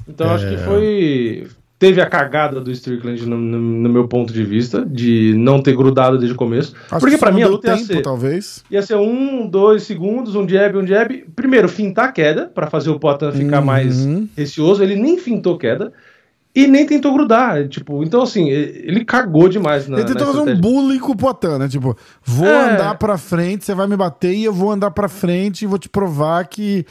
Então 0.07 0.29
acho 0.31 0.45
É. 0.45 0.49
que 0.49 0.57
foi. 0.63 1.47
Teve 1.79 2.01
a 2.01 2.07
cagada 2.07 2.59
do 2.59 2.71
Strickland 2.71 3.23
no, 3.27 3.37
no- 3.37 3.59
no 3.59 3.89
meu 3.89 4.07
ponto 4.07 4.33
de 4.33 4.43
vista, 4.43 4.83
de 4.83 5.35
não 5.37 5.61
ter 5.61 5.75
grudado 5.75 6.17
desde 6.17 6.33
o 6.33 6.37
começo. 6.37 6.73
Acho 6.89 6.99
porque 6.99 7.17
só 7.17 7.31
mim 7.31 7.43
a 7.43 7.47
luta 7.47 7.67
ia 7.67 7.75
tempo, 7.75 7.85
ser, 7.85 8.01
talvez. 8.01 8.63
ia 8.71 8.81
ser 8.81 8.95
um, 8.95 9.47
dois 9.47 9.83
segundos, 9.83 10.33
um 10.35 10.47
jab, 10.49 10.75
um 10.75 10.87
jab. 10.87 11.23
Primeiro, 11.35 11.69
fintar 11.69 12.05
a 12.05 12.11
queda, 12.11 12.45
pra 12.47 12.65
fazer 12.65 12.89
o 12.89 12.99
Potan 12.99 13.31
ficar 13.31 13.59
Uhum. 13.59 13.65
mais 13.65 14.07
receoso. 14.35 14.81
Ele 14.81 14.95
nem 14.95 15.19
fintou 15.19 15.55
queda 15.55 15.93
e 16.63 16.67
nem 16.67 16.85
tentou 16.85 17.13
grudar. 17.13 17.67
Tipo, 17.67 18.03
então 18.03 18.21
assim, 18.21 18.49
ele 18.49 19.03
cagou 19.05 19.47
demais 19.49 19.87
na, 19.87 19.97
ele 19.97 20.07
tentou 20.07 20.27
na 20.27 20.33
fazer 20.33 20.51
um 20.53 20.59
bullying 20.59 20.99
com 20.99 21.11
o 21.11 21.17
Potan, 21.17 21.59
né? 21.59 21.67
Tipo, 21.67 21.95
vou 22.23 22.47
É. 22.47 22.71
andar 22.73 22.95
pra 22.97 23.17
frente, 23.17 23.65
você 23.65 23.75
vai 23.75 23.85
me 23.87 23.95
bater 23.95 24.33
e 24.33 24.43
eu 24.43 24.53
vou 24.53 24.71
andar 24.71 24.91
pra 24.91 25.07
frente 25.07 25.63
e 25.63 25.67
vou 25.67 25.77
te 25.77 25.87
provar 25.89 26.45
que, 26.47 26.85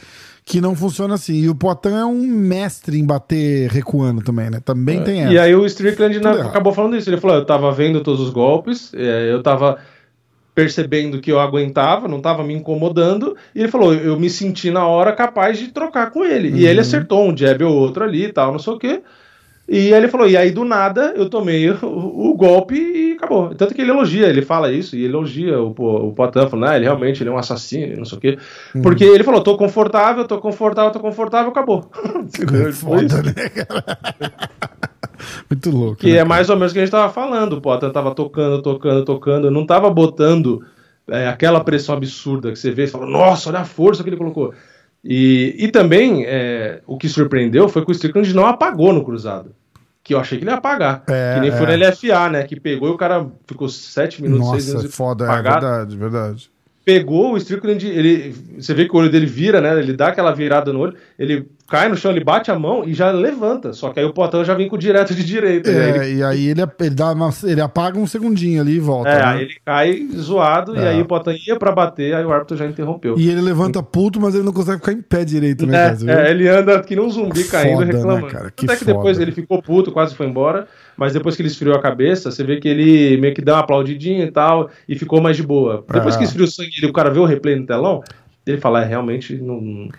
que 0.45 0.61
não 0.61 0.75
funciona 0.75 1.15
assim. 1.15 1.33
E 1.35 1.49
o 1.49 1.55
Potan 1.55 1.97
é 1.99 2.05
um 2.05 2.21
mestre 2.21 2.97
em 2.99 3.05
bater 3.05 3.69
recuando 3.69 4.21
também, 4.21 4.49
né? 4.49 4.59
Também 4.63 5.03
tem 5.03 5.23
essa. 5.23 5.33
E 5.33 5.39
aí 5.39 5.53
o 5.55 5.65
Strickland 5.65 6.19
na- 6.19 6.43
acabou 6.47 6.71
falando 6.73 6.95
isso. 6.95 7.09
Ele 7.09 7.17
falou: 7.19 7.35
eu 7.37 7.45
tava 7.45 7.71
vendo 7.71 8.01
todos 8.01 8.21
os 8.21 8.29
golpes, 8.29 8.91
é, 8.93 9.31
eu 9.31 9.43
tava 9.43 9.77
percebendo 10.55 11.19
que 11.21 11.31
eu 11.31 11.39
aguentava, 11.39 12.07
não 12.07 12.19
tava 12.19 12.43
me 12.43 12.53
incomodando. 12.53 13.35
E 13.53 13.59
ele 13.59 13.67
falou: 13.67 13.93
eu 13.93 14.19
me 14.19 14.29
senti 14.29 14.71
na 14.71 14.87
hora 14.87 15.11
capaz 15.13 15.57
de 15.59 15.67
trocar 15.67 16.11
com 16.11 16.23
ele. 16.23 16.49
E 16.49 16.51
Uhum. 16.63 16.69
ele 16.69 16.79
acertou 16.79 17.27
um 17.29 17.35
jab 17.37 17.63
ou 17.63 17.75
outro 17.75 18.03
ali 18.03 18.25
e 18.25 18.33
tal, 18.33 18.51
não 18.51 18.59
sei 18.59 18.73
o 18.73 18.79
quê. 18.79 19.01
E 19.67 19.93
aí 19.93 19.93
ele 19.93 20.07
falou, 20.07 20.27
e 20.27 20.37
aí 20.37 20.49
do 20.49 20.63
nada 20.63 21.13
eu 21.15 21.29
tomei 21.29 21.69
o, 21.83 22.29
o 22.31 22.33
golpe 22.35 22.75
e 22.75 23.13
acabou. 23.13 23.53
Tanto 23.53 23.73
que 23.73 23.81
ele 23.81 23.91
elogia, 23.91 24.27
ele 24.27 24.41
fala 24.41 24.71
isso, 24.71 24.95
e 24.95 25.05
elogia 25.05 25.59
o, 25.61 25.71
o 25.71 26.13
Potan, 26.13 26.47
falando, 26.47 26.71
ah, 26.71 26.75
ele 26.75 26.85
realmente 26.85 27.21
ele 27.21 27.29
é 27.29 27.33
um 27.33 27.37
assassino, 27.37 27.97
não 27.97 28.05
sei 28.05 28.17
o 28.17 28.21
quê. 28.21 28.37
Uhum. 28.73 28.81
Porque 28.81 29.03
ele 29.03 29.23
falou, 29.23 29.41
tô 29.41 29.57
confortável, 29.57 30.25
tô 30.25 30.37
confortável, 30.39 30.91
tô 30.91 30.99
confortável, 30.99 31.51
acabou. 31.51 31.89
Foda, 32.73 33.23
né, 33.23 33.49
cara? 33.49 33.97
Muito 35.49 35.71
louco. 35.71 35.95
Que 35.97 36.13
né, 36.13 36.19
é 36.19 36.23
mais 36.23 36.49
ou 36.49 36.55
menos 36.55 36.71
o 36.71 36.73
que 36.73 36.79
a 36.79 36.83
gente 36.83 36.91
tava 36.91 37.11
falando. 37.11 37.53
O 37.53 37.61
Potan 37.61 37.89
tava 37.89 38.13
tocando, 38.13 38.61
tocando, 38.61 39.03
tocando. 39.03 39.51
Não 39.51 39.65
tava 39.65 39.89
botando 39.89 40.63
é, 41.09 41.27
aquela 41.27 41.63
pressão 41.63 41.95
absurda 41.95 42.51
que 42.51 42.59
você 42.59 42.71
vê 42.71 42.83
e 42.83 42.87
fala, 42.87 43.05
nossa, 43.05 43.49
olha 43.49 43.59
a 43.59 43.65
força 43.65 44.03
que 44.03 44.09
ele 44.09 44.17
colocou. 44.17 44.53
E, 45.09 45.55
e 45.57 45.67
também, 45.69 46.25
é, 46.25 46.81
o 46.85 46.97
que 46.97 47.07
surpreendeu 47.07 47.69
foi 47.69 47.85
que 47.85 47.89
o 47.89 47.93
Strickland 47.93 48.33
não 48.35 48.45
apagou 48.45 48.91
no 48.91 49.05
cruzado. 49.05 49.55
Que 50.03 50.13
eu 50.13 50.19
achei 50.19 50.37
que 50.37 50.43
ele 50.43 50.51
ia 50.51 50.57
apagar. 50.57 51.03
É, 51.07 51.35
que 51.35 51.39
nem 51.39 51.51
foi 51.51 51.65
é. 51.65 51.77
no 51.77 51.87
LFA, 51.87 52.29
né? 52.29 52.43
Que 52.43 52.59
pegou 52.59 52.89
e 52.89 52.91
o 52.91 52.97
cara 52.97 53.25
ficou 53.47 53.69
7 53.69 54.21
minutos, 54.21 54.49
6 54.49 54.53
Nossa, 54.53 54.77
minutos 54.77 54.95
foda, 54.95 55.23
é 55.23 55.27
apagado 55.29 55.65
verdade, 55.65 55.97
verdade. 55.97 56.51
pegou 56.83 57.33
o 57.33 57.37
Strickland, 57.37 57.87
ele, 57.87 58.35
você 58.59 58.73
vê 58.73 58.85
que 58.85 58.93
o 58.93 58.99
olho 58.99 59.09
dele 59.09 59.25
vira, 59.25 59.61
né? 59.61 59.79
Ele 59.79 59.93
dá 59.93 60.09
aquela 60.09 60.33
virada 60.33 60.73
no 60.73 60.79
olho, 60.79 60.97
ele 61.17 61.47
cai 61.67 61.89
no 61.89 61.97
chão, 61.97 62.11
ele 62.11 62.23
bate 62.23 62.49
a 62.49 62.57
mão 62.57 62.83
e 62.85 62.93
já 62.93 63.11
levanta. 63.11 63.73
Só 63.73 63.89
que 63.89 63.99
aí 63.99 64.05
o 64.05 64.13
Potan 64.13 64.45
já 64.45 64.53
vem 64.53 64.69
com 64.69 64.75
o 64.75 64.79
direto 64.79 65.13
de 65.13 65.23
direita. 65.23 65.69
né? 65.71 65.89
Ele 65.89 65.97
É, 65.97 66.13
e 66.13 66.23
aí 66.23 66.47
ele, 66.47 66.61
ele, 66.79 66.89
dá 66.95 67.11
uma- 67.11 67.29
ele 67.43 67.59
apaga 67.59 67.99
um 67.99 68.07
segundinho 68.07 68.61
ali 68.61 68.75
e 68.75 68.79
volta. 68.79 69.09
É, 69.09 69.15
né? 69.17 69.23
aí 69.25 69.41
ele 69.41 69.55
cai 69.65 70.07
zoado 70.15 70.75
e 70.75 70.79
É. 70.79 70.87
aí 70.89 71.01
o 71.01 71.05
Potan 71.05 71.33
ia 71.45 71.57
pra 71.57 71.71
bater, 71.73 72.13
aí 72.15 72.23
o 72.23 72.31
árbitro 72.31 72.55
já 72.55 72.65
interrompeu. 72.65 73.15
E 73.17 73.29
ele 73.29 73.41
levanta 73.41 73.83
puto, 73.83 74.21
mas 74.21 74.33
ele 74.35 74.43
não 74.45 74.53
consegue 74.53 74.77
ficar 74.79 74.93
em 74.93 75.01
pé 75.01 75.25
direito, 75.25 75.65
né, 75.65 75.97
É, 76.07 76.27
é, 76.27 76.31
ele 76.31 76.47
anda 76.47 76.79
que 76.81 76.95
nem 76.95 77.03
um 77.03 77.09
zumbi 77.09 77.43
caindo 77.43 77.79
né, 77.81 77.85
reclamando. 77.93 78.27
cara? 78.27 78.51
Que 78.55 78.65
Até 78.65 78.77
que 78.77 78.85
depois 78.85 79.17
foda. 79.17 79.23
ele 79.23 79.31
ficou 79.33 79.61
puto, 79.61 79.91
quase 79.91 80.15
foi 80.15 80.27
embora, 80.27 80.67
mas 80.95 81.11
depois 81.13 81.35
que 81.35 81.41
ele 81.41 81.49
esfriou 81.49 81.75
a 81.75 81.81
cabeça, 81.81 82.31
você 82.31 82.43
vê 82.43 82.57
que 82.61 82.67
ele 82.69 83.17
meio 83.17 83.33
que 83.33 83.41
dá 83.41 83.55
uma 83.55 83.59
aplaudidinha 83.61 84.23
e 84.23 84.31
tal, 84.31 84.69
e 84.87 84.97
ficou 84.97 85.19
mais 85.19 85.35
de 85.35 85.43
boa. 85.43 85.83
Depois 85.91 86.15
É. 86.15 86.17
que 86.19 86.23
esfriou 86.23 86.47
o 86.47 86.51
sangue 86.51 86.69
e 86.81 86.85
o 86.85 86.93
cara 86.93 87.09
vê 87.09 87.19
o 87.19 87.25
replay 87.25 87.55
no 87.57 87.65
telão, 87.65 88.01
ele 88.51 88.61
fala, 88.61 88.81
é, 88.81 88.85
realmente 88.85 89.35
não... 89.35 89.89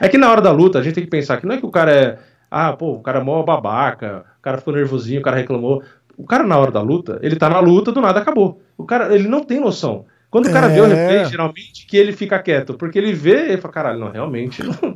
É 0.00 0.08
que 0.08 0.18
na 0.18 0.30
hora 0.30 0.40
da 0.40 0.52
luta 0.52 0.78
a 0.78 0.82
gente 0.82 0.94
tem 0.94 1.04
que 1.04 1.10
pensar 1.10 1.38
que 1.38 1.46
não 1.46 1.54
é 1.54 1.58
que 1.58 1.66
o 1.66 1.70
cara 1.70 1.92
é... 1.92 2.18
Ah, 2.50 2.72
pô, 2.72 2.92
o 2.92 3.02
cara 3.02 3.18
é 3.18 3.22
mó 3.22 3.42
babaca, 3.42 4.24
o 4.38 4.42
cara 4.42 4.58
ficou 4.58 4.72
nervosinho, 4.74 5.20
o 5.20 5.24
cara 5.24 5.36
reclamou. 5.36 5.82
O 6.16 6.24
cara 6.24 6.44
na 6.44 6.56
hora 6.56 6.70
da 6.70 6.80
luta, 6.80 7.18
ele 7.22 7.34
tá 7.36 7.48
na 7.50 7.58
luta, 7.58 7.90
do 7.90 8.00
nada 8.00 8.20
acabou. 8.20 8.60
O 8.78 8.84
cara, 8.84 9.12
ele 9.14 9.26
não 9.26 9.42
tem 9.42 9.58
noção. 9.58 10.04
Quando 10.30 10.46
o 10.48 10.52
cara 10.52 10.68
vê 10.68 10.80
o 10.80 10.84
É. 10.84 10.88
replay, 10.88 11.24
geralmente, 11.26 11.86
que 11.86 11.96
ele 11.96 12.12
fica 12.12 12.38
quieto, 12.40 12.74
porque 12.74 12.98
ele 12.98 13.12
vê 13.12 13.54
e 13.54 13.56
fala, 13.56 13.74
caralho, 13.74 14.00
não, 14.00 14.10
realmente 14.10 14.62
não... 14.64 14.74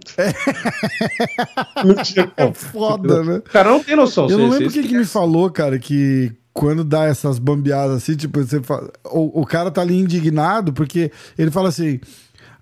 não 1.85 1.95
tinha 2.03 2.27
como. 2.27 2.51
É 2.51 2.53
foda, 2.53 3.23
né? 3.23 3.37
O 3.37 3.43
cara 3.43 3.71
não 3.71 3.83
tem 3.83 3.97
noção. 3.97 4.29
Eu 4.29 4.39
não 4.39 4.49
lembro 4.49 4.71
quem 4.71 4.83
que 4.83 4.97
me 4.97 5.05
falou, 5.05 5.51
cara, 5.51 5.79
que 5.79 6.33
quando 6.53 6.83
dá 6.83 7.05
essas 7.05 7.39
bambeadas 7.39 7.99
assim, 7.99 8.17
tipo, 8.17 8.43
você 8.43 8.61
fala, 8.61 8.91
o, 9.05 9.43
o 9.43 9.47
cara 9.47 9.71
tá 9.71 9.81
ali 9.81 9.97
indignado 9.97 10.73
porque 10.73 11.13
ele 11.39 11.53
fala 11.53 11.69
assim: 11.69 12.01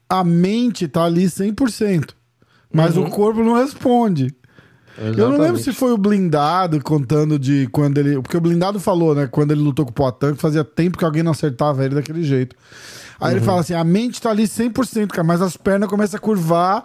a 0.09 0.25
mente 0.25 0.89
tá 0.89 1.05
ali 1.05 1.25
100%, 1.25 2.11
mas 2.73 2.97
o 2.97 3.05
corpo 3.07 3.43
não 3.43 3.55
responde. 3.55 4.35
Eu 4.99 5.31
não 5.31 5.39
lembro 5.39 5.61
se 5.61 5.73
foi 5.73 5.93
o 5.93 5.99
blindado 5.99 6.83
contando 6.83 7.39
de 7.39 7.69
quando 7.71 7.99
ele. 7.99 8.21
Porque 8.23 8.37
o 8.37 8.41
blindado 8.41 8.81
falou, 8.81 9.15
né? 9.15 9.27
Quando 9.27 9.51
ele 9.51 9.61
lutou 9.61 9.85
com 9.85 9.91
o 9.91 9.95
Potan, 9.95 10.35
que 10.35 10.41
fazia 10.41 10.65
tempo 10.65 10.97
que 10.97 11.05
alguém 11.05 11.23
não 11.23 11.33
acertava 11.33 11.85
ele 11.85 11.95
daquele 11.95 12.23
jeito. 12.23 12.57
Aí 13.21 13.35
ele 13.35 13.45
fala 13.45 13.61
assim: 13.61 13.75
a 13.75 13.85
mente 13.85 14.21
tá 14.21 14.31
ali 14.31 14.45
100%, 14.45 15.09
cara, 15.09 15.25
mas 15.25 15.43
as 15.43 15.57
pernas 15.57 15.89
começam 15.89 16.17
a 16.17 16.21
curvar 16.21 16.85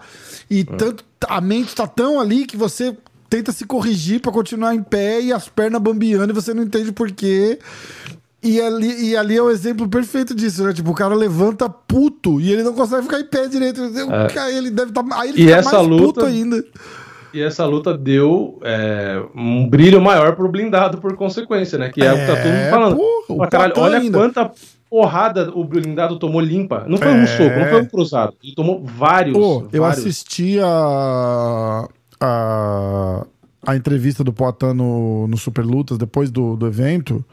e 0.49 0.63
tanto 0.63 1.05
a 1.28 1.39
mente 1.39 1.74
tá 1.74 1.88
tão 1.88 2.19
ali 2.19 2.45
que 2.45 2.57
você 2.57 2.97
tenta 3.30 3.53
se 3.53 3.65
corrigir 3.65 4.19
pra 4.19 4.32
continuar 4.32 4.76
em 4.76 4.84
pé 4.84 5.22
e 5.22 5.32
as 5.32 5.47
pernas 5.47 5.82
bambeando 5.82 6.34
e 6.34 6.36
você 6.36 6.53
não 6.53 6.63
entende 6.63 6.91
por 6.91 7.11
quê. 7.11 7.59
E 8.44 8.60
ali, 8.60 9.10
e 9.10 9.16
ali 9.16 9.38
é 9.38 9.42
o 9.42 9.52
exemplo 9.52 9.88
perfeito 9.88 10.34
disso, 10.34 10.64
né? 10.64 10.74
Tipo, 10.74 10.92
o 10.92 10.96
cara 10.96 11.14
levanta 11.14 11.70
puto 11.70 12.42
e 12.42 12.52
ele 12.52 12.64
não 12.64 12.74
consegue 12.74 13.04
ficar 13.04 13.20
em 13.20 13.26
pé 13.26 13.48
direito. 13.48 13.80
Cara, 14.34 14.52
ele 14.52 14.72
deve 14.72 14.89
estar. 14.89 15.04
aí 15.12 15.30
ele 15.30 15.44
E 15.44 15.52
essa 15.52 15.76
mais 15.78 15.88
puto 15.88 16.04
luta- 16.04 16.26
ainda. 16.26 16.64
E 17.34 17.42
essa 17.42 17.66
luta 17.66 17.98
deu 17.98 18.60
é, 18.64 19.22
um 19.36 19.70
brilho 19.70 20.02
maior 20.02 20.36
pro 20.36 20.50
blindado 20.50 20.98
por 20.98 21.16
consequência, 21.16 21.78
né? 21.78 21.89
Que 21.89 22.02
é, 22.04 22.12
o 22.12 22.16
que 22.18 22.26
tá 22.26 22.36
todo 22.36 22.46
mundo 22.46 22.56
É, 22.56 22.70
falando. 22.70 22.98
porra, 23.28 23.48
caralho, 23.48 23.74
olha 23.78 23.98
ainda. 24.00 24.18
quanta 24.18 24.52
porrada 24.89 25.50
o 25.56 25.64
blindado 25.64 26.18
tomou 26.20 26.42
limpa. 26.42 26.84
Não 26.89 26.98
foi 26.98 27.08
um 27.08 27.22
É. 27.22 27.28
soco, 27.28 27.58
não 27.60 27.68
foi 27.68 27.82
um 27.82 27.86
cruzado. 27.86 28.34
Ele 28.44 28.54
tomou 28.56 28.84
vários. 28.84 29.38
Pô, 29.38 29.66
eu 29.72 29.84
vários. 29.84 30.00
assisti 30.00 30.60
a, 30.60 31.88
a, 32.20 33.26
a 33.68 33.76
entrevista 33.76 34.24
do 34.24 34.34
Poitin 34.34 34.74
no, 34.74 35.28
no 35.28 35.38
Super 35.38 35.64
Lutas 35.64 35.98
depois 35.98 36.30
do, 36.32 36.56
do 36.58 36.68
evento. 36.68 37.24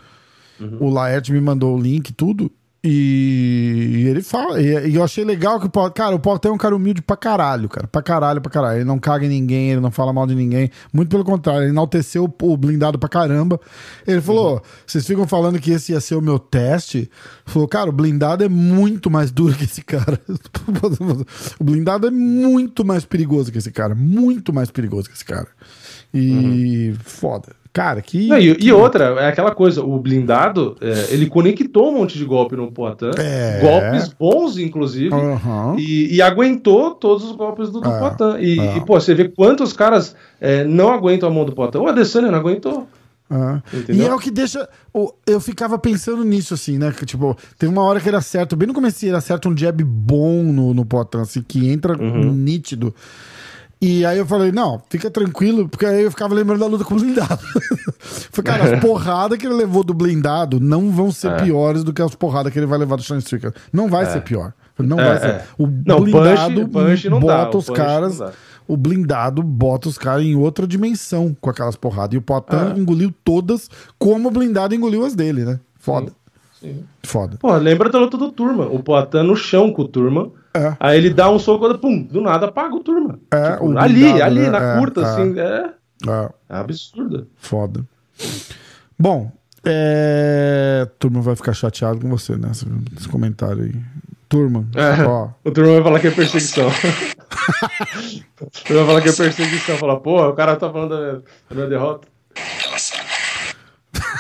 Uhum. 0.61 0.79
O 0.81 0.91
Laerte 0.91 1.33
me 1.33 1.41
mandou 1.41 1.77
o 1.77 1.81
link, 1.81 2.13
tudo. 2.13 2.51
E, 2.83 4.05
ele 4.07 4.23
fala, 4.23 4.63
e, 4.63 4.95
eu 4.95 5.03
achei 5.03 5.25
legal 5.25 5.59
que 5.59 5.67
o 5.67 5.69
Poitin, 5.69 5.95
cara, 5.95 6.15
o 6.15 6.21
Poitin 6.21 6.49
é 6.49 6.51
um 6.53 6.57
cara 6.59 6.77
humilde 6.77 7.03
pra 7.03 7.17
caralho, 7.17 7.69
cara, 7.69 7.89
pra 7.89 8.01
caralho, 8.01 8.41
pra 8.41 8.53
caralho. 8.53 8.79
Ele 8.79 8.85
não 8.85 9.01
caga 9.01 9.27
em 9.27 9.29
ninguém, 9.29 9.73
ele 9.73 9.81
não 9.81 9.91
fala 9.91 10.13
mal 10.13 10.29
de 10.29 10.35
ninguém, 10.35 10.71
muito 10.93 11.09
pelo 11.09 11.25
contrário, 11.25 11.63
ele 11.63 11.71
enalteceu 11.71 12.25
o, 12.25 12.53
o 12.53 12.57
blindado 12.57 12.97
pra 12.97 13.09
caramba. 13.09 13.61
Ele 14.07 14.21
falou: 14.21 14.55
uhum. 14.55 14.61
vocês 14.87 15.05
ficam 15.05 15.27
falando 15.27 15.59
que 15.59 15.73
esse 15.73 15.91
ia 15.91 16.01
ser 16.01 16.15
o 16.15 16.23
meu 16.23 16.39
teste. 16.39 17.11
Falou, 17.45 17.67
cara, 17.67 17.91
o 17.91 17.93
blindado 17.93 18.45
é 18.45 18.49
muito 18.49 19.11
mais 19.11 19.33
duro 19.33 19.57
que 19.57 19.65
esse 19.65 19.83
cara. 19.83 20.21
o 21.59 21.65
blindado 21.65 22.07
é 22.07 22.11
muito 22.11 22.85
mais 22.85 23.05
perigoso 23.05 23.51
que 23.51 23.59
esse 23.59 23.73
cara, 23.73 23.93
muito 23.93 24.53
mais 24.53 24.71
perigoso 24.71 25.09
que 25.09 25.17
esse 25.17 25.25
cara. 25.25 25.49
E 26.15 26.91
uhum. 26.91 26.97
foda. 27.03 27.58
Cara, 27.79 28.03
que. 28.03 28.27
Não, 28.27 28.37
e, 28.37 28.57
que... 28.57 28.67
e, 28.67 28.73
outra, 28.73 29.05
é 29.21 29.29
aquela 29.29 29.53
coisa, 29.53 29.85
o 29.85 30.01
blindado, 30.01 30.77
é, 30.81 31.15
ele 31.15 31.27
conectou 31.27 31.91
um 31.91 31.99
monte 31.99 32.19
de 32.19 32.25
golpe 32.25 32.57
no 32.57 32.73
Poitin. 32.73 33.11
É... 33.17 33.61
Golpes 33.61 34.09
bons, 34.09 34.59
inclusive. 34.59 35.15
Uhum. 35.15 35.79
E, 35.79 36.17
e, 36.17 36.21
aguentou 36.21 36.91
todos 36.97 37.25
os 37.25 37.37
golpes 37.37 37.71
do, 37.71 37.81
do 37.81 37.89
é. 37.89 37.99
Poitin. 38.01 38.45
E, 38.45 38.59
é. 38.59 38.77
e, 38.79 38.81
pô, 38.81 39.01
você 39.01 39.15
vê 39.15 39.29
quantos 39.29 39.73
caras 39.73 40.17
é, 40.41 40.65
não 40.65 40.93
aguentam 40.93 41.29
a 41.29 41.33
mão 41.33 41.45
do 41.45 41.53
Poitin. 41.53 41.79
O 41.79 41.87
Adesanya 41.87 42.33
não 42.33 42.41
aguentou. 42.41 42.89
Uhum. 43.31 43.63
E 43.91 44.03
é 44.03 44.13
o 44.13 44.19
que 44.19 44.31
deixa. 44.31 44.69
Eu 45.25 45.39
ficava 45.39 45.79
pensando 45.79 46.25
nisso, 46.25 46.55
assim, 46.55 46.79
né? 46.79 46.91
Que, 46.91 47.07
tipo, 47.07 47.37
tem 47.59 47.69
uma 47.69 47.83
hora 47.83 48.01
que 48.01 48.09
ele 48.09 48.17
acerta, 48.17 48.57
bem 48.57 48.67
no 48.67 48.75
começo, 48.75 49.05
ele 49.05 49.15
acerta 49.15 49.49
um 49.49 49.57
jab 49.57 49.85
bom 49.85 50.43
no, 50.43 50.75
no 50.75 50.85
Poitin, 50.85 51.19
assim, 51.19 51.43
que 51.43 51.71
entra 51.71 51.97
uhum. 51.97 52.33
nítido. 52.33 52.93
E 53.81 54.05
aí 54.05 54.19
eu 54.19 54.27
falei, 54.27 54.51
não, 54.51 54.83
fica 54.91 55.09
tranquilo, 55.09 55.69
porque 55.69 55.87
aí 55.87 56.03
eu 56.03 56.11
ficava 56.11 56.35
lembrando 56.35 56.59
da 56.59 56.67
luta 56.67 56.85
com 56.85 56.95
o 56.95 56.99
blindado. 56.99 57.39
Falei, 58.33 58.53
cara, 58.53 58.75
as 58.75 58.81
porradas 58.81 59.39
que 59.39 59.47
ele 59.47 59.55
levou 59.55 59.85
do 59.85 59.95
blindado 59.95 60.59
não 60.59 60.91
vão 60.91 61.13
ser 61.13 61.31
é. 61.31 61.43
piores 61.43 61.85
do 61.85 61.93
que 61.93 62.03
as 62.03 62.15
porradas 62.15 62.53
que 62.53 62.59
ele 62.59 62.67
vai 62.67 62.79
levar 62.79 62.97
do 62.97 63.03
Sean 63.03 63.19
Strickland. 63.19 63.57
Não 63.73 63.89
vai 63.89 64.03
é. 64.05 64.07
ser 64.07 64.23
pior. 64.23 64.53
Não 64.79 64.99
é, 64.99 65.05
vai 65.05 65.19
ser. 65.19 65.27
É. 65.27 65.45
O 65.57 65.67
não, 65.67 66.01
blindado 66.01 66.69
punch, 66.69 67.09
punch 67.09 67.09
bota 67.09 67.51
dá, 67.51 67.59
os 67.59 67.71
caras. 67.71 68.21
O 68.67 68.77
blindado 68.77 69.43
bota 69.43 69.89
os 69.89 69.97
caras 69.97 70.25
em 70.25 70.35
outra 70.35 70.67
dimensão 70.67 71.37
com 71.41 71.49
aquelas 71.49 71.77
porradas. 71.77 72.15
E 72.15 72.19
o 72.19 72.23
Poitin 72.23 72.75
é. 72.77 72.79
engoliu 72.79 73.15
todas 73.25 73.71
como 73.99 74.29
o 74.29 74.31
blindado 74.31 74.75
engoliu 74.75 75.05
as 75.05 75.15
dele, 75.15 75.45
né? 75.45 75.61
Foda. 75.79 76.13
Sim. 76.61 76.75
Sim. 76.75 76.85
Foda. 77.05 77.37
Pô, 77.39 77.57
lembra 77.57 77.89
da 77.89 77.99
luta 77.99 78.17
do 78.17 78.33
Turma. 78.33 78.67
O 78.67 78.83
Poitin 78.83 79.23
no 79.23 79.37
chão 79.37 79.73
com 79.73 79.83
o 79.83 79.89
Turma 79.89 80.31
é. 80.55 80.77
Aí 80.81 80.99
ele 80.99 81.11
dá 81.11 81.31
um 81.31 81.39
soco, 81.39 81.79
pum, 81.79 82.03
do 82.03 82.21
nada 82.21 82.47
apaga 82.47 82.75
o 82.75 82.81
turma. 82.81 83.19
É, 83.31 83.53
tipo, 83.53 83.67
o 83.67 83.79
ali, 83.79 83.95
blindado, 83.95 84.23
ali, 84.23 84.41
né? 84.41 84.51
na 84.51 84.75
é, 84.75 84.79
curta, 84.79 85.01
é. 85.01 85.05
assim, 85.05 85.39
é, 85.39 85.71
é. 86.07 86.31
é 86.49 86.57
absurdo. 86.57 87.29
Foda. 87.37 87.85
Bom, 88.99 89.31
é... 89.65 90.89
Turma 90.99 91.21
vai 91.21 91.37
ficar 91.37 91.53
chateado 91.53 92.01
com 92.01 92.09
você, 92.09 92.37
né? 92.37 92.51
Esse 92.53 93.09
comentário 93.09 93.65
aí. 93.65 93.75
Turma, 94.29 94.67
ó. 95.07 95.29
O 95.45 95.51
Turma 95.51 95.75
vai 95.75 95.83
falar 95.83 96.01
que 96.01 96.09
é 96.09 96.11
perseguição. 96.11 96.69
o 98.41 98.51
Turma 98.65 98.85
vai 98.85 98.87
falar 98.87 99.01
que 99.03 99.09
é 99.09 99.13
perseguição. 99.13 99.77
Falar, 99.79 99.97
porra, 99.97 100.29
o 100.29 100.35
cara 100.35 100.57
tá 100.57 100.71
falando 100.71 101.23
da 101.49 101.55
minha 101.55 101.67
derrota. 101.67 102.09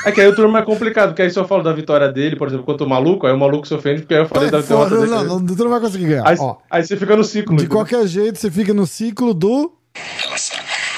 É 0.04 0.12
que 0.12 0.20
aí 0.20 0.28
o 0.28 0.34
turma 0.34 0.60
é 0.60 0.62
complicado, 0.62 1.10
porque 1.10 1.22
aí 1.22 1.30
se 1.30 1.38
eu 1.38 1.46
falo 1.46 1.62
da 1.62 1.72
vitória 1.72 2.10
dele, 2.10 2.36
por 2.36 2.48
exemplo, 2.48 2.64
quanto 2.64 2.84
o 2.84 2.88
maluco, 2.88 3.26
aí 3.26 3.32
o 3.32 3.38
maluco 3.38 3.66
se 3.66 3.74
ofende 3.74 4.02
porque 4.02 4.14
aí 4.14 4.20
eu 4.20 4.26
falei 4.26 4.50
da 4.50 4.60
vitória 4.60 4.96
dele. 4.96 5.10
Não, 5.10 5.40
não, 5.40 5.46
tu 5.46 5.64
não 5.64 5.70
vai 5.70 5.80
conseguir 5.80 6.06
ganhar. 6.06 6.26
Aí, 6.26 6.36
aí 6.70 6.84
você 6.84 6.96
fica 6.96 7.16
no 7.16 7.24
ciclo. 7.24 7.56
De 7.56 7.66
qualquer 7.66 8.06
jeito, 8.06 8.38
você 8.38 8.50
fica 8.50 8.72
no 8.72 8.86
ciclo 8.86 9.34
do. 9.34 9.72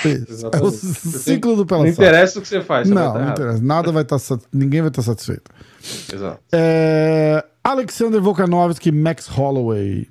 Isso. 0.05 0.47
É 0.53 0.63
o 0.63 0.71
ciclo 0.71 1.57
do 1.57 1.67
Pela 1.67 1.83
Não 1.83 1.89
interessa 1.89 2.39
o 2.39 2.43
que 2.43 2.49
você 2.49 2.61
faz. 2.61 2.89
Você 2.89 2.95
não, 2.95 3.15
não 3.15 3.31
interessa. 3.31 3.63
Nada 3.63 3.93
vai 3.93 4.03
estar. 4.03 4.19
Tá, 4.19 4.39
ninguém 4.53 4.81
vai 4.81 4.89
estar 4.89 5.03
tá 5.03 5.07
satisfeito. 5.07 5.51
Exato. 6.13 6.41
É, 6.53 7.45
Alexander 7.63 8.21
Volkanovski, 8.21 8.91
Max 8.91 9.27
Holloway. 9.27 10.07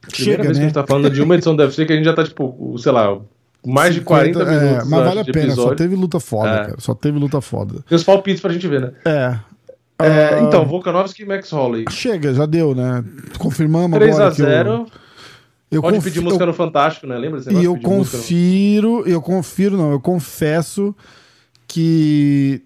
Primeira 0.00 0.42
Chega, 0.42 0.42
vez 0.42 0.48
né? 0.48 0.54
que 0.54 0.60
a 0.60 0.62
gente 0.64 0.74
tá 0.74 0.86
falando 0.86 1.10
de 1.10 1.22
uma 1.22 1.34
edição 1.34 1.54
do 1.54 1.62
UFC 1.62 1.86
que 1.86 1.92
a 1.92 1.96
gente 1.96 2.04
já 2.04 2.12
tá, 2.12 2.24
tipo, 2.24 2.76
sei 2.78 2.90
lá, 2.90 3.20
mais 3.64 3.94
de 3.94 4.00
40 4.00 4.42
é, 4.42 4.44
minutos. 4.44 4.88
mas 4.88 5.04
vale 5.04 5.20
a 5.20 5.24
pena, 5.24 5.46
episódio. 5.46 5.70
só 5.70 5.74
teve 5.74 5.96
luta 5.96 6.20
foda, 6.20 6.50
é. 6.50 6.64
cara. 6.64 6.76
Só 6.78 6.94
teve 6.94 7.18
luta 7.18 7.40
foda. 7.40 7.84
Tem 7.88 7.96
os 7.96 8.04
palpites 8.04 8.40
pra 8.40 8.52
gente 8.52 8.66
ver, 8.66 8.80
né? 8.80 8.92
É. 9.04 9.38
é 9.98 10.40
uh... 10.40 10.44
Então, 10.44 10.66
Volkanovski 10.66 11.22
e 11.22 11.26
Max 11.26 11.50
Holloway. 11.50 11.84
Chega, 11.90 12.34
já 12.34 12.46
deu, 12.46 12.74
né? 12.74 13.04
Confirmamos 13.38 13.98
3 13.98 14.14
agora. 14.14 14.34
3 14.34 14.48
a 14.48 14.52
0 14.52 14.70
eu... 14.70 14.86
Eu 15.72 15.80
Pode 15.80 15.96
conf... 15.96 16.04
pedir 16.04 16.20
música 16.20 16.42
eu... 16.42 16.48
no 16.48 16.52
Fantástico, 16.52 17.06
né? 17.06 17.16
Lembra? 17.16 17.40
E 17.50 17.64
eu 17.64 17.80
confiro, 17.80 19.00
no... 19.00 19.06
eu 19.06 19.22
confiro, 19.22 19.78
não, 19.78 19.90
eu 19.90 20.00
confesso 20.00 20.94
que 21.66 22.62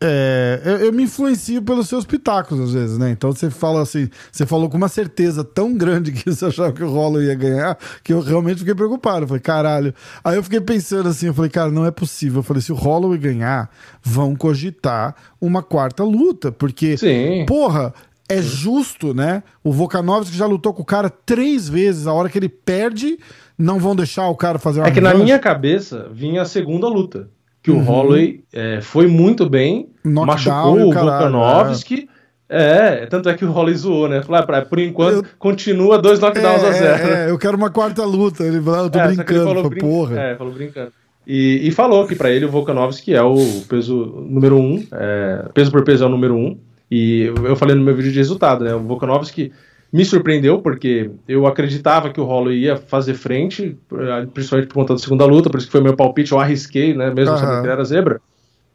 é, 0.00 0.60
eu, 0.64 0.76
eu, 0.76 0.92
me 0.92 1.02
influencio 1.02 1.60
pelos 1.60 1.88
seus 1.88 2.04
pitacos 2.06 2.60
às 2.60 2.72
vezes, 2.72 2.98
né? 2.98 3.10
Então 3.10 3.32
você 3.32 3.50
fala 3.50 3.82
assim, 3.82 4.08
você 4.30 4.46
falou 4.46 4.70
com 4.70 4.76
uma 4.76 4.88
certeza 4.88 5.42
tão 5.42 5.74
grande 5.76 6.12
que 6.12 6.22
você 6.30 6.46
achava 6.46 6.72
que 6.72 6.84
o 6.84 6.90
Rolo 6.90 7.20
ia 7.20 7.34
ganhar, 7.34 7.76
que 8.04 8.12
eu 8.12 8.20
realmente 8.20 8.58
fiquei 8.58 8.76
preocupado. 8.76 9.24
Eu 9.24 9.28
falei, 9.28 9.40
caralho. 9.40 9.92
Aí 10.22 10.36
eu 10.36 10.42
fiquei 10.42 10.60
pensando 10.60 11.08
assim, 11.08 11.26
eu 11.26 11.34
falei, 11.34 11.50
cara, 11.50 11.70
não 11.70 11.84
é 11.84 11.90
possível. 11.90 12.38
Eu 12.38 12.42
falei, 12.44 12.62
se 12.62 12.70
o 12.70 12.76
Holloway 12.76 13.18
ganhar, 13.18 13.68
vão 14.00 14.36
cogitar 14.36 15.16
uma 15.40 15.62
quarta 15.62 16.04
luta, 16.04 16.52
porque, 16.52 16.96
Sim. 16.96 17.44
porra, 17.46 17.92
é 18.28 18.40
justo, 18.40 19.12
né? 19.12 19.42
O 19.64 19.72
Volkanovski 19.72 20.36
já 20.36 20.46
lutou 20.46 20.72
com 20.72 20.82
o 20.82 20.86
cara 20.86 21.10
três 21.10 21.68
vezes, 21.68 22.06
a 22.06 22.12
hora 22.12 22.28
que 22.28 22.38
ele 22.38 22.48
perde, 22.48 23.18
não 23.58 23.80
vão 23.80 23.96
deixar 23.96 24.28
o 24.28 24.36
cara 24.36 24.60
fazer 24.60 24.78
uma 24.78 24.86
É 24.86 24.90
que 24.92 25.00
revanche. 25.00 25.18
na 25.18 25.24
minha 25.24 25.38
cabeça 25.40 26.08
vinha 26.12 26.42
a 26.42 26.44
segunda 26.44 26.86
luta 26.86 27.28
que 27.68 27.72
uhum. 27.72 27.80
o 27.80 27.82
Holloway 27.82 28.40
é, 28.50 28.80
foi 28.80 29.06
muito 29.06 29.48
bem, 29.48 29.90
Knockdown 30.02 30.26
machucou 30.26 30.88
o 30.88 30.92
Volkanovski. 30.92 32.08
É. 32.48 33.02
é. 33.02 33.06
tanto 33.06 33.28
é 33.28 33.34
que 33.34 33.44
o 33.44 33.50
Holloway 33.50 33.74
zoou, 33.74 34.08
né? 34.08 34.22
Falou, 34.22 34.42
ah, 34.48 34.62
por 34.62 34.78
enquanto, 34.78 35.16
eu... 35.16 35.24
continua 35.38 35.98
dois 35.98 36.18
knockdowns 36.18 36.62
é, 36.62 36.68
a 36.68 36.72
zero. 36.72 37.08
É, 37.08 37.30
eu 37.30 37.38
quero 37.38 37.58
uma 37.58 37.70
quarta 37.70 38.04
luta. 38.06 38.42
Ele 38.42 38.60
falou, 38.60 38.80
ah, 38.80 38.82
eu 38.84 38.90
tô 38.90 38.98
é, 38.98 39.06
brincando, 39.08 39.44
falou, 39.44 39.68
brin... 39.68 39.80
porra. 39.80 40.18
É, 40.18 40.36
falou 40.36 40.54
brincando. 40.54 40.92
E, 41.26 41.68
e 41.68 41.70
falou 41.70 42.06
que 42.06 42.14
para 42.14 42.30
ele 42.30 42.46
o 42.46 42.50
Volkanovski 42.50 43.14
é 43.14 43.22
o 43.22 43.36
peso 43.68 44.24
número 44.30 44.56
um, 44.56 44.82
é, 44.92 45.44
peso 45.52 45.70
por 45.70 45.84
peso 45.84 46.04
é 46.04 46.06
o 46.06 46.10
número 46.10 46.34
um. 46.34 46.58
E 46.90 47.30
eu 47.44 47.54
falei 47.54 47.76
no 47.76 47.82
meu 47.82 47.94
vídeo 47.94 48.10
de 48.10 48.16
resultado, 48.16 48.64
né? 48.64 48.74
O 48.74 48.80
Volkanovski 48.80 49.52
me 49.92 50.04
surpreendeu, 50.04 50.60
porque 50.60 51.10
eu 51.26 51.46
acreditava 51.46 52.10
que 52.10 52.20
o 52.20 52.24
Holloway 52.24 52.58
ia 52.58 52.76
fazer 52.76 53.14
frente, 53.14 53.76
eh, 53.92 54.26
principalmente 54.32 54.68
por 54.68 54.74
conta 54.74 54.94
da 54.94 54.98
segunda 54.98 55.24
luta, 55.24 55.48
por 55.48 55.58
isso 55.58 55.66
que 55.66 55.72
foi 55.72 55.80
meu 55.80 55.96
palpite, 55.96 56.32
eu 56.32 56.38
arrisquei, 56.38 56.94
né, 56.94 57.10
mesmo 57.10 57.32
uhum. 57.32 57.40
sabendo 57.40 57.62
que 57.62 57.68
era 57.68 57.84
zebra. 57.84 58.20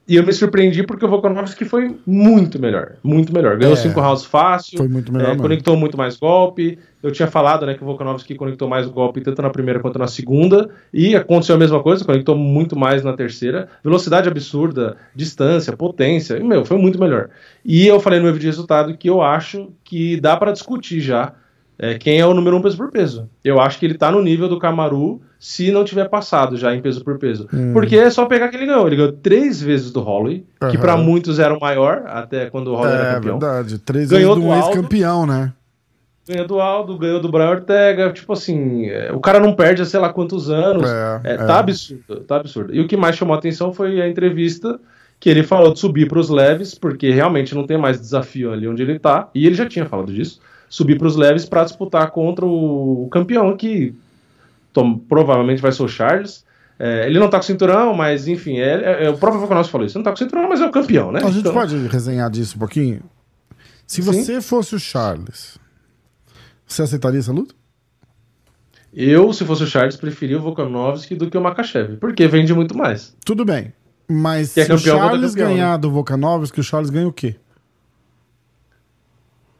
E 0.05 0.17
eu 0.17 0.25
me 0.25 0.33
surpreendi 0.33 0.83
porque 0.83 1.05
o 1.05 1.07
Volkanovski 1.07 1.63
foi 1.63 1.95
muito 2.05 2.59
melhor, 2.59 2.97
muito 3.01 3.33
melhor. 3.33 3.57
Ganhou 3.57 3.73
é, 3.73 3.77
cinco 3.77 4.01
rounds 4.01 4.25
fácil, 4.25 4.77
foi 4.77 4.87
muito 4.89 5.13
melhor, 5.13 5.31
é, 5.31 5.37
conectou 5.37 5.77
muito 5.77 5.97
mais 5.97 6.17
golpe. 6.17 6.77
Eu 7.01 7.09
tinha 7.09 7.27
falado 7.27 7.65
né, 7.65 7.73
que 7.73 7.81
o 7.81 7.85
Volkanovski 7.85 8.35
conectou 8.35 8.67
mais 8.67 8.85
golpe 8.87 9.21
tanto 9.21 9.41
na 9.41 9.49
primeira 9.49 9.79
quanto 9.79 9.97
na 9.97 10.07
segunda, 10.07 10.69
e 10.93 11.15
aconteceu 11.15 11.55
a 11.55 11.57
mesma 11.57 11.81
coisa, 11.81 12.03
conectou 12.03 12.35
muito 12.35 12.77
mais 12.77 13.01
na 13.01 13.13
terceira. 13.13 13.69
Velocidade 13.81 14.27
absurda, 14.27 14.97
distância, 15.15 15.75
potência, 15.75 16.37
e, 16.37 16.43
meu, 16.43 16.65
foi 16.65 16.77
muito 16.77 16.99
melhor. 16.99 17.29
E 17.63 17.87
eu 17.87 17.99
falei 17.99 18.19
no 18.19 18.25
meu 18.25 18.33
vídeo 18.33 18.43
de 18.43 18.47
resultado 18.47 18.97
que 18.97 19.09
eu 19.09 19.21
acho 19.21 19.71
que 19.85 20.19
dá 20.19 20.35
para 20.35 20.51
discutir 20.51 20.99
já 20.99 21.33
é, 21.83 21.95
quem 21.95 22.17
é 22.17 22.25
o 22.25 22.33
número 22.33 22.55
um 22.55 22.61
peso 22.61 22.77
por 22.77 22.89
peso. 22.89 23.29
Eu 23.43 23.59
acho 23.59 23.77
que 23.77 23.85
ele 23.85 23.95
tá 23.95 24.09
no 24.09 24.21
nível 24.21 24.47
do 24.47 24.57
Camaru 24.57 25.21
se 25.37 25.69
não 25.69 25.83
tiver 25.83 26.07
passado 26.07 26.55
já 26.55 26.73
em 26.73 26.81
peso 26.81 27.03
por 27.03 27.19
peso. 27.19 27.45
Hum. 27.53 27.73
Porque 27.73 27.97
é 27.97 28.09
só 28.09 28.25
pegar 28.25 28.47
que 28.47 28.55
ele 28.55 28.67
ganhou. 28.67 28.87
Ele 28.87 28.95
ganhou 28.95 29.11
três 29.11 29.61
vezes 29.61 29.91
do 29.91 29.99
Holloway, 29.99 30.45
uhum. 30.61 30.69
que 30.69 30.77
para 30.77 30.95
muitos 30.95 31.39
era 31.39 31.53
o 31.53 31.59
maior, 31.59 32.03
até 32.05 32.49
quando 32.49 32.67
o 32.67 32.75
Holloway 32.75 32.95
é, 32.95 32.99
era 33.01 33.13
campeão. 33.15 33.35
É 33.35 33.39
verdade, 33.39 33.79
três 33.79 34.09
ganhou 34.09 34.33
vezes 34.33 34.49
do, 34.49 34.55
do 34.55 34.65
ex-campeão, 34.65 35.25
né? 35.25 35.51
Ganhou 36.25 36.47
do 36.47 36.61
Aldo, 36.61 36.97
ganhou 36.97 37.19
do 37.19 37.29
Brian 37.29 37.49
Ortega. 37.49 38.13
Tipo 38.13 38.31
assim, 38.31 38.85
é, 38.85 39.11
o 39.11 39.19
cara 39.19 39.41
não 39.41 39.53
perde 39.53 39.81
há 39.81 39.85
sei 39.85 39.99
lá 39.99 40.07
quantos 40.07 40.49
anos. 40.49 40.89
É, 40.89 41.33
é, 41.33 41.35
tá 41.35 41.59
absurdo, 41.59 42.21
tá 42.21 42.37
absurdo. 42.37 42.73
E 42.73 42.79
o 42.79 42.87
que 42.87 42.95
mais 42.95 43.17
chamou 43.17 43.35
a 43.35 43.37
atenção 43.37 43.73
foi 43.73 44.01
a 44.01 44.07
entrevista 44.07 44.79
que 45.19 45.29
ele 45.29 45.43
falou 45.43 45.73
de 45.73 45.79
subir 45.79 46.07
para 46.07 46.19
os 46.19 46.29
leves, 46.29 46.75
porque 46.75 47.11
realmente 47.11 47.53
não 47.53 47.67
tem 47.67 47.77
mais 47.77 47.99
desafio 47.99 48.53
ali 48.53 48.69
onde 48.69 48.81
ele 48.81 48.97
tá. 48.99 49.29
E 49.35 49.45
ele 49.45 49.55
já 49.55 49.67
tinha 49.67 49.85
falado 49.85 50.13
disso 50.13 50.39
subir 50.73 50.97
para 50.97 51.05
os 51.05 51.15
leves 51.15 51.45
para 51.45 51.63
disputar 51.63 52.09
contra 52.09 52.43
o, 52.43 53.07
campeão, 53.11 53.55
que 53.55 53.93
tom, 54.73 54.97
provavelmente 54.97 55.61
vai 55.61 55.71
ser 55.71 55.83
o 55.83 55.87
Charles. 55.87 56.43
É, 56.79 57.05
ele 57.05 57.19
não 57.19 57.29
tá 57.29 57.37
com 57.37 57.43
cinturão, 57.43 57.93
mas 57.93 58.27
enfim, 58.27 58.57
é, 58.57 59.03
é, 59.03 59.05
é 59.05 59.09
o 59.11 59.15
próprio 59.15 59.39
Volkanovski 59.39 59.71
falou 59.71 59.85
isso. 59.85 59.95
Ele 59.95 60.03
não 60.03 60.11
tá 60.11 60.17
com 60.17 60.17
cinturão, 60.17 60.49
mas 60.49 60.61
é 60.61 60.65
o 60.65 60.71
campeão, 60.71 61.11
né? 61.11 61.19
A 61.19 61.27
gente 61.27 61.41
então... 61.41 61.53
pode 61.53 61.77
resenhar 61.87 62.27
disso 62.31 62.55
um 62.55 62.59
pouquinho? 62.59 63.01
Se 63.85 64.01
você 64.01 64.35
Sim. 64.35 64.41
fosse 64.41 64.73
o 64.73 64.79
Charles, 64.79 65.59
você 66.65 66.81
aceitaria 66.81 67.19
essa 67.19 67.31
luta? 67.31 67.53
Eu, 68.91 69.31
se 69.31 69.45
fosse 69.45 69.61
o 69.61 69.67
Charles, 69.67 69.95
preferia 69.95 70.39
o 70.39 70.41
Volkanovski 70.41 71.13
do 71.13 71.29
que 71.29 71.37
o 71.37 71.41
Makachev, 71.41 71.97
porque 71.97 72.27
vende 72.27 72.51
muito 72.51 72.75
mais. 72.75 73.15
Tudo 73.23 73.45
bem. 73.45 73.71
Mas 74.09 74.55
que 74.55 74.61
é 74.61 74.65
se 74.65 74.73
o 74.73 74.79
Charles 74.79 75.35
ganhar 75.35 75.73
né? 75.73 75.77
do 75.77 75.91
Volkanovski, 75.91 76.59
o 76.59 76.63
Charles 76.63 76.89
ganha 76.89 77.07
o 77.07 77.13
quê? 77.13 77.35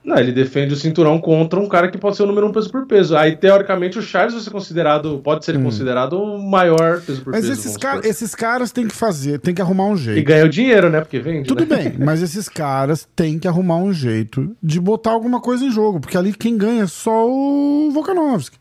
Não, 0.04 0.18
ele 0.18 0.34
defende 0.34 0.74
o 0.74 0.76
cinturão 0.76 1.18
contra 1.18 1.58
um 1.58 1.68
cara 1.70 1.90
que 1.90 1.98
pode 1.98 2.18
ser 2.18 2.24
o 2.24 2.26
número 2.28 2.46
um 2.46 2.52
peso 2.52 2.70
por 2.70 2.86
peso. 2.86 3.16
Aí, 3.16 3.38
teoricamente, 3.38 3.98
o 3.98 4.02
Charles 4.02 4.34
vai 4.34 4.44
ser 4.44 4.50
considerado, 4.50 5.20
pode 5.24 5.46
ser 5.46 5.62
considerado 5.64 6.14
o 6.22 6.38
maior 6.38 7.00
peso 7.02 7.22
por 7.22 7.32
Mas 7.32 7.42
peso. 7.42 7.54
esses, 7.54 7.66
vamos 7.66 7.78
cara, 7.78 7.96
supor. 7.98 8.10
esses 8.10 8.36
caras 8.36 8.72
têm 8.74 8.86
que 8.88 8.94
fazer, 8.96 9.40
têm 9.40 9.54
que 9.54 9.62
arrumar 9.62 9.86
um 9.86 9.94
E 9.94 9.98
jeito. 9.98 10.28
ganha 10.28 10.44
o 10.46 10.50
dinheiro, 10.50 10.90
né? 10.90 11.00
Porque 11.00 11.20
vende. 11.20 11.48
Tudo 11.48 11.66
né? 11.66 11.78
bem, 11.78 11.94
mas 12.06 12.22
esses 12.22 12.50
caras 12.50 13.08
têm 13.16 13.40
que 13.40 13.48
arrumar 13.48 13.78
um 13.78 13.94
jeito 13.94 14.54
de 14.62 14.78
botar 14.82 15.12
alguma 15.12 15.40
coisa 15.40 15.64
em 15.64 15.72
jogo, 15.72 16.02
porque 16.02 16.18
ali 16.18 16.34
quem 16.34 16.58
ganha 16.58 16.84
é 16.84 16.88
só 16.88 17.26
o 17.26 17.90
Volkanovski. 17.94 18.58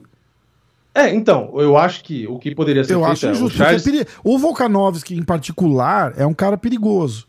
É, 0.94 1.12
então, 1.12 1.50
eu 1.56 1.76
acho 1.76 2.04
que 2.04 2.26
o 2.28 2.38
que 2.38 2.54
poderia 2.54 2.84
ser 2.84 2.92
Eu 2.94 3.00
feito 3.00 3.12
acho 3.12 3.26
é 3.26 3.28
o 3.30 3.32
injusto. 3.32 3.58
Charles. 3.58 3.86
é 3.86 4.06
O 4.22 4.38
Volkanovski, 4.38 5.16
em 5.16 5.22
particular, 5.24 6.12
é 6.16 6.26
um 6.26 6.34
cara 6.34 6.56
perigoso. 6.56 7.26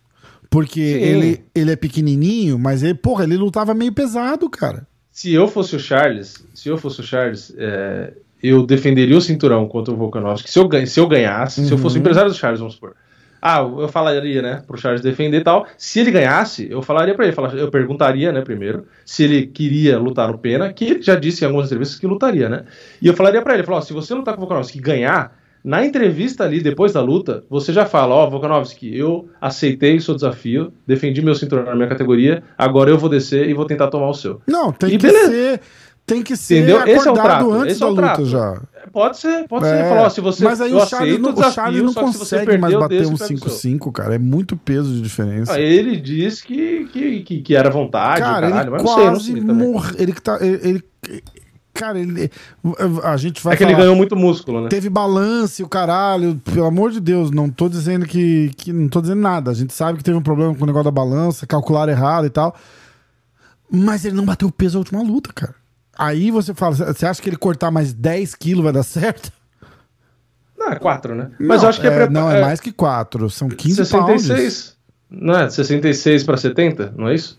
Porque 0.53 0.79
Sim. 0.79 0.99
ele, 1.03 1.43
ele 1.55 1.71
é 1.71 1.75
pequenininho, 1.75 2.59
mas 2.59 2.83
ele, 2.83 2.93
porra, 2.93 3.23
ele 3.23 3.35
lutava 3.37 3.73
meio 3.73 3.91
pesado, 3.91 4.47
cara. 4.47 4.85
Se 5.11 5.33
eu 5.33 5.47
fosse 5.47 5.75
o 5.75 5.79
Charles, 5.79 6.45
se 6.53 6.69
eu 6.69 6.77
fosse 6.77 6.99
o 7.01 7.03
Charles, 7.03 7.51
é, 7.57 8.13
eu 8.41 8.63
defenderia 8.63 9.17
o 9.17 9.21
cinturão 9.21 9.67
contra 9.67 9.91
o 9.91 9.97
Volkanovski. 9.97 10.49
Se 10.51 10.59
eu, 10.59 10.69
se 10.85 10.99
eu 10.99 11.07
ganhasse, 11.07 11.65
se 11.65 11.71
eu 11.71 11.77
Uhum. 11.77 11.81
fosse 11.81 11.97
o 11.97 11.99
empresário 11.99 12.29
do 12.29 12.37
Charles, 12.37 12.59
vamos 12.59 12.75
supor. 12.75 12.95
Ah, 13.41 13.59
eu 13.59 13.87
falaria, 13.89 14.41
né, 14.43 14.63
pro 14.65 14.77
Charles 14.77 15.01
defender 15.01 15.41
e 15.41 15.43
tal. 15.43 15.65
Se 15.77 15.99
ele 15.99 16.11
ganhasse, 16.11 16.65
eu 16.69 16.81
falaria 16.83 17.13
pra 17.15 17.25
ele, 17.27 17.35
eu 17.59 17.69
perguntaria, 17.71 18.31
né, 18.31 18.41
primeiro, 18.41 18.85
se 19.05 19.23
ele 19.23 19.47
queria 19.47 19.97
lutar 19.97 20.29
no 20.31 20.37
Pena, 20.37 20.71
que 20.71 20.85
ele 20.85 21.01
já 21.01 21.15
disse 21.15 21.43
em 21.43 21.47
algumas 21.47 21.65
entrevistas 21.67 21.99
que 21.99 22.07
lutaria, 22.07 22.47
né? 22.47 22.63
E 23.01 23.07
eu 23.07 23.13
falaria 23.15 23.41
pra 23.41 23.55
ele, 23.55 23.63
falar, 23.63 23.79
ó, 23.79 23.81
se 23.81 23.91
você 23.91 24.13
lutar 24.13 24.35
com 24.35 24.39
o 24.39 24.45
Volkanovski 24.45 24.77
e 24.77 24.81
ganhar, 24.81 25.35
na 25.63 25.85
entrevista 25.85 26.43
ali, 26.43 26.61
depois 26.61 26.91
da 26.91 27.01
luta, 27.01 27.43
você 27.49 27.71
já 27.71 27.85
fala, 27.85 28.13
ó, 28.15 28.29
Volkanovski, 28.29 28.95
eu 28.97 29.29
aceitei 29.39 29.95
o 29.97 30.01
seu 30.01 30.13
desafio, 30.13 30.73
defendi 30.85 31.21
meu 31.21 31.33
cinturão 31.35 31.63
na 31.65 31.75
minha 31.75 31.87
categoria, 31.87 32.43
agora 32.57 32.89
eu 32.89 32.97
vou 32.97 33.09
descer 33.09 33.47
e 33.49 33.53
vou 33.53 33.65
tentar 33.65 33.87
tomar 33.87 34.09
o 34.09 34.13
seu. 34.13 34.41
Não, 34.47 34.71
tem 34.73 34.89
E 34.89 34.97
que 34.97 35.07
beleza. 35.07 35.31
ser. 35.31 35.61
Tem 36.05 36.21
que 36.21 36.35
ser 36.35 36.57
Entendeu? 36.57 36.79
Esse 36.85 37.07
é 37.07 37.11
o 37.11 37.13
acordado 37.13 37.23
trato, 37.23 37.51
antes 37.53 37.71
esse 37.75 37.81
é 37.81 37.85
da 37.85 37.87
o 37.87 37.89
luta 37.95 38.01
trato. 38.01 38.25
já. 38.25 38.61
Pode 38.91 39.17
ser, 39.17 39.47
pode 39.47 39.65
É, 39.65 39.69
ser. 39.69 39.83
Falar, 39.87 40.01
ó, 40.01 40.09
se 40.09 40.19
você 40.19 40.43
mas 40.43 40.59
aí 40.59 40.73
o 40.73 40.85
Charles, 40.85 41.17
não, 41.17 41.29
o 41.29 41.39
o 41.39 41.51
Charles 41.51 41.81
não 41.81 41.93
consegue 41.93 42.45
mais 42.57 42.73
perdeu, 42.73 42.79
bater 42.81 42.99
desse, 42.99 43.13
um 43.13 43.15
pega 43.17 43.33
o 43.35 43.49
seu. 43.49 43.71
5-5, 43.79 43.91
cara. 43.93 44.15
É 44.15 44.19
muito 44.19 44.57
peso 44.57 44.93
de 44.93 44.99
diferença. 45.01 45.53
Ah, 45.53 45.61
ele 45.61 45.95
disse 45.95 46.43
que, 46.43 46.89
que, 46.91 47.21
que, 47.21 47.41
que 47.41 47.55
era 47.55 47.69
vontade, 47.69 48.19
cara, 48.19 48.49
caralho, 48.49 48.63
ele 48.63 48.69
mas 48.71 48.83
não 48.83 48.93
sei, 48.93 49.03
não 49.05 49.11
quase 49.13 49.31
sei 49.31 49.41
morreu. 49.41 49.95
Ele 49.97 50.11
que 50.11 50.21
tá. 50.21 50.37
Ele, 50.41 50.59
ele- 51.07 51.23
cara, 51.73 51.99
ele. 51.99 52.29
A 53.03 53.17
gente 53.17 53.43
vai 53.43 53.53
É 53.53 53.57
que 53.57 53.63
ele 53.63 53.71
falar- 53.71 53.83
ganhou 53.83 53.95
muito 53.95 54.15
músculo, 54.15 54.61
né? 54.61 54.69
Teve 54.69 54.89
balance, 54.89 55.61
o 55.63 55.67
caralho. 55.67 56.35
Pelo 56.45 56.65
amor 56.65 56.91
de 56.91 56.99
Deus, 56.99 57.31
não 57.31 57.49
tô 57.49 57.67
dizendo 57.67 58.05
que, 58.05 58.51
que. 58.57 58.71
Não 58.71 58.87
tô 58.87 59.01
dizendo 59.01 59.21
nada. 59.21 59.51
A 59.51 59.53
gente 59.53 59.73
sabe 59.73 59.97
que 59.97 60.03
teve 60.03 60.17
um 60.17 60.21
problema 60.21 60.53
com 60.55 60.63
o 60.63 60.67
negócio 60.67 60.85
da 60.85 60.91
balança, 60.91 61.47
calcular 61.47 61.89
errado 61.89 62.25
e 62.25 62.29
tal. 62.29 62.55
Mas 63.71 64.05
ele 64.05 64.15
não 64.15 64.25
bateu 64.25 64.47
o 64.47 64.51
peso 64.51 64.75
na 64.75 64.79
última 64.79 65.01
luta, 65.01 65.31
cara. 65.33 65.55
Aí 65.97 66.29
você 66.31 66.53
fala, 66.53 66.75
você 66.75 67.05
acha 67.05 67.21
que 67.21 67.29
ele 67.29 67.37
cortar 67.37 67.69
mais 67.71 67.93
10 67.93 68.35
quilos 68.35 68.63
vai 68.63 68.73
dar 68.73 68.83
certo? 68.83 69.31
Não, 70.57 70.69
é 70.69 70.75
4, 70.75 71.13
né? 71.15 71.31
Mas 71.39 71.57
Não, 71.57 71.63
eu 71.65 71.69
acho 71.69 71.81
que 71.81 71.87
é, 71.87 71.91
prepa- 71.91 72.11
Não, 72.13 72.31
é, 72.31 72.41
mais 72.41 72.59
que 72.59 72.71
4. 72.71 73.29
São 73.29 73.49
15 73.49 73.85
pounds. 73.89 74.21
66. 74.23 74.77
Não 75.09 75.35
é? 75.35 75.49
66 75.49 76.23
pra 76.23 76.37
70, 76.37 76.93
não 76.97 77.07
é 77.09 77.15
isso? 77.15 77.37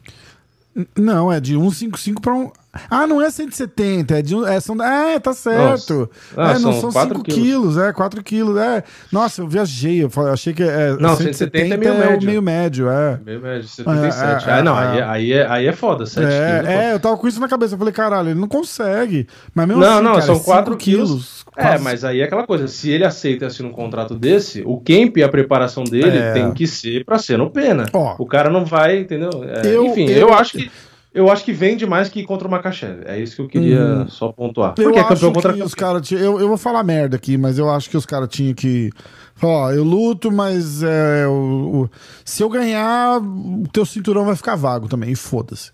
Não, 0.97 1.32
é 1.32 1.41
de 1.41 1.55
155 1.55 2.20
pra 2.20 2.35
um. 2.35 2.51
Ah, 2.91 3.07
não 3.07 3.20
é 3.22 3.31
170, 3.31 4.18
é 4.18 4.22
de 4.22 4.35
um. 4.35 4.47
É, 4.47 4.61
são... 4.61 4.77
é 4.83 5.18
tá 5.18 5.33
certo. 5.33 6.11
Ah, 6.37 6.51
é, 6.53 6.53
não 6.55 6.72
são 6.72 6.81
são 6.81 6.93
quatro 6.93 7.16
5 7.18 7.25
quilos. 7.25 7.43
quilos. 7.75 7.79
é, 7.79 7.93
4 7.93 8.22
quilos. 8.22 8.57
É. 8.59 8.83
Nossa, 9.11 9.43
eu 9.43 9.49
viajei. 9.49 10.03
Eu 10.03 10.11
achei 10.33 10.53
que 10.53 10.62
é. 10.62 10.97
Não, 10.99 11.16
170 11.16 11.75
é 11.75 11.77
meio 11.77 11.95
o 11.95 11.99
médio. 11.99 12.27
meio 12.27 12.43
médio, 12.43 12.89
é. 12.91 13.18
Meio 13.25 13.41
médio, 13.41 13.68
77. 13.68 14.49
É, 14.49 14.51
é, 14.51 14.55
ah, 14.59 14.62
não, 14.62 14.79
é, 14.79 14.87
aí, 14.87 14.99
é. 14.99 15.03
aí, 15.05 15.33
é, 15.33 15.47
aí 15.49 15.66
é 15.66 15.72
foda, 15.72 16.07
7 16.07 16.20
quilos. 16.27 16.35
É, 16.35 16.57
foda. 16.61 16.72
é, 16.72 16.93
eu 16.95 17.01
tava 17.01 17.16
com 17.16 17.29
isso 17.29 17.41
na 17.41 17.49
cabeça. 17.49 17.75
Eu 17.75 17.79
falei, 17.79 17.93
caralho, 17.95 18.31
ele 18.31 18.41
não 18.41 18.49
consegue. 18.49 19.27
Mas 19.55 19.66
mesmo 19.66 19.81
Não, 19.83 19.93
assim, 19.95 20.03
não, 20.05 20.12
cara, 20.12 20.22
são 20.22 20.35
é 20.35 20.39
cinco 20.39 20.51
4 20.51 20.77
quilos. 20.77 21.45
É, 21.57 21.62
quase- 21.62 21.85
mas 21.85 22.05
aí 22.05 22.20
é 22.20 22.25
aquela 22.25 22.47
coisa, 22.47 22.66
se 22.66 22.91
ele 22.91 23.05
aceita 23.05 23.45
e 23.45 23.47
assina 23.47 23.68
um 23.68 23.72
contrato 23.72 24.14
desse, 24.16 24.62
o 24.66 24.77
camp 24.79 25.16
e 25.18 25.22
a 25.22 25.29
preparação 25.29 25.85
dele 25.85 26.18
É. 26.18 26.33
tem 26.33 26.53
que 26.53 26.66
ser 26.66 27.05
pra 27.05 27.16
ser 27.18 27.39
no 27.39 27.49
pena. 27.51 27.87
Ó. 27.93 28.16
o 28.18 28.27
cara 28.27 28.51
não 28.51 28.64
vai, 28.64 28.99
entendeu? 28.99 29.31
É, 29.45 29.66
Eu- 29.75 29.87
enfim, 29.87 30.07
eu- 30.11 30.29
eu, 30.29 30.35
acho 30.35 30.53
que 30.59 30.70
eu 31.15 31.31
acho 31.31 31.45
que 31.45 31.53
vende 31.53 31.87
mais 31.87 32.09
que 32.09 32.25
contra 32.25 32.47
o 32.47 32.51
Makachev. 32.51 33.03
É 33.07 33.19
isso 33.19 33.37
que 33.37 33.43
eu 33.43 33.49
queria 33.49 34.05
só 34.09 34.33
pontuar. 34.33 34.75
Eu 34.77 34.85
Porque 34.85 34.99
é 34.99 35.03
acho 35.03 35.09
campeão 35.11 35.33
que 35.33 35.35
contra 35.43 35.65
os 35.65 35.75
caras. 35.75 36.11
Eu, 36.11 36.41
eu 36.41 36.49
vou 36.49 36.59
falar 36.59 36.83
merda 36.83 37.17
aqui, 37.17 37.39
mas 37.39 37.57
eu 37.59 37.71
acho 37.71 37.89
que 37.89 37.97
os 37.97 38.05
caras 38.05 38.29
tinham 38.29 38.53
que. 38.53 38.91
Ó, 39.43 39.71
eu 39.71 39.85
luto, 39.85 40.31
mas 40.33 40.83
é, 40.83 41.27
o, 41.27 41.85
o- 41.85 41.91
se 42.25 42.43
eu 42.43 42.49
ganhar, 42.49 43.21
o 43.21 43.65
teu 43.73 43.87
cinturão 43.87 44.25
vai 44.25 44.37
ficar 44.37 44.57
vago 44.57 44.89
também. 44.89 45.11
E 45.12 45.17
foda-se. 45.17 45.71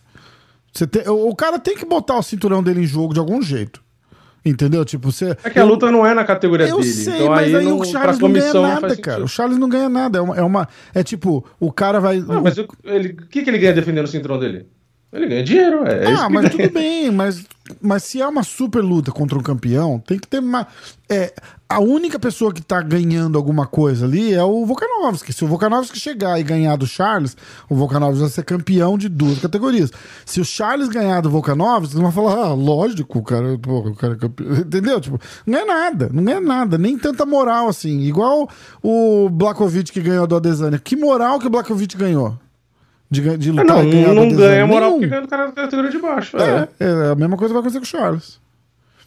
Você 0.73 0.87
tem- 0.87 1.09
o, 1.09 1.29
o 1.31 1.35
cara 1.35 1.59
tem 1.59 1.77
que 1.77 1.85
botar 1.85 2.17
o 2.19 2.23
cinturão 2.23 2.63
dele 2.63 2.83
em 2.83 2.87
jogo 2.87 3.13
de 3.15 3.19
algum 3.21 3.41
jeito. 3.43 3.83
Entendeu? 4.45 4.85
Tipo, 4.87 5.13
você. 5.13 5.37
É 5.45 5.51
que 5.51 5.59
a 5.59 5.65
luta 5.65 5.91
não 5.91 6.07
é 6.07 6.15
na 6.15 6.25
categoria 6.25 6.67
Eu 6.69 6.79
dele. 6.81 6.89
sei, 6.91 7.15
então 7.17 7.29
mas 7.29 7.47
aí, 7.49 7.57
aí 7.57 7.65
não, 7.67 7.79
o 7.79 7.85
Charles 7.85 8.19
não 8.19 8.33
ganha 8.33 8.55
nada, 8.55 8.81
cara. 8.81 8.95
sentido. 8.95 9.25
O 9.25 9.29
Charles 9.29 9.59
não 9.59 9.69
ganha 9.69 9.89
nada. 9.89 10.19
É 10.19 10.23
uma. 10.23 10.37
É, 10.37 10.43
uma- 10.43 10.69
é 10.95 11.03
tipo, 11.03 11.45
o 11.59 11.71
cara 11.71 12.01
vai. 12.01 12.21
Não, 12.21 12.41
mas 12.43 12.57
o 12.57 12.67
que, 13.29 13.43
que 13.43 13.51
ele 13.51 13.59
ganha 13.59 13.75
defendendo 13.75 14.07
o 14.07 14.09
cinturão 14.09 14.39
dele? 14.39 14.67
Ele 15.13 15.27
ganha 15.27 15.43
dinheiro, 15.43 15.85
é, 15.85 16.05
é 16.05 16.13
ah, 16.13 16.29
mas 16.31 16.43
ganha. 16.43 16.51
tudo 16.51 16.73
bem, 16.73 17.11
mas, 17.11 17.45
mas 17.81 18.05
se 18.05 18.21
é 18.23 18.27
uma 18.27 18.45
super 18.45 18.81
luta 18.81 19.11
contra 19.11 19.37
um 19.37 19.43
campeão, 19.43 19.99
tem 19.99 20.17
que 20.17 20.29
ter 20.29 20.39
uma. 20.39 20.69
É, 21.09 21.35
a 21.69 21.81
única 21.81 22.17
pessoa 22.17 22.55
que 22.55 22.63
tá 22.63 22.81
ganhando 22.81 23.37
alguma 23.37 23.67
coisa 23.67 24.07
ali 24.07 24.33
é 24.33 24.43
o 24.45 24.65
Volkanovski. 24.65 25.33
Se 25.33 25.45
o 25.45 25.49
Volkanovski 25.49 25.99
chegar 25.99 26.39
e 26.39 26.45
ganhar 26.45 26.77
do 26.77 26.87
Charles, 26.87 27.37
o 27.69 27.75
Volkanovski 27.75 28.21
vai 28.21 28.29
ser 28.29 28.45
campeão 28.45 28.97
de 28.97 29.09
duas 29.09 29.41
categorias. 29.41 29.91
Se 30.25 30.41
o 30.41 30.45
Charles 30.45 30.89
ganhar 30.89 31.21
do 31.23 31.31
Volkanovski, 31.31 31.97
eles 31.97 32.03
vão 32.03 32.13
falar, 32.13 32.47
ah, 32.47 32.55
lógico, 32.55 33.19
o 33.19 33.23
cara, 33.25 33.59
pô, 33.59 33.79
o 33.79 33.97
cara 33.97 34.13
é 34.13 34.17
campeão. 34.17 34.55
Entendeu? 34.63 35.01
Tipo, 35.01 35.19
não 35.45 35.59
é 35.59 35.65
nada, 35.65 36.09
não 36.13 36.33
é 36.33 36.39
nada, 36.39 36.79
nem 36.79 36.97
tanta 36.97 37.27
moral 37.27 37.69
assim. 37.69 38.01
Igual 38.03 38.49
o 38.81 39.29
Blakovic 39.29 39.91
que 39.91 40.01
ganhou 40.01 40.29
do 40.29 40.37
Adesanya. 40.37 40.79
Que 40.79 40.95
moral 40.95 41.41
que 41.41 41.49
o 41.49 41.51
Blakovic 41.51 41.97
ganhou? 41.97 42.39
De, 43.11 43.37
de 43.39 43.51
Ah, 43.51 43.53
lutar 43.53 43.77
não, 43.77 43.85
e 43.85 43.91
ganhar 43.91 44.15
não 44.15 44.29
ganha 44.31 44.67
moral 44.67 44.93
porque 44.93 45.07
ganha 45.09 45.23
do 45.23 45.29
cara 45.29 45.47
da 45.47 45.53
categoria 45.53 45.91
de 45.91 45.99
baixo. 45.99 46.37
É, 46.37 46.69
É. 46.79 46.85
é 46.85 47.11
a 47.11 47.15
mesma 47.17 47.37
coisa 47.37 47.53
vai 47.53 47.61
acontecer 47.61 47.79
com 47.81 47.85
o 47.85 47.89
Charles. 47.89 48.41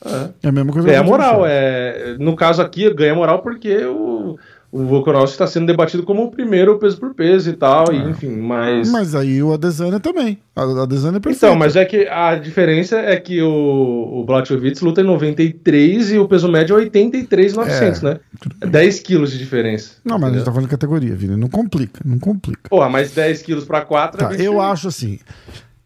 é. 0.05 0.29
É 0.43 0.49
a 0.49 0.51
mesma 0.51 0.73
coisa 0.73 0.85
que 0.87 0.93
Ganha 0.93 1.03
moral, 1.03 1.43
é. 1.45 2.17
No 2.19 2.35
caso 2.35 2.61
aqui, 2.61 2.93
ganha 2.93 3.15
moral 3.15 3.41
porque 3.41 3.85
o, 3.85 4.37
o 4.74 4.86
Volkanovski 4.86 5.36
está 5.36 5.45
sendo 5.45 5.67
debatido 5.67 6.01
como 6.01 6.24
o 6.24 6.32
primeiro 6.32 6.80
peso 6.80 6.99
por 6.99 7.13
peso 7.13 7.47
e 7.47 7.53
tal, 7.53 7.93
e, 7.93 8.09
enfim, 8.09 8.36
mas. 8.36 8.89
Mas 8.89 9.13
aí 9.13 9.41
o 9.43 9.53
Adesanya 9.53 9.99
também. 9.99 10.39
A 10.55 10.63
Adesanya 10.82 11.17
é 11.17 11.19
perfeito. 11.19 11.45
Então, 11.45 11.55
mas 11.55 11.76
é 11.76 11.86
que 11.86 12.07
a 12.07 12.34
diferença 12.34 12.97
é 12.97 13.15
que 13.17 13.39
o, 13.39 13.49
o 13.49 14.24
Blachowicz 14.26 14.82
luta 14.82 15.01
em 15.01 15.03
93 15.03 16.13
e 16.13 16.17
o 16.17 16.28
peso 16.28 16.49
médio 16.49 16.76
é 16.76 16.80
83,900, 16.80 18.01
né? 18.01 18.19
É 18.61 18.65
10 18.65 18.99
quilos 19.01 19.32
de 19.32 19.38
diferença. 19.38 19.97
Não, 20.03 20.17
mas 20.17 20.24
a 20.24 20.26
gente 20.26 20.38
entendeu? 20.38 20.45
tá 20.45 20.51
falando 20.51 20.65
de 20.65 20.71
categoria, 20.71 21.15
Vini. 21.15 21.36
Não 21.36 21.49
complica, 21.49 22.01
não 22.03 22.17
complica. 22.17 22.67
Porra, 22.67 22.89
mas 22.89 23.11
10 23.11 23.43
quilos 23.43 23.65
pra 23.65 23.82
4 23.82 24.17
Tá, 24.17 24.34
eu 24.34 24.59
acho 24.59 24.88
assim. 24.88 25.19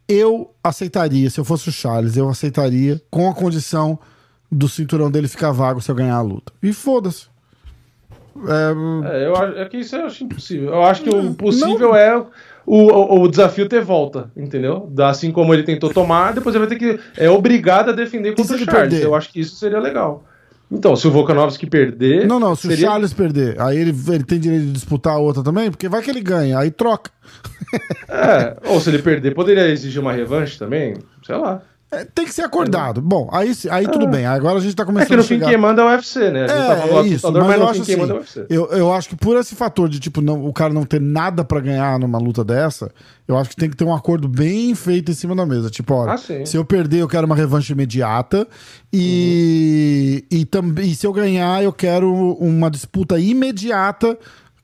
Eu 0.08 0.54
aceitaria, 0.64 1.28
se 1.28 1.38
eu 1.38 1.44
fosse 1.44 1.68
o 1.68 1.72
Charles, 1.72 2.16
eu 2.16 2.26
aceitaria 2.26 2.98
com 3.10 3.28
a 3.28 3.34
condição 3.34 3.98
do 4.50 4.66
cinturão 4.66 5.10
dele 5.10 5.28
ficar 5.28 5.52
vago 5.52 5.82
se 5.82 5.90
eu 5.90 5.94
ganhar 5.94 6.16
a 6.16 6.22
luta. 6.22 6.50
E 6.62 6.72
foda-se. 6.72 7.26
É, 8.46 9.18
É, 9.22 9.26
eu 9.26 9.36
acho 9.36 9.58
é 9.58 9.64
que 9.66 9.76
isso 9.78 9.96
eu 9.96 10.06
acho 10.06 10.24
impossível. 10.24 10.68
Eu 10.70 10.82
acho 10.84 11.02
que 11.02 11.10
o 11.10 11.34
possível 11.34 11.94
é 11.94 12.16
o, 12.16 12.26
o, 12.66 13.22
o 13.22 13.28
desafio 13.28 13.68
ter 13.68 13.82
volta, 13.82 14.30
entendeu? 14.36 14.92
Assim 15.00 15.30
como 15.32 15.54
ele 15.54 15.62
tentou 15.62 15.90
tomar, 15.90 16.32
depois 16.34 16.54
ele 16.54 16.66
vai 16.66 16.76
ter 16.76 16.96
que. 16.96 17.00
É 17.16 17.30
obrigado 17.30 17.88
a 17.90 17.92
defender 17.92 18.34
contra 18.34 18.56
o 18.56 18.58
Charles. 18.58 18.72
perder? 18.90 19.04
Eu 19.04 19.14
acho 19.14 19.32
que 19.32 19.40
isso 19.40 19.56
seria 19.56 19.80
legal. 19.80 20.24
Então, 20.70 20.94
se 20.94 21.08
o 21.08 21.10
Volkanovski 21.10 21.66
perder. 21.66 22.26
não, 22.26 22.38
não, 22.38 22.54
se 22.54 22.66
o 22.66 22.70
seria- 22.70 22.88
Charles 22.88 23.14
perder, 23.14 23.58
aí 23.58 23.78
ele, 23.78 23.94
ele 24.08 24.22
tem 24.22 24.38
direito 24.38 24.66
de 24.66 24.72
disputar 24.72 25.14
a 25.14 25.18
outra 25.18 25.42
também, 25.42 25.70
porque 25.70 25.88
vai 25.88 26.02
que 26.02 26.10
ele 26.10 26.20
ganha, 26.20 26.58
aí 26.58 26.70
troca. 26.70 27.10
É, 28.06 28.54
ou 28.66 28.78
se 28.78 28.90
ele 28.90 28.98
perder, 29.02 29.34
poderia 29.34 29.66
exigir 29.68 30.00
uma 30.00 30.12
revanche 30.12 30.58
também? 30.58 30.94
Sei 31.24 31.34
lá. 31.36 31.62
É, 31.90 32.04
tem 32.04 32.26
que 32.26 32.34
ser 32.34 32.42
acordado. 32.42 33.00
Bom, 33.00 33.30
aí, 33.32 33.50
aí 33.70 33.88
tudo 33.88 34.06
bem. 34.06 34.26
Agora 34.26 34.58
a 34.58 34.60
gente 34.60 34.76
tá 34.76 34.82
É 34.82 34.86
começando 34.86 35.08
que 35.08 35.16
no 35.16 35.20
a 35.22 35.24
fim 35.24 35.34
chegar... 35.36 35.48
quem 35.48 35.56
manda 35.56 35.80
é 35.80 35.84
o 35.86 35.88
UFC, 35.88 36.30
né? 36.30 36.44
A 36.44 36.48
gente 36.48 36.58
É, 36.58 36.66
tá 36.66 36.76
falando 36.76 36.90
do 36.92 36.98
é 36.98 37.08
isso, 37.14 37.32
mas, 37.32 37.42
mas, 37.46 37.52
eu 37.54 37.58
no 37.60 37.64
acho 37.64 37.74
fim 37.74 37.80
assim, 37.92 37.96
manda 37.96 38.12
é 38.12 38.16
o 38.16 38.18
UFC. 38.18 38.46
eu, 38.50 38.66
eu 38.72 38.92
acho 38.92 39.08
que 39.08 39.16
por 39.16 39.36
esse 39.38 39.54
fator 39.54 39.88
de, 39.88 39.98
tipo, 39.98 40.20
não, 40.20 40.44
o 40.44 40.52
cara 40.52 40.74
não 40.74 40.84
ter 40.84 41.00
nada 41.00 41.42
pra 41.44 41.60
ganhar 41.60 41.98
numa 41.98 42.18
luta 42.18 42.44
dessa, 42.44 42.90
eu 43.26 43.38
acho 43.38 43.48
que 43.48 43.56
tem 43.56 43.70
que 43.70 43.76
ter 43.76 43.84
um 43.84 43.94
acordo 43.94 44.28
bem 44.28 44.74
feito 44.74 45.10
em 45.10 45.14
cima 45.14 45.34
da 45.34 45.46
mesa. 45.46 45.70
Tipo, 45.70 45.94
olha, 45.94 46.12
Ah, 46.12 46.18
se 46.18 46.56
eu 46.58 46.62
perder, 46.64 46.98
eu 47.00 47.08
quero 47.08 47.24
uma 47.26 47.34
revanche 47.34 47.72
imediata 47.72 48.46
e, 48.92 50.24
e, 50.30 50.44
também, 50.44 50.90
e 50.90 50.94
se 50.94 51.06
eu 51.06 51.12
ganhar, 51.12 51.62
eu 51.64 51.72
quero 51.72 52.12
uma 52.38 52.70
disputa 52.70 53.18
imediata 53.18 54.18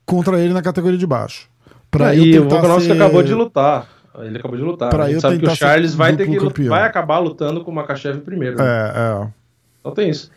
contra 0.05 0.39
ele 0.39 0.53
na 0.53 0.61
categoria 0.61 0.99
de 0.99 1.07
baixo. 1.07 1.49
Pra 1.91 2.15
É, 2.15 2.19
eu 2.19 2.25
e 2.25 2.39
o 2.39 2.43
tentar 2.43 2.55
Volkanovski 2.57 2.87
ser- 2.89 2.93
acabou 3.01 3.23
de 3.23 3.33
lutar. 3.35 3.89
Ele 4.21 4.39
acabou 4.39 4.57
de 4.57 4.63
lutar. 4.63 4.91
Pra 4.91 5.05
a 5.05 5.09
gente 5.11 5.21
sabe 5.21 5.39
que 5.39 5.47
o 5.47 5.55
Charles 5.57 5.95
vai 5.95 6.15
ter 6.17 6.29
que 6.29 6.37
campeão. 6.37 6.69
vai 6.69 6.85
acabar 6.85 7.19
lutando 7.19 7.63
com 7.65 7.71
o 7.71 7.75
Makachev 7.75 8.21
primeiro. 8.21 8.57
né? 8.59 8.65
É, 8.65 8.93
é. 9.25 9.27
Então 9.81 9.93
tem 9.93 10.09
isso. 10.11 10.31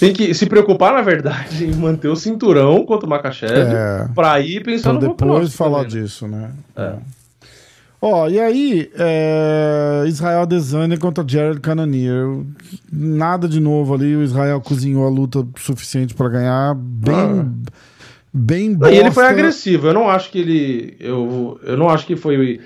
Tem 0.00 0.12
que 0.12 0.34
se 0.34 0.46
preocupar, 0.46 0.92
na 0.92 1.02
verdade, 1.02 1.64
em 1.70 1.74
manter 1.74 2.08
o 2.08 2.16
cinturão 2.16 2.84
contra 2.84 3.06
o 3.06 3.10
Makachev 3.10 3.52
É. 3.52 4.08
pra 4.14 4.40
ir 4.40 4.62
Pra 4.62 4.72
pensando 4.72 4.94
no 5.00 5.08
depois 5.14 5.54
falar 5.54 5.84
também, 5.84 5.94
né? 5.96 6.02
disso, 6.02 6.26
né? 6.26 6.50
É. 6.76 6.92
Ó, 8.00 8.28
e 8.28 8.38
aí, 8.38 8.90
é, 8.96 10.04
Israel 10.06 10.42
Adesanya 10.42 10.96
contra 10.96 11.24
Jared 11.26 11.58
Cannonier. 11.60 12.26
Nada 12.92 13.48
de 13.48 13.58
novo 13.60 13.92
ali, 13.92 14.14
o 14.14 14.22
Israel 14.22 14.60
cozinhou 14.60 15.04
a 15.04 15.10
luta 15.10 15.44
suficiente 15.56 16.14
pra 16.14 16.28
ganhar. 16.28 16.74
Bem. 16.76 17.14
Ah. 17.14 17.46
Bem 18.32 18.76
Não, 18.76 18.88
e 18.88 18.92
ele 18.98 19.10
foi 19.10 19.24
bosta. 19.24 19.30
agressivo. 19.30 19.88
Eu 19.88 19.94
não 19.94 20.08
acho 20.08 20.30
que 20.30 20.38
ele. 20.38 20.96
Eu, 21.00 21.58
eu 21.64 21.76
não 21.76 21.88
acho 21.88 22.06
que 22.06 22.14
foi. 22.14 22.60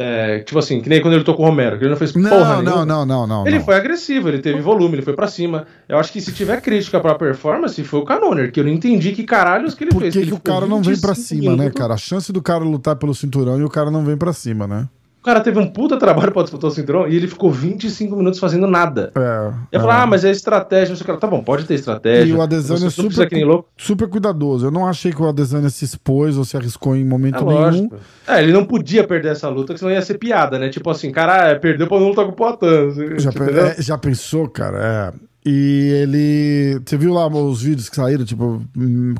É, 0.00 0.38
tipo 0.40 0.58
assim, 0.58 0.80
que 0.80 0.88
nem 0.88 1.00
quando 1.00 1.14
ele 1.14 1.18
lutou 1.20 1.34
com 1.34 1.42
o 1.42 1.46
Romero, 1.46 1.76
que 1.76 1.82
ele 1.84 1.90
não 1.90 1.96
fez 1.96 2.12
porra 2.12 2.28
Não, 2.30 2.62
nenhuma. 2.62 2.62
não, 2.62 2.86
não, 2.86 3.06
não, 3.06 3.26
não. 3.26 3.46
Ele 3.46 3.58
não. 3.58 3.64
foi 3.64 3.74
agressivo, 3.74 4.28
ele 4.28 4.38
teve 4.38 4.60
volume, 4.60 4.94
ele 4.94 5.02
foi 5.02 5.14
pra 5.14 5.26
cima. 5.26 5.66
Eu 5.88 5.98
acho 5.98 6.12
que 6.12 6.20
se 6.20 6.32
tiver 6.32 6.60
crítica 6.60 7.00
pra 7.00 7.14
performance, 7.16 7.82
foi 7.82 8.00
o 8.00 8.04
Canoner, 8.04 8.52
que 8.52 8.60
eu 8.60 8.64
não 8.64 8.70
entendi 8.70 9.12
que 9.12 9.24
caralhos 9.24 9.74
que 9.74 9.84
ele 9.84 9.90
Por 9.90 10.00
fez. 10.02 10.14
que, 10.14 10.20
ele 10.20 10.28
que 10.30 10.34
o 10.36 10.40
cara 10.40 10.66
não 10.66 10.82
vem 10.82 10.98
pra 11.00 11.12
25 11.12 11.14
cima, 11.42 11.56
né, 11.56 11.70
cara? 11.70 11.94
A 11.94 11.98
chance 11.98 12.32
do 12.32 12.40
cara 12.40 12.62
lutar 12.62 12.96
pelo 12.96 13.14
cinturão 13.14 13.58
e 13.58 13.64
o 13.64 13.68
cara 13.68 13.90
não 13.90 14.04
vem 14.04 14.16
pra 14.16 14.32
cima, 14.32 14.66
né? 14.66 14.88
O 15.28 15.30
cara 15.30 15.40
teve 15.40 15.58
um 15.58 15.66
puta 15.66 15.98
trabalho 15.98 16.32
pra 16.32 16.40
disputar 16.40 16.70
o 16.70 16.72
cinturão 16.72 17.06
e 17.06 17.14
ele 17.14 17.28
ficou 17.28 17.52
25 17.52 18.16
minutos 18.16 18.40
fazendo 18.40 18.66
nada. 18.66 19.12
É. 19.14 19.52
Eu 19.72 19.82
é. 19.82 19.92
ah, 19.92 20.06
mas 20.06 20.24
é 20.24 20.30
estratégia, 20.30 20.88
não 20.88 20.96
sei 20.96 21.06
o 21.06 21.14
que. 21.14 21.20
Tá 21.20 21.26
bom, 21.26 21.44
pode 21.44 21.66
ter 21.66 21.74
estratégia. 21.74 22.32
E 22.32 22.34
o 22.34 22.40
Adesanya 22.40 22.86
é 22.86 22.90
super, 22.90 23.28
super 23.76 24.08
cuidadoso. 24.08 24.64
Eu 24.64 24.70
não 24.70 24.86
achei 24.86 25.12
que 25.12 25.20
o 25.20 25.28
Adesanya 25.28 25.68
se 25.68 25.84
expôs 25.84 26.38
ou 26.38 26.46
se 26.46 26.56
arriscou 26.56 26.96
em 26.96 27.02
É 27.02 27.04
momento 27.04 27.44
nenhum. 27.44 27.60
lógico. 27.60 27.96
É, 28.26 28.42
ele 28.42 28.52
não 28.52 28.64
podia 28.64 29.06
perder 29.06 29.32
essa 29.32 29.50
luta, 29.50 29.76
senão 29.76 29.92
ia 29.92 30.00
ser 30.00 30.16
piada, 30.16 30.58
né? 30.58 30.70
Tipo 30.70 30.88
assim, 30.88 31.12
cara, 31.12 31.58
perdeu 31.58 31.86
pra 31.86 32.00
não 32.00 32.08
lutar 32.08 32.24
com 32.24 32.32
o 32.32 32.34
Poitin. 32.34 33.20
Já, 33.20 33.28
entendeu? 33.28 33.66
é, 33.66 33.82
já 33.82 33.98
pensou, 33.98 34.48
cara? 34.48 35.12
É. 35.14 35.27
E 35.50 35.92
ele. 36.02 36.82
Você 36.84 36.98
viu 36.98 37.14
lá 37.14 37.26
os 37.26 37.62
vídeos 37.62 37.88
que 37.88 37.96
saíram? 37.96 38.22
Tipo, 38.22 38.62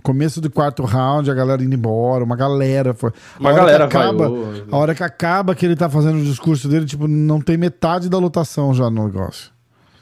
começo 0.03 0.43
do 0.43 0.51
quarto 0.51 0.85
round, 0.85 1.31
a 1.31 1.35
galera 1.35 1.64
indo 1.64 1.74
embora, 1.74 2.22
uma 2.22 2.37
galera. 2.37 2.93
Foi... 2.93 3.11
Uma 3.41 3.51
galera 3.51 3.87
acaba, 3.87 4.29
vaiou. 4.29 4.53
A 4.70 4.76
hora 4.76 4.95
que 4.95 5.03
acaba 5.03 5.55
que 5.55 5.64
ele 5.64 5.74
tá 5.74 5.89
fazendo 5.89 6.18
o 6.18 6.22
discurso 6.22 6.68
dele, 6.68 6.85
tipo, 6.85 7.09
não 7.09 7.41
tem 7.41 7.57
metade 7.57 8.11
da 8.11 8.18
lotação 8.18 8.74
já 8.74 8.91
no 8.91 9.07
negócio. 9.07 9.51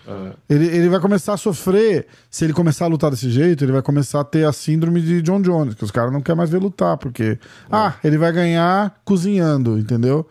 É. 0.05 0.33
Ele, 0.51 0.67
ele 0.67 0.89
vai 0.89 0.99
começar 0.99 1.35
a 1.35 1.37
sofrer. 1.37 2.09
Se 2.29 2.45
ele 2.45 2.53
começar 2.53 2.87
a 2.87 2.89
lutar 2.89 3.09
desse 3.13 3.31
jeito, 3.31 3.65
ele 3.65 3.71
vai 3.71 3.83
começar 3.83 4.19
a 4.19 4.25
ter 4.25 4.49
a 4.49 4.53
síndrome 4.53 5.01
de 5.01 5.23
John 5.23 5.41
Jones, 5.41 5.77
que 5.77 5.85
os 5.85 5.93
caras 5.93 6.13
não 6.13 6.21
querem 6.21 6.39
mais 6.39 6.51
ver 6.51 6.59
lutar, 6.59 6.97
porque. 6.97 7.39
Ah, 7.71 7.95
ele 8.03 8.19
vai 8.19 8.33
ganhar 8.33 8.97
cozinhando, 9.05 9.79
entendeu? 9.79 10.27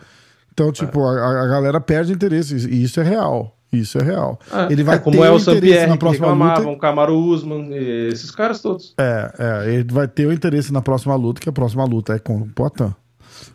Então, 0.51 0.73
tipo, 0.73 1.05
a, 1.05 1.43
a 1.43 1.47
galera 1.47 1.79
perde 1.79 2.11
interesse. 2.11 2.53
E 2.67 2.83
isso 2.83 2.99
é 2.99 3.03
real. 3.03 3.54
Isso 3.79 3.97
é 3.97 4.03
real. 4.03 4.39
É, 4.51 4.71
ele 4.71 4.83
vai 4.83 4.95
é, 4.95 4.99
como 4.99 5.17
ter 5.17 5.23
é 5.25 5.31
o 5.31 5.37
interesse 5.37 5.87
na 5.87 5.97
próxima 5.97 6.31
luta. 6.33 6.67
o 6.67 6.77
Camaro 6.77 7.17
Usman, 7.17 7.69
esses 8.07 8.31
caras 8.31 8.61
todos. 8.61 8.93
É, 8.97 9.33
é, 9.37 9.73
ele 9.73 9.91
vai 9.93 10.07
ter 10.07 10.25
o 10.25 10.33
interesse 10.33 10.71
na 10.73 10.81
próxima 10.81 11.15
luta, 11.15 11.39
que 11.41 11.49
a 11.49 11.53
próxima 11.53 11.83
luta 11.85 12.13
é 12.13 12.19
com 12.19 12.37
o 12.37 12.47
Poitin. 12.47 12.93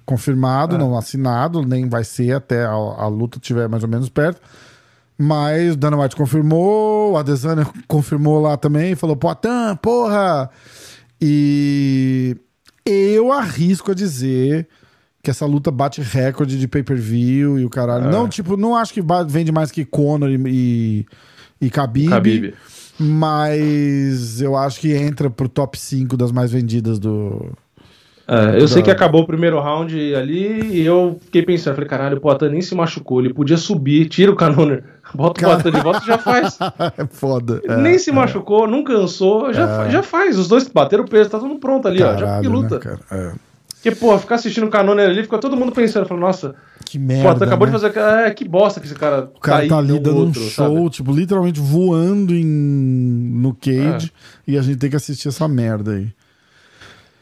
Confirmado, 0.05 0.77
É. 0.77 0.79
não 0.79 0.97
assinado, 0.97 1.63
nem 1.63 1.89
vai 1.89 2.05
ser 2.05 2.33
até 2.33 2.65
a, 2.65 2.71
a 2.73 3.07
luta 3.09 3.39
estiver 3.39 3.69
mais 3.69 3.83
ou 3.83 3.89
menos 3.89 4.09
perto. 4.09 4.41
Mas 5.17 5.77
Dana 5.77 5.99
White 5.99 6.17
confirmou, 6.17 7.13
o 7.13 7.17
Adesanya 7.19 7.67
confirmou 7.87 8.41
lá 8.41 8.57
também, 8.57 8.95
falou: 8.95 9.17
Poitin, 9.17 9.77
porra! 9.83 10.49
E 11.21 12.37
eu 12.87 13.31
arrisco 13.31 13.91
a 13.91 13.95
dizer 13.95 14.67
que 15.23 15.31
essa 15.31 15.45
luta 15.47 15.71
bate 15.71 16.01
recorde 16.01 16.59
de 16.59 16.67
pay-per-view 16.67 17.59
e 17.59 17.65
o 17.65 17.71
caralho. 17.71 18.07
É. 18.09 18.11
Não, 18.11 18.29
tipo, 18.29 18.57
não 18.57 18.75
acho 18.77 18.93
que 18.95 19.03
vende 19.29 19.53
mais 19.53 19.71
que 19.71 19.85
Conor 19.85 20.31
e, 20.31 20.37
e, 20.47 21.07
e 21.61 21.69
Khabib, 21.69 22.09
Khabib. 22.09 22.55
mas 22.99 24.41
eu 24.41 24.57
acho 24.57 24.81
que 24.81 24.93
entra 24.95 25.29
pro 25.31 25.49
top 25.49 25.79
5 25.79 26.17
das 26.17 26.33
mais 26.33 26.51
vendidas 26.53 26.99
do. 26.99 27.51
É, 28.27 28.63
eu 28.63 28.69
sei 28.69 28.77
Da- 28.79 28.85
que 28.85 28.91
acabou 28.93 29.23
o 29.23 29.27
primeiro 29.27 29.59
round 29.61 29.93
ali 30.15 30.63
e 30.73 30.87
eu 30.87 31.19
fiquei 31.25 31.43
pensando, 31.43 31.75
falei, 31.75 31.91
caralho, 31.91 32.17
o 32.17 32.21
Poitin 32.21 32.45
nem 32.51 32.63
se 32.63 32.75
machucou, 32.77 33.21
ele 33.21 33.35
podia 33.35 33.57
subir, 33.57 34.09
tira 34.09 34.31
o 34.31 34.37
Canoner, 34.37 34.85
bota 35.13 35.41
o 35.41 35.45
Cara- 35.45 35.61
Poitin 35.61 35.77
de 35.77 35.83
volta 35.83 36.01
e 36.05 36.07
já 36.07 36.17
faz. 36.19 36.57
é 36.97 37.07
foda. 37.11 37.61
É, 37.65 37.77
nem 37.77 37.99
se 37.99 38.11
é. 38.11 38.13
machucou, 38.13 38.69
não 38.69 38.85
cansou, 38.85 39.53
já, 39.53 39.67
fa- 39.67 39.89
já 39.91 40.03
faz. 40.05 40.39
Os 40.39 40.47
dois 40.47 40.69
bateram 40.69 41.03
o 41.05 41.09
peso, 41.09 41.29
tá 41.29 41.41
tudo 41.41 41.57
pronto 41.59 41.89
ali, 41.89 42.01
ó, 42.03 42.13
já 42.13 42.21
Caralho, 42.21 42.43
que 42.43 42.49
luta. 42.49 42.75
né, 42.77 42.81
cara? 42.81 43.01
É. 43.11 43.33
Porque, 43.83 43.93
pô, 43.97 44.19
ficar 44.19 44.35
assistindo 44.35 44.67
o 44.67 44.71
Canoner 44.71 45.09
ali, 45.09 45.23
fica 45.23 45.39
todo 45.39 45.57
mundo 45.57 45.73
pensando, 45.73 46.05
falando, 46.07 46.23
nossa, 46.25 46.55
Que 46.85 46.99
merda. 46.99 47.31
Poitin 47.31 47.45
acabou 47.45 47.67
né? 47.67 47.73
de 47.73 47.81
fazer, 47.81 47.99
é, 47.99 48.31
que 48.31 48.47
bosta 48.47 48.79
que 48.79 48.87
esse 48.87 48.95
cara 48.95 49.31
O 49.35 49.41
cara 49.41 49.67
tá, 49.67 49.79
aí, 49.79 49.81
ali 49.81 49.89
não 49.89 49.97
o 49.97 50.01
dando 50.01 50.17
outro, 50.19 50.41
um 50.43 50.45
show, 50.51 50.77
sabe? 50.77 50.91
tipo, 50.91 51.13
literalmente 51.13 51.59
voando 51.61 52.35
em... 52.35 52.45
no 52.45 53.55
cage 53.55 54.13
e 54.47 54.59
a 54.59 54.63
gente 54.63 54.77
tem 54.79 54.91
que 54.91 54.97
assistir 54.97 55.29
essa 55.29 55.49
merda 55.49 55.93
aí. 55.93 56.09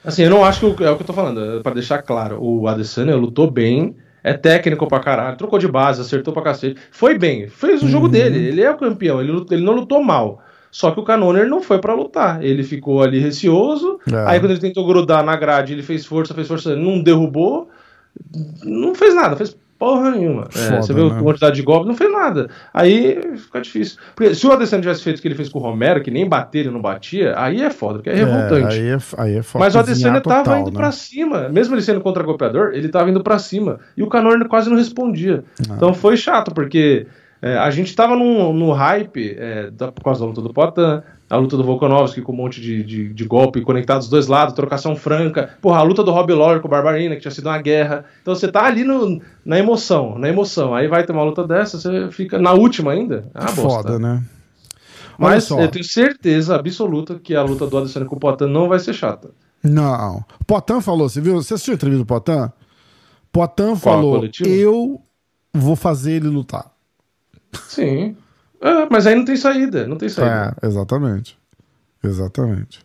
Assim, 0.04 0.22
eu 0.22 0.30
não 0.30 0.44
acho 0.44 0.61
que 0.74 0.82
o- 0.82 0.86
é 0.86 0.90
o 0.90 0.96
que 0.96 1.02
eu 1.02 1.06
tô 1.06 1.12
falando, 1.12 1.59
é 1.59 1.62
pra 1.62 1.74
deixar 1.74 2.02
claro. 2.02 2.38
O 2.42 2.66
Adesanya 2.66 3.14
lutou 3.14 3.50
bem, 3.50 3.94
é 4.24 4.32
técnico 4.32 4.86
pra 4.88 5.00
caralho, 5.00 5.36
trocou 5.36 5.59
de 5.59 5.68
base, 5.68 6.00
acertou 6.00 6.32
pra 6.32 6.42
cacete. 6.42 6.80
Foi 6.90 7.18
bem, 7.18 7.48
fez 7.48 7.82
o 7.82 7.88
jogo 7.88 8.06
Uhum. 8.06 8.12
dele, 8.12 8.38
ele 8.48 8.62
é 8.62 8.70
o 8.70 8.76
campeão, 8.76 9.20
ele, 9.20 9.32
ele 9.50 9.62
não 9.64 9.74
lutou 9.74 10.02
mal. 10.02 10.42
Só 10.78 10.92
que 10.92 11.00
o 11.00 11.02
Canoner 11.02 11.48
não 11.48 11.60
foi 11.60 11.80
pra 11.80 11.92
lutar, 11.92 12.40
ele 12.40 12.62
ficou 12.62 13.02
ali 13.02 13.18
receoso. 13.18 13.98
É. 14.08 14.28
Aí 14.28 14.38
quando 14.38 14.52
ele 14.52 14.60
tentou 14.60 14.86
grudar 14.86 15.24
na 15.24 15.34
grade, 15.34 15.72
ele 15.72 15.82
fez 15.82 16.06
força, 16.06 16.32
fez 16.32 16.46
força, 16.46 16.76
não 16.76 17.02
derrubou, 17.02 17.68
não 18.62 18.94
fez 18.94 19.12
nada, 19.12 19.34
fez 19.34 19.58
porra 19.76 20.12
nenhuma. 20.12 20.46
É, 20.54 20.58
Foda, 20.58 20.82
você 20.82 20.94
viu 20.94 21.10
né? 21.10 21.18
a 21.18 21.22
quantidade 21.24 21.56
de 21.56 21.62
golpes, 21.62 21.88
não 21.88 21.96
fez 21.96 22.12
nada. 22.12 22.48
Aí 22.72 23.20
fica 23.38 23.60
difícil. 23.60 23.98
Porque 24.14 24.32
se 24.36 24.46
o 24.46 24.52
Adesanya 24.52 24.82
tivesse 24.82 25.02
feito 25.02 25.18
o 25.18 25.22
que 25.22 25.26
ele 25.26 25.34
fez 25.34 25.48
com 25.48 25.58
o 25.58 25.62
Romero, 25.62 26.00
que 26.00 26.12
nem 26.12 26.28
bater 26.28 26.60
ele 26.60 26.70
não 26.70 26.80
batia, 26.80 27.34
aí 27.36 27.60
é 27.60 27.70
foda, 27.70 27.94
porque 27.94 28.10
é 28.10 28.14
revoltante. 28.14 28.76
É, 28.76 28.80
aí 28.80 28.88
é, 28.90 28.98
aí 29.16 29.36
é 29.38 29.42
foda. 29.42 29.64
Mas 29.64 29.74
o 29.74 29.80
Adesanya 29.80 30.20
tava 30.20 30.44
total, 30.44 30.60
indo 30.60 30.70
né? 30.70 30.76
pra 30.76 30.92
cima. 30.92 31.48
Mesmo 31.48 31.74
ele 31.74 31.82
sendo 31.82 32.00
contra-golpeador, 32.00 32.70
ele 32.72 32.88
tava 32.88 33.10
indo 33.10 33.20
pra 33.20 33.40
cima. 33.40 33.80
E 33.96 34.02
o 34.04 34.08
Canor 34.08 34.46
quase 34.46 34.70
não 34.70 34.76
respondia. 34.76 35.42
Ah. 35.68 35.74
Então 35.74 35.92
foi 35.92 36.16
chato, 36.16 36.54
porque 36.54 37.08
é, 37.41 37.57
a 37.57 37.70
gente 37.70 37.95
tava 37.95 38.16
no, 38.16 38.72
hype 38.72 39.36
é, 39.39 39.70
da, 39.70 39.93
por 39.93 40.03
causa 40.03 40.20
da 40.20 40.26
luta 40.26 40.43
do 40.43 40.53
Potan, 40.53 41.03
a 41.30 41.36
luta 41.36 41.57
do 41.57 41.64
Volkanovski 41.64 42.22
com 42.22 42.32
um 42.32 42.36
monte 42.36 42.61
de, 42.61 42.82
de, 42.82 43.12
de 43.12 43.24
golpe 43.24 43.61
conectado 43.61 43.99
dos 43.99 44.09
dois 44.09 44.26
lados, 44.26 44.55
trocação 44.55 44.97
franca. 44.97 45.51
Porra, 45.61 45.78
a 45.78 45.82
luta 45.82 46.03
do 46.03 46.11
Rob 46.11 46.32
Lawler 46.32 46.61
com 46.61 46.68
o 46.68 46.70
Barbarina, 46.70 47.14
que 47.14 47.20
tinha 47.20 47.30
sido 47.30 47.49
uma 47.49 47.61
guerra. 47.61 48.05
Então 48.22 48.34
você 48.34 48.49
tá 48.51 48.64
ali 48.64 48.82
no, 48.82 49.20
na 49.45 49.59
emoção, 49.59 50.18
na 50.18 50.28
emoção. 50.28 50.74
Aí 50.74 50.89
vai 50.89 51.05
ter 51.05 51.12
uma 51.12 51.22
luta 51.22 51.47
dessa, 51.47 51.78
você 51.78 52.11
fica 52.11 52.39
na 52.39 52.53
última 52.53 52.93
ainda. 52.93 53.30
Uma 53.34 53.53
bosta. 53.53 53.62
Foda, 53.62 53.99
né? 53.99 54.22
Mas 55.18 55.51
eu 55.51 55.68
tenho 55.68 55.84
certeza 55.84 56.55
absoluta 56.55 57.18
que 57.18 57.34
a 57.34 57.43
luta 57.43 57.66
do 57.66 57.76
Adesanya 57.76 58.07
com 58.07 58.16
o 58.16 58.20
Potan 58.20 58.47
não 58.47 58.68
vai 58.68 58.78
ser 58.78 58.95
chata. 58.95 59.30
Não. 59.62 60.24
Potan 60.47 60.80
falou, 60.80 61.09
você 61.09 61.20
viu? 61.20 61.34
Você 61.34 61.55
assistiu 61.55 61.72
a 61.72 61.74
entrevista 61.74 62.05
do 62.05 62.07
Potan? 62.07 62.53
Potan 63.32 63.74
falou: 63.74 64.22
eu 64.45 65.03
vou 65.53 65.74
fazer 65.76 66.12
ele 66.12 66.28
lutar. 66.28 66.77
Sim. 67.66 68.16
É, 68.61 68.86
mas 68.90 69.07
aí 69.07 69.14
não 69.14 69.24
tem 69.24 69.36
saída, 69.36 69.86
não 69.86 69.96
tem 69.96 70.09
saída. 70.09 70.57
É, 70.62 70.66
exatamente. 70.66 71.38
Exatamente. 72.03 72.80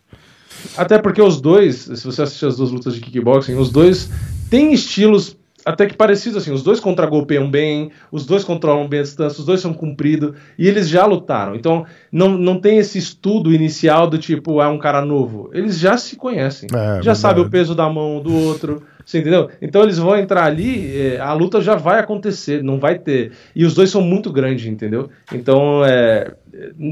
Até 0.76 0.98
porque 0.98 1.20
os 1.20 1.40
dois, 1.40 1.76
se 1.76 2.04
você 2.04 2.22
assistir 2.22 2.46
as 2.46 2.56
duas 2.56 2.70
lutas 2.70 2.94
de 2.94 3.00
kickboxing, 3.00 3.54
os 3.54 3.70
dois 3.70 4.08
têm 4.48 4.72
estilos 4.72 5.36
até 5.64 5.86
que 5.86 5.96
parecidos, 5.96 6.36
assim. 6.36 6.52
Os 6.52 6.62
dois 6.62 6.78
contra-golpeiam 6.78 7.50
bem, 7.50 7.90
os 8.12 8.26
dois 8.26 8.44
controlam 8.44 8.86
bem 8.86 9.00
a 9.00 9.02
distância, 9.02 9.40
os 9.40 9.46
dois 9.46 9.60
são 9.60 9.72
compridos, 9.72 10.36
e 10.58 10.68
eles 10.68 10.88
já 10.88 11.06
lutaram. 11.06 11.54
Então, 11.54 11.86
não, 12.12 12.36
não 12.36 12.60
tem 12.60 12.78
esse 12.78 12.98
estudo 12.98 13.52
inicial 13.52 14.08
do 14.08 14.18
tipo, 14.18 14.60
é 14.60 14.68
um 14.68 14.78
cara 14.78 15.04
novo. 15.04 15.50
Eles 15.52 15.78
já 15.78 15.96
se 15.96 16.16
conhecem. 16.16 16.68
É, 16.72 16.76
já 16.76 16.92
verdade. 16.92 17.18
sabem 17.18 17.44
o 17.44 17.50
peso 17.50 17.74
da 17.74 17.88
mão 17.88 18.20
do 18.20 18.34
outro. 18.34 18.82
Você 19.04 19.18
entendeu? 19.18 19.50
Então 19.60 19.82
eles 19.82 19.98
vão 19.98 20.16
entrar 20.16 20.44
ali, 20.44 20.96
é, 20.96 21.20
a 21.20 21.32
luta 21.34 21.60
já 21.60 21.74
vai 21.74 22.00
acontecer, 22.00 22.62
não 22.62 22.78
vai 22.78 22.98
ter. 22.98 23.32
E 23.54 23.64
os 23.64 23.74
dois 23.74 23.90
são 23.90 24.00
muito 24.00 24.32
grandes, 24.32 24.66
entendeu? 24.66 25.10
Então 25.32 25.84
é, 25.84 26.32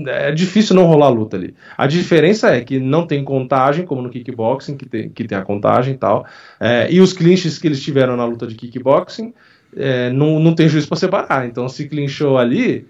é 0.06 0.32
difícil 0.32 0.76
não 0.76 0.84
rolar 0.84 1.06
a 1.06 1.10
luta 1.10 1.36
ali. 1.36 1.54
A 1.76 1.86
diferença 1.86 2.54
é 2.54 2.60
que 2.60 2.78
não 2.78 3.06
tem 3.06 3.24
contagem, 3.24 3.86
como 3.86 4.02
no 4.02 4.10
kickboxing, 4.10 4.76
que 4.76 4.86
tem, 4.86 5.08
que 5.08 5.24
tem 5.24 5.38
a 5.38 5.42
contagem 5.42 5.94
e 5.94 5.98
tal. 5.98 6.26
É, 6.60 6.92
e 6.92 7.00
os 7.00 7.12
clinches 7.12 7.58
que 7.58 7.66
eles 7.66 7.82
tiveram 7.82 8.16
na 8.16 8.24
luta 8.24 8.46
de 8.46 8.54
kickboxing, 8.54 9.32
é, 9.74 10.10
não, 10.10 10.38
não 10.38 10.54
tem 10.54 10.68
juiz 10.68 10.84
para 10.84 10.98
separar. 10.98 11.46
Então 11.46 11.68
se 11.68 11.88
clinchou 11.88 12.36
ali, 12.36 12.86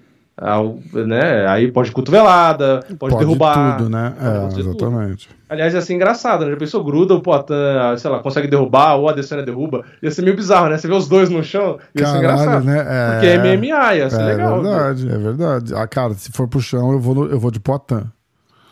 ao- 0.51 0.78
né, 0.93 1.47
aí 1.49 1.70
pode 1.70 1.90
cotovelada, 1.93 2.80
pode, 2.99 2.99
Pode 3.14 3.16
derrubar. 3.18 3.76
tudo, 3.76 3.88
né? 3.90 4.14
É, 4.20 4.26
acontecer 4.38 4.62
tudo. 4.62 4.70
exatamente. 4.84 5.28
Aliás, 5.49 5.74
ia 5.74 5.80
ser 5.80 5.95
engraçado, 5.95 6.45
né? 6.45 6.51
Já 6.53 6.57
pensou, 6.57 6.82
gruda 6.82 7.14
o 7.14 7.20
Poitin, 7.20 7.53
sei 7.99 8.11
lá, 8.11 8.18
consegue 8.20 8.49
derrubar, 8.49 8.97
ou 8.97 9.09
a 9.09 9.12
Adesanya 9.12 9.43
derruba. 9.43 9.84
Ia 10.03 10.11
ser 10.11 10.22
meio 10.22 10.34
bizarro, 10.36 10.68
né? 10.68 10.78
Você 10.78 10.88
vê 10.88 10.95
os 10.95 11.07
dois 11.09 11.28
no 11.30 11.43
chão, 11.45 11.78
ia 11.95 12.07
ser 12.07 12.12
Caralho, 12.12 12.18
engraçado. 12.18 12.64
né? 12.64 12.84
É, 12.88 13.11
Porque 13.12 13.26
é 13.26 13.34
MMA, 13.38 13.95
ia 13.97 14.11
ser 14.11 14.20
é 14.20 14.24
legal. 14.24 14.62
verdade, 14.62 15.09
é 15.12 15.18
verdade. 15.18 15.74
Ah, 15.74 15.86
cara, 15.86 16.14
se 16.14 16.32
for 16.32 16.49
pro 16.49 16.61
chão, 16.61 16.93
eu 16.93 16.99
vou, 16.99 17.14
no- 17.14 17.26
eu 17.26 17.38
vou 17.38 17.51
de 17.51 17.61
Potan. 17.61 17.99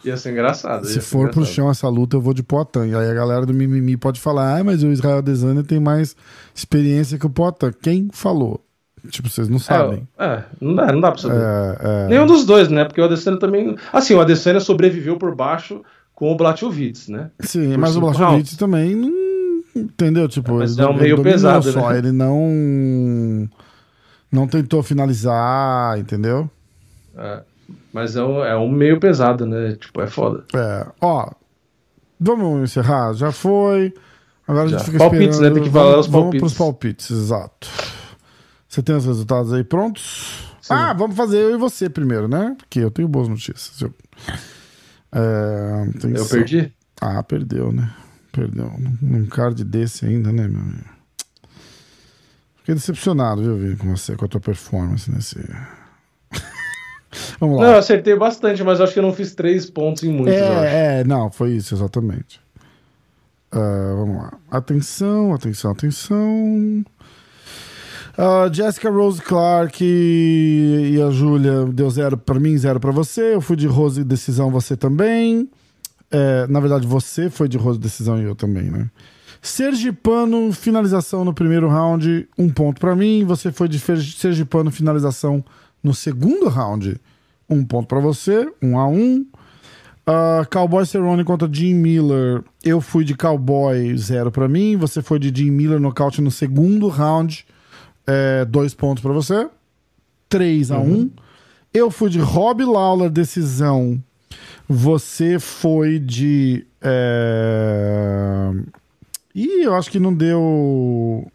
viu? 0.02 0.12
Ia 0.12 0.16
ser 0.16 0.30
engraçado. 0.32 0.86
Se 0.86 0.94
ia 0.94 1.00
ser 1.02 1.06
for 1.06 1.28
pro 1.28 1.40
engraçado. 1.42 1.54
chão 1.54 1.70
essa 1.70 1.86
luta, 1.86 2.16
eu 2.16 2.22
vou 2.22 2.32
de 2.32 2.42
Potan. 2.42 2.86
E 2.86 2.94
aí 2.94 3.10
a 3.10 3.14
galera 3.14 3.44
do 3.44 3.52
Mimimi 3.52 3.98
pode 3.98 4.18
falar, 4.18 4.56
ah, 4.58 4.64
mas 4.64 4.82
o 4.82 4.86
Israel 4.86 5.18
Adesanya 5.18 5.62
tem 5.62 5.78
mais 5.78 6.16
experiência 6.54 7.18
que 7.18 7.26
o 7.26 7.30
Potan. 7.30 7.70
Quem 7.82 8.08
falou? 8.10 8.64
Tipo, 9.08 9.28
vocês 9.28 9.48
não 9.48 9.58
sabem. 9.58 10.06
É, 10.18 10.24
é, 10.26 10.44
não 10.60 10.74
dá, 10.74 10.92
não 10.92 11.00
dá 11.00 11.12
pra 11.12 11.20
saber. 11.20 11.36
É, 11.36 11.76
é. 11.80 12.08
Nenhum 12.08 12.26
dos 12.26 12.44
dois, 12.44 12.68
né? 12.68 12.84
Porque 12.84 13.00
o 13.00 13.04
Adesanya 13.04 13.38
também... 13.38 13.76
Assim, 13.92 14.14
o 14.14 14.20
Adesanya 14.20 14.60
sobreviveu 14.60 15.16
por 15.16 15.34
baixo 15.34 15.82
com 16.14 16.30
o 16.32 16.36
Blachowicz, 16.36 17.08
né? 17.08 17.30
Sim, 17.40 17.70
por 17.70 17.78
mas 17.78 17.96
o 17.96 18.00
Blachowicz 18.00 18.56
também 18.56 18.94
não, 18.94 19.10
Entendeu? 19.74 20.28
Tipo, 20.28 20.54
Mas 20.54 20.76
ele, 20.76 20.82
é 20.86 20.90
um 20.90 20.96
meio 20.96 21.22
pesado, 21.22 21.70
só, 21.70 21.90
né? 21.90 21.98
ele 21.98 22.12
não 22.12 23.48
não 24.30 24.46
tentou 24.46 24.82
finalizar, 24.82 25.98
entendeu? 25.98 26.50
É, 27.16 27.42
mas 27.92 28.16
é 28.16 28.22
um, 28.22 28.44
é 28.44 28.56
um 28.56 28.70
meio 28.70 28.98
pesado, 28.98 29.46
né? 29.46 29.76
Tipo, 29.78 30.00
é 30.02 30.06
foda. 30.06 30.44
É, 30.54 30.86
ó, 31.00 31.30
vamos 32.18 32.62
encerrar, 32.62 33.12
já 33.14 33.30
foi. 33.32 33.94
Agora 34.46 34.66
a 34.66 34.68
Já. 34.68 34.78
gente 34.78 34.86
fica 34.86 34.98
Palpites, 34.98 35.28
esperando. 35.36 35.54
né? 35.54 35.60
Tem 35.60 35.62
que 35.62 35.70
falar 35.70 35.90
vamos, 35.90 36.06
os 36.06 36.12
Vamos 36.12 36.24
palpites. 36.24 36.40
pros 36.40 36.54
palpites, 36.54 37.10
exato. 37.10 37.68
Você 38.70 38.84
tem 38.84 38.94
os 38.94 39.04
resultados 39.04 39.52
aí 39.52 39.64
prontos? 39.64 40.44
Ah, 40.68 40.92
vamos 40.92 41.16
fazer 41.16 41.38
eu 41.38 41.54
e 41.54 41.56
você 41.58 41.90
primeiro, 41.90 42.28
né? 42.28 42.54
Porque 42.56 42.78
eu 42.78 42.90
tenho 42.90 43.08
boas 43.08 43.26
notícias. 43.26 43.80
Eu, 43.80 43.92
é, 45.10 45.88
Eu 46.16 46.24
perdi? 46.26 46.72
Ah, 47.00 47.20
perdeu, 47.20 47.72
né? 47.72 47.92
Perdeu. 48.30 48.72
Num 48.78 48.96
num 49.02 49.26
card 49.26 49.64
desse 49.64 50.06
ainda, 50.06 50.30
né, 50.30 50.46
meu 50.46 50.60
amigo? 50.60 50.88
Fiquei 52.58 52.76
decepcionado, 52.76 53.42
viu, 53.42 53.56
Vini, 53.56 53.74
com 53.76 53.96
você, 53.96 54.14
com 54.14 54.24
a 54.24 54.28
tua 54.28 54.40
performance 54.40 55.10
nesse. 55.10 55.36
Vamos 57.40 57.58
Não, 57.58 57.66
eu 57.66 57.72
lá. 57.72 57.78
acertei 57.78 58.14
bastante, 58.16 58.62
mas 58.62 58.80
acho 58.80 58.92
que 58.92 59.00
eu 59.00 59.02
não 59.02 59.12
fiz 59.12 59.34
três 59.34 59.68
pontos 59.68 60.04
em 60.04 60.12
muitos, 60.12 60.34
é, 60.34 61.00
é, 61.00 61.04
não, 61.04 61.28
foi 61.28 61.54
isso, 61.54 61.74
exatamente. 61.74 62.40
Ah, 63.50 63.94
vamos 63.96 64.16
lá. 64.16 64.38
Atenção, 64.48 65.34
atenção, 65.34 65.72
atenção. 65.72 66.84
Ah, 68.16 68.50
Jessica 68.52 68.90
Rose 68.90 69.20
Clark 69.20 69.82
e, 69.82 70.94
e 70.94 71.02
a 71.02 71.10
Júlia 71.10 71.64
deu 71.66 71.88
zero 71.90 72.16
pra 72.16 72.38
mim, 72.38 72.56
zero 72.56 72.80
pra 72.80 72.90
você. 72.90 73.34
Eu 73.34 73.40
fui 73.40 73.56
de 73.56 73.66
Rose 73.66 74.04
decisão, 74.04 74.50
você 74.50 74.76
também. 74.76 75.48
É, 76.10 76.46
na 76.48 76.60
verdade, 76.60 76.86
você 76.86 77.30
foi 77.30 77.48
de 77.48 77.56
Rose 77.56 77.78
decisão 77.78 78.20
e 78.20 78.24
eu 78.24 78.34
também, 78.34 78.70
né? 78.70 78.90
Sergipano, 79.42 80.52
finalização 80.52 81.24
no 81.24 81.32
primeiro 81.32 81.68
round, 81.68 82.28
um 82.36 82.48
ponto 82.50 82.80
pra 82.80 82.94
mim. 82.94 83.24
Você 83.24 83.50
foi 83.50 83.68
de 83.68 83.78
Sergipano, 83.78 84.70
finalização 84.70 85.42
no 85.82 85.94
segundo 85.94 86.48
round, 86.48 87.00
um 87.48 87.64
ponto 87.64 87.86
pra 87.86 88.00
você, 88.00 88.46
um 88.60 88.78
a 88.78 88.86
um. 88.86 89.24
Ah, 90.06 90.44
Cowboy 90.50 90.84
Cerrone 90.84 91.24
contra 91.24 91.48
Jim 91.50 91.74
Miller. 91.74 92.42
Eu 92.62 92.80
fui 92.80 93.04
de 93.04 93.14
Cowboy, 93.14 93.96
zero 93.96 94.30
pra 94.30 94.48
mim. 94.48 94.76
Você 94.76 95.00
foi 95.00 95.18
de 95.18 95.32
Jim 95.34 95.50
Miller, 95.50 95.80
nocaute 95.80 96.20
no 96.20 96.30
segundo 96.30 96.88
round, 96.88 97.46
é, 98.10 98.44
dois 98.44 98.74
pontos 98.74 99.02
pra 99.02 99.12
você. 99.12 99.48
3 100.28 100.72
a 100.72 100.78
1 100.78 100.82
um. 100.82 101.10
Eu 101.72 101.90
fui 101.90 102.10
de 102.10 102.18
Rob 102.18 102.64
Lawler, 102.64 103.08
decisão. 103.08 104.02
Você 104.68 105.38
foi 105.38 106.00
de. 106.00 106.66
É... 106.82 108.50
Ih, 109.34 109.62
eu 109.62 109.74
acho 109.74 109.90
que 109.90 110.00
não 110.00 110.12
deu. 110.12 111.30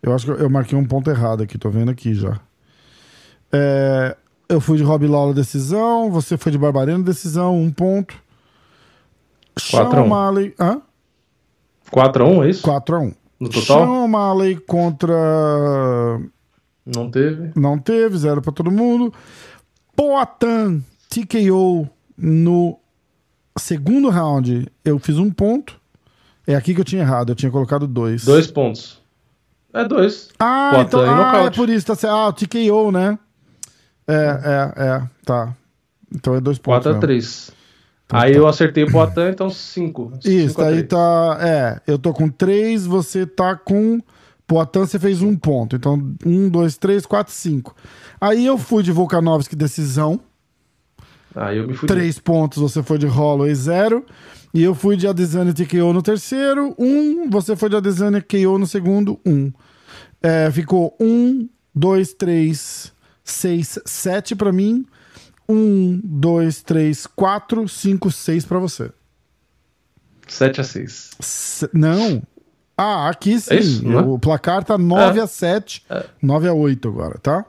Eu 0.00 0.14
acho 0.14 0.26
que 0.26 0.30
eu 0.42 0.48
marquei 0.48 0.78
um 0.78 0.84
ponto 0.84 1.10
errado 1.10 1.42
aqui, 1.42 1.58
tô 1.58 1.68
vendo 1.68 1.90
aqui 1.90 2.14
já. 2.14 2.40
É, 3.52 4.16
Eu 4.48 4.60
fui 4.60 4.76
de 4.78 4.84
Rob 4.84 5.04
Lawler, 5.06 5.34
decisão. 5.34 6.10
Você 6.12 6.36
foi 6.36 6.52
de 6.52 6.58
Barbareno, 6.58 7.02
decisão, 7.02 7.60
um 7.60 7.72
ponto. 7.72 8.14
Quatro 9.70 9.88
a 9.88 9.90
Sean 9.90 10.02
um. 10.02 10.06
O'Malley. 10.06 10.54
Hã? 10.60 10.80
4x1, 11.90 12.44
é 12.44 12.50
isso? 12.50 12.62
4x1. 12.62 13.14
No 13.40 13.48
total? 13.48 13.62
Sean 13.62 14.04
O'Malley 14.04 14.56
contra. 14.56 15.14
Não 16.84 17.10
teve. 17.10 17.52
Não 17.54 17.78
teve, 17.78 18.16
zero 18.16 18.42
pra 18.42 18.52
todo 18.52 18.70
mundo. 18.70 19.12
Poatan 19.94 20.82
TKO 21.08 21.88
no 22.16 22.78
segundo 23.58 24.08
round. 24.08 24.66
Eu 24.84 24.98
fiz 24.98 25.18
um 25.18 25.30
ponto. 25.30 25.78
É 26.46 26.54
aqui 26.54 26.74
que 26.74 26.80
eu 26.80 26.84
tinha 26.84 27.02
errado. 27.02 27.30
Eu 27.30 27.36
tinha 27.36 27.50
colocado 27.52 27.86
dois. 27.86 28.24
Dois 28.24 28.46
pontos. 28.46 29.00
É 29.72 29.84
dois. 29.84 30.30
Ah, 30.38 30.70
Poatan 30.72 30.86
então, 30.86 31.24
ah, 31.24 31.44
é 31.44 31.50
por 31.50 31.68
isso. 31.68 31.86
Tá 31.86 31.94
certo. 31.94 32.14
Ah, 32.14 32.28
o 32.28 32.32
TKO, 32.32 32.90
né? 32.90 33.18
É, 34.06 34.14
é, 34.14 34.84
é. 34.86 35.02
Tá. 35.24 35.54
Então 36.14 36.34
é 36.34 36.40
dois 36.40 36.58
pontos. 36.58 36.86
mesmo. 36.86 37.00
4x3. 37.00 37.57
Aí 38.10 38.34
eu 38.34 38.46
acertei 38.46 38.84
o 38.84 38.90
Poitin, 38.90 39.28
então 39.30 39.50
5. 39.50 40.12
Isso, 40.24 40.60
aí 40.62 40.82
tá. 40.82 41.38
É, 41.40 41.80
eu 41.86 41.98
tô 41.98 42.12
com 42.14 42.28
três, 42.28 42.86
você 42.86 43.26
tá 43.26 43.54
com. 43.54 44.00
Poitin, 44.46 44.78
você 44.80 44.98
fez 44.98 45.20
um 45.20 45.36
ponto. 45.36 45.76
Então, 45.76 46.14
um, 46.24 46.48
dois, 46.48 46.78
três, 46.78 47.04
quatro, 47.04 47.32
cinco. 47.32 47.76
Aí 48.18 48.46
eu 48.46 48.56
fui 48.56 48.82
de 48.82 48.90
Volkanovski 48.90 49.54
decisão. 49.54 50.20
Aí 51.34 51.58
eu 51.58 51.68
me 51.68 51.74
fudi. 51.74 51.92
Três 51.92 52.18
pontos, 52.18 52.58
você 52.58 52.82
foi 52.82 52.96
de 52.96 53.06
Holloway, 53.06 53.54
zero. 53.54 54.04
E 54.54 54.62
eu 54.62 54.74
fui 54.74 54.96
de 54.96 55.06
Adesanya 55.06 55.52
TKO 55.52 55.92
no 55.92 56.02
terceiro, 56.02 56.74
um. 56.78 57.28
Você 57.28 57.54
foi 57.54 57.68
de 57.68 57.76
Adesanya 57.76 58.22
KO 58.22 58.58
no 58.58 58.66
segundo, 58.66 59.20
um. 59.24 59.52
É, 60.22 60.50
ficou 60.50 60.96
um, 60.98 61.46
dois, 61.74 62.14
três, 62.14 62.92
seis, 63.22 63.78
sete 63.84 64.34
pra 64.34 64.50
mim. 64.50 64.86
Um, 65.48 66.00
dois, 66.04 66.62
três, 66.62 67.06
quatro, 67.06 67.66
cinco, 67.68 68.10
seis 68.10 68.44
pra 68.44 68.58
você. 68.58 68.90
7x6. 70.26 71.10
Se- 71.20 71.70
Não. 71.72 72.22
Ah, 72.76 73.08
aqui 73.08 73.40
sim. 73.40 73.54
É 73.54 73.58
isso, 73.58 73.90
é? 73.90 73.96
O 73.96 74.18
placar 74.18 74.62
tá 74.62 74.76
9 74.78 75.18
É. 75.18 75.22
a 75.22 75.26
7, 75.26 75.84
9 76.22 76.46
a 76.48 76.52
8 76.52 76.88
agora, 76.88 77.18
tá? 77.18 77.44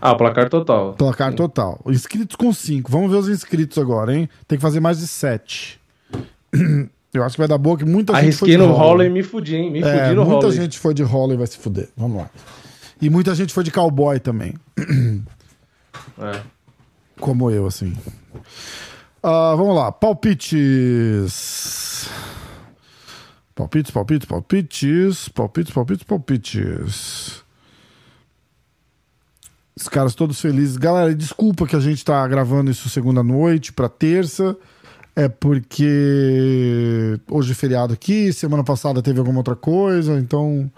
Ah, 0.00 0.12
o 0.12 0.16
placar 0.16 0.48
total. 0.48 0.94
Placar 0.94 1.34
total. 1.34 1.80
Inscritos 1.86 2.34
com 2.36 2.52
5. 2.52 2.90
Vamos 2.90 3.10
ver 3.10 3.18
os 3.18 3.28
inscritos 3.28 3.78
agora, 3.78 4.14
hein? 4.14 4.28
Tem 4.46 4.56
que 4.58 4.62
fazer 4.62 4.80
mais 4.80 4.98
de 4.98 5.06
7. 5.06 5.78
Eu 7.12 7.24
acho 7.24 7.34
que 7.36 7.40
vai 7.40 7.48
dar 7.48 7.58
boa 7.58 7.76
que 7.76 7.84
muita 7.84 8.12
gente 8.14 8.36
foi 8.36 8.48
Arrisquei 8.50 8.50
de 8.50 8.56
no. 8.58 8.72
Holloway 8.72 9.06
e 9.08 9.10
me 9.10 9.22
fudi, 9.22 9.56
hein? 9.56 9.70
Me 9.70 9.80
É, 9.80 9.82
fudi 10.04 10.14
no 10.14 10.24
muita 10.24 10.34
Holloway. 10.46 10.56
gente 10.56 10.78
foi 10.78 10.92
de 10.94 11.02
Holloway 11.02 11.34
e 11.34 11.38
vai 11.38 11.46
se 11.46 11.58
fuder. 11.58 11.88
Vamos 11.96 12.18
lá. 12.18 12.30
E 13.00 13.08
muita 13.10 13.34
gente 13.34 13.52
foi 13.52 13.64
de 13.64 13.70
cowboy 13.70 14.18
também. 14.18 14.54
É. 16.20 16.40
Como 17.20 17.50
eu, 17.50 17.66
assim. 17.66 17.96
Ah, 19.22 19.54
vamos 19.56 19.74
lá. 19.76 19.90
Palpites. 19.92 21.28
Palpites, 23.54 23.90
palpites, 23.90 24.26
palpites. 24.26 25.28
Palpites, 25.28 25.72
palpites, 25.72 26.04
palpites. 26.04 27.44
Os 29.76 29.88
caras 29.88 30.14
todos 30.14 30.40
felizes. 30.40 30.76
Galera, 30.76 31.14
desculpa 31.14 31.66
que 31.66 31.76
a 31.76 31.80
gente 31.80 32.04
tá 32.04 32.26
gravando 32.26 32.70
isso 32.70 32.88
segunda 32.88 33.22
noite 33.22 33.72
pra 33.72 33.88
terça. 33.88 34.56
É 35.14 35.28
porque 35.28 37.18
hoje 37.28 37.50
é 37.50 37.54
feriado 37.54 37.92
aqui, 37.92 38.32
semana 38.32 38.62
passada 38.62 39.02
teve 39.02 39.18
alguma 39.18 39.38
outra 39.38 39.56
coisa, 39.56 40.16
então. 40.16 40.70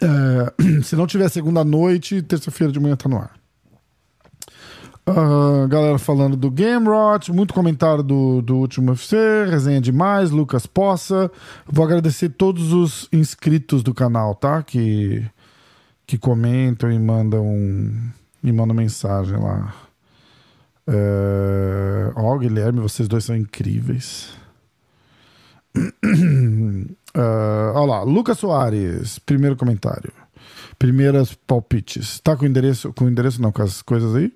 é, 0.00 0.82
se 0.82 0.96
não 0.96 1.06
tiver 1.06 1.28
segunda 1.28 1.62
noite, 1.62 2.22
terça-feira 2.22 2.72
de 2.72 2.80
manhã 2.80 2.96
tá 2.96 3.08
no 3.08 3.18
ar. 3.18 3.35
Ah, 5.08 5.68
galera 5.68 5.98
falando 5.98 6.36
do 6.36 6.50
Game 6.50 6.84
Rot, 6.84 7.30
muito 7.30 7.54
comentário 7.54 8.02
do, 8.02 8.42
do 8.42 8.56
último 8.56 8.90
UFC, 8.90 9.16
resenha 9.48 9.80
demais, 9.80 10.32
Lucas 10.32 10.66
Poça. 10.66 11.30
Vou 11.64 11.84
agradecer 11.84 12.30
todos 12.30 12.72
os 12.72 13.08
inscritos 13.12 13.84
do 13.84 13.94
canal, 13.94 14.34
tá? 14.34 14.64
Que, 14.64 15.24
que 16.04 16.18
comentam 16.18 16.90
e 16.90 16.98
mandam, 16.98 17.46
e 18.42 18.50
mandam 18.50 18.74
mensagem 18.74 19.38
lá. 19.38 19.72
É... 20.88 22.10
Ó, 22.16 22.36
Guilherme, 22.38 22.80
vocês 22.80 23.06
dois 23.06 23.24
são 23.24 23.36
incríveis. 23.36 24.30
Ah, 27.18 27.72
Olha 27.74 27.86
lá, 27.92 28.02
Lucas 28.02 28.38
Soares, 28.38 29.18
primeiro 29.18 29.56
comentário. 29.56 30.12
Primeiras 30.78 31.32
palpites. 31.32 32.20
Tá 32.20 32.36
com 32.36 32.44
o 32.44 32.46
endereço? 32.46 32.92
Com 32.92 33.06
o 33.06 33.08
endereço 33.08 33.40
não, 33.40 33.50
com 33.50 33.62
as 33.62 33.80
coisas 33.80 34.14
aí? 34.14 34.30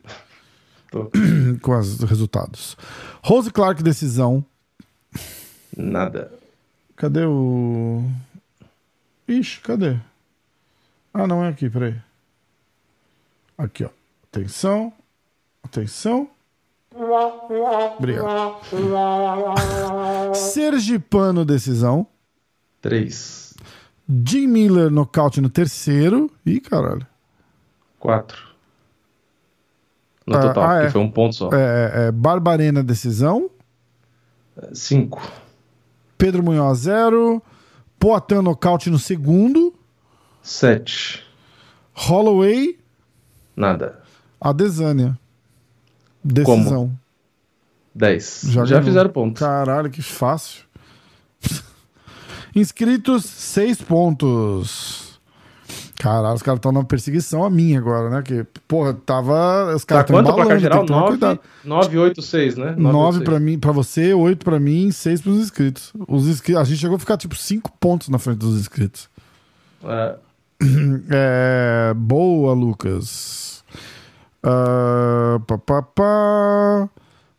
Tô. 0.91 1.11
com 1.62 1.78
os 1.78 2.01
resultados. 2.01 2.76
Rose 3.22 3.51
Clark, 3.51 3.82
decisão. 3.82 4.45
Nada. 5.76 6.32
Cadê 6.97 7.24
o. 7.24 8.05
Ixi, 9.26 9.61
cadê? 9.61 9.97
Ah, 11.14 11.26
não 11.26 11.45
é 11.45 11.49
aqui, 11.49 11.70
peraí. 11.70 11.97
Aqui, 13.57 13.84
ó. 13.84 13.91
Atenção. 14.24 14.93
Atenção. 15.62 16.28
Obrigado. 17.97 18.64
Sergipano, 20.34 21.45
decisão. 21.45 22.07
3. 22.82 23.55
Jim 24.24 24.47
Miller, 24.49 24.91
nocaute 24.91 25.41
no 25.41 25.49
terceiro. 25.49 26.30
Ih, 26.45 26.61
caralho. 26.61 27.07
4. 28.01 28.49
No 30.31 30.37
Ah, 30.37 30.41
total, 30.43 30.62
ah, 30.70 30.83
é. 30.85 30.91
foi 30.91 31.01
um 31.01 31.11
ponto 31.11 31.35
só. 31.35 31.51
É, 31.53 32.07
é, 32.07 32.12
Barbarena, 32.12 32.85
decisão. 32.85 33.51
5. 34.72 35.20
Pedro 36.16 36.41
Munhoz, 36.41 36.78
zero. 36.78 37.43
Poatan, 37.99 38.41
nocaute 38.41 38.89
no 38.91 38.99
segundo. 38.99 39.74
7. 40.41 41.24
Holloway, 41.93 42.78
Nada. 43.57 44.01
Adesanya. 44.41 45.18
Decisão. 46.22 46.97
10. 47.93 48.43
Já 48.51 48.64
Já, 48.64 48.81
fizeram 48.81 49.11
ponto. 49.11 49.39
Caralho, 49.39 49.91
que 49.91 50.01
fácil. 50.01 50.62
Inscritos, 52.55 53.24
6 53.24 53.82
pontos. 53.82 55.10
Caralho, 56.01 56.35
os 56.35 56.43
caras 56.43 56.56
estão 56.56 56.72
na 56.72 56.82
perseguição 56.82 57.44
a 57.44 57.51
mim 57.51 57.77
agora, 57.77 58.09
né? 58.09 58.22
Que, 58.22 58.43
porra, 58.66 58.94
tava. 58.94 59.74
Os 59.74 59.85
Tá 59.85 59.97
caras 60.02 60.10
quanto 60.10 60.31
o 60.31 60.35
placar 60.35 60.59
geral? 60.59 60.78
tem 60.78 60.86
que 60.86 60.93
tomar 60.94 61.01
9, 61.01 61.10
cuidado. 61.18 61.40
9, 61.62 61.98
8, 61.98 62.22
6, 62.22 62.56
né? 62.56 62.74
9 62.78 63.20
pra 63.22 63.39
mim, 63.39 63.59
para 63.59 63.70
você, 63.70 64.14
8 64.14 64.43
pra 64.43 64.59
mim, 64.59 64.90
6 64.90 65.20
pros 65.20 65.36
inscritos. 65.36 65.93
Os 66.09 66.27
inscri... 66.27 66.56
A 66.56 66.64
gente 66.64 66.78
chegou 66.78 66.97
a 66.97 66.98
ficar 66.98 67.18
tipo 67.18 67.36
5 67.36 67.70
pontos 67.78 68.09
na 68.09 68.18
frente 68.18 68.39
dos 68.39 68.59
inscritos. 68.59 69.10
É, 69.85 70.16
É, 71.10 71.93
boa, 71.94 72.55
Lucas. 72.55 73.62
Ah, 74.43 75.39
pá, 75.47 75.59
pá, 75.59 75.82
pá. 75.82 76.89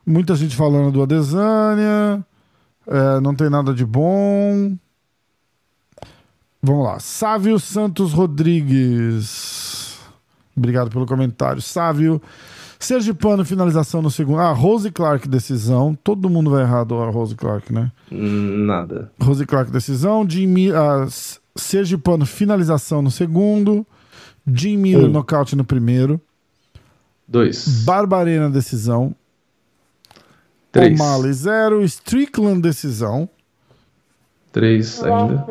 Muita 0.05 0.35
gente 0.35 0.55
falando 0.55 0.91
do 0.91 1.01
Adesanya. 1.01 2.23
É, 2.88 3.19
não 3.21 3.33
tem 3.33 3.49
nada 3.49 3.73
de 3.73 3.85
bom. 3.85 4.75
Vamos 6.61 6.85
lá. 6.85 6.99
Sávio 6.99 7.59
Santos 7.59 8.13
Rodrigues. 8.13 9.97
Obrigado 10.55 10.89
pelo 10.91 11.05
comentário. 11.05 11.61
Sávio. 11.61 12.21
Sergipano, 12.79 13.45
finalização 13.45 14.01
no 14.01 14.09
segundo. 14.09 14.39
Ah, 14.39 14.51
Rose 14.51 14.89
Clark, 14.91 15.27
decisão. 15.27 15.95
Todo 16.03 16.29
mundo 16.29 16.49
vai 16.49 16.63
errado 16.63 16.95
a 16.95 17.09
Rose 17.09 17.35
Clark, 17.35 17.71
né? 17.71 17.91
nada. 18.09 19.11
Rose 19.21 19.45
Clark, 19.45 19.71
decisão. 19.71 20.27
Jim 20.27 20.47
Mi- 20.47 20.71
ah, 20.71 21.07
Sergipano, 21.55 22.25
finalização 22.25 23.01
no 23.01 23.11
segundo. 23.11 23.85
Jim 24.47 24.77
Miller, 24.77 25.07
Um. 25.07 25.11
nocaute 25.11 25.55
no 25.55 25.63
primeiro. 25.63 26.19
2. 27.27 27.83
Barbarena, 27.85 28.49
decisão. 28.49 29.15
3. 30.71 30.99
O'Malley, 30.99 31.33
zero. 31.33 31.83
Strickland, 31.83 32.61
decisão. 32.61 33.29
3 34.51 35.03
ainda. 35.03 35.45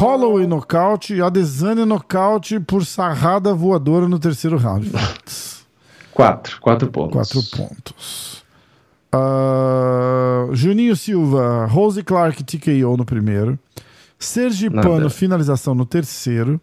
Holloway, 0.00 0.46
nocaute. 0.46 1.20
Adesanya, 1.22 1.86
nocaute 1.86 2.58
por 2.60 2.84
sarrada 2.84 3.54
voadora 3.54 4.08
no 4.08 4.18
terceiro 4.18 4.56
round. 4.56 4.90
4. 6.12 6.60
4 6.60 6.90
pontos. 6.90 7.12
Quatro 7.12 7.42
pontos. 7.56 8.42
Ah, 9.12 10.48
Juninho 10.52 10.94
Silva, 10.96 11.66
Rose 11.66 12.02
Clark, 12.02 12.42
TKO 12.44 12.96
no 12.96 13.04
primeiro. 13.04 13.58
Sergipano, 14.18 14.96
Nada. 14.98 15.10
finalização 15.10 15.74
no 15.74 15.86
terceiro. 15.86 16.60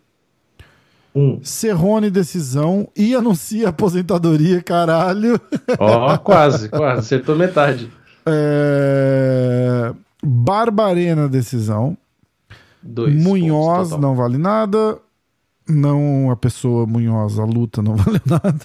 1. 1.16 1.40
Serrone, 1.44 2.12
decisão. 2.12 2.88
E 2.96 3.16
anuncia 3.16 3.70
aposentadoria, 3.70 4.62
caralho. 4.62 5.42
Ó, 5.80 6.16
quase, 6.20 6.70
quase. 6.70 7.00
Acertou 7.00 7.36
metade. 7.36 7.92
É... 8.28 9.94
Barbarena, 10.24 11.28
decisão. 11.30 11.98
2. 12.84 13.24
Munhoz, 13.24 13.92
não 13.92 14.16
vale 14.16 14.38
nada. 14.38 14.98
Não 15.68 16.32
a 16.32 16.36
pessoa 16.36 16.86
Munhoz, 16.86 17.38
a 17.40 17.44
luta 17.44 17.82
não 17.82 17.96
vale 17.98 18.22
nada. 18.26 18.60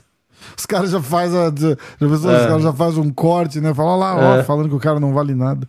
Os 0.56 0.66
caras 0.66 0.90
já 0.90 1.00
fazem 1.00 1.38
a, 1.38 1.44
já 1.46 1.76
pensou, 1.98 2.16
os 2.16 2.24
É. 2.26 2.46
caras 2.46 2.62
já 2.62 2.72
fazem 2.72 3.00
um 3.02 3.10
corte, 3.12 3.60
né? 3.60 3.72
Fala 3.74 3.96
lá, 3.96 4.16
ó, 4.16 4.36
É. 4.38 4.42
falando 4.44 4.68
que 4.68 4.74
o 4.74 4.80
cara 4.80 4.98
não 5.00 5.12
vale 5.12 5.34
nada. 5.34 5.68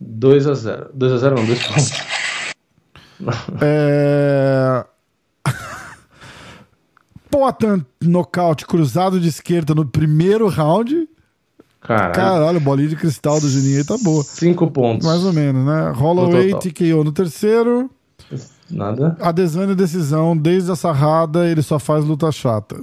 2 0.00 0.46
a 0.46 0.54
0. 0.54 0.90
2 0.94 1.12
a 1.12 1.16
0 1.18 1.36
não, 1.36 1.46
2 1.46 1.66
pontos. 1.66 1.92
É... 3.60 4.84
Potan 7.30 7.84
nocaute 8.00 8.64
cruzado 8.64 9.18
de 9.20 9.28
esquerda 9.28 9.74
no 9.74 9.84
primeiro 9.84 10.48
round. 10.48 11.08
Caralho. 11.88 12.12
Caralho, 12.12 12.60
bolinha 12.60 12.90
de 12.90 12.96
cristal 12.96 13.40
do 13.40 13.48
Juninho 13.48 13.78
aí 13.78 13.84
tá 13.84 13.96
boa. 13.96 14.22
5 14.22 14.70
pontos. 14.70 15.06
Mais 15.06 15.24
ou 15.24 15.32
menos, 15.32 15.64
né? 15.64 15.90
Holloway. 15.96 16.52
TKO 16.58 17.02
no 17.02 17.12
terceiro. 17.12 17.90
Nada. 18.70 19.16
Adesanya 19.22 19.74
decisão, 19.74 20.36
desde 20.36 20.70
a 20.70 20.76
sarrada 20.76 21.46
ele 21.46 21.62
só 21.62 21.78
faz 21.78 22.04
luta 22.04 22.30
chata. 22.30 22.76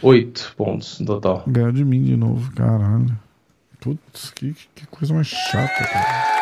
8 0.00 0.54
pontos 0.56 1.00
no 1.00 1.06
total. 1.06 1.42
Ganhou 1.44 1.72
de 1.72 1.84
mim 1.84 2.04
de 2.04 2.16
novo, 2.16 2.52
caralho. 2.52 3.18
Putz, 3.80 4.30
que, 4.30 4.54
que 4.76 4.86
coisa 4.86 5.12
mais 5.12 5.26
chata, 5.26 5.84
cara. 5.84 6.40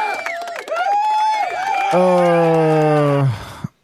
Ah, 1.95 3.33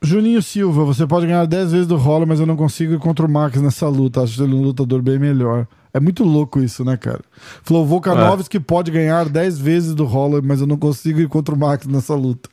Juninho 0.02 0.42
Silva, 0.42 0.84
você 0.84 1.06
pode 1.06 1.24
ganhar 1.24 1.46
10 1.46 1.72
vezes 1.72 1.86
do 1.86 1.96
Holler, 1.96 2.28
mas 2.28 2.38
eu 2.38 2.44
não 2.44 2.54
consigo 2.56 2.92
ir 2.92 2.98
contra 2.98 3.24
o 3.24 3.30
Max 3.30 3.62
nessa 3.62 3.88
luta. 3.88 4.22
Acho 4.22 4.44
ele 4.44 4.54
um 4.54 4.60
lutador 4.60 5.00
bem 5.00 5.18
melhor. 5.18 5.66
É 5.94 6.00
muito 6.00 6.24
louco 6.24 6.60
isso, 6.60 6.84
né, 6.84 6.96
cara? 6.96 7.20
Falou, 7.62 7.86
Volkanovski 7.86 8.58
pode 8.58 8.90
ganhar 8.90 9.28
10 9.28 9.58
vezes 9.58 9.94
do 9.94 10.04
Holler, 10.04 10.42
mas 10.42 10.60
eu 10.60 10.66
não 10.66 10.76
consigo 10.76 11.20
ir 11.20 11.28
contra 11.28 11.54
o 11.54 11.58
Max 11.58 11.86
nessa 11.86 12.14
luta. 12.16 12.50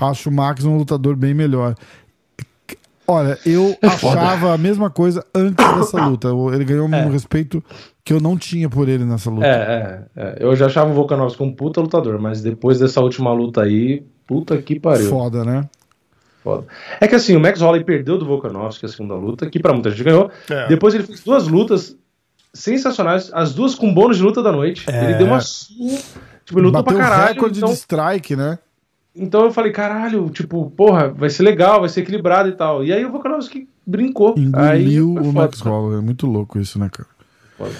Acho 0.00 0.30
o 0.30 0.32
Max 0.32 0.64
um 0.64 0.76
lutador 0.78 1.16
bem 1.16 1.34
melhor. 1.34 1.74
Olha, 3.06 3.36
eu 3.44 3.76
achava 3.82 4.54
a 4.54 4.58
mesma 4.58 4.88
coisa 4.88 5.24
antes 5.34 5.56
dessa 5.74 6.06
luta. 6.06 6.28
Ele 6.54 6.64
ganhou 6.64 6.86
um 6.88 6.94
É. 6.94 7.08
respeito 7.08 7.62
que 8.04 8.12
eu 8.12 8.20
não 8.20 8.38
tinha 8.38 8.68
por 8.70 8.88
ele 8.88 9.04
nessa 9.04 9.28
luta. 9.28 9.44
É, 9.44 9.50
é, 10.16 10.22
é. 10.22 10.36
Eu 10.40 10.54
já 10.54 10.66
achava 10.66 10.90
o 10.90 10.94
Volkanovski 10.94 11.42
um 11.42 11.52
puta 11.52 11.80
lutador, 11.80 12.20
mas 12.20 12.40
depois 12.42 12.78
dessa 12.78 13.00
última 13.00 13.32
luta 13.32 13.62
aí, 13.62 14.04
puta 14.26 14.56
que 14.62 14.78
pariu. 14.78 15.08
Foda, 15.10 15.44
né? 15.44 15.68
Foda. 16.44 16.64
É 17.00 17.06
que 17.08 17.14
assim, 17.16 17.36
o 17.36 17.40
Max 17.40 17.60
Holloway 17.60 17.84
perdeu 17.84 18.18
do 18.18 18.24
Volkanovski 18.24 18.86
a 18.86 18.88
segunda 18.88 19.14
luta, 19.14 19.50
que 19.50 19.58
pra 19.60 19.72
muita 19.72 19.90
gente 19.90 20.04
ganhou. 20.04 20.30
É. 20.48 20.68
Depois 20.68 20.94
ele 20.94 21.04
fez 21.04 21.20
duas 21.22 21.46
lutas 21.48 21.96
sensacionais, 22.54 23.30
as 23.32 23.54
duas 23.54 23.74
com 23.74 23.92
bônus 23.92 24.16
de 24.18 24.22
luta 24.22 24.42
da 24.42 24.52
noite. 24.52 24.84
É. 24.90 25.04
Ele 25.04 25.14
deu 25.14 25.26
uma 25.26 25.40
surra, 25.40 25.98
tipo, 26.44 26.58
ele 26.58 26.66
lutou 26.66 26.82
Bateu 26.82 26.98
pra 26.98 27.08
caralho. 27.08 27.34
recorde 27.34 27.58
Então, 27.58 27.68
de 27.70 27.74
strike, 27.76 28.36
né? 28.36 28.58
então 29.14 29.44
eu 29.44 29.52
falei, 29.52 29.72
caralho, 29.72 30.30
tipo, 30.30 30.70
porra, 30.70 31.08
vai 31.08 31.28
ser 31.30 31.42
legal, 31.42 31.80
vai 31.80 31.88
ser 31.88 32.00
equilibrado 32.00 32.48
e 32.48 32.52
tal. 32.52 32.84
E 32.84 32.92
aí 32.92 33.04
o 33.04 33.10
Volkanovski 33.10 33.68
brincou. 33.86 34.34
aí 34.36 34.42
Engoliu 34.84 35.12
foi 35.14 35.22
o 35.22 35.24
foda. 35.26 35.38
Max 35.40 35.60
Holloway. 35.60 35.98
É 35.98 36.00
muito 36.00 36.26
louco 36.26 36.58
isso, 36.58 36.78
né, 36.78 36.88
cara? 36.90 37.08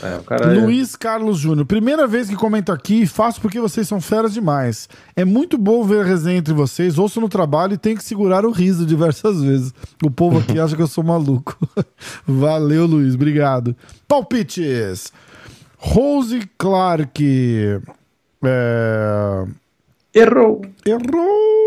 É, 0.03 0.17
o 0.17 0.23
cara 0.25 0.55
é- 0.55 0.61
Luiz 0.61 0.97
Carlos 0.97 1.39
Júnior. 1.39 1.67
Primeira 1.67 2.07
vez 2.07 2.29
que 2.29 2.37
comento 2.37 2.71
aqui 2.73 3.07
faço 3.07 3.41
porque 3.41 3.61
vocês 3.61 3.87
são 3.89 4.01
feras 4.01 4.33
demais. 4.35 4.89
É 5.17 5.25
muito 5.25 5.57
bom 5.59 5.83
ver 5.85 6.01
a 6.03 6.05
resenha 6.05 6.39
entre 6.39 6.53
vocês. 6.55 6.99
Ouço 6.99 7.21
no 7.21 7.29
trabalho 7.29 7.75
e 7.75 7.79
tenho 7.79 7.97
que 7.97 8.05
segurar 8.05 8.45
o 8.45 8.51
riso 8.51 8.85
diversas 8.87 9.43
vezes. 9.43 9.73
O 10.05 10.11
povo 10.11 10.39
aqui 10.39 10.59
acha 10.59 10.77
que 10.77 10.83
eu 10.83 10.87
sou 10.87 11.05
maluco. 11.05 11.57
Valeu, 12.27 12.87
Luiz. 12.87 13.15
Obrigado. 13.15 13.77
Palpites. 14.09 15.13
Rose 15.79 16.41
Clark. 16.59 17.25
É... 18.45 19.45
Errou. 20.15 20.63
Errou! 20.85 21.62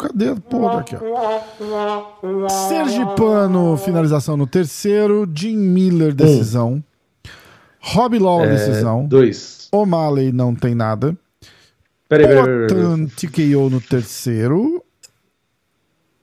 Cadê 0.00 0.34
porra 0.34 0.80
aqui, 0.80 0.96
ó? 0.96 2.48
Sergipano, 2.48 3.76
finalização 3.76 4.36
no 4.36 4.46
terceiro. 4.46 5.28
Jim 5.34 5.56
Miller, 5.56 6.14
decisão. 6.14 6.82
Rob 7.80 8.18
Lawler, 8.18 8.48
É, 8.50 8.54
decisão. 8.54 9.06
Dois. 9.06 9.68
O'Malley 9.72 10.32
não 10.32 10.54
tem 10.54 10.74
nada. 10.74 11.16
Peraí, 12.08 12.26
peraí, 12.26 12.66
peraí, 12.66 13.06
TKO 13.08 13.70
no 13.70 13.80
terceiro. 13.80 14.82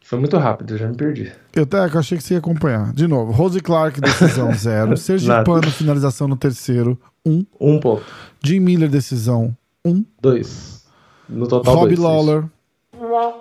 Foi 0.03 0.17
muito 0.19 0.37
rápido, 0.37 0.73
eu 0.73 0.77
já 0.77 0.87
me 0.87 0.95
perdi. 0.95 1.31
Eu 1.53 1.63
até 1.63 1.77
eu 1.79 1.99
achei 1.99 2.17
que 2.17 2.23
você 2.23 2.33
ia 2.35 2.39
acompanhar. 2.39 2.93
De 2.93 3.07
novo, 3.07 3.31
Rose 3.31 3.59
Clark, 3.59 3.99
decisão 4.01 4.53
zero. 4.55 4.95
Sergipano, 4.97 5.69
finalização 5.71 6.27
no 6.27 6.35
terceiro, 6.37 6.99
um. 7.25 7.45
Um 7.59 7.79
ponto. 7.79 8.03
Jim 8.43 8.59
Miller, 8.59 8.89
decisão, 8.89 9.55
um. 9.85 10.03
Dois. 10.21 10.85
No 11.29 11.47
total, 11.47 11.75
Rob 11.75 11.87
dois. 11.95 11.99
Lawler, 11.99 12.43
Ah, 12.45 12.49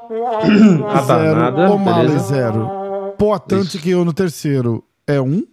tá, 0.09 1.03
zero. 1.03 1.39
nada. 1.41 1.71
O'Malley, 1.73 2.19
zero. 2.19 2.69
Poatan 3.19 3.61
Isso. 3.61 3.79
TKO 3.79 4.05
no 4.05 4.13
terceiro, 4.13 4.85
é 5.07 5.21
um. 5.21 5.45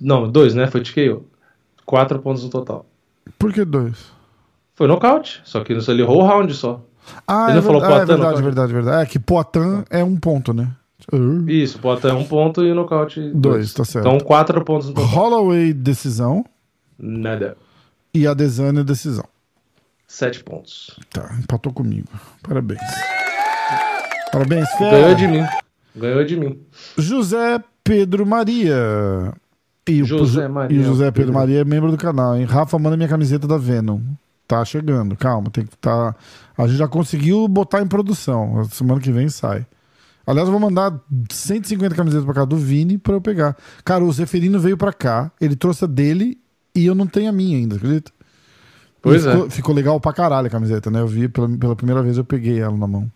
Não, 0.00 0.30
dois, 0.30 0.54
né? 0.54 0.66
Foi 0.66 0.80
TKO. 0.82 1.24
Quatro 1.84 2.18
pontos 2.18 2.42
no 2.44 2.50
total. 2.50 2.86
Por 3.38 3.52
que 3.52 3.64
dois? 3.64 4.10
Foi 4.74 4.86
nocaute, 4.86 5.40
só 5.44 5.62
que 5.64 5.72
ele 5.72 6.02
errou 6.02 6.22
o 6.22 6.26
round 6.26 6.52
só. 6.52 6.84
Ah, 7.26 7.46
Ele 7.50 7.60
é, 7.60 7.62
falou 7.62 7.80
verdade, 7.80 8.02
é 8.02 8.06
Poatan, 8.06 8.06
verdade, 8.06 8.18
nocaute? 8.20 8.42
verdade, 8.42 8.72
verdade. 8.72 9.02
É 9.02 9.06
que 9.06 9.18
Poitin 9.18 9.84
é 9.90 10.02
um 10.04 10.16
ponto, 10.16 10.52
né? 10.52 10.70
Uh. 11.12 11.48
Isso, 11.48 11.78
bota 11.78 12.12
um 12.14 12.24
ponto 12.24 12.64
e 12.64 12.74
nocaute. 12.74 13.30
Dois, 13.32 13.72
tá 13.72 13.84
certo. 13.84 14.06
Então 14.08 14.18
quatro 14.18 14.62
pontos 14.64 14.88
no 14.88 14.94
total. 14.94 15.08
Holloway, 15.10 15.72
decisão. 15.72 16.44
Nada. 16.98 17.56
E 18.12 18.26
Adesanya, 18.26 18.82
decisão. 18.82 19.24
Sete 20.06 20.42
pontos. 20.42 20.98
Tá, 21.10 21.36
empatou 21.38 21.72
comigo. 21.72 22.08
Parabéns. 22.42 22.80
Parabéns, 24.32 24.68
fera. 24.70 24.90
Ganhou 24.90 25.14
de 25.14 25.26
mim. 25.26 25.44
Ganhou 25.96 26.24
de 26.24 26.36
mim. 26.36 26.60
José 26.96 27.62
Pedro 27.82 28.24
Maria. 28.26 29.32
E 29.88 30.02
o, 30.02 30.04
José 30.04 30.48
Maria 30.48 30.80
e 30.80 30.82
José 30.82 31.06
Pedro 31.06 31.26
Pedro. 31.26 31.34
Maria 31.34 31.60
é 31.60 31.64
membro 31.64 31.90
do 31.90 31.96
canal, 31.96 32.36
hein? 32.36 32.44
Rafa, 32.44 32.78
manda 32.78 32.96
minha 32.96 33.08
camiseta 33.08 33.46
da 33.46 33.56
Venom. 33.56 34.00
Tá 34.46 34.64
chegando, 34.64 35.16
calma, 35.16 35.50
tem 35.50 35.66
que 35.66 35.76
tá. 35.78 36.14
A 36.56 36.66
gente 36.66 36.78
já 36.78 36.86
conseguiu 36.86 37.48
botar 37.48 37.82
em 37.82 37.86
produção. 37.86 38.64
Semana 38.70 39.00
que 39.00 39.10
vem 39.10 39.28
sai. 39.28 39.66
Aliás, 40.26 40.48
eu 40.48 40.52
vou 40.52 40.60
mandar 40.60 40.92
150 41.30 41.94
camisetas 41.94 42.24
pra 42.24 42.34
cá 42.34 42.44
do 42.44 42.56
Vini 42.56 42.98
pra 42.98 43.14
eu 43.14 43.20
pegar. 43.20 43.56
Cara, 43.84 44.04
o 44.04 44.12
Zeferino 44.12 44.58
veio 44.58 44.76
pra 44.76 44.92
cá, 44.92 45.30
ele 45.40 45.54
trouxe 45.54 45.84
a 45.84 45.86
dele 45.86 46.38
e 46.74 46.84
eu 46.84 46.94
não 46.94 47.06
tenho 47.06 47.28
a 47.28 47.32
minha 47.32 47.56
ainda, 47.56 47.76
acredita? 47.76 48.10
Pois 49.06 49.24
ficou, 49.24 49.46
é. 49.46 49.50
ficou 49.50 49.74
legal 49.74 50.00
pra 50.00 50.12
caralho 50.12 50.48
a 50.48 50.50
camiseta, 50.50 50.90
né? 50.90 51.00
Eu 51.00 51.06
vi 51.06 51.28
pela, 51.28 51.48
pela 51.48 51.76
primeira 51.76 52.02
vez, 52.02 52.18
eu 52.18 52.24
peguei 52.24 52.58
ela 52.58 52.76
na 52.76 52.88
mão. 52.88 53.10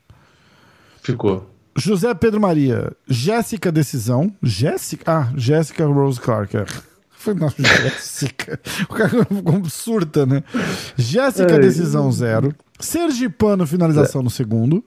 Ficou. 1.02 1.50
José 1.76 2.14
Pedro 2.14 2.40
Maria, 2.40 2.92
Jéssica 3.08 3.72
Decisão. 3.72 4.32
Jéssica? 4.40 5.10
Ah, 5.10 5.32
Jéssica 5.36 5.84
Rose 5.86 6.20
Clark. 6.20 6.56
É. 6.56 6.64
Foi 7.10 7.34
não, 7.34 7.48
Jéssica. 7.50 8.60
O 8.88 8.94
cara 8.94 9.24
ficou 9.24 9.64
surta, 9.68 10.24
né? 10.24 10.44
Jéssica 10.96 11.54
É. 11.54 11.58
Decisão 11.58 12.10
zero. 12.12 12.54
Sergipano 12.78 13.66
finalização 13.66 14.22
no 14.22 14.30
segundo. 14.30 14.84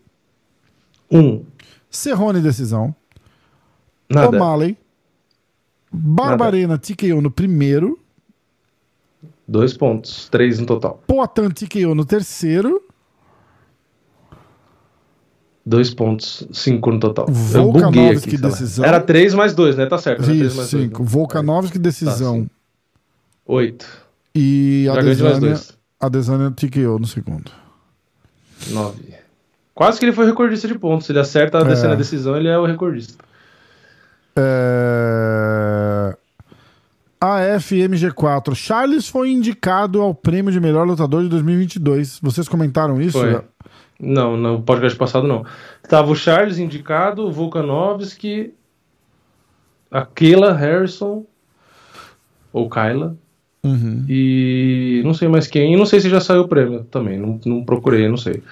Um. 1.12 1.44
Serrone 1.92 2.42
Decisão. 2.42 2.96
Nada. 4.10 4.30
O'Malley. 4.30 4.78
Barbarena 5.92 6.78
TKO 6.78 7.22
no 7.22 7.30
primeiro. 7.30 8.00
Dois 9.54 9.78
pontos. 9.78 10.28
Três 10.30 10.58
no 10.60 10.66
total. 10.66 11.00
Poatan 11.06 11.52
TKO 11.52 11.94
no 11.94 12.04
terceiro. 12.04 12.82
Dois 15.64 15.94
pontos. 15.94 16.48
Cinco 16.52 16.92
no 16.92 17.00
total. 17.00 17.28
Volkanovski, 17.30 18.30
aqui, 18.30 18.38
decisão. 18.42 18.84
Era 18.84 19.00
três 19.00 19.36
mais 19.36 19.54
dois, 19.54 19.76
né? 19.76 19.86
Tá 19.86 20.00
certo. 20.00 20.24
Isso, 20.24 20.58
mais 20.58 20.72
dois, 20.72 20.86
cinco. 20.86 21.04
né? 21.04 21.08
Volkanovski 21.08 21.78
decisão. 21.78 22.36
sim. 22.42 22.50
Oito. 23.46 23.86
E 24.34 24.88
a 24.90 24.96
Já 24.96 25.02
ganhou 25.02 25.16
de 25.18 25.22
mais 25.24 25.34
Desânia, 25.36 25.56
dois. 25.56 25.78
a 26.00 26.10
Desânia 26.10 26.50
TKO 26.52 26.98
no 26.98 27.06
segundo. 27.06 27.52
Nove. 28.72 29.14
Quase 29.76 30.00
que 30.00 30.06
ele 30.06 30.14
foi 30.14 30.26
recordista 30.26 30.68
de 30.68 30.80
pontos. 30.80 31.06
Se 31.06 31.12
ele 31.12 31.20
acerta 31.20 31.60
a 31.60 31.62
É. 31.72 31.88
a 31.92 31.96
decisão, 31.96 32.36
ele 32.36 32.48
é 32.48 32.58
o 32.58 32.66
recordista. 32.66 33.24
É... 34.36 36.18
AFMG4. 37.24 38.54
Charles 38.54 39.08
foi 39.08 39.32
indicado 39.32 40.02
ao 40.02 40.14
prêmio 40.14 40.52
de 40.52 40.60
melhor 40.60 40.86
lutador 40.86 41.24
de 41.24 41.30
2022. 41.30 42.20
Vocês 42.22 42.48
comentaram 42.50 43.02
isso? 43.02 43.18
Foi. 43.20 43.42
Não, 44.00 44.36
no 44.36 44.62
podcast 44.62 44.98
passado 44.98 45.26
não. 45.28 45.46
Tava 45.88 46.12
o 46.12 46.16
Charles 46.16 46.58
indicado, 46.58 47.26
o 47.26 47.32
Volkanovski, 47.32 48.54
a 49.90 50.06
Kayla 50.06 50.54
Harrison, 50.54 51.26
ou 52.52 52.70
Kyla, 52.70 53.16
Uhum. 53.66 54.04
e 54.10 55.02
não 55.06 55.14
sei 55.14 55.30
mais 55.30 55.48
quem. 55.48 55.74
E 55.74 55.78
não 55.78 55.86
sei 55.86 56.02
se 56.02 56.10
já 56.10 56.20
saiu 56.20 56.42
o 56.42 56.48
prêmio 56.50 56.84
também. 56.84 57.18
Não, 57.18 57.40
não 57.46 57.64
procurei, 57.64 58.10
não 58.10 58.18
sei. 58.18 58.44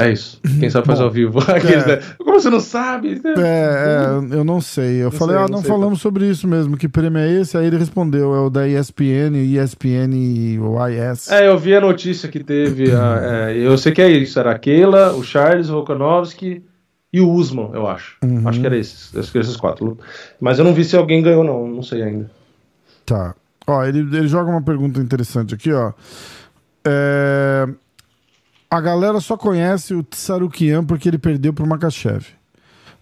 É 0.00 0.12
isso. 0.12 0.40
Quem 0.60 0.70
sabe 0.70 0.86
faz 0.86 0.98
Bom, 1.00 1.06
ao 1.06 1.10
vivo. 1.10 1.38
Aqueles, 1.50 1.84
é. 1.86 1.96
né? 1.96 2.02
Como 2.18 2.38
você 2.40 2.48
não 2.48 2.60
sabe? 2.60 3.20
É, 3.24 3.40
é, 4.32 4.36
eu 4.36 4.44
não 4.44 4.60
sei. 4.60 5.00
Eu 5.00 5.04
Não 5.04 5.10
falei, 5.10 5.34
sei, 5.36 5.44
ah, 5.44 5.48
não 5.48 5.56
não 5.56 5.60
sei. 5.62 5.68
falamos 5.70 6.00
sobre 6.00 6.28
isso 6.30 6.46
mesmo. 6.46 6.76
Que 6.76 6.88
prêmio 6.88 7.18
é 7.18 7.28
esse? 7.40 7.56
Aí 7.56 7.66
ele 7.66 7.76
respondeu, 7.78 8.34
é 8.34 8.40
o 8.40 8.48
da 8.48 8.68
ESPN, 8.68 9.34
ESPN 9.36 10.12
YS. 10.14 11.30
É, 11.32 11.48
eu 11.48 11.58
vi 11.58 11.74
a 11.74 11.80
notícia 11.80 12.28
que 12.28 12.44
teve. 12.44 12.92
a- 12.92 13.48
é, 13.50 13.56
eu 13.58 13.76
sei 13.76 13.90
que 13.92 14.00
é 14.00 14.08
isso. 14.10 14.38
Era 14.38 14.52
a 14.52 14.58
Keila, 14.58 15.12
o 15.14 15.22
Charles, 15.24 15.68
o 15.68 15.72
Volkanovski 15.72 16.62
e 17.12 17.20
o 17.20 17.28
Usman, 17.30 17.70
eu 17.74 17.86
acho. 17.88 18.16
Uhum. 18.22 18.46
Acho 18.48 18.60
que 18.60 18.66
era 18.66 18.76
esses, 18.76 19.16
acho 19.16 19.32
que 19.32 19.38
era 19.38 19.44
esses 19.46 19.56
quatro. 19.56 19.98
Mas 20.40 20.58
eu 20.58 20.64
não 20.64 20.74
vi 20.74 20.84
se 20.84 20.96
alguém 20.96 21.22
ganhou, 21.22 21.42
não. 21.42 21.66
Não 21.66 21.82
sei 21.82 22.02
ainda. 22.02 22.30
Tá. 23.04 23.34
Ó, 23.66 23.84
ele, 23.84 23.98
ele 24.16 24.28
joga 24.28 24.50
uma 24.50 24.62
pergunta 24.62 25.00
interessante 25.00 25.54
aqui, 25.54 25.72
ó. 25.72 25.92
É, 26.86 27.66
A 28.70 28.82
galera 28.82 29.18
só 29.18 29.34
conhece 29.34 29.94
o 29.94 30.02
Tsarukian 30.02 30.84
porque 30.84 31.08
ele 31.08 31.16
perdeu 31.16 31.54
pro 31.54 31.66
Makachev. 31.66 32.26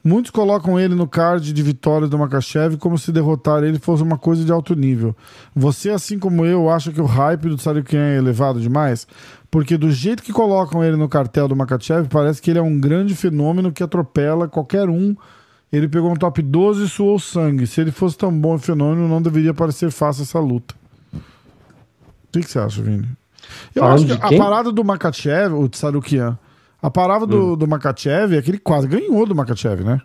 Muitos 0.02 0.30
colocam 0.30 0.78
ele 0.78 0.94
no 0.94 1.08
card 1.08 1.52
de 1.52 1.62
vitórias 1.64 2.08
do 2.08 2.16
Makachev 2.16 2.76
como 2.76 2.96
se 2.96 3.10
derrotar 3.10 3.64
ele 3.64 3.80
fosse 3.80 4.00
uma 4.00 4.16
coisa 4.16 4.44
de 4.44 4.52
alto 4.52 4.76
nível. 4.76 5.16
Você, 5.52 5.90
assim 5.90 6.16
como 6.20 6.46
eu, 6.46 6.70
acha 6.70 6.92
que 6.92 7.00
o 7.00 7.04
hype 7.04 7.48
do 7.48 7.56
Tsarukian 7.56 8.00
é 8.00 8.16
elevado 8.16 8.60
demais? 8.60 9.08
Porque 9.50 9.76
do 9.76 9.90
jeito 9.90 10.22
que 10.22 10.32
colocam 10.32 10.84
ele 10.84 10.96
no 10.96 11.08
cartel 11.08 11.48
do 11.48 11.56
Makachev, 11.56 12.06
parece 12.08 12.40
que 12.40 12.52
ele 12.52 12.60
é 12.60 12.62
um 12.62 12.78
grande 12.78 13.16
fenômeno 13.16 13.72
que 13.72 13.82
atropela 13.82 14.46
qualquer 14.46 14.88
um. 14.88 15.16
Ele 15.72 15.88
pegou 15.88 16.12
um 16.12 16.16
top 16.16 16.40
12 16.40 16.84
e 16.84 16.88
suou 16.88 17.18
sangue. 17.18 17.66
Se 17.66 17.80
ele 17.80 17.90
fosse 17.90 18.16
tão 18.16 18.30
bom 18.30 18.56
fenômeno, 18.56 19.08
não 19.08 19.20
deveria 19.20 19.52
parecer 19.52 19.90
fácil 19.90 20.22
essa 20.22 20.38
luta. 20.38 20.76
O 21.12 21.18
que, 22.30 22.38
que 22.38 22.48
você 22.48 22.60
acha, 22.60 22.80
Vini? 22.80 23.08
Eu 23.74 23.82
Falando 23.82 23.94
acho 24.12 24.28
que 24.28 24.34
a 24.34 24.38
parada 24.38 24.72
do 24.72 24.84
Makachev, 24.84 25.52
o 25.54 25.68
Tsarukian, 25.68 26.38
a 26.82 26.90
parada 26.90 27.26
do, 27.26 27.52
Hum. 27.52 27.56
do 27.56 27.66
Makachev 27.68 28.36
é 28.36 28.42
que 28.42 28.50
ele 28.50 28.58
quase 28.58 28.86
ganhou 28.88 29.26
do 29.26 29.34
Makachev, 29.34 29.82
né? 29.84 30.00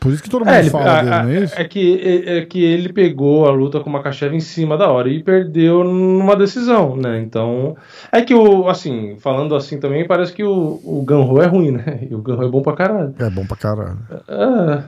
Por 0.00 0.12
isso 0.12 0.22
que 0.22 0.30
todo 0.30 0.44
mundo 0.44 0.54
É, 0.54 0.60
ele- 0.60 0.70
fala 0.70 0.92
a- 0.92 1.02
dele, 1.02 1.10
não 1.10 1.28
é 1.28 1.44
isso? 1.44 1.54
é 1.60 1.64
que, 1.64 2.00
é, 2.24 2.38
é 2.38 2.46
que 2.46 2.62
ele 2.62 2.92
pegou 2.92 3.48
a 3.48 3.50
luta 3.50 3.80
com 3.80 3.90
o 3.90 3.92
Makachev 3.92 4.32
em 4.32 4.38
cima 4.38 4.76
da 4.76 4.88
hora 4.88 5.08
e 5.08 5.20
perdeu 5.24 5.82
numa 5.82 6.36
decisão, 6.36 6.94
né? 6.96 7.18
Então. 7.20 7.76
É 8.12 8.22
que 8.22 8.32
o. 8.32 8.68
Assim, 8.68 9.16
falando 9.18 9.56
assim 9.56 9.80
também, 9.80 10.06
parece 10.06 10.32
que 10.32 10.44
o, 10.44 10.80
o 10.84 11.02
Ganro 11.04 11.42
é 11.42 11.46
ruim, 11.46 11.72
né? 11.72 11.98
E 12.08 12.14
o 12.14 12.18
Ganro 12.22 12.46
é 12.46 12.48
bom 12.48 12.62
pra 12.62 12.74
caralho. 12.74 13.12
É 13.18 13.28
bom 13.28 13.44
pra 13.44 13.56
caralho. 13.56 13.98
É. 14.28 14.82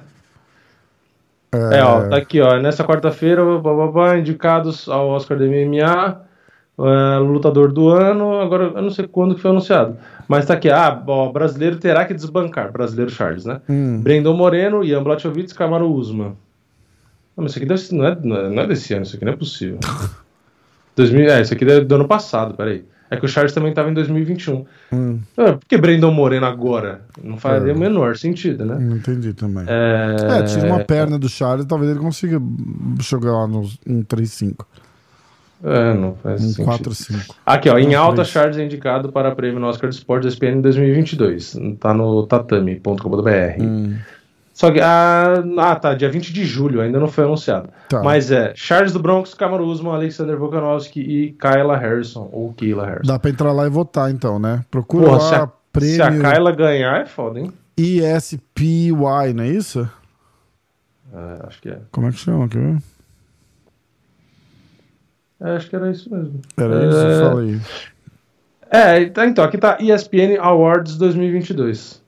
É, 1.52 1.82
ó, 1.82 2.09
tá 2.09 2.16
aqui, 2.16 2.40
ó. 2.40 2.61
Nessa 2.61 2.85
quarta-feira, 2.85 3.43
indicados 4.16 4.89
ao 4.89 5.09
Oscar 5.09 5.36
do 5.36 5.44
MMA, 5.44 6.20
é, 6.86 7.19
lutador 7.19 7.73
do 7.73 7.89
ano. 7.89 8.40
Agora, 8.40 8.65
eu 8.74 8.82
não 8.82 8.90
sei 8.90 9.07
quando 9.07 9.35
que 9.35 9.40
foi 9.40 9.51
anunciado. 9.51 9.97
Mas 10.28 10.47
tá 10.47 10.55
aqui, 10.55 10.70
ah, 10.70 11.02
ó, 11.07 11.31
brasileiro 11.32 11.77
terá 11.77 12.05
que 12.05 12.15
desbancar. 12.15 12.70
Brasileiro 12.73 13.11
Charles, 13.11 13.44
né? 13.44 13.61
Hum. 13.69 14.01
Brandon 14.01 14.35
Moreno, 14.35 14.85
Ian 14.85 15.02
Blachowicz, 15.02 15.52
Camaro 15.52 15.90
Usman. 15.93 16.28
Não, 17.36 17.44
mas 17.44 17.52
isso 17.52 17.59
aqui 17.59 17.66
deve 17.66 17.94
não, 17.94 18.05
é, 18.07 18.19
não, 18.23 18.36
é, 18.36 18.48
não 18.48 18.62
é 18.62 18.66
desse 18.66 18.93
ano, 18.94 19.02
isso 19.05 19.16
aqui 19.16 19.24
não 19.24 19.32
é 19.32 19.36
possível. 19.36 19.78
2000, 20.97 21.31
é, 21.31 21.40
isso 21.40 21.55
aqui 21.55 21.65
é 21.65 21.81
do 21.81 21.94
ano 21.94 22.07
passado, 22.07 22.55
peraí. 22.55 22.85
É 23.12 23.16
que 23.16 23.24
o 23.24 23.28
Charles 23.28 23.52
também 23.52 23.73
tava 23.74 23.90
em 23.90 23.94
2021. 23.94 24.65
Hum, 24.93 25.19
Ah, 25.36 25.55
Por 25.55 25.65
que 25.69 25.77
Brandon 25.77 26.12
Moreno 26.12 26.47
agora? 26.47 27.01
Não 27.20 27.36
faria 27.36 27.73
É. 27.73 27.74
o 27.74 27.78
menor 27.78 28.16
sentido, 28.16 28.65
né? 28.65 28.77
não 28.78 28.97
entendi 28.98 29.35
também. 29.35 29.65
É, 29.66 30.16
É, 30.39 30.43
tira 30.44 30.66
uma 30.66 30.85
perna 30.85 31.19
do 31.19 31.28
Charles, 31.28 31.66
talvez 31.66 31.90
ele 31.90 31.98
consiga 31.98 32.40
chegar 33.01 33.32
lá 33.32 33.47
nos 33.48 33.77
1-3-5. 33.85 34.65
É, 35.62 35.94
não 35.94 36.14
faz 36.14 36.42
Um 36.42 36.48
sentido. 36.48 36.90
4-5. 36.90 37.34
Aqui, 37.44 37.68
ó, 37.68 37.78
em 37.78 37.94
alta. 37.94 38.24
Charles 38.24 38.56
é 38.56 38.64
indicado 38.64 39.12
para 39.12 39.34
prêmio 39.34 39.60
no 39.60 39.66
Oscar 39.66 39.90
de 39.90 39.96
Esportes 39.96 40.32
ESPN 40.32 40.58
em 40.58 40.60
2022. 40.60 41.56
Tá 41.78 41.92
no 41.92 42.26
tatame.com.br. 42.26 43.62
Hum, 43.62 43.96
Só 44.54 44.70
que, 44.70 44.80
ah, 44.80 45.34
ah, 45.58 45.76
tá, 45.76 45.94
dia 45.94 46.10
20 46.10 46.32
de 46.32 46.44
julho, 46.44 46.80
ainda 46.80 46.98
não 46.98 47.08
foi 47.08 47.24
anunciado. 47.24 47.68
Tá. 47.88 48.02
Mas 48.02 48.30
é 48.30 48.52
Charles 48.54 48.92
do 48.92 48.98
Bronx, 49.00 49.34
Kamaru 49.34 49.64
Usman, 49.66 49.94
Alexander 49.94 50.36
Volkanovski 50.38 51.00
e 51.00 51.32
Kyla 51.32 51.76
Harrison, 51.76 52.28
ou 52.32 52.52
Kayla 52.54 52.86
Harrison. 52.86 53.12
Dá 53.12 53.18
pra 53.18 53.30
entrar 53.30 53.52
lá 53.52 53.66
e 53.66 53.70
votar, 53.70 54.10
então, 54.10 54.38
né? 54.38 54.64
Procura 54.70 55.06
Porra, 55.06 55.18
lá 55.18 55.28
se 55.28 55.34
a, 55.34 55.46
prêmio 55.72 55.94
se 55.94 56.02
a 56.02 56.10
Kyla 56.10 56.52
ganhar, 56.52 57.02
é 57.02 57.06
foda, 57.06 57.38
hein? 57.40 57.52
ESPY, 57.76 58.92
não 59.34 59.44
é 59.44 59.48
isso? 59.48 59.88
É, 61.12 61.46
acho 61.46 61.60
que 61.60 61.68
é. 61.68 61.78
Como 61.90 62.06
é 62.06 62.10
que 62.12 62.18
chama? 62.18 62.48
Quer 62.48 62.58
ver? 62.58 62.78
É, 65.40 65.56
Acho 65.56 65.68
que 65.70 65.76
era 65.76 65.90
isso 65.90 66.12
mesmo. 66.12 66.40
Era 66.56 66.86
isso? 66.88 66.98
É, 66.98 67.24
Fala 67.24 67.40
aí. 67.40 67.60
É, 68.72 69.04
tá, 69.06 69.26
então, 69.26 69.44
aqui 69.44 69.58
tá 69.58 69.78
ESPN 69.80 70.38
Awards 70.40 70.96
2022. 70.96 72.00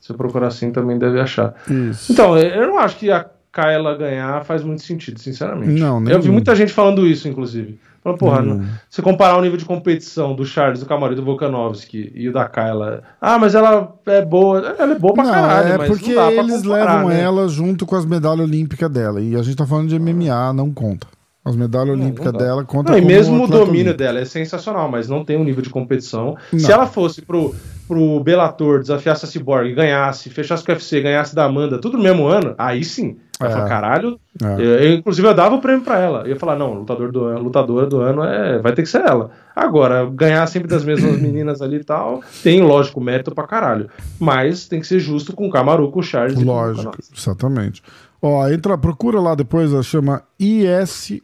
Se 0.00 0.12
eu 0.12 0.16
procurar 0.16 0.48
assim, 0.48 0.72
também 0.72 0.98
deve 0.98 1.20
achar. 1.20 1.54
Isso. 1.70 2.10
Então, 2.12 2.36
eu 2.36 2.66
não 2.66 2.78
acho 2.78 2.96
que 2.96 3.10
a 3.10 3.26
Kyla 3.52 3.96
ganhar 3.96 4.44
faz 4.44 4.62
muito 4.64 4.82
sentido, 4.82 5.20
sinceramente. 5.20 5.80
Não, 5.80 6.00
nem 6.00 6.12
Eu 6.14 6.20
vi 6.20 6.30
muita 6.30 6.54
gente 6.56 6.72
falando 6.72 7.06
isso, 7.06 7.28
inclusive. 7.28 7.78
Falando, 8.02 8.18
porra, 8.18 8.42
não- 8.42 8.64
se 8.88 9.02
comparar 9.02 9.36
o 9.36 9.42
nível 9.42 9.56
de 9.58 9.64
competição 9.64 10.34
do 10.34 10.44
Charles, 10.46 10.80
do 10.80 10.86
Camaro 10.86 11.12
e 11.12 11.16
do 11.16 11.24
Volkanovski 11.24 12.10
e 12.14 12.28
o 12.28 12.32
da 12.32 12.48
Kyla. 12.48 13.02
Ah, 13.20 13.38
mas 13.38 13.54
ela 13.54 13.92
é 14.06 14.24
boa. 14.24 14.74
Ela 14.78 14.92
é 14.94 14.98
boa 14.98 15.14
pra 15.14 15.24
não, 15.24 15.32
caralho, 15.32 15.72
é 15.74 15.78
mas 15.78 15.88
porque 15.88 16.14
não 16.14 16.14
dá 16.14 16.26
pra 16.30 16.34
eles 16.42 16.62
comparar, 16.62 16.94
levam 16.94 17.08
né? 17.10 17.20
ela 17.20 17.48
junto 17.48 17.84
com 17.84 17.96
as 17.96 18.06
medalhas 18.06 18.40
olímpicas 18.48 18.90
dela. 18.90 19.20
E 19.20 19.36
a 19.36 19.42
gente 19.42 19.56
tá 19.56 19.66
falando 19.66 19.88
de 19.88 19.96
MMA, 19.98 20.52
não 20.52 20.72
conta. 20.72 21.06
As 21.48 21.56
medalhas 21.56 21.96
Não, 21.96 22.04
olímpicas 22.04 22.32
dela 22.34 22.62
contam 22.64 22.92
Não, 22.92 23.02
e 23.02 23.04
mesmo 23.04 23.44
o 23.44 23.46
domínio 23.46 23.66
olímpico. 23.66 23.96
dela 23.96 24.20
é 24.20 24.24
sensacional, 24.26 24.90
mas 24.90 25.08
não 25.08 25.24
tem 25.24 25.38
um 25.38 25.44
nível 25.44 25.62
de 25.62 25.70
competição. 25.70 26.36
Não. 26.52 26.60
Se 26.60 26.70
ela 26.70 26.86
fosse 26.86 27.22
pro, 27.22 27.54
pro 27.86 28.20
Bellator, 28.20 28.80
desafiasse 28.80 29.24
a 29.24 29.28
Cyborg, 29.28 29.72
ganhasse, 29.74 30.28
fechasse 30.28 30.62
com 30.62 30.70
o 30.70 30.74
UFC, 30.74 31.00
ganhasse 31.00 31.34
da 31.34 31.44
Amanda, 31.44 31.80
tudo 31.80 31.96
no 31.96 32.02
mesmo 32.02 32.26
ano, 32.26 32.54
aí 32.58 32.84
sim. 32.84 33.16
É. 33.40 33.48
caralho. 33.68 34.18
É. 34.42 34.54
Eu, 34.54 34.64
eu, 34.64 34.94
inclusive, 34.94 35.26
eu 35.26 35.34
dava 35.34 35.54
o 35.54 35.60
prêmio 35.60 35.82
pra 35.82 35.98
ela. 35.98 36.22
Eu 36.22 36.30
ia 36.30 36.36
falar, 36.36 36.56
não, 36.56 36.74
lutador 36.74 37.12
do 37.12 37.24
ano, 37.24 37.40
lutadora 37.40 37.86
do 37.86 38.00
ano 38.00 38.24
é, 38.24 38.58
vai 38.58 38.72
ter 38.72 38.82
que 38.82 38.88
ser 38.88 39.00
ela. 39.00 39.30
Agora, 39.54 40.04
ganhar 40.06 40.44
sempre 40.48 40.68
das 40.68 40.84
mesmas 40.84 41.18
meninas 41.22 41.62
ali 41.62 41.76
e 41.76 41.84
tal, 41.84 42.20
tem, 42.42 42.60
lógico, 42.62 43.00
mérito 43.00 43.34
pra 43.34 43.46
caralho. 43.46 43.88
Mas 44.18 44.66
tem 44.66 44.80
que 44.80 44.86
ser 44.86 44.98
justo 44.98 45.32
com 45.32 45.46
o 45.46 45.50
Camaru, 45.50 45.90
com 45.90 46.00
o 46.00 46.02
Charles 46.02 46.32
e 46.32 46.44
com 46.44 46.50
o 46.50 46.54
Lógico, 46.54 46.96
exatamente. 47.16 47.82
Ó, 48.20 48.48
entra, 48.48 48.76
procura 48.76 49.20
lá 49.20 49.34
depois, 49.34 49.72
ó, 49.72 49.82
chama 49.82 50.22
IS, 50.38 51.20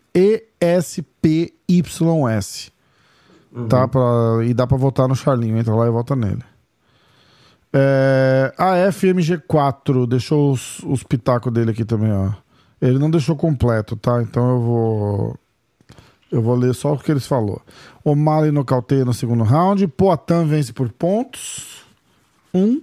ESPYS. 0.62 1.42
Uhum. 3.52 3.68
Tá? 3.68 3.86
Pra, 3.86 4.00
e 4.44 4.54
dá 4.54 4.66
pra 4.66 4.76
votar 4.76 5.08
no 5.08 5.14
Charlinho. 5.14 5.58
Entra 5.58 5.74
lá 5.74 5.86
e 5.86 5.90
vota 5.90 6.16
nele. 6.16 6.42
É, 7.72 8.52
a 8.56 8.74
FMG4 8.88 10.06
deixou 10.06 10.52
os, 10.52 10.78
os 10.80 11.02
pitacos 11.02 11.52
dele 11.52 11.72
aqui 11.72 11.84
também, 11.84 12.12
ó. 12.12 12.30
Ele 12.80 12.98
não 12.98 13.10
deixou 13.10 13.34
completo, 13.34 13.96
tá? 13.96 14.22
Então 14.22 14.48
eu 14.50 14.60
vou. 14.60 15.36
Eu 16.30 16.42
vou 16.42 16.54
ler 16.54 16.74
só 16.74 16.92
o 16.92 16.98
que 16.98 17.10
eles 17.10 17.26
falou. 17.26 17.62
O'Malley 18.04 18.50
nocauteia 18.50 19.04
no 19.04 19.14
segundo 19.14 19.42
round. 19.42 19.86
Poatan 19.88 20.46
vence 20.46 20.72
por 20.72 20.90
pontos. 20.90 21.82
Um. 22.52 22.82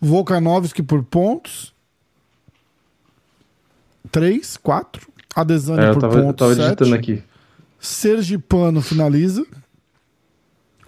Volkanovski 0.00 0.82
por 0.82 1.02
pontos. 1.02 1.73
Três, 4.10 4.56
quatro. 4.56 5.08
Adesanya 5.34 5.82
É, 5.84 5.88
eu 5.90 5.94
por 5.94 6.00
tava, 6.00 6.14
eu 6.18 6.22
pontos. 6.24 6.36
tava 6.38 6.54
sete. 6.54 6.62
digitando 6.64 6.94
aqui. 6.94 7.22
Sergipano 7.80 8.80
finaliza. 8.80 9.44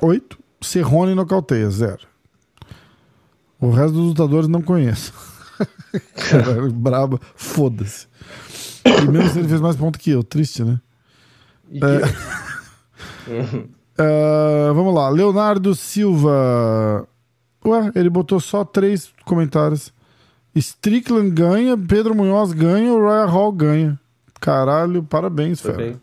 8. 0.01 0.39
Serrone 0.61 1.15
nocauteia, 1.15 1.69
0. 1.71 1.99
O 3.61 3.71
resto 3.71 3.93
dos 3.95 4.07
lutadores 4.09 4.49
não 4.49 4.63
conheço. 4.63 5.13
Caralho, 6.31 6.71
braba, 6.73 7.19
foda-se. 7.35 8.07
E 8.85 9.07
mesmo 9.11 9.31
se 9.31 9.39
ele 9.39 9.49
fez 9.49 9.61
mais 9.61 9.77
ponto 9.77 9.99
que 9.99 10.11
eu, 10.11 10.23
triste, 10.23 10.63
né? 10.63 10.79
E 11.71 11.81
que- 11.81 11.87
Ah, 13.99 14.73
vamos 14.75 14.95
lá, 14.95 15.09
Leonardo 15.09 15.75
Silva. 15.75 17.07
Ué, 17.65 17.91
ele 17.95 18.09
botou 18.11 18.39
só 18.39 18.65
três 18.65 19.11
comentários. 19.25 19.93
Strickland 20.61 21.31
ganha, 21.31 21.77
Pedro 21.77 22.15
Munhoz 22.15 22.53
ganha, 22.53 22.93
o 22.93 22.99
Royal 23.01 23.29
Hall 23.29 23.53
ganha. 23.53 23.99
Caralho, 24.41 25.03
parabéns, 25.03 25.61
Foi 25.61 25.73
fera. 25.73 25.85
bem, 25.85 26.01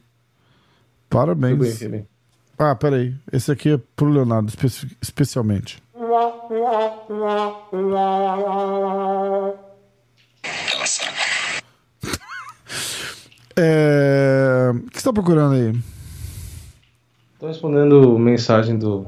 Parabéns. 1.10 1.58
foi 1.58 1.68
bem, 1.68 1.76
foi 1.78 1.88
bem. 1.90 2.08
Ah, 2.58 2.76
peraí. 2.76 3.16
Esse 3.32 3.52
aqui 3.52 3.70
é 3.74 3.80
pro 3.96 4.08
Leonardo, 4.10 4.50
especi- 4.50 4.96
especialmente. 5.02 5.82
É... 13.56 14.72
O 14.74 14.90
que 14.90 14.98
você 15.00 15.04
tá 15.04 15.14
procurando 15.14 15.54
aí? 15.56 15.80
Tô 17.40 17.48
respondendo 17.48 18.18
mensagem 18.18 18.78
do. 18.78 19.06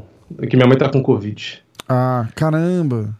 Que 0.49 0.55
minha 0.55 0.67
mãe 0.67 0.77
tá 0.77 0.89
com 0.89 1.01
Covid. 1.01 1.63
Ah, 1.87 2.27
caramba. 2.35 3.15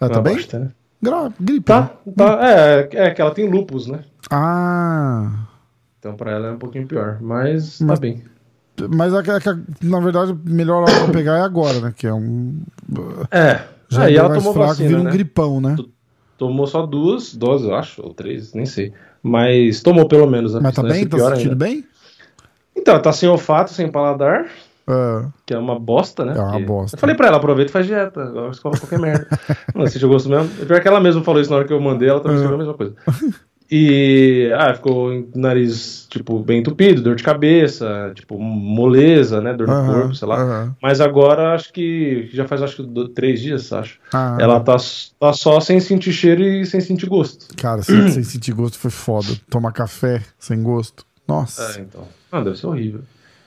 Ah, 0.00 0.08
tá 0.08 0.20
bem? 0.20 0.34
bosta, 0.36 0.58
né? 0.58 0.70
Gra... 1.02 1.32
Gripe. 1.40 1.64
Tá, 1.64 1.90
né? 2.06 2.12
tá. 2.16 2.38
É, 2.42 2.88
é 2.92 3.10
que 3.10 3.20
ela 3.20 3.32
tem 3.32 3.48
lupus, 3.50 3.86
né? 3.86 4.00
Ah. 4.30 5.46
Então 5.98 6.14
pra 6.14 6.30
ela 6.30 6.48
é 6.48 6.50
um 6.52 6.58
pouquinho 6.58 6.86
pior. 6.86 7.18
Mas, 7.20 7.80
Mas- 7.80 7.98
tá 7.98 8.00
bem. 8.00 8.22
Mas 8.94 9.12
a, 9.12 9.18
a- 9.20 9.58
na 9.82 10.00
verdade, 10.00 10.32
a 10.32 10.36
melhor 10.50 10.82
hora 10.82 11.04
pra 11.04 11.12
pegar 11.12 11.38
é 11.38 11.42
agora, 11.42 11.78
né? 11.80 11.92
Que 11.94 12.06
é 12.06 12.14
um. 12.14 12.62
É. 13.30 13.60
Já 13.88 14.04
aí 14.04 14.14
é 14.14 14.18
ela 14.18 14.34
tomou 14.34 14.54
fraco, 14.54 14.68
vacina, 14.70 14.88
vira 14.88 15.00
um 15.00 15.04
né? 15.04 15.10
gripão, 15.10 15.60
né? 15.60 15.76
Tomou 16.38 16.66
só 16.66 16.86
duas 16.86 17.34
doses, 17.34 17.68
eu 17.68 17.74
acho, 17.74 18.02
ou 18.02 18.14
três, 18.14 18.54
nem 18.54 18.64
sei. 18.64 18.92
Mas 19.22 19.82
tomou 19.82 20.08
pelo 20.08 20.26
menos, 20.26 20.54
né? 20.54 20.60
Mas 20.62 20.74
tá 20.74 20.82
bem? 20.82 21.06
Tá 21.06 21.18
sentindo 21.18 21.50
ainda. 21.52 21.54
bem? 21.54 21.84
Então, 22.74 23.00
tá 23.00 23.12
sem 23.12 23.28
olfato, 23.28 23.70
sem 23.70 23.88
paladar, 23.92 24.46
Ah, 24.86 25.28
que 25.46 25.54
é 25.54 25.58
uma 25.58 25.78
bosta, 25.78 26.24
né? 26.24 26.34
É 26.36 26.40
uma 26.40 26.60
bosta. 26.60 26.96
Eu 26.96 27.00
falei 27.00 27.14
pra 27.14 27.28
ela, 27.28 27.36
aproveita 27.36 27.70
e 27.70 27.72
faz 27.72 27.86
dieta. 27.86 28.22
Agora 28.22 28.48
você 28.52 28.60
come 28.60 28.78
qualquer 28.78 28.98
merda. 28.98 29.26
Não, 29.74 29.86
você 29.86 29.98
gosto 30.06 30.28
mesmo. 30.28 30.48
Pior 30.66 30.80
que 30.80 30.88
ela 30.88 31.00
mesma 31.00 31.22
falou 31.22 31.40
isso 31.40 31.50
na 31.50 31.56
hora 31.56 31.66
que 31.66 31.72
eu 31.72 31.80
mandei, 31.80 32.08
ela 32.08 32.20
também 32.20 32.36
escreveu 32.36 32.56
a 32.56 32.58
mesma 32.58 32.74
coisa. 32.74 32.94
E, 33.74 34.52
ah, 34.54 34.74
ficou 34.74 35.26
nariz, 35.34 36.06
tipo, 36.10 36.38
bem 36.40 36.60
entupido, 36.60 37.00
dor 37.00 37.14
de 37.16 37.22
cabeça, 37.22 38.12
tipo, 38.14 38.38
moleza, 38.38 39.40
né? 39.40 39.54
Dor 39.54 39.66
no 39.66 39.72
aham, 39.72 39.86
corpo, 39.94 40.14
sei 40.14 40.28
lá. 40.28 40.42
aham. 40.42 40.76
Mas 40.82 41.00
agora, 41.00 41.54
acho 41.54 41.72
que 41.72 42.28
já 42.34 42.46
faz, 42.46 42.60
acho 42.60 42.76
que 42.84 43.08
três 43.14 43.40
dias, 43.40 43.72
acho. 43.72 43.98
Ah, 44.12 44.36
Ela 44.38 44.60
tá, 44.60 44.76
tá 45.18 45.32
só 45.32 45.58
sem 45.58 45.80
sentir 45.80 46.12
cheiro 46.12 46.42
e 46.42 46.66
sem 46.66 46.82
sentir 46.82 47.06
gosto. 47.08 47.46
Cara, 47.56 47.82
sem, 47.82 48.08
sem 48.12 48.22
sentir 48.22 48.52
gosto 48.52 48.78
foi 48.78 48.90
foda. 48.90 49.28
Tomar 49.48 49.72
café 49.72 50.20
sem 50.38 50.62
gosto. 50.62 51.06
Nossa. 51.26 51.78
É, 51.78 51.80
então. 51.80 52.06
Ah, 52.30 52.42
deve 52.42 52.58
ser 52.58 52.66
horrível. 52.66 53.00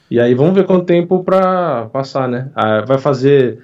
E 0.10 0.20
aí 0.20 0.34
vamos 0.36 0.54
ver 0.54 0.66
quanto 0.66 0.86
tempo 0.86 1.24
pra 1.24 1.86
passar, 1.88 2.28
né? 2.28 2.52
Ah, 2.56 2.82
vai 2.82 2.98
fazer 2.98 3.60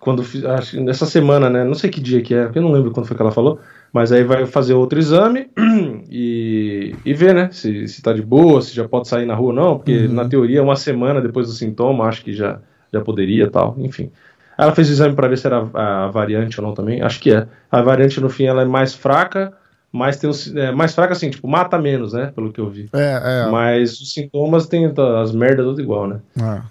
quando 0.00 0.22
acho 0.56 0.80
nessa 0.82 1.06
semana, 1.06 1.48
né? 1.48 1.64
Não 1.64 1.74
sei 1.74 1.90
que 1.90 2.00
dia 2.00 2.20
que 2.22 2.34
é, 2.34 2.44
porque 2.44 2.58
eu 2.58 2.62
não 2.62 2.72
lembro 2.72 2.90
quando 2.90 3.06
foi 3.06 3.16
que 3.16 3.22
ela 3.22 3.30
falou, 3.30 3.60
mas 3.92 4.10
aí 4.12 4.24
vai 4.24 4.44
fazer 4.46 4.74
outro 4.74 4.98
exame 4.98 5.50
e, 6.10 6.94
e 7.04 7.14
ver, 7.14 7.34
né? 7.34 7.50
Se, 7.52 7.86
se 7.88 8.02
tá 8.02 8.12
de 8.12 8.22
boa, 8.22 8.60
se 8.62 8.74
já 8.74 8.88
pode 8.88 9.08
sair 9.08 9.26
na 9.26 9.34
rua 9.34 9.48
ou 9.48 9.52
não, 9.54 9.76
porque 9.78 10.06
Uhum. 10.06 10.12
na 10.14 10.24
teoria 10.28 10.62
uma 10.62 10.76
semana 10.76 11.20
depois 11.20 11.46
do 11.46 11.52
sintoma, 11.52 12.04
acho 12.06 12.24
que 12.24 12.32
já 12.32 12.60
já 12.92 13.00
poderia, 13.02 13.50
tal, 13.50 13.76
enfim. 13.78 14.10
Ela 14.56 14.74
fez 14.74 14.88
o 14.88 14.92
exame 14.92 15.14
para 15.14 15.28
ver 15.28 15.36
se 15.38 15.46
era 15.46 15.68
a, 15.74 16.04
a 16.06 16.08
variante 16.08 16.60
ou 16.60 16.66
não 16.66 16.74
também. 16.74 17.02
Acho 17.02 17.20
que 17.20 17.30
é. 17.32 17.46
A 17.70 17.82
variante 17.82 18.20
no 18.20 18.30
fim 18.30 18.44
ela 18.46 18.62
é 18.62 18.64
mais 18.64 18.94
fraca, 18.94 19.52
mas 19.92 20.16
tem 20.18 20.28
os, 20.28 20.54
é, 20.54 20.70
mais 20.72 20.94
fraca 20.94 21.12
assim, 21.12 21.30
tipo, 21.30 21.48
mata 21.48 21.78
menos, 21.78 22.12
né? 22.12 22.26
Pelo 22.34 22.52
que 22.52 22.60
eu 22.60 22.68
vi. 22.70 22.88
É, 22.92 23.44
é. 23.46 23.50
Mas 23.50 24.00
os 24.00 24.12
sintomas 24.12 24.66
têm 24.66 24.92
tá, 24.92 25.20
as 25.22 25.32
merdas 25.32 25.64
tudo 25.66 25.80
igual, 25.80 26.06
né? 26.06 26.20
é. 26.38 26.62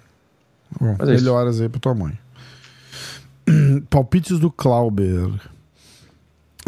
Bom, 0.80 0.94
Mas 0.98 1.08
é 1.08 1.14
isso. 1.14 1.24
melhoras 1.24 1.60
aí 1.60 1.68
pra 1.68 1.80
tua 1.80 1.94
mãe. 1.94 2.18
Palpites 3.88 4.38
do 4.38 4.50
Clauber. 4.50 5.30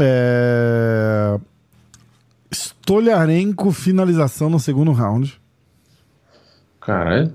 É... 0.00 1.38
Stolharenko 2.50 3.70
finalização 3.70 4.48
no 4.50 4.58
segundo 4.58 4.92
round. 4.92 5.38
Caralho, 6.80 7.32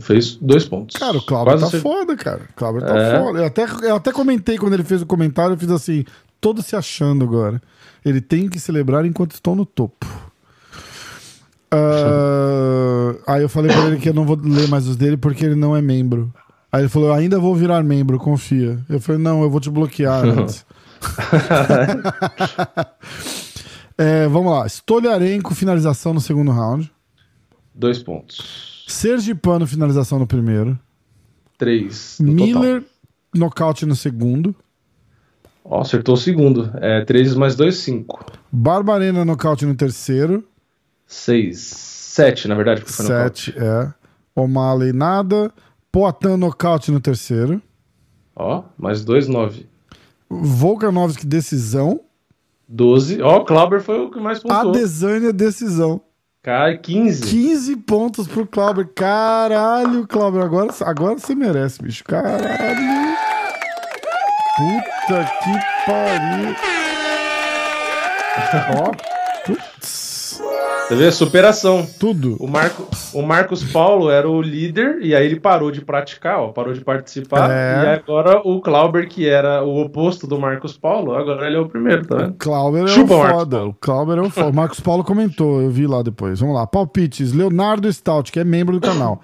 fez 0.00 0.36
dois 0.36 0.64
pontos. 0.64 0.96
Cara, 0.96 1.18
o 1.18 1.22
Clauber 1.22 1.58
Quase 1.58 1.72
tá 1.72 1.78
foda, 1.80 2.16
cara. 2.16 2.42
O 2.50 2.54
Clauber 2.54 2.82
tá 2.82 2.96
É. 2.96 3.18
foda. 3.20 3.38
Eu 3.40 3.44
até, 3.44 3.64
eu 3.82 3.96
até 3.96 4.12
comentei 4.12 4.56
quando 4.58 4.72
ele 4.72 4.84
fez 4.84 5.02
o 5.02 5.06
comentário, 5.06 5.52
eu 5.52 5.58
fiz 5.58 5.70
assim, 5.70 6.04
todo 6.40 6.62
se 6.62 6.76
achando 6.76 7.24
agora. 7.24 7.60
Ele 8.04 8.20
tem 8.20 8.48
que 8.48 8.60
celebrar 8.60 9.04
enquanto 9.04 9.32
estou 9.32 9.54
no 9.54 9.66
topo. 9.66 10.06
Ah, 11.70 13.14
aí 13.26 13.42
eu 13.42 13.48
falei 13.48 13.72
pra 13.72 13.86
ele 13.86 13.98
que 13.98 14.08
eu 14.08 14.14
não 14.14 14.24
vou 14.24 14.36
ler 14.36 14.68
mais 14.68 14.86
os 14.86 14.96
dele 14.96 15.16
porque 15.16 15.44
ele 15.44 15.56
não 15.56 15.76
é 15.76 15.82
membro. 15.82 16.32
Aí 16.70 16.82
ele 16.82 16.88
falou, 16.88 17.08
eu 17.08 17.14
ainda 17.14 17.38
vou 17.38 17.54
virar 17.54 17.82
membro, 17.82 18.18
confia. 18.18 18.78
Eu 18.88 19.00
falei, 19.00 19.20
não, 19.20 19.42
eu 19.42 19.50
vou 19.50 19.60
te 19.60 19.70
bloquear 19.70 20.24
antes. 20.24 20.64
É, 23.98 24.28
vamos 24.28 24.52
lá. 24.52 24.66
Stolharenko, 24.66 25.54
finalização 25.54 26.12
no 26.12 26.20
segundo 26.20 26.50
round. 26.50 26.92
Dois 27.74 28.02
pontos. 28.02 28.84
Sergipano, 28.86 29.66
finalização 29.66 30.18
no 30.18 30.26
primeiro. 30.26 30.78
Três. 31.56 32.18
no 32.20 32.32
Miller, 32.32 32.84
nocaute 33.34 33.86
no 33.86 33.96
segundo. 33.96 34.54
Ó, 35.68 35.80
acertou 35.80 36.14
o 36.14 36.18
segundo. 36.18 36.70
É 36.76 37.04
três 37.04 37.34
mais 37.34 37.56
dois, 37.56 37.78
cinco. 37.78 38.24
Barbarena, 38.50 39.24
nocaute 39.24 39.66
no 39.66 39.74
terceiro. 39.74 40.46
Seis. 41.06 41.58
Sete, 41.58 42.48
na 42.48 42.54
verdade, 42.54 42.80
porque 42.80 42.92
foi 42.92 43.06
nocaute. 43.06 43.52
Sete, 43.52 43.58
é. 43.58 43.92
O'Malley, 44.34 44.92
nada. 44.92 45.52
Poatan, 45.90 46.36
nocaute 46.36 46.92
no 46.92 47.00
terceiro. 47.00 47.60
Ó, 48.34 48.62
mais 48.78 49.04
dois, 49.04 49.26
nove. 49.26 49.66
Volkanovski, 50.28 51.26
decisão. 51.26 52.00
Doze. 52.68 53.20
Ó, 53.22 53.38
o 53.38 53.44
Clauber 53.44 53.80
foi 53.80 54.00
o 54.00 54.10
que 54.10 54.20
mais 54.20 54.40
pontuou. 54.40 54.70
Adesanya, 54.70 55.32
decisão. 55.32 56.00
Cara, 56.42 56.76
quinze. 56.76 57.22
15 57.22 57.76
pontos 57.78 58.28
pro 58.28 58.46
Clauber. 58.46 58.88
Caralho, 58.94 60.06
Clauber. 60.06 60.42
Agora, 60.42 60.72
agora 60.82 61.18
você 61.18 61.34
merece, 61.34 61.82
bicho. 61.82 62.04
Caralho. 62.04 62.44
Puta 64.56 64.95
que 65.06 65.58
pariu. 65.86 66.56
Ó. 68.82 68.92
Putz. 69.46 70.40
Você 70.88 70.94
vê? 70.94 71.10
Superação. 71.10 71.86
Tudo. 71.98 72.36
O, 72.38 72.46
Marco, 72.46 72.88
o 73.12 73.22
Marcos 73.22 73.64
Paulo 73.64 74.08
era 74.08 74.28
o 74.28 74.40
líder 74.40 74.98
e 75.00 75.14
aí 75.14 75.26
ele 75.26 75.40
parou 75.40 75.70
de 75.72 75.80
praticar, 75.80 76.38
ó, 76.38 76.48
parou 76.48 76.72
de 76.72 76.80
participar. 76.80 77.50
É. 77.50 77.82
E 77.82 77.88
agora 77.88 78.40
o 78.44 78.60
Clauber, 78.60 79.08
que 79.08 79.28
era 79.28 79.64
o 79.64 79.80
oposto 79.80 80.28
do 80.28 80.38
Marcos 80.38 80.78
Paulo, 80.78 81.16
agora 81.16 81.46
ele 81.48 81.56
é 81.56 81.60
o 81.60 81.68
primeiro, 81.68 82.06
tá 82.06 82.16
vendo? 82.16 82.34
Clauber 82.34 82.84
é 82.84 82.86
Chupa, 82.86 83.14
o 83.14 83.18
Marcos 83.18 83.36
foda. 83.36 83.64
O 83.64 83.74
Clauber 83.74 84.18
é 84.18 84.22
o 84.22 84.30
foda. 84.30 84.48
O 84.48 84.54
Marcos 84.54 84.80
Paulo 84.80 85.02
comentou, 85.02 85.60
eu 85.60 85.70
vi 85.70 85.88
lá 85.88 86.02
depois. 86.02 86.38
Vamos 86.38 86.54
lá. 86.54 86.66
Palpites. 86.66 87.32
Leonardo 87.32 87.92
Stout, 87.92 88.30
que 88.30 88.38
é 88.38 88.44
membro 88.44 88.78
do 88.78 88.86
canal. 88.86 89.20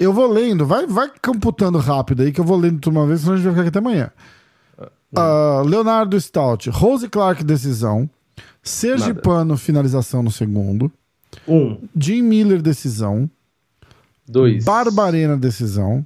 Eu 0.00 0.12
vou 0.12 0.30
lendo, 0.30 0.64
vai, 0.64 0.86
vai 0.86 1.10
computando 1.22 1.78
rápido 1.78 2.22
aí, 2.22 2.32
que 2.32 2.40
eu 2.40 2.44
vou 2.44 2.56
lendo 2.56 2.78
de 2.78 2.88
uma 2.88 3.06
vez, 3.06 3.20
senão 3.20 3.34
a 3.34 3.36
gente 3.36 3.44
vai 3.44 3.52
ficar 3.54 3.62
aqui 3.62 3.78
até 3.78 3.78
amanhã. 3.78 4.10
Ah, 5.16 5.62
Leonardo 5.64 6.20
Stout, 6.20 6.70
Rose 6.70 7.08
Clark, 7.08 7.42
decisão. 7.44 8.08
Sergipano, 8.62 9.56
finalização 9.56 10.22
no 10.22 10.30
segundo. 10.30 10.90
Um, 11.46 11.78
Jim 11.96 12.22
Miller, 12.22 12.60
decisão. 12.60 13.30
dois, 14.28 14.64
Barbarena, 14.64 15.36
decisão. 15.36 16.04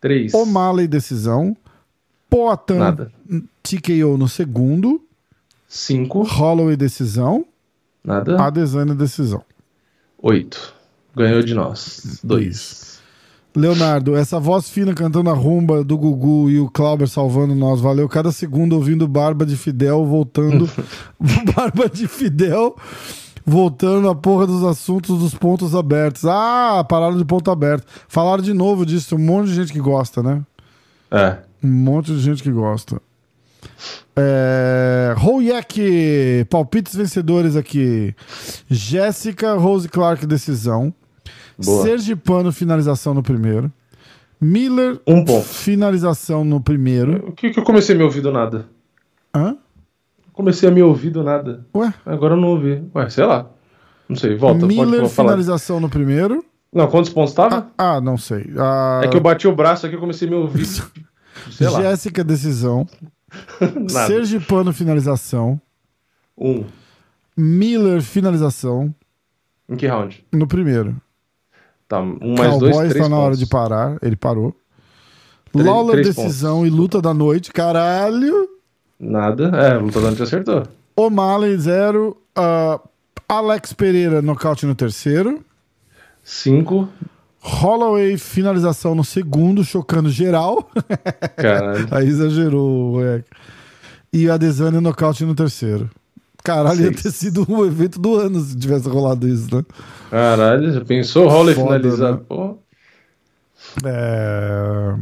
três. 0.00 0.34
O'Malley, 0.34 0.86
decisão. 0.86 1.56
Poatan, 2.28 2.78
Nada. 2.78 3.12
TKO 3.62 4.16
no 4.18 4.28
segundo. 4.28 5.00
Cinco, 5.66 6.22
Holloway, 6.22 6.76
decisão. 6.76 7.44
nada. 8.04 8.42
Adesanya, 8.42 8.94
decisão. 8.94 9.42
Oito. 10.22 10.74
Ganhou 11.16 11.42
de 11.42 11.54
nós. 11.54 12.20
Dois. 12.22 12.87
Leonardo, 13.56 14.16
essa 14.16 14.38
voz 14.38 14.68
fina 14.68 14.94
cantando 14.94 15.30
a 15.30 15.34
rumba 15.34 15.82
do 15.82 15.96
Gugu 15.98 16.50
e 16.50 16.60
o 16.60 16.70
Clauber 16.70 17.08
salvando 17.08 17.54
nós. 17.54 17.80
Valeu 17.80 18.08
cada 18.08 18.30
segundo 18.30 18.74
ouvindo 18.74 19.08
Barba 19.08 19.44
de 19.44 19.56
Fidel 19.56 20.04
voltando. 20.04 20.68
Barba 21.54 21.88
de 21.88 22.06
Fidel 22.06 22.76
Voltando 23.48 24.10
à 24.10 24.14
porra 24.14 24.46
dos 24.46 24.62
assuntos 24.62 25.18
dos 25.20 25.34
pontos 25.34 25.74
abertos. 25.74 26.26
Ah, 26.26 26.84
pararam 26.86 27.16
de 27.16 27.24
ponto 27.24 27.50
aberto. 27.50 27.86
Falaram 28.06 28.42
de 28.42 28.52
novo 28.52 28.84
disso. 28.84 29.16
Um 29.16 29.18
monte 29.18 29.48
de 29.48 29.54
gente 29.54 29.72
que 29.72 29.80
gosta, 29.80 30.22
né? 30.22 30.42
É. 31.10 31.38
Um 31.64 31.68
monte 31.70 32.12
de 32.12 32.20
gente 32.20 32.42
que 32.42 32.50
gosta. 32.50 33.00
É... 34.14 35.14
Royek, 35.16 36.44
palpites 36.50 36.94
vencedores 36.94 37.56
aqui. 37.56 38.14
Jéssica, 38.68 39.54
Rose 39.54 39.88
Clark, 39.88 40.26
decisão. 40.26 40.92
Boa. 41.62 41.82
Sergipano, 41.84 42.52
finalização 42.52 43.14
no 43.14 43.22
primeiro. 43.22 43.72
Miller, 44.40 45.00
Um 45.06 45.24
ponto. 45.24 45.44
finalização 45.44 46.44
no 46.44 46.60
primeiro. 46.60 47.28
O 47.28 47.32
que, 47.32 47.50
que 47.50 47.58
eu 47.58 47.64
comecei 47.64 47.94
a 47.94 47.98
me 47.98 48.04
ouvir 48.04 48.20
do 48.20 48.30
nada? 48.32 48.66
Hã? 49.34 49.56
Comecei 50.32 50.68
a 50.68 50.72
me 50.72 50.80
ouvir 50.82 51.10
do 51.10 51.24
nada. 51.24 51.66
Ué? 51.74 51.92
Agora 52.06 52.34
eu 52.34 52.40
não 52.40 52.48
ouvi. 52.48 52.82
Ué, 52.94 53.10
sei 53.10 53.24
lá. 53.26 53.50
Não 54.08 54.16
sei, 54.16 54.36
volta. 54.36 54.64
Miller, 54.64 55.00
pode 55.02 55.12
falar. 55.14 55.28
finalização 55.30 55.80
no 55.80 55.88
primeiro. 55.88 56.44
Não, 56.72 56.86
quantos 56.86 57.10
pontos 57.10 57.34
tava? 57.34 57.68
Ah, 57.76 58.00
não 58.00 58.16
sei. 58.16 58.48
Ah, 58.56 59.00
É 59.02 59.08
que 59.08 59.16
eu 59.16 59.20
bati 59.20 59.48
o 59.48 59.54
braço 59.54 59.86
aqui 59.86 59.96
e 59.96 59.98
comecei 59.98 60.28
a 60.28 60.30
me 60.30 60.36
ouvir. 60.36 60.64
Sei 61.50 61.68
lá. 61.68 61.80
Jéssica, 61.82 62.22
decisão. 62.22 62.86
Sergipano, 64.06 64.72
finalização. 64.72 65.60
Um. 66.36 66.64
Miller, 67.36 68.02
finalização 68.02 68.94
Em 69.68 69.76
que 69.76 69.86
round? 69.86 70.24
no 70.32 70.46
primeiro. 70.46 70.96
Tá, 71.88 72.00
um 72.00 72.34
mais 72.36 72.50
Cowboys 72.50 72.76
dois, 72.76 72.88
três 72.90 73.02
tá 73.04 73.08
na 73.08 73.16
hora 73.16 73.26
pontos. 73.28 73.38
de 73.38 73.46
parar. 73.46 73.96
Ele 74.02 74.16
parou. 74.16 74.54
Três- 75.52 75.66
Lawler, 75.66 75.92
três 76.02 76.14
decisão 76.14 76.66
e 76.66 76.70
luta 76.70 77.00
da 77.00 77.14
noite. 77.14 77.50
Caralho. 77.52 78.46
Nada. 79.00 79.44
É, 79.56 79.76
o 79.78 79.82
lutador 79.82 80.10
não 80.10 80.16
te 80.16 80.22
acertou. 80.22 80.64
O'Malley, 80.94 81.56
zero. 81.56 82.16
Ah, 82.36 82.78
Alex 83.28 83.72
Pereira, 83.72 84.20
nocaute 84.20 84.66
no 84.66 84.74
terceiro. 84.74 85.42
Cinco. 86.22 86.88
Holloway, 87.40 88.18
finalização 88.18 88.94
no 88.94 89.04
segundo, 89.04 89.64
chocando 89.64 90.10
geral. 90.10 90.68
Caralho. 91.36 91.86
Aí 91.92 92.06
exagerou, 92.08 92.92
moleque. 92.92 93.30
E 94.12 94.28
a 94.28 94.36
Desânia, 94.36 94.80
nocaute 94.80 95.24
no 95.24 95.34
terceiro. 95.34 95.88
Caralho, 96.48 96.80
ia 96.80 96.86
Seis. 96.88 97.02
ter 97.02 97.10
sido 97.10 97.46
um 97.46 97.62
evento 97.64 98.00
do 98.00 98.14
ano 98.16 98.40
se 98.40 98.56
tivesse 98.56 98.88
rolado 98.88 99.28
isso, 99.28 99.54
né? 99.54 99.62
Caralho, 100.10 100.72
já 100.72 100.82
pensou 100.82 101.26
o 101.26 101.28
Holloway 101.28 101.54
Foda, 101.54 101.78
finalizar? 101.78 102.12
né? 102.14 102.20
Pô. 102.26 102.56
É... 103.84 104.94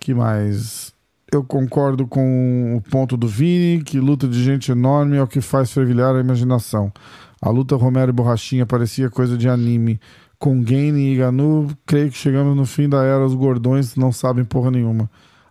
que 0.00 0.12
mais? 0.12 0.92
Eu 1.32 1.44
concordo 1.44 2.06
com 2.06 2.76
o 2.76 2.90
ponto 2.90 3.16
do 3.16 3.28
Vini, 3.28 3.82
que 3.84 4.00
luta 4.00 4.26
de 4.26 4.42
gente 4.42 4.72
enorme 4.72 5.16
é 5.16 5.22
o 5.22 5.26
que 5.28 5.40
faz 5.40 5.70
fervilhar 5.70 6.14
a 6.14 6.20
imaginação. 6.20 6.92
A 7.40 7.48
luta 7.50 7.76
Romero 7.76 8.10
e 8.10 8.12
Borrachinha 8.12 8.66
parecia 8.66 9.08
coisa 9.08 9.36
de 9.36 9.48
anime. 9.48 10.00
Com 10.38 10.60
Gaine 10.62 11.14
e 11.14 11.16
Ganu, 11.16 11.68
creio 11.86 12.10
que 12.10 12.18
chegamos 12.18 12.56
no 12.56 12.66
fim 12.66 12.88
da 12.88 13.02
era, 13.02 13.24
os 13.24 13.34
gordões 13.34 13.96
não 13.96 14.10
sabem 14.12 14.44
porra 14.44 14.70
nenhuma. 14.70 15.08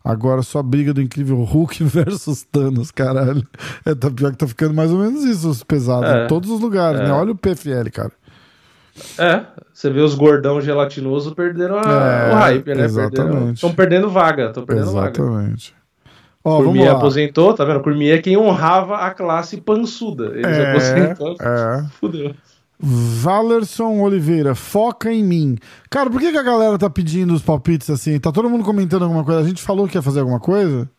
Agora 0.07 0.43
só 0.43 0.61
briga 0.61 0.93
do 0.93 1.01
incrível 1.01 1.37
Hulk 1.43 1.81
versus 1.83 2.43
Thanos, 2.43 2.91
caralho. 2.91 3.43
É, 3.83 3.95
tá 3.95 4.11
pior 4.11 4.31
que 4.31 4.37
tá 4.37 4.47
ficando 4.47 4.71
mais 4.75 4.91
ou 4.91 4.99
menos 4.99 5.23
isso, 5.23 5.49
os 5.49 5.63
pesados, 5.63 6.07
É. 6.07 6.25
em 6.25 6.27
todos 6.27 6.47
os 6.51 6.61
lugares, 6.61 7.01
É. 7.01 7.05
né? 7.05 7.11
Olha 7.11 7.31
o 7.31 7.35
PFL, 7.35 7.89
cara. 7.91 8.11
É, 9.17 9.41
você 9.73 9.89
vê 9.89 9.99
os 10.01 10.13
gordão 10.15 10.61
gelatinoso 10.61 11.33
perderam 11.35 11.77
a- 11.79 11.81
É, 12.29 12.31
o 12.31 12.35
hype, 12.35 12.75
né? 12.75 12.85
exatamente. 12.85 13.55
Estão 13.55 13.73
perdendo 13.73 14.09
vaga, 14.09 14.45
estão 14.49 14.63
perdendo 14.63 14.91
vaga. 14.91 15.19
Exatamente. 15.19 15.75
Ó, 16.47 16.57
Cormier 16.61 16.91
aposentou, 16.91 17.53
tá 17.55 17.65
vendo? 17.65 17.81
Cormier 17.81 18.19
é 18.19 18.21
quem 18.21 18.37
honrava 18.37 18.97
a 18.97 19.09
classe 19.11 19.57
pançuda. 19.59 20.25
Ele 20.27 20.43
se 20.43 20.61
É, 20.61 20.69
aposentou. 20.69 21.35
é. 21.41 21.85
Fudeu. 21.99 22.35
Valerson 22.79 24.01
Oliveira, 24.01 24.53
foca 24.53 25.11
em 25.11 25.23
mim. 25.23 25.57
Cara, 25.89 26.09
por 26.09 26.19
que, 26.19 26.31
que 26.31 26.37
a 26.37 26.43
galera 26.43 26.77
tá 26.77 26.89
pedindo 26.89 27.33
os 27.33 27.41
palpites 27.41 27.89
assim? 27.89 28.19
Tá 28.19 28.31
todo 28.31 28.49
mundo 28.49 28.63
comentando 28.63 29.03
alguma 29.03 29.23
coisa? 29.23 29.41
A 29.41 29.47
gente 29.47 29.61
falou 29.61 29.87
que 29.87 29.97
ia 29.97 30.01
fazer 30.01 30.19
alguma 30.19 30.39
coisa? 30.39 30.89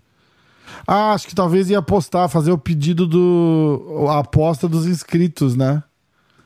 Ah, 0.86 1.12
acho 1.12 1.26
que 1.26 1.34
talvez 1.34 1.68
ia 1.70 1.78
apostar, 1.78 2.28
fazer 2.28 2.50
o 2.50 2.58
pedido 2.58 3.06
do. 3.06 4.06
a 4.08 4.20
aposta 4.20 4.68
dos 4.68 4.86
inscritos, 4.86 5.54
né? 5.54 5.82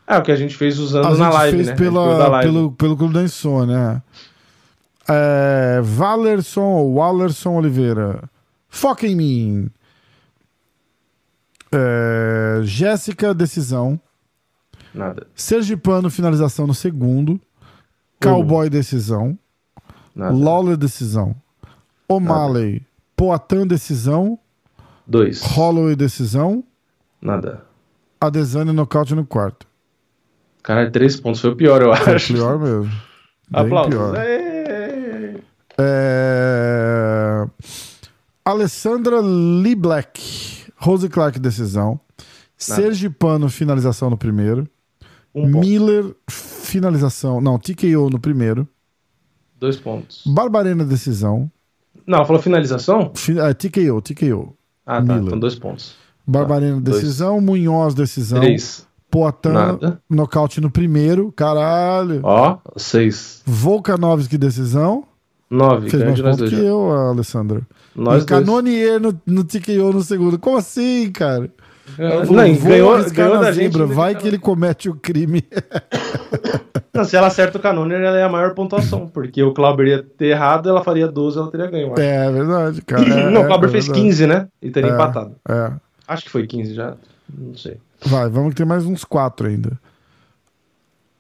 É 0.07 0.19
o 0.19 0.23
que 0.23 0.33
a 0.33 0.37
gente 0.37 0.57
fez 0.57 0.79
usando 0.79 1.07
A 1.07 1.15
na 1.15 1.31
live, 1.31 1.57
fez 1.57 1.67
né? 1.69 1.73
A 1.73 1.77
gente 1.77 1.85
fez 1.85 1.93
da 1.95 2.01
pela, 2.01 2.29
live. 2.29 2.53
pelo, 2.53 2.73
pelo 2.73 2.97
Clube 2.97 3.15
da 3.15 3.23
Insônia. 3.23 4.03
É, 5.09 5.81
Valerson 5.83 6.63
ou 6.63 6.95
Walerson 6.95 7.57
Oliveira. 7.57 8.23
Foca 8.69 9.07
em 9.07 9.15
mim. 9.15 9.71
É, 11.73 12.61
Jéssica, 12.63 13.33
decisão. 13.33 14.01
Nada, 14.95 15.27
Sergipano, 15.35 16.11
finalização 16.11 16.67
no 16.67 16.75
segundo. 16.75 17.41
Cowboy, 18.21 18.69
decisão. 18.69 19.39
nada. 20.15 20.35
Lawler, 20.37 20.77
decisão. 20.77 21.35
O'Malley, 22.09 22.83
Poatan, 23.17 23.67
decisão. 23.67 24.39
Dois. 25.07 25.43
Holloway, 25.43 25.95
decisão. 25.97 26.63
Nada. 27.21 27.65
Adesanya, 28.21 28.73
nocaute 28.73 29.15
no 29.15 29.25
quarto. 29.25 29.67
Caralho, 30.63 30.91
três 30.91 31.19
pontos 31.19 31.41
foi 31.41 31.51
o 31.51 31.57
pior, 31.57 31.81
eu 31.83 31.95
Foi 31.97 32.15
acho. 32.15 32.35
pior 32.35 32.59
mesmo. 32.59 32.85
Bem 32.85 33.63
Aplausos. 33.65 33.91
pior. 33.95 34.15
É... 35.79 37.47
Alessandra 38.45 39.21
Lee 39.21 39.75
Black, 39.75 40.67
Rose 40.77 41.09
Clark, 41.09 41.39
decisão. 41.39 41.99
Sergipano, 42.57 43.49
finalização 43.49 44.11
no 44.11 44.19
primeiro. 44.19 44.69
Um. 45.35 45.47
Miller, 45.47 46.15
finalização. 46.29 47.41
Não, 47.41 47.59
TKO 47.59 48.11
no 48.11 48.19
primeiro. 48.19 48.67
Dois 49.59 49.77
pontos. 49.77 50.23
Barbarena, 50.27 50.85
decisão. 50.85 51.51
Não, 52.07 52.25
falou 52.25 52.41
finalização? 52.43 53.13
Fi- 53.15 53.39
é, 53.39 53.53
TKO, 53.55 54.01
TKO. 54.01 54.57
Ah, 54.85 54.97
tá. 54.97 55.03
Miller. 55.03 55.27
Então 55.27 55.39
dois 55.39 55.55
pontos. 55.55 55.95
Barbarena, 56.27 56.81
dois. 56.81 56.97
decisão. 56.97 57.41
Munhoz, 57.41 57.95
decisão. 57.95 58.41
Três. 58.41 58.87
Nada. 59.45 60.01
nocaute 60.09 60.61
no 60.61 60.71
primeiro. 60.71 61.33
Caralho. 61.33 62.21
Ó, 62.23 62.59
seis. 62.77 63.43
Volkanovski, 63.45 64.39
decisão. 64.39 65.05
Nove. 65.51 65.91
Fez 65.91 66.05
mais 66.05 66.21
pontos 66.21 66.39
dois. 66.39 66.51
que 66.51 66.61
eu, 66.61 66.91
Alessandra. 66.93 67.63
Nós 67.95 68.23
e 68.23 68.27
dois. 68.27 68.41
Canonier 68.47 69.01
no, 69.01 69.21
no 69.27 69.43
TKO 69.43 69.93
no 69.93 70.03
segundo. 70.03 70.39
Como 70.39 70.57
assim, 70.57 71.11
cara? 71.11 71.53
É, 71.99 72.25
Vou- 72.25 72.37
Não, 72.37 72.55
vou 72.55 72.69
ganhou, 72.71 73.11
ganhou 73.11 73.39
da 73.41 73.53
não 73.79 73.87
Vai 73.89 74.13
deixa 74.15 74.21
que 74.21 74.29
ele 74.29 74.39
comete 74.39 74.89
o 74.89 74.95
crime. 74.95 75.43
Não, 76.93 77.05
se 77.05 77.17
ela 77.17 77.29
acerta 77.29 77.57
o 77.57 77.61
Canoner, 77.61 78.01
ela 78.01 78.19
é 78.19 78.23
a 78.25 78.29
maior 78.29 78.53
pontuação. 78.53 79.07
Porque 79.07 79.43
o 79.43 79.55
Clauber 79.55 79.87
ia 79.87 80.03
ter 80.03 80.27
errado, 80.27 80.69
ela 80.69 80.83
faria 80.83 81.07
12, 81.07 81.39
ela 81.39 81.51
teria 81.51 81.67
ganho. 81.69 81.93
acho. 81.93 82.03
É 82.03 82.31
verdade, 82.33 82.83
cara. 82.83 83.03
É, 83.05 83.07
não, 83.31 83.43
o 83.43 83.45
é, 83.45 83.47
Clauber 83.47 83.69
é 83.69 83.73
fez 83.73 83.87
verdade. 83.87 84.07
15, 84.07 84.27
né? 84.27 84.49
E 84.61 84.71
teria 84.71 84.91
É. 84.91 84.95
empatado. 84.95 85.37
É. 85.49 85.73
Acho 86.09 86.25
que 86.25 86.31
foi 86.31 86.47
15 86.47 86.75
já. 86.75 86.95
Não 87.33 87.55
sei. 87.57 87.79
Vai, 88.05 88.29
vamos 88.29 88.51
que 88.51 88.57
tem 88.57 88.67
mais 88.67 88.85
uns 88.85 89.05
quatro 89.05 89.47
ainda. 89.47 89.79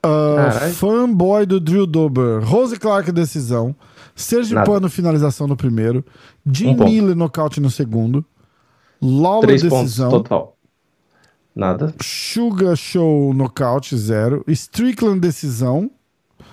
Caralho. 0.02 0.72
fanboy 0.74 1.47
do 1.47 1.60
Drew 1.60 1.86
Dober. 1.86 2.42
Rose 2.42 2.78
Clark, 2.78 3.12
decisão. 3.12 3.74
Sergio 4.16 4.56
Nada. 4.56 4.70
Pano, 4.70 4.88
finalização 4.90 5.47
no 5.47 5.56
primeiro. 5.56 6.05
Jim 6.51 6.74
Um. 6.78 6.84
Miller, 6.84 7.14
nocaute 7.16 7.60
no 7.60 7.70
segundo. 7.70 8.24
Três 9.42 9.62
pontos 9.62 9.84
decisão. 9.84 10.10
total. 10.10 10.56
Nada, 11.60 11.94
Sugar 12.02 12.74
Show, 12.74 13.34
nocaute, 13.34 13.94
zero. 13.94 14.42
Strickland, 14.48 15.20
decisão. 15.20 15.90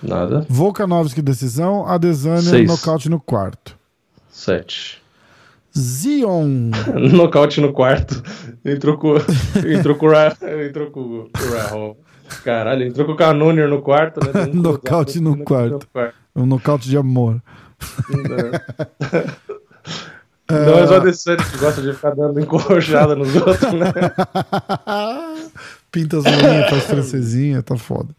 nada. 0.02 0.44
Volkanovski, 0.50 1.22
decisão. 1.22 1.86
Adesanya, 1.86 2.62
nocaute 2.64 3.08
no 3.08 3.18
quarto. 3.18 3.74
Sete. 4.28 5.02
Zion, 5.74 6.72
Nocaute 7.10 7.58
no 7.58 7.72
quarto. 7.72 8.22
Entrou 8.62 8.98
com. 8.98 9.14
Entrou 9.66 9.96
com 9.96 10.12
Entrou 10.12 10.90
com. 10.90 11.96
Caralho, 12.44 12.86
entrou 12.86 13.06
com 13.06 13.12
o 13.12 13.16
Canoner 13.16 13.66
no 13.66 13.80
quarto, 13.80 14.20
né? 14.20 14.44
Um 14.52 14.60
Nocaute 14.60 15.14
cruzado 15.14 15.36
no 15.38 15.42
quarto. 15.42 15.88
um 16.36 16.44
nocaute 16.44 16.86
de 16.86 16.98
amor. 16.98 17.42
Não 20.50 20.78
é 20.78 20.86
só 20.86 20.96
ah. 20.96 21.00
descendo 21.00 21.44
que 21.44 21.58
gosta 21.58 21.82
de 21.82 21.92
ficar 21.92 22.14
dando 22.14 22.40
encorjada 22.40 23.14
nos 23.14 23.34
outros, 23.36 23.72
né? 23.72 23.92
Pinta 25.92 26.18
as 26.18 26.24
mãos, 26.24 26.70
faz 26.70 26.84
francesinha, 26.84 27.62
tá 27.62 27.76
foda. 27.76 28.14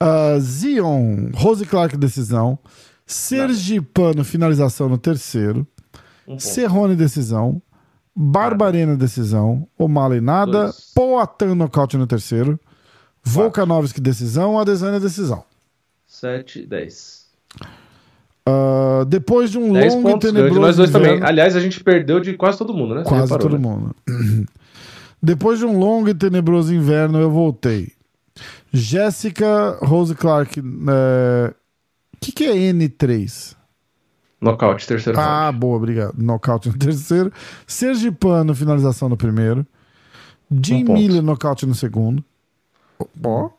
Uh, 0.00 0.40
Zion, 0.40 1.30
Rose 1.34 1.66
Clark, 1.66 1.96
decisão. 1.96 2.58
Sergipano, 3.04 4.24
finalização 4.24 4.88
no 4.88 4.96
terceiro. 4.96 5.66
Serrone, 6.38 6.94
decisão. 6.94 7.60
Barbarena, 8.14 8.96
decisão. 8.96 9.66
O'Malley, 9.76 10.20
nada. 10.20 10.72
Poatan, 10.94 11.56
nocaute 11.56 11.96
no 11.96 12.06
terceiro. 12.06 12.60
Volkanovski, 13.22 14.00
decisão. 14.00 14.58
Adesanya, 14.58 15.00
decisão. 15.00 15.44
7, 16.06 16.66
10. 16.66 17.19
Uh, 18.48 19.04
depois 19.04 19.50
de 19.50 19.58
um 19.58 19.72
longo 19.72 20.02
pontos, 20.02 20.30
e 20.30 20.32
tenebroso. 20.32 20.60
Nós 20.60 20.76
dois 20.76 20.90
inverno... 20.90 21.08
também. 21.08 21.28
Aliás, 21.28 21.54
a 21.54 21.60
gente 21.60 21.82
perdeu 21.82 22.20
de 22.20 22.34
quase 22.34 22.58
todo 22.58 22.74
mundo, 22.74 22.94
né? 22.94 23.02
Quase 23.04 23.22
reparou, 23.22 23.50
todo 23.50 23.58
né? 23.58 23.68
mundo. 23.68 23.94
depois 25.22 25.58
de 25.58 25.66
um 25.66 25.78
longo 25.78 26.08
e 26.08 26.14
tenebroso 26.14 26.74
inverno, 26.74 27.20
eu 27.20 27.30
voltei. 27.30 27.92
Jéssica 28.72 29.78
Rose 29.82 30.14
Clark. 30.14 30.60
O 30.60 30.64
que, 32.20 32.32
que 32.32 32.44
é 32.44 32.54
N3? 32.54 33.56
Nocaute, 34.40 34.86
terceiro 34.86 35.18
Ah, 35.20 35.44
round. 35.44 35.58
boa, 35.58 35.76
obrigado. 35.76 36.14
Nocaute 36.16 36.68
no 36.68 36.76
terceiro. 36.78 37.32
Sergipano, 37.66 38.54
finalização 38.54 39.08
no 39.08 39.16
primeiro. 39.16 39.66
Jim 40.50 40.84
um 40.88 40.94
Miller, 40.94 41.22
nocaute 41.22 41.66
no 41.66 41.74
segundo. 41.74 42.24
Ó. 43.22 43.50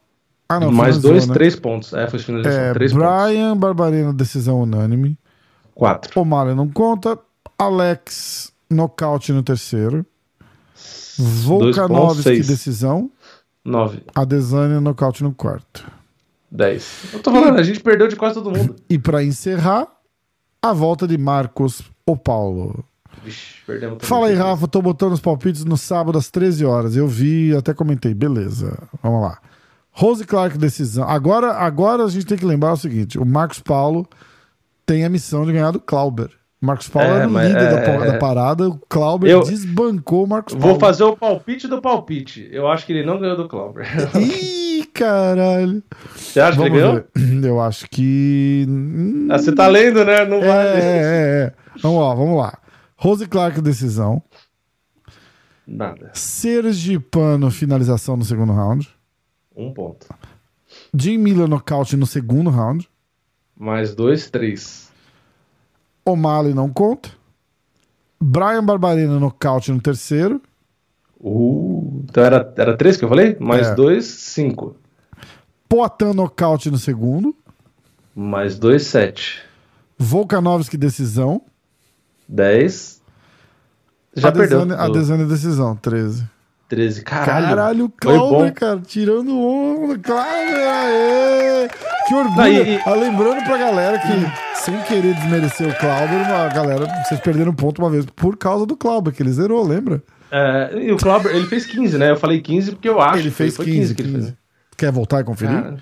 Ah, 0.52 0.60
não. 0.60 0.72
Mais 0.72 0.98
dois, 0.98 1.28
né? 1.28 1.34
três 1.34 1.56
pontos. 1.56 1.94
É, 1.94 2.08
foi 2.08 2.20
finalização. 2.20 2.60
É, 2.62 2.74
três 2.74 2.92
pontos. 2.92 3.08
Brian 3.08 3.56
Barbarena, 3.56 4.12
decisão 4.12 4.62
unânime. 4.62 5.18
Quatro. 5.74 6.20
O'Malley 6.20 6.54
não 6.54 6.68
conta. 6.68 7.18
Alex, 7.58 8.52
nocaute 8.70 9.32
no 9.32 9.42
terceiro. 9.44 10.06
Volkanovski, 11.18 12.42
decisão. 12.42 13.10
Nove. 13.64 14.04
Adesanya, 14.14 14.82
nocaute 14.82 15.24
no 15.24 15.34
quarto. 15.34 15.86
Dez. 16.50 17.04
Eu 17.14 17.20
tô 17.20 17.32
falando, 17.32 17.58
a 17.58 17.64
gente 17.64 17.80
perdeu 17.80 18.10
de 18.10 18.18
quase 18.18 18.36
todo 18.36 18.52
mundo. 18.52 18.76
E 18.90 19.00
pra 19.00 19.24
encerrar, 19.24 19.88
a 20.62 20.74
volta 20.74 21.08
de 21.08 21.18
Marcos 21.18 21.82
O 22.06 22.18
Paulo. 22.18 22.84
Vixe. 23.24 23.62
Fala 24.00 24.28
aí, 24.28 24.36
Rafa. 24.36 24.68
Tô 24.68 24.82
botando 24.82 25.14
os 25.14 25.22
palpites 25.22 25.64
no 25.64 25.78
sábado 25.78 26.18
às 26.18 26.30
13 26.30 26.66
horas. 26.66 26.96
Eu 26.98 27.08
vi, 27.08 27.56
até 27.56 27.74
comentei. 27.74 28.14
Beleza. 28.14 28.78
Vamos 29.02 29.22
lá. 29.22 29.40
Rose 29.92 30.26
Clark, 30.26 30.58
decisão. 30.58 31.08
Agora, 31.08 31.54
agora 31.54 32.04
a 32.06 32.10
gente 32.10 32.26
tem 32.26 32.38
que 32.38 32.46
lembrar 32.46 32.74
o 32.74 32.78
seguinte: 32.78 33.20
o 33.20 33.26
Marcos 33.26 33.60
Paulo 33.60 34.08
tem 34.86 35.04
a 35.06 35.10
missão 35.10 35.46
de 35.46 35.52
ganhar 35.52 35.72
do 35.72 35.80
Clauber. 35.80 36.30
Marcos 36.64 36.88
Paulo 36.88 37.10
É, 37.10 37.18
era 37.18 37.28
o 37.28 37.32
líder 37.32 37.58
é, 37.58 37.72
da, 37.72 37.80
é. 38.06 38.12
da 38.12 38.18
parada. 38.20 38.70
O 38.70 38.78
Clauber 38.88 39.30
Eu- 39.30 39.42
desbancou 39.42 40.24
o 40.26 40.28
Marcos 40.28 40.54
Vou 40.54 40.62
Paulo. 40.62 40.80
fazer 40.80 41.04
o 41.04 41.18
palpite 41.18 41.68
do 41.68 41.82
palpite. 41.82 42.48
Eu 42.52 42.68
acho 42.68 42.86
que 42.86 42.94
ele 42.94 43.04
não 43.06 43.20
ganhou 43.20 43.36
do 43.36 43.48
Clauber. 43.50 43.84
Ih, 44.16 44.86
caralho. 44.94 45.82
Você 46.16 46.40
acha 46.40 46.58
que 46.58 46.64
ele 46.64 46.70
Vamos 46.80 47.02
ganhou? 47.02 47.08
ver. 47.42 47.48
Eu 47.48 47.60
acho 47.62 47.90
que. 47.90 48.68
Ah, 49.32 49.40
você 49.40 49.52
tá 49.52 49.68
lendo, 49.68 50.06
né? 50.06 50.24
Não 50.26 50.38
É, 50.38 50.48
vale. 50.48 50.70
é, 50.70 50.84
é, 50.84 51.44
é. 51.48 51.54
Vamos 51.82 52.00
lá, 52.00 52.14
vamos 52.14 52.38
lá. 52.38 52.58
Rose 52.96 53.28
Clark, 53.28 53.60
decisão. 53.60 54.22
Nada. 55.68 56.12
Sergipano, 56.14 57.50
finalização 57.50 58.16
no 58.18 58.24
segundo 58.26 58.54
round. 58.54 58.88
Um 59.56 59.74
ponto. 59.74 60.08
Jim 60.94 61.18
Miller, 61.18 61.48
nocaute 61.48 61.96
no 61.98 62.06
segundo 62.06 62.50
round. 62.50 62.90
Mais 63.58 63.94
dois, 63.94 64.30
três. 64.30 64.90
O'Malley 66.06 66.54
não 66.54 66.70
conta. 66.72 67.10
Brian 68.20 68.64
Barbarena, 68.64 69.20
nocaute 69.20 69.72
no 69.72 69.82
terceiro. 69.82 70.42
Uh, 71.20 72.04
então 72.10 72.24
era, 72.24 72.54
era 72.58 72.78
três 72.78 72.98
que 72.98 73.06
eu 73.06 73.10
falei? 73.10 73.36
Mais 73.40 73.68
É. 73.68 73.76
dois, 73.76 74.06
cinco. 74.06 74.76
Poatan, 75.70 76.14
nocaute 76.14 76.72
no 76.72 76.78
segundo. 76.78 77.36
Mais 78.16 78.58
dois, 78.58 78.88
sete. 78.88 79.42
Volkanovski, 79.98 80.78
decisão. 80.78 81.42
Dez. 82.28 83.02
Já 84.16 84.32
perdeu. 84.32 84.62
Adesanya, 84.62 84.76
Do 84.76 84.92
Adesanya, 84.98 85.26
decisão, 85.26 85.76
13. 85.76 86.28
13. 86.72 87.04
Caralho. 87.04 87.48
Caralho, 87.48 87.88
bom. 87.90 87.94
Clauber, 88.00 88.54
cara, 88.54 88.80
tirando 88.88 89.38
onda, 89.38 90.00
Clauber, 90.00 90.68
aê! 90.70 91.70
Que 92.08 92.16
orgulho! 92.16 92.36
Não, 92.38 92.48
e- 92.48 92.76
e- 92.76 92.82
Ah, 92.86 92.94
lembrando 92.96 93.44
pra 93.44 93.58
galera 93.58 94.00
que, 94.00 94.62
sem 94.64 94.82
querer 94.84 95.14
desmerecer 95.16 95.68
o 95.68 95.76
Clauber, 95.78 96.32
a 96.34 96.48
galera, 96.48 96.86
vocês 97.06 97.20
perderam 97.20 97.54
ponto 97.54 97.80
uma 97.82 97.90
vez 97.90 98.06
por 98.16 98.38
causa 98.38 98.66
do 98.66 98.78
Clauber, 98.78 99.14
que 99.14 99.22
ele 99.22 99.32
zerou, 99.34 99.68
lembra? 99.68 100.02
É, 100.32 100.72
e 100.82 100.92
o 100.94 100.98
Clauber, 100.98 101.36
ele 101.36 101.46
fez 101.46 101.66
15, 101.66 101.98
né? 101.98 102.10
Eu 102.12 102.16
falei 102.16 102.40
15 102.40 102.72
porque 102.72 102.88
eu 102.88 103.02
acho. 103.02 103.18
ele 103.18 103.24
que 103.30 103.36
fez 103.36 103.54
foi 103.56 103.66
15, 103.66 103.94
que 103.94 104.02
ele 104.02 104.12
15. 104.14 104.24
fez. 104.28 104.38
Quer 104.78 104.92
voltar 104.94 105.20
e 105.20 105.24
conferir? 105.26 105.62
Cara, 105.62 105.78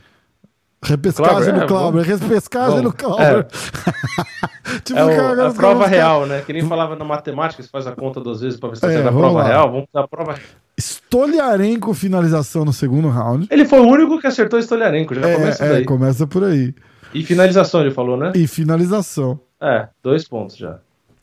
repescagem 0.82 1.34
Clauber, 1.36 1.54
no 1.56 1.64
é, 1.64 1.68
Clauber, 1.68 2.04
repescagem 2.04 2.70
Vamos. 2.78 2.84
no 2.84 2.94
Clauber. 2.94 3.46
tipo, 4.84 5.00
É 5.00 5.06
o- 5.06 5.16
cara, 5.16 5.44
a 5.44 5.48
os 5.50 5.54
prova 5.56 5.80
caras- 5.86 5.90
real, 5.92 6.26
né? 6.26 6.42
Que 6.46 6.54
nem 6.54 6.64
falava 6.68 6.96
na 6.96 7.06
matemática, 7.06 7.62
você 7.64 7.70
faz 7.70 7.86
a 7.88 7.92
conta 7.94 8.20
duas 8.20 8.42
vezes 8.42 8.60
pra 8.60 8.70
ver 8.70 8.78
se 8.78 8.86
É, 8.86 8.90
você 8.90 9.02
vamos 9.04 9.20
prova 9.20 9.40
lá. 9.40 9.48
real. 9.48 9.72
Vamos 9.72 9.88
fazer 9.92 10.06
a 10.06 10.08
prova 10.08 10.32
real. 10.34 10.46
Stoliarenko, 10.80 11.94
finalização 11.94 12.64
no 12.66 12.72
segundo 12.74 13.10
round. 13.10 13.48
Ele 13.52 13.66
foi 13.66 13.80
o 13.80 13.88
único 13.88 14.20
que 14.20 14.28
acertou 14.28 14.58
o 14.60 14.62
Stoliarenko, 14.64 15.14
já 15.16 15.22
começa 15.22 15.64
É, 15.66 15.68
é, 15.68 15.74
daí. 15.74 15.86
começa 15.86 16.28
por 16.28 16.44
aí. 16.44 16.74
E 17.14 17.24
finalização, 17.24 17.82
ele 17.82 17.92
falou, 17.92 18.16
né? 18.18 18.32
E 18.36 18.48
finalização. 18.48 19.40
É, 19.62 19.88
dois 20.04 20.28
pontos 20.28 20.56
já. 20.56 20.78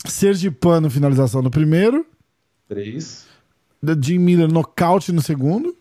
Sergipano, 0.05 0.91
finalização 0.91 1.41
no 1.43 1.51
primeiro. 1.51 2.05
Três. 2.69 3.27
Jim 4.03 4.19
Miller, 4.19 4.51
nocaute 4.53 5.13
no 5.13 5.23
segundo. 5.23 5.75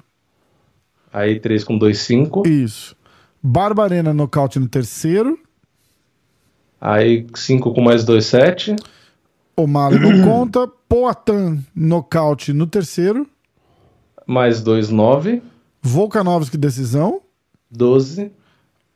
Aí 1.12 1.40
três 1.40 1.64
com 1.64 1.78
dois, 1.78 2.00
cinco. 2.00 2.48
Isso. 2.48 2.96
Barbarena, 3.42 4.14
nocaute 4.14 4.60
no 4.60 4.68
terceiro. 4.68 5.40
Aí 6.80 7.26
cinco 7.36 7.74
com 7.74 7.82
mais 7.82 8.04
dois, 8.04 8.26
sete. 8.26 8.76
O'Malley 9.56 10.00
não 10.00 10.22
conta. 10.30 10.68
Poatan, 10.88 11.60
nocaute 11.76 12.54
no 12.54 12.68
terceiro. 12.68 13.28
Mais 14.28 14.62
dois, 14.62 14.90
nove. 14.90 15.42
Volkanovski, 15.82 16.58
decisão. 16.58 17.22
Doze. 17.70 18.32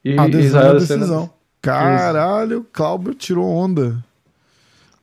E 0.03 0.17
Adesanya, 0.17 0.45
Israel 0.45 0.73
decisão. 0.73 0.97
descendo. 0.97 1.29
Caralho, 1.61 2.65
Clauber 2.71 3.13
tirou 3.13 3.45
onda. 3.47 4.03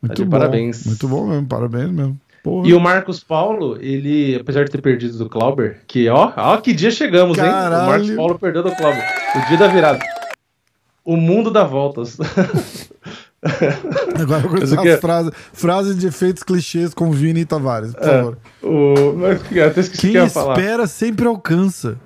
Muito 0.00 0.14
de 0.16 0.24
bom. 0.24 0.30
parabéns. 0.30 0.86
Muito 0.86 1.06
bom 1.08 1.26
mesmo, 1.26 1.46
parabéns 1.46 1.90
mesmo. 1.90 2.18
Porra. 2.42 2.68
E 2.68 2.72
o 2.72 2.80
Marcos 2.80 3.22
Paulo, 3.22 3.76
ele, 3.80 4.36
apesar 4.36 4.64
de 4.64 4.70
ter 4.70 4.80
perdido 4.80 5.18
do 5.18 5.28
Clauber, 5.28 5.80
que 5.86 6.08
ó, 6.08 6.32
ó 6.36 6.56
que 6.58 6.72
dia 6.72 6.90
chegamos, 6.90 7.36
hein? 7.36 7.44
Caralho. 7.44 7.82
O 7.84 7.86
Marcos 7.88 8.10
Paulo 8.12 8.38
perdeu 8.38 8.62
do 8.62 8.74
Clauber. 8.74 9.02
O 9.34 9.48
dia 9.48 9.58
da 9.58 9.66
virada. 9.68 9.98
O 11.06 11.16
mundo 11.16 11.50
dá 11.50 11.62
voltas. 11.64 12.18
Agora 14.20 14.42
eu 14.44 14.66
vou 14.66 14.82
que- 14.82 14.88
as 14.88 15.00
frases, 15.00 15.30
frases 15.52 15.96
de 15.98 16.06
efeitos 16.08 16.42
clichês 16.42 16.92
com 16.92 17.12
Vini 17.12 17.40
e 17.40 17.44
Tavares, 17.44 17.92
por 17.94 18.02
É. 18.02 18.06
favor. 18.18 18.38
o, 18.62 19.12
mas, 19.16 19.40
eu 19.52 19.66
até 19.68 19.80
esqueci 19.80 20.00
Quem 20.02 20.10
que 20.12 20.16
eu 20.18 20.24
ia 20.24 20.30
falar. 20.30 20.58
espera 20.58 20.86
sempre 20.88 21.26
alcança. 21.28 21.96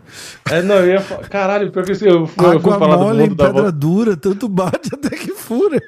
É, 0.50 0.60
não, 0.60 0.74
eu 0.76 0.86
ia 0.86 1.00
falar. 1.00 1.28
Caralho, 1.28 1.70
pior 1.70 1.84
que 1.86 1.92
eu, 1.92 1.96
eu, 1.96 2.26
fui- 2.26 2.44
eu 2.46 2.60
fui 2.60 2.72
Água 2.72 2.78
falar 2.78 2.96
do 2.96 3.02
mole 3.04 3.18
em 3.18 3.28
mundo 3.28 3.34
da 3.36 3.44
pedra 3.46 3.62
volta. 3.62 3.72
dura, 3.78 4.16
tanto 4.16 4.48
bate 4.48 4.90
até 4.94 5.16
que 5.16 5.32
fura. 5.32 5.80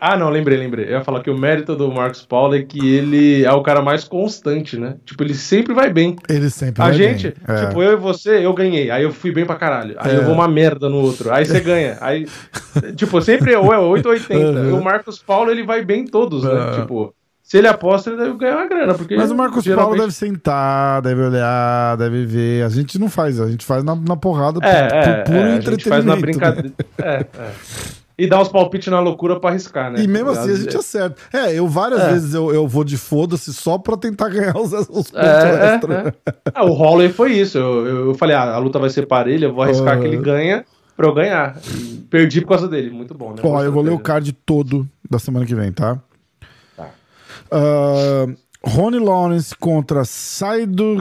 Ah, 0.00 0.16
não, 0.16 0.28
lembrei, 0.30 0.58
lembrei. 0.58 0.86
Eu 0.86 0.90
ia 0.92 1.04
falar 1.04 1.22
que 1.22 1.30
o 1.30 1.38
mérito 1.38 1.76
do 1.76 1.90
Marcos 1.92 2.22
Paulo 2.24 2.54
é 2.56 2.62
que 2.62 2.94
ele 2.94 3.44
é 3.44 3.52
o 3.52 3.62
cara 3.62 3.80
mais 3.82 4.04
constante, 4.04 4.76
né? 4.78 4.96
Tipo, 5.04 5.22
ele 5.22 5.34
sempre 5.34 5.72
vai 5.74 5.92
bem. 5.92 6.16
Ele 6.28 6.50
sempre 6.50 6.82
A 6.82 6.86
vai 6.86 6.94
gente, 6.94 7.34
bem. 7.46 7.56
É. 7.56 7.66
tipo, 7.66 7.82
eu 7.82 7.92
e 7.92 7.96
você, 7.96 8.44
eu 8.44 8.52
ganhei. 8.52 8.90
Aí 8.90 9.02
eu 9.02 9.12
fui 9.12 9.30
bem 9.32 9.44
pra 9.46 9.56
caralho. 9.56 9.94
Aí 9.98 10.12
É. 10.14 10.18
eu 10.18 10.24
vou 10.24 10.34
uma 10.34 10.48
merda 10.48 10.88
no 10.88 10.96
outro. 10.98 11.32
Aí 11.32 11.44
você 11.44 11.60
ganha. 11.60 11.98
Aí, 12.00 12.26
tipo, 12.96 13.20
sempre 13.22 13.54
ou 13.54 13.72
é 13.72 13.78
8 13.78 14.06
ou 14.06 14.12
80. 14.12 14.34
Uhum. 14.60 14.68
E 14.70 14.72
o 14.72 14.82
Marcos 14.82 15.18
Paulo, 15.22 15.50
ele 15.50 15.64
vai 15.64 15.84
bem 15.84 16.00
em 16.02 16.06
todos, 16.06 16.42
né? 16.44 16.50
É. 16.76 16.80
Tipo, 16.80 17.14
se 17.42 17.58
ele 17.58 17.68
aposta, 17.68 18.10
ele 18.10 18.16
deve 18.18 18.36
ganhar 18.38 18.56
uma 18.56 18.66
grana. 18.66 18.94
Porque 18.94 19.14
Mas 19.14 19.30
o 19.30 19.34
Marcos 19.36 19.64
Paulo 19.64 19.76
geralmente- 19.76 20.00
deve 20.00 20.12
sentar, 20.12 21.02
deve 21.02 21.20
olhar, 21.22 21.96
deve 21.96 22.24
ver. 22.26 22.64
A 22.64 22.68
gente 22.68 22.98
não 22.98 23.08
faz, 23.08 23.38
a 23.40 23.48
gente 23.48 23.64
faz 23.64 23.84
na, 23.84 23.94
na 23.94 24.16
porrada 24.16 24.58
É, 24.62 24.88
por, 24.88 24.96
é, 24.96 25.14
por 25.16 25.24
puro 25.32 25.38
é, 25.38 25.52
a 25.56 25.60
gente 25.60 25.88
faz 25.88 26.04
na 26.04 26.16
entretenimento. 26.16 26.20
brincadeira. 26.20 26.72
É, 26.98 27.26
é. 27.38 27.50
E 28.18 28.26
dá 28.26 28.40
uns 28.40 28.48
palpites 28.48 28.88
na 28.88 29.00
loucura 29.00 29.40
pra 29.40 29.50
arriscar, 29.50 29.90
né? 29.90 30.02
E 30.02 30.06
mesmo 30.06 30.30
assim 30.30 30.50
a 30.52 30.56
gente 30.56 30.76
acerta. 30.76 31.16
É, 31.32 31.58
eu 31.58 31.66
várias 31.66 32.00
É. 32.02 32.12
vezes 32.12 32.34
eu, 32.34 32.52
eu 32.52 32.68
vou 32.68 32.84
de 32.84 32.96
foda-se 32.98 33.52
só 33.52 33.78
pra 33.78 33.96
tentar 33.96 34.28
ganhar 34.30 34.56
os, 34.56 34.72
os 34.72 34.86
pontos 34.88 35.12
É, 35.14 35.74
extra. 35.74 36.14
é, 36.26 36.30
é. 36.30 36.34
Ah, 36.54 36.64
o 36.64 36.72
Holloway 36.72 37.08
foi 37.08 37.32
isso. 37.32 37.56
Eu, 37.58 37.86
eu, 38.08 38.14
falei, 38.14 38.36
ah, 38.36 38.54
a 38.54 38.58
luta 38.58 38.78
vai 38.78 38.90
ser 38.90 39.06
parelha, 39.06 39.46
eu 39.46 39.54
vou 39.54 39.62
arriscar 39.64 39.96
Ah. 39.96 40.00
que 40.00 40.06
ele 40.06 40.18
ganha 40.18 40.64
pra 40.96 41.06
eu 41.06 41.14
ganhar. 41.14 41.56
E 41.74 42.04
perdi 42.10 42.40
por 42.42 42.48
causa 42.50 42.68
dele. 42.68 42.90
Muito 42.90 43.14
bom, 43.14 43.30
né? 43.30 43.36
Ó, 43.42 43.62
eu 43.62 43.72
vou 43.72 43.82
ler 43.82 43.92
o 43.92 43.98
card 43.98 44.30
todo 44.44 44.86
da 45.10 45.18
semana 45.18 45.46
que 45.46 45.54
vem, 45.54 45.72
tá? 45.72 45.98
Tá. 46.76 46.86
Ah, 47.50 48.26
Rony 48.64 48.98
Lawrence 48.98 49.54
contra 49.56 50.04
Saido 50.04 50.98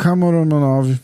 Kamoronov. 0.00 0.98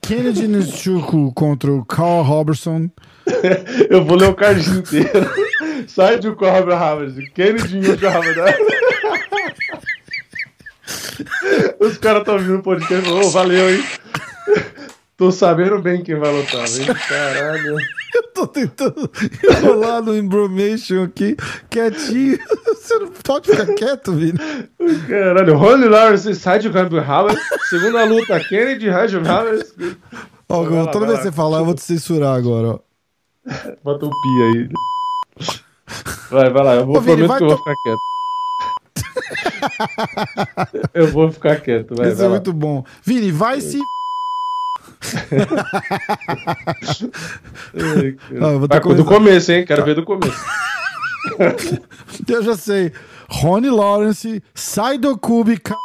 Kennedy 0.00 0.46
Nishuk 0.46 1.32
contra 1.34 1.72
o 1.72 1.84
Carl 1.84 2.22
Robertson. 2.22 2.90
Eu 3.90 4.04
vou 4.04 4.16
ler 4.16 4.28
o 4.28 4.34
card 4.34 4.68
inteiro. 4.70 5.30
Sai 5.88 6.18
de 6.18 6.30
Cobra 6.32 6.76
Harvard. 6.76 7.30
Kennedy 7.30 7.78
e 7.78 7.90
o 7.90 8.08
Harvard. 8.08 8.40
Os 11.80 11.98
caras 11.98 12.20
estão 12.20 12.38
vindo 12.38 12.54
no 12.54 12.62
podcast 12.62 13.08
e 13.08 13.12
"Ô, 13.12 13.30
valeu, 13.30 13.70
hein? 13.74 13.84
Tô 15.16 15.30
sabendo 15.30 15.80
bem 15.80 16.02
quem 16.02 16.16
vai 16.18 16.32
lutar, 16.32 16.66
hein? 16.66 16.86
Caralho. 17.08 17.76
Eu 18.14 18.22
tô 18.34 18.46
tentando 18.48 19.10
enrolar 19.44 20.02
no 20.02 20.16
Embromation 20.16 21.04
aqui, 21.04 21.36
quietinho. 21.70 22.38
Você 22.66 22.98
não 22.98 23.08
pode 23.08 23.50
ficar 23.50 23.66
quieto, 23.74 24.12
Vini. 24.12 24.38
Caralho. 25.08 25.56
Ronnie 25.56 25.88
Lawrence 25.88 26.34
sai 26.34 26.58
de 26.58 26.68
Cobra 26.68 27.00
Harvard. 27.00 27.40
Segunda 27.68 28.04
luta, 28.04 28.40
Kennedy 28.40 28.86
e 28.86 28.90
Harvard. 28.90 29.64
Ó, 30.48 30.86
toda 30.86 31.06
vez 31.06 31.18
que 31.18 31.24
você 31.26 31.32
falar, 31.32 31.58
eu 31.58 31.64
vou 31.64 31.74
te 31.74 31.82
censurar 31.82 32.36
agora, 32.36 32.68
ó. 32.68 32.78
Bota 33.82 34.06
o 34.06 34.10
pi 34.10 34.42
aí. 34.42 34.68
Vai, 36.30 36.50
vai 36.50 36.64
lá. 36.64 36.74
Eu 36.76 36.86
vou, 36.86 36.96
Ô, 36.96 37.00
Vini, 37.00 37.26
prometo 37.26 37.28
vai 37.28 37.38
que 37.38 37.44
eu 37.44 37.48
vou 37.48 37.58
ficar 37.58 37.74
quieto. 37.82 38.00
Eu 40.94 41.08
vou 41.12 41.32
ficar 41.32 41.60
quieto. 41.60 41.94
Vai, 41.94 42.08
Isso 42.08 42.16
vai 42.16 42.26
é 42.26 42.28
lá. 42.28 42.34
muito 42.36 42.52
bom. 42.52 42.84
Vini, 43.02 43.30
vai 43.30 43.60
se. 43.60 43.78
Ah, 48.40 48.58
Vai 48.68 48.80
do 48.94 49.04
começo, 49.04 49.52
hein? 49.52 49.64
Quero 49.64 49.84
ver 49.84 49.94
do 49.94 50.04
começo. 50.04 50.36
Eu 52.28 52.42
já 52.42 52.56
sei. 52.56 52.92
Rony 53.28 53.70
Lawrence, 53.70 54.42
Kubi, 55.16 55.58
Ka- 55.58 55.76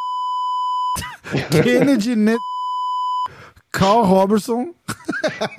Kennedy 1.64 2.16
Ne... 2.16 2.38
Carl 3.72 4.04
Robertson. 4.06 4.74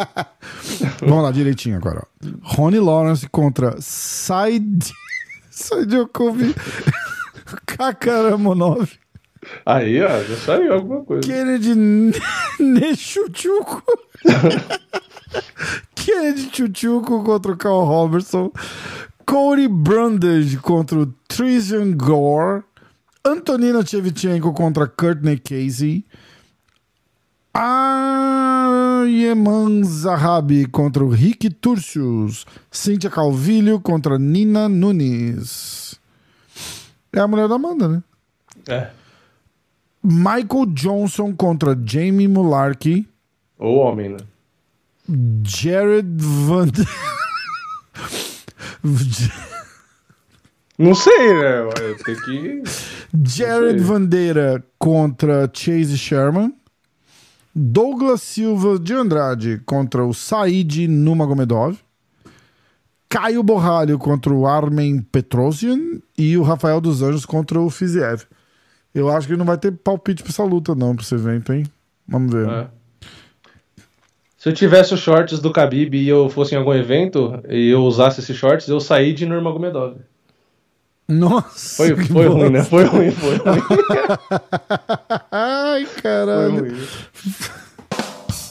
Vamos 1.01 1.23
lá, 1.25 1.31
direitinho 1.31 1.77
agora. 1.77 2.07
ó. 2.25 2.29
Rony 2.57 2.79
Lawrence 2.79 3.29
contra 3.31 3.77
Said... 3.81 4.85
Saido 5.51 6.09
Kubi, 6.09 6.55
Kakaramonov, 7.67 8.89
Aí, 9.67 10.01
ó, 10.03 10.23
já 10.23 10.37
saiu 10.37 10.73
alguma 10.73 11.05
coisa. 11.05 11.21
Kennedy 11.29 11.75
Ne- 11.75 12.13
Nechuchuko. 12.59 13.83
Kennedy 15.95 16.51
Chuchuko 16.53 17.23
contra 17.25 17.53
o 17.53 17.57
Carl 17.57 17.85
Robertson. 17.85 18.51
Cody 19.27 19.69
Brundage 19.69 20.57
contra 20.59 21.01
o 21.01 21.07
Trizian 21.29 21.93
Gore. 21.97 22.63
Antonina 23.25 23.85
Shevchenko 23.85 24.53
contra 24.55 24.87
Courtney 24.87 25.39
Casey. 25.39 26.07
Ayman 27.63 29.85
Zahabi 29.85 30.67
contra 30.67 31.05
o 31.05 31.11
Rick 31.11 31.51
Turcios. 31.51 32.47
Cynthia 32.71 33.11
Calvillo 33.11 33.79
contra 33.79 34.19
Nina 34.19 34.67
Nunes. 34.67 36.01
É 37.13 37.21
a 37.21 37.29
mulher 37.29 37.49
da 37.49 37.57
Amanda, 37.57 37.87
né? 37.87 38.03
É. 38.67 38.89
Michael 40.03 40.65
Johnson 40.69 41.35
contra 41.35 41.79
Jamie 41.85 42.29
Mularkey. 42.29 43.07
Ou 43.59 43.77
homem, 43.77 44.09
né? 44.09 44.17
Jared 45.45 46.09
Van. 46.17 46.69
Não 50.79 50.95
sei, 50.95 51.35
né? 51.35 51.61
Eu 51.61 51.99
tenho 52.03 52.23
que. 52.23 52.63
Jared. 53.23 53.83
Vandeira 53.83 54.65
contra 54.79 55.51
Chase 55.53 55.99
Sherman. 55.99 56.55
Douglas 57.55 58.23
Silva 58.23 58.79
de 58.79 58.95
Andrade 58.95 59.61
contra 59.67 60.05
o 60.05 60.15
Said 60.15 60.87
Numagomedov. 60.87 61.79
Caio 63.09 63.43
Borralho 63.43 63.99
contra 63.99 64.33
o 64.33 64.47
Armen 64.47 65.03
Petrosian. 65.03 66.01
E 66.17 66.37
o 66.37 66.43
Rafael 66.43 66.81
dos 66.81 67.03
Anjos 67.03 67.27
contra 67.27 67.61
o 67.61 67.69
Fiziev. 67.69 68.23
Eu 68.95 69.09
acho 69.09 69.27
que 69.27 69.37
não 69.37 69.45
vai 69.45 69.59
ter 69.59 69.73
palpite 69.73 70.23
pra 70.23 70.31
essa 70.31 70.45
luta, 70.45 70.75
não, 70.75 70.95
pra 70.95 71.05
esse 71.05 71.15
evento, 71.15 71.53
hein? 71.53 71.65
Vamos 72.07 72.33
ver. 72.33 72.49
É. 72.49 72.69
Se 74.37 74.49
eu 74.49 74.55
tivesse 74.55 74.95
os 74.95 75.01
shorts 75.01 75.39
do 75.39 75.51
Khabib 75.51 75.95
e 75.95 76.09
eu 76.09 76.29
fosse 76.31 76.55
em 76.55 76.59
algum 76.59 76.73
evento 76.73 77.41
e 77.49 77.69
eu 77.69 77.83
usasse 77.83 78.21
esses 78.21 78.37
shorts, 78.37 78.69
eu 78.69 78.81
saí 78.81 79.13
de 79.13 79.27
Nurmagomedov. 79.27 79.97
Nossa! 81.11 81.77
Foi, 81.77 81.97
foi 82.07 82.27
ruim, 82.29 82.51
né? 82.51 82.63
Foi 82.65 82.85
ruim, 82.85 83.11
foi 83.11 83.37
ruim. 83.37 83.61
Ai, 85.31 85.85
Foi 85.85 86.03
caralho. 86.03 86.61
ruim. 86.61 86.77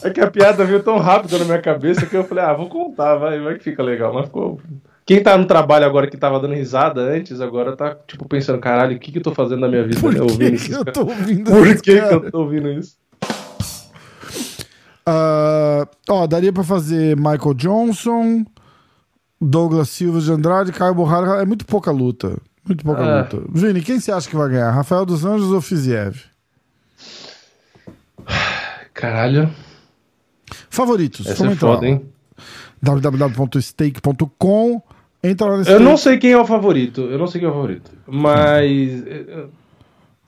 É 0.02 0.10
que 0.10 0.20
a 0.20 0.30
piada 0.30 0.64
veio 0.64 0.82
tão 0.82 0.98
rápido 0.98 1.38
na 1.38 1.44
minha 1.44 1.60
cabeça 1.60 2.06
que 2.06 2.16
eu 2.16 2.24
falei, 2.24 2.44
ah, 2.44 2.52
vou 2.54 2.68
contar, 2.68 3.16
vai, 3.16 3.38
vai 3.40 3.56
que 3.58 3.64
fica 3.64 3.82
legal. 3.82 4.12
Mas 4.14 4.26
ficou. 4.26 4.60
Quem 5.04 5.22
tá 5.22 5.36
no 5.36 5.46
trabalho 5.46 5.84
agora 5.84 6.06
que 6.06 6.16
tava 6.16 6.38
dando 6.38 6.54
risada 6.54 7.00
antes, 7.00 7.40
agora 7.40 7.76
tá, 7.76 7.96
tipo, 8.06 8.26
pensando, 8.28 8.58
caralho, 8.60 8.96
o 8.96 9.00
que 9.00 9.10
que 9.10 9.18
eu 9.18 9.22
tô 9.22 9.34
fazendo 9.34 9.60
na 9.60 9.68
minha 9.68 9.82
vida, 9.84 10.00
Por 10.00 10.12
né? 10.14 10.20
que, 10.26 10.36
que 10.36 10.44
isso. 10.54 10.74
eu 10.74 10.84
tô 10.84 11.00
ouvindo 11.00 11.50
Por 11.50 11.66
esses 11.66 11.80
que, 11.80 12.00
que 12.00 12.14
eu 12.14 12.30
tô 12.30 12.38
ouvindo 12.40 12.68
isso? 12.70 12.96
Ah, 15.04 15.86
ó, 16.08 16.26
daria 16.26 16.52
pra 16.52 16.62
fazer 16.62 17.16
Michael 17.16 17.54
Johnson, 17.54 18.44
Douglas 19.40 19.88
Silva 19.88 20.20
de 20.20 20.30
Andrade, 20.32 20.72
Caio 20.72 20.94
Borrara. 20.94 21.42
É 21.42 21.44
muito 21.46 21.66
pouca 21.66 21.90
luta. 21.90 22.36
Muito 22.66 22.84
pouca 22.84 23.02
É. 23.02 23.22
luta. 23.22 23.42
Vini, 23.52 23.80
quem 23.80 23.98
você 24.00 24.10
acha 24.12 24.28
que 24.28 24.36
vai 24.36 24.48
ganhar? 24.50 24.70
Rafael 24.70 25.04
dos 25.06 25.24
Anjos 25.24 25.50
ou 25.52 25.60
Fiziev? 25.60 26.16
Caralho, 28.94 29.50
Favoritos. 30.68 31.26
essa 31.26 31.46
é 31.46 31.54
foda, 31.56 31.86
hein? 31.86 32.04
www.stake.com. 32.82 34.82
Entra 35.22 35.46
lá 35.48 35.58
nesse 35.58 35.70
Eu 35.70 35.80
não 35.80 35.96
sei 35.98 36.16
quem 36.18 36.32
é 36.32 36.38
o 36.38 36.46
favorito, 36.46 37.02
eu 37.02 37.18
não 37.18 37.26
sei 37.26 37.40
quem 37.40 37.48
é 37.48 37.50
o 37.50 37.54
favorito, 37.54 37.90
mas... 38.06 39.04
Vamos 39.04 39.50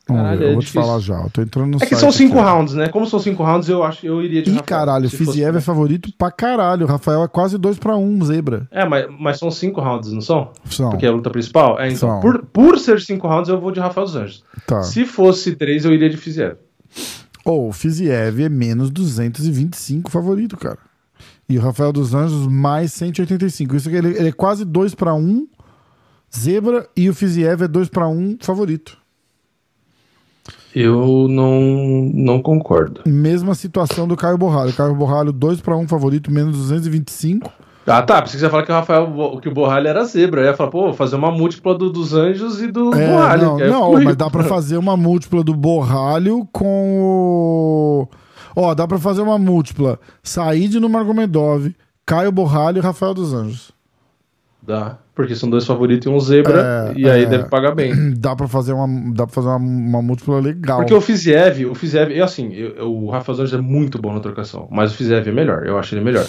Caralho, 0.06 0.38
ver, 0.38 0.44
eu 0.44 0.48
é 0.48 0.52
vou 0.54 0.60
te 0.60 0.66
difícil. 0.66 0.82
falar 0.82 0.98
já. 0.98 1.14
Eu 1.22 1.30
tô 1.30 1.42
entrando 1.42 1.70
no 1.70 1.76
É 1.76 1.80
que 1.80 1.86
site 1.90 2.00
são 2.00 2.10
cinco 2.10 2.38
aqui, 2.38 2.48
rounds, 2.48 2.74
né? 2.74 2.88
Como 2.88 3.06
são 3.06 3.20
cinco 3.20 3.44
rounds, 3.44 3.68
eu 3.68 3.84
acho 3.84 4.04
eu 4.04 4.20
iria 4.20 4.42
de 4.42 4.50
Ih, 4.50 4.54
Rafael, 4.54 4.66
caralho, 4.66 5.08
Fiziev 5.08 5.56
é 5.56 5.60
favorito 5.60 6.12
pra 6.18 6.30
caralho. 6.30 6.86
O 6.86 6.88
Rafael 6.88 7.22
é 7.22 7.28
quase 7.28 7.56
2 7.56 7.78
pra 7.78 7.96
1 7.96 8.04
um, 8.04 8.24
zebra. 8.24 8.66
É, 8.70 8.84
mas, 8.84 9.06
mas 9.18 9.38
são 9.38 9.50
cinco 9.50 9.80
rounds, 9.80 10.12
não 10.12 10.20
são? 10.20 10.50
São. 10.64 10.90
Porque 10.90 11.06
é 11.06 11.08
a 11.08 11.12
luta 11.12 11.30
principal? 11.30 11.78
É, 11.78 11.86
então. 11.86 11.98
São. 11.98 12.20
Por, 12.20 12.44
por 12.46 12.78
ser 12.78 13.00
cinco 13.00 13.28
rounds, 13.28 13.48
eu 13.48 13.60
vou 13.60 13.70
de 13.70 13.78
Rafael 13.78 14.06
dos 14.06 14.16
Anjos. 14.16 14.44
Tá. 14.66 14.82
Se 14.82 15.06
fosse 15.06 15.54
três, 15.54 15.84
eu 15.84 15.92
iria 15.94 16.10
de 16.10 16.16
Fiziev. 16.16 16.56
Ou 17.44 17.68
o 17.68 17.72
Fiziev 17.72 18.42
é 18.42 18.48
menos 18.48 18.90
225 18.90 20.10
favorito, 20.10 20.56
cara. 20.56 20.78
E 21.48 21.58
o 21.58 21.60
Rafael 21.60 21.92
dos 21.92 22.14
Anjos 22.14 22.46
mais 22.46 22.92
185. 22.92 23.76
Isso 23.76 23.90
que 23.90 23.96
ele, 23.96 24.16
ele 24.16 24.28
é 24.28 24.32
quase 24.32 24.64
2 24.64 24.94
para 24.94 25.14
1 25.14 25.46
zebra 26.36 26.88
e 26.96 27.08
o 27.08 27.14
Fiziev 27.14 27.62
é 27.62 27.68
2 27.68 27.88
para 27.88 28.08
1 28.08 28.38
favorito. 28.40 29.01
Eu 30.74 31.26
não, 31.28 31.60
não 32.14 32.40
concordo. 32.40 33.02
Mesma 33.06 33.54
situação 33.54 34.08
do 34.08 34.16
Caio 34.16 34.38
Borralho. 34.38 34.72
Caio 34.72 34.94
Borralho 34.94 35.32
2 35.32 35.60
para 35.60 35.76
1 35.76 35.86
favorito, 35.86 36.30
menos 36.32 36.56
225. 36.56 37.50
Ah, 37.86 38.00
tá. 38.00 38.22
Pensei 38.22 38.34
que 38.34 38.38
você 38.38 38.44
ia 38.46 38.50
falar 38.50 38.62
que 38.64 38.70
o 38.72 38.74
Rafael, 38.74 39.38
que 39.42 39.48
o 39.48 39.52
Borralho 39.54 39.88
era 39.88 40.04
zebra. 40.04 40.40
Eu 40.40 40.46
ia 40.46 40.54
falar, 40.56 40.70
pô, 40.70 40.82
vou 40.84 40.94
fazer 40.94 41.16
uma 41.16 41.30
múltipla 41.30 41.76
do, 41.76 41.90
dos 41.90 42.14
Anjos 42.14 42.60
e 42.62 42.68
do 42.68 42.94
É, 42.94 43.08
Borralho. 43.08 43.42
não, 43.42 43.56
aí 43.56 43.62
eu 43.62 43.70
não 43.70 44.04
mas 44.04 44.16
dá 44.16 44.30
pra 44.30 44.44
fazer 44.44 44.76
uma 44.76 44.96
múltipla 44.96 45.42
do 45.42 45.54
Borralho 45.54 46.46
com 46.52 47.00
o. 47.02 48.08
Ó, 48.54 48.74
dá 48.74 48.86
pra 48.86 48.98
fazer 48.98 49.22
uma 49.22 49.38
múltipla. 49.38 49.98
Said 50.22 50.78
no 50.78 50.88
Margomedov, 50.88 51.74
Caio 52.06 52.30
Borralho 52.30 52.78
e 52.78 52.80
Rafael 52.80 53.14
dos 53.14 53.34
Anjos. 53.34 53.72
Dá. 54.64 54.96
Porque 55.14 55.34
são 55.34 55.50
dois 55.50 55.66
favoritos 55.66 56.06
e 56.06 56.08
um 56.08 56.18
zebra. 56.20 56.92
É, 56.96 56.98
e 56.98 57.10
aí 57.10 57.24
é. 57.24 57.26
deve 57.26 57.44
pagar 57.44 57.74
bem. 57.74 57.92
Dá 58.16 58.34
pra 58.36 58.46
fazer 58.46 58.72
uma, 58.72 58.86
dá 59.12 59.26
pra 59.26 59.34
fazer 59.34 59.48
uma, 59.48 59.56
uma 59.58 60.02
múltipla 60.02 60.38
legal. 60.40 60.78
Porque 60.78 60.94
o 60.94 61.00
Fiziev, 61.00 61.66
o 61.66 61.74
Fiziev, 61.74 62.10
eu 62.12 62.24
assim, 62.24 62.52
eu, 62.52 62.70
eu- 62.76 62.92
o 62.94 63.10
Rafael 63.10 63.36
dos 63.36 63.44
Anjos 63.44 63.58
é 63.58 63.62
muito 63.62 64.00
bom 64.00 64.12
na 64.14 64.20
trocação. 64.20 64.68
Mas 64.70 64.92
o 64.92 64.96
Fiziev 64.96 65.28
é 65.28 65.32
melhor. 65.32 65.66
Eu 65.66 65.76
acho 65.78 65.94
ele 65.94 66.04
melhor. 66.04 66.24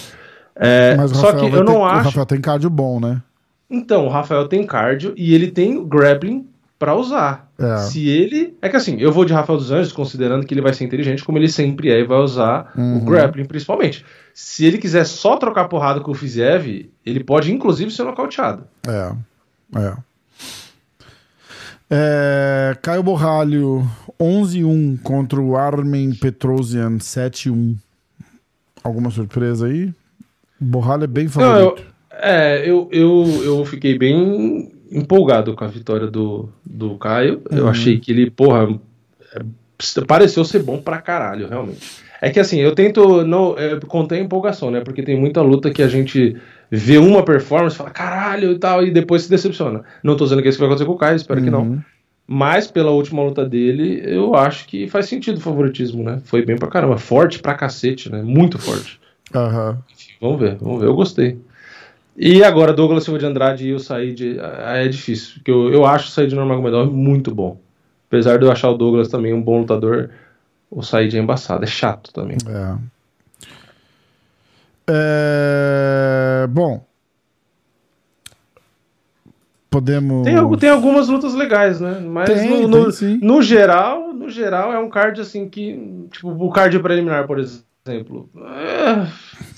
É, 0.56 0.96
Mas 0.96 1.12
o 1.12 1.16
só 1.16 1.32
que 1.34 1.46
eu 1.46 1.50
ter- 1.52 1.64
não 1.64 1.80
O 1.82 1.86
acho. 1.86 2.06
Rafael 2.06 2.26
tem 2.26 2.42
cardio 2.42 2.70
bom, 2.70 3.00
né? 3.00 3.22
Então, 3.70 4.06
o 4.06 4.10
Rafael 4.10 4.48
tem 4.48 4.66
cardio 4.66 5.14
e 5.16 5.34
ele 5.34 5.50
tem 5.50 5.78
o 5.78 5.86
grappling 5.86 6.46
pra 6.78 6.96
usar. 6.96 7.50
É. 7.64 7.78
Se 7.78 8.08
ele. 8.10 8.56
É 8.62 8.68
que 8.70 8.76
assim, 8.76 8.98
eu 9.00 9.12
vou 9.12 9.26
de 9.26 9.34
Rafael 9.34 9.58
dos 9.58 9.72
Anjos, 9.72 9.92
considerando 9.94 10.46
que 10.46 10.54
ele 10.54 10.62
vai 10.62 10.74
ser 10.74 10.84
inteligente, 10.84 11.24
como 11.24 11.38
ele 11.38 11.48
sempre 11.50 11.90
é, 11.92 12.00
e 12.00 12.04
vai 12.06 12.20
usar 12.20 12.72
Uhum. 12.78 12.98
o 12.98 13.02
grappling 13.06 13.46
principalmente. 13.46 14.04
Se 14.34 14.66
ele 14.66 14.78
quiser 14.78 15.06
só 15.06 15.38
trocar 15.38 15.68
porrada 15.68 16.00
com 16.00 16.12
o 16.12 16.16
Fiziev, 16.16 16.90
ele 17.06 17.24
pode 17.24 17.52
inclusive 17.52 17.92
ser 17.92 18.04
nocauteado. 18.04 18.64
É. 18.88 19.12
É. 19.80 19.94
É, 21.90 22.76
Caio 22.82 23.04
Borralho 23.04 23.88
11-1 24.20 24.98
contra 25.04 25.40
o 25.40 25.56
Armen 25.56 26.14
Petrosian 26.16 26.98
7-1. 26.98 27.76
Alguma 28.84 29.12
surpresa 29.12 29.68
aí? 29.68 29.94
Borralho 30.60 31.04
é 31.04 31.08
bem 31.08 31.30
Não, 31.36 31.44
eu, 31.58 31.66
favorito. 31.70 31.94
é, 32.12 32.70
eu, 32.70 32.90
eu, 32.92 33.26
eu 33.44 33.66
fiquei 33.66 33.98
bem 33.98 34.72
empolgado 34.94 35.54
com 35.54 35.64
a 35.64 35.68
vitória 35.68 36.08
do, 36.08 36.50
do 36.66 36.96
Caio. 36.98 37.42
Eu 37.52 37.64
Uhum. 37.64 37.70
achei 37.70 37.98
que 38.00 38.12
ele, 38.12 38.30
porra, 38.30 38.68
é, 39.36 39.42
pareceu 40.08 40.46
ser 40.46 40.62
bom 40.64 40.78
pra 40.82 41.02
caralho, 41.02 41.48
realmente. 41.48 42.04
É 42.22 42.30
que 42.30 42.40
assim, 42.40 42.60
eu 42.62 42.74
tento 42.74 43.26
não 43.26 43.58
é, 43.58 43.78
conter 43.86 44.16
a 44.16 44.20
empolgação, 44.20 44.72
né? 44.72 44.80
Porque 44.80 45.04
tem 45.04 45.20
muita 45.20 45.42
luta 45.42 45.70
que 45.72 45.82
a 45.82 45.88
gente 45.90 46.38
vê 46.72 46.98
uma 46.98 47.24
performance, 47.24 47.76
fala 47.76 47.90
caralho 47.90 48.52
e 48.54 48.58
tal, 48.60 48.84
e 48.86 48.92
depois 48.92 49.24
se 49.24 49.30
decepciona. 49.30 49.84
Não 50.02 50.16
tô 50.16 50.24
dizendo 50.24 50.42
que 50.42 50.48
isso 50.48 50.58
vai 50.58 50.68
acontecer 50.68 50.86
com 50.86 50.94
o 50.94 50.98
Caio, 50.98 51.18
espero 51.18 51.42
que 51.44 51.50
não. 51.50 51.64
Uhum. 51.64 51.82
Mas 52.26 52.68
pela 52.68 52.92
última 52.92 53.22
luta 53.22 53.46
dele, 53.46 54.02
eu 54.06 54.34
acho 54.36 54.66
que 54.68 54.88
faz 54.88 55.08
sentido 55.08 55.38
o 55.38 55.42
favoritismo, 55.42 56.02
né? 56.02 56.22
Foi 56.24 56.46
bem 56.46 56.56
pra 56.56 56.70
caramba. 56.70 56.98
Forte 56.98 57.40
pra 57.40 57.54
cacete, 57.54 58.10
né? 58.10 58.22
Muito 58.22 58.58
forte. 58.58 58.98
Aham. 59.36 59.80
Enfim, 59.92 60.12
vamos 60.22 60.40
ver, 60.40 60.56
vamos 60.56 60.80
ver. 60.80 60.88
Eu 60.88 60.96
gostei. 60.96 61.38
E 62.16 62.44
agora, 62.44 62.74
Douglas 62.74 63.04
Silva 63.04 63.20
de 63.20 63.26
Andrade 63.26 63.68
e 63.68 63.74
o 63.74 63.80
Said 63.80 64.40
ah, 64.40 64.78
é 64.78 64.88
difícil. 64.88 65.36
Porque 65.36 65.52
eu, 65.52 65.72
eu 65.72 65.86
acho 65.86 66.08
o 66.08 66.12
Said 66.12 66.34
Nurmagomedov 66.34 66.92
muito 66.92 67.34
bom. 67.34 67.60
Apesar 68.08 68.38
de 68.38 68.46
eu 68.46 68.52
achar 68.52 68.70
o 68.70 68.78
Douglas 68.78 69.08
também 69.08 69.34
um 69.34 69.42
bom 69.42 69.60
lutador, 69.60 70.12
o 70.70 70.84
Said 70.84 71.16
é 71.16 71.20
embaçado, 71.20 71.64
é 71.64 71.68
chato 71.68 72.14
também. 72.14 72.38
É. 72.48 72.94
É, 74.88 76.48
Bom. 76.48 76.86
Podemos. 79.70 80.24
Tem, 80.24 80.58
tem 80.58 80.70
algumas 80.70 81.10
lutas 81.10 81.34
legais, 81.34 81.82
né? 81.82 82.00
Mas 82.00 82.30
Tem, 82.30 82.48
no, 82.48 82.68
no, 82.68 82.94
tem, 82.94 83.18
no 83.18 83.42
geral, 83.42 84.14
no 84.14 84.30
geral 84.30 84.72
é 84.72 84.78
um 84.78 84.88
card 84.88 85.20
assim 85.20 85.50
que, 85.50 86.08
tipo, 86.12 86.30
o 86.30 86.52
card 86.52 86.78
preliminar, 86.80 87.26
por 87.26 87.40
exemplo, 87.40 87.66
é, 87.86 89.08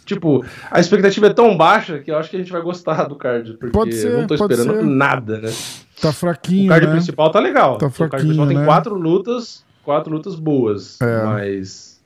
tipo, 0.03 0.43
a 0.71 0.79
expectativa 0.79 1.27
é 1.27 1.33
tão 1.33 1.55
baixa 1.55 1.99
que 1.99 2.09
eu 2.11 2.17
acho 2.17 2.29
que 2.29 2.35
a 2.35 2.39
gente 2.39 2.51
vai 2.51 2.61
gostar 2.61 3.03
do 3.07 3.15
card, 3.15 3.53
porque 3.53 3.71
Pode 3.71 3.93
ser, 3.95 4.11
eu 4.11 4.19
não 4.21 4.27
tô 4.27 4.33
esperando 4.33 4.73
ser. 4.73 4.83
nada, 4.83 5.39
né? 5.39 5.53
Tá 6.01 6.09
O 6.09 6.13
fraquinho. 6.13 6.69
card 6.69 6.87
né? 6.87 6.91
principal 6.93 7.31
tá 7.31 7.39
legal. 7.39 7.77
Tá 7.77 7.85
o 7.85 7.89
card 7.91 7.95
fraquinho, 7.97 8.21
principal 8.23 8.47
tem 8.47 8.57
né? 8.57 8.65
quatro 8.65 8.95
lutas, 8.95 9.63
quatro 9.83 10.11
lutas 10.11 10.35
boas, 10.35 10.99
É. 11.01 11.23
mas 11.23 12.01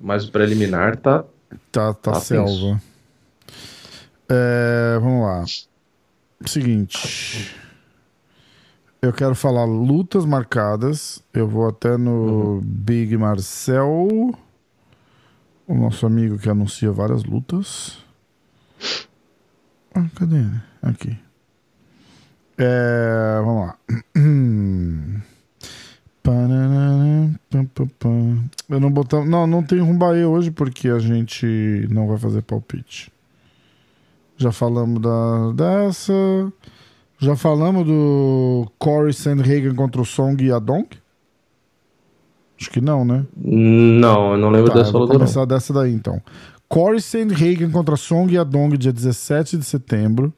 mas 0.00 0.24
o 0.24 0.30
preliminar 0.30 0.96
tá 0.96 1.24
Tá, 1.72 1.92
tá 1.94 2.12
Tá 2.12 2.20
selva. 2.20 2.80
É, 4.28 4.98
vamos 5.00 5.22
lá. 5.26 5.44
Seguinte. 6.46 7.54
Eu 9.00 9.12
quero 9.12 9.34
falar 9.34 9.64
lutas 9.64 10.24
marcadas. 10.24 11.22
Eu 11.32 11.46
vou 11.46 11.68
até 11.68 11.96
no 11.96 12.60
Big 12.64 13.16
Marcel, 13.16 14.34
o 15.66 15.74
nosso 15.74 16.06
amigo 16.06 16.38
que 16.38 16.48
anuncia 16.48 16.90
várias 16.92 17.24
lutas. 17.24 17.98
Ah, 19.94 20.06
cadê 20.14 20.36
ele? 20.36 20.60
Aqui. 20.82 21.16
É, 22.58 23.40
vamos 23.44 23.66
lá. 23.66 23.78
Eu 28.68 28.80
não 28.80 28.90
botamos. 28.90 29.28
Não, 29.28 29.46
não 29.46 29.62
tem 29.62 29.78
Rumbaê 29.78 30.24
hoje 30.24 30.50
porque 30.50 30.88
a 30.88 30.98
gente 30.98 31.86
não 31.90 32.08
vai 32.08 32.16
fazer 32.16 32.42
palpite. 32.42 33.12
Já 34.36 34.50
falamos 34.50 35.02
da, 35.02 35.52
dessa. 35.52 36.12
Já 37.18 37.36
falamos 37.36 37.86
do 37.86 38.70
Corey 38.78 39.12
Sandhagen 39.12 39.74
contra 39.74 40.00
o 40.00 40.04
Song 40.04 40.42
e 40.42 40.50
a 40.50 40.58
Donk? 40.58 40.98
Acho 42.60 42.70
que 42.70 42.80
não, 42.80 43.04
né? 43.04 43.24
Não, 43.36 44.32
eu 44.32 44.38
não 44.38 44.50
lembro 44.50 44.70
Tá, 44.72 44.78
dessa 44.78 44.92
vou 44.92 45.02
luta 45.02 45.14
não. 45.14 45.20
começar 45.20 45.44
dessa 45.44 45.72
daí 45.72 45.92
então. 45.92 46.20
Corey 46.68 47.00
Sandhagen 47.00 47.70
contra 47.70 47.96
Song 47.96 48.32
e 48.32 48.38
a 48.38 48.44
Dong, 48.44 48.76
dia 48.76 48.92
17 48.92 49.56
de 49.58 49.64
setembro. 49.64 50.32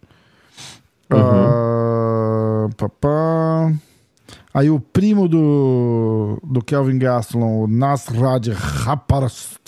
Uhum. 1.12 1.18
Ah, 1.18 2.68
papá. 2.76 3.72
Aí 4.52 4.70
o 4.70 4.80
primo 4.80 5.28
do, 5.28 6.40
do 6.42 6.62
Kelvin 6.62 6.98
Gastelum, 6.98 7.62
o 7.62 7.66
Nasrad 7.66 8.48
Raparast, 8.48 9.58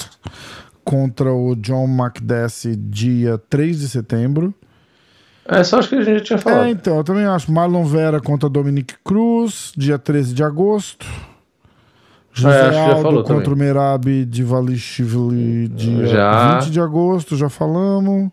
contra 0.85 1.33
o 1.33 1.55
John 1.55 1.87
McDessie, 1.87 2.75
dia 2.75 3.39
3 3.51 3.81
de 3.81 3.89
setembro. 3.89 4.55
Essa 5.47 5.79
acho 5.79 5.91
que 5.91 5.95
a 5.97 6.03
gente 6.03 6.19
já 6.19 6.25
tinha 6.25 6.39
falado. 6.39 6.66
É, 6.66 6.70
então, 6.70 6.97
eu 6.97 7.05
também 7.05 7.25
acho. 7.25 7.51
Marlon 7.53 7.85
Vera 7.85 8.20
contra 8.20 8.49
Dominic 8.49 8.95
Cruz, 9.05 9.73
dia 9.77 9.99
13 9.99 10.35
de 10.35 10.43
agosto. 10.43 11.07
José 12.32 12.74
É, 12.74 12.92
Aldo 12.92 13.22
contra 13.24 13.34
também. 13.42 13.52
o 13.52 13.56
Merab 13.56 14.24
de 14.24 14.42
Valishvili, 14.44 15.68
dia 15.68 16.06
Já. 16.06 16.59
20 16.60 16.70
de 16.70 16.80
agosto, 16.80 17.36
já 17.36 17.48
falamos. 17.48 18.30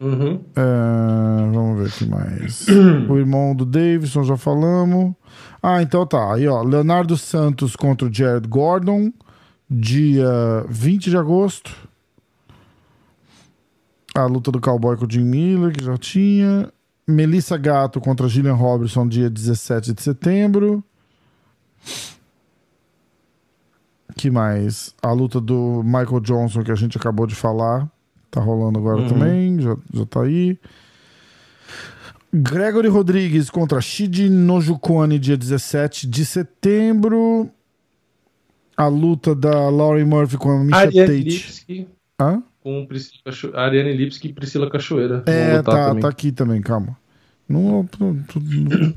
Uhum. 0.00 0.40
É, 0.56 1.50
vamos 1.52 1.78
ver 1.78 1.88
o 1.88 1.92
que 1.92 2.06
mais. 2.06 2.66
o 3.08 3.16
irmão 3.16 3.54
do 3.54 3.64
Davidson, 3.64 4.22
já 4.24 4.36
falamos. 4.36 5.14
Ah, 5.62 5.82
então 5.82 6.06
tá. 6.06 6.34
Aí, 6.34 6.46
ó, 6.48 6.62
Leonardo 6.62 7.16
Santos 7.16 7.74
contra 7.76 8.08
o 8.08 8.12
Jared 8.12 8.46
Gordon, 8.48 9.12
dia 9.68 10.64
20 10.68 11.10
de 11.10 11.16
agosto. 11.16 11.72
A 14.14 14.24
luta 14.24 14.50
do 14.50 14.60
cowboy 14.60 14.96
com 14.96 15.04
o 15.04 15.10
Jim 15.10 15.24
Miller, 15.24 15.72
que 15.72 15.84
já 15.84 15.96
tinha. 15.96 16.68
Melissa 17.06 17.56
Gato 17.56 18.00
contra 18.00 18.28
Gillian 18.28 18.54
Robertson, 18.54 19.06
dia 19.08 19.30
17 19.30 19.92
de 19.94 20.02
setembro. 20.02 20.82
Que 24.18 24.30
mais? 24.30 24.94
A 25.02 25.12
luta 25.12 25.40
do 25.40 25.82
Michael 25.84 26.20
Johnson, 26.20 26.62
que 26.62 26.72
a 26.72 26.74
gente 26.74 26.98
acabou 26.98 27.26
de 27.26 27.34
falar. 27.34 27.88
Tá 28.30 28.40
rolando 28.40 28.78
agora 28.78 29.00
Uhum. 29.00 29.08
também, 29.08 29.60
já, 29.60 29.76
já 29.94 30.04
tá 30.04 30.22
aí. 30.22 30.58
Gregory 32.32 32.88
Rodrigues 32.88 33.48
contra 33.48 33.80
Shiji 33.80 34.28
Nojukone, 34.28 35.18
dia 35.18 35.36
17 35.36 36.06
de 36.06 36.26
setembro. 36.26 37.48
A 38.76 38.86
luta 38.86 39.34
da 39.34 39.68
Laurie 39.70 40.04
Murphy 40.04 40.36
com 40.36 40.50
a 40.50 40.58
Misha 40.62 40.76
Ariane 40.76 41.06
Tate. 41.08 41.22
Lipski 41.30 41.88
Hã? 42.20 42.42
com 42.62 42.86
Priscila 42.86 43.18
Cacho... 43.24 43.50
Ariane 43.56 43.92
Lipski 43.94 44.28
e 44.28 44.32
Priscila 44.32 44.70
Cachoeira. 44.70 45.22
É, 45.26 45.62
tá, 45.62 45.94
tá 45.94 46.08
aqui 46.08 46.30
também, 46.30 46.60
calma. 46.60 46.96
Não, 47.48 47.88
não- 47.98 48.12
não- 48.12 48.94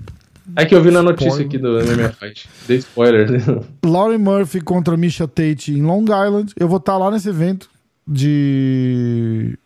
É 0.56 0.66
que 0.66 0.76
eu 0.76 0.82
vi 0.82 0.92
na 0.92 1.04
notícia 1.04 1.44
Spoiler. 1.44 1.48
aqui 1.48 1.58
do 1.58 2.04
MMA 2.04 2.10
Fight. 2.10 2.50
Dei 2.68 2.78
spoiler. 2.78 3.30
né? 3.32 3.64
Laurie 3.86 4.18
Murphy 4.18 4.62
contra 4.62 4.98
Misha 4.98 5.28
Tate 5.28 5.72
em 5.72 5.82
Long 5.82 6.04
Island. 6.04 6.54
Eu 6.60 6.68
vou 6.68 6.78
estar 6.78 6.98
lá 6.98 7.12
nesse 7.12 7.30
evento 7.30 7.70
de. 8.08 9.58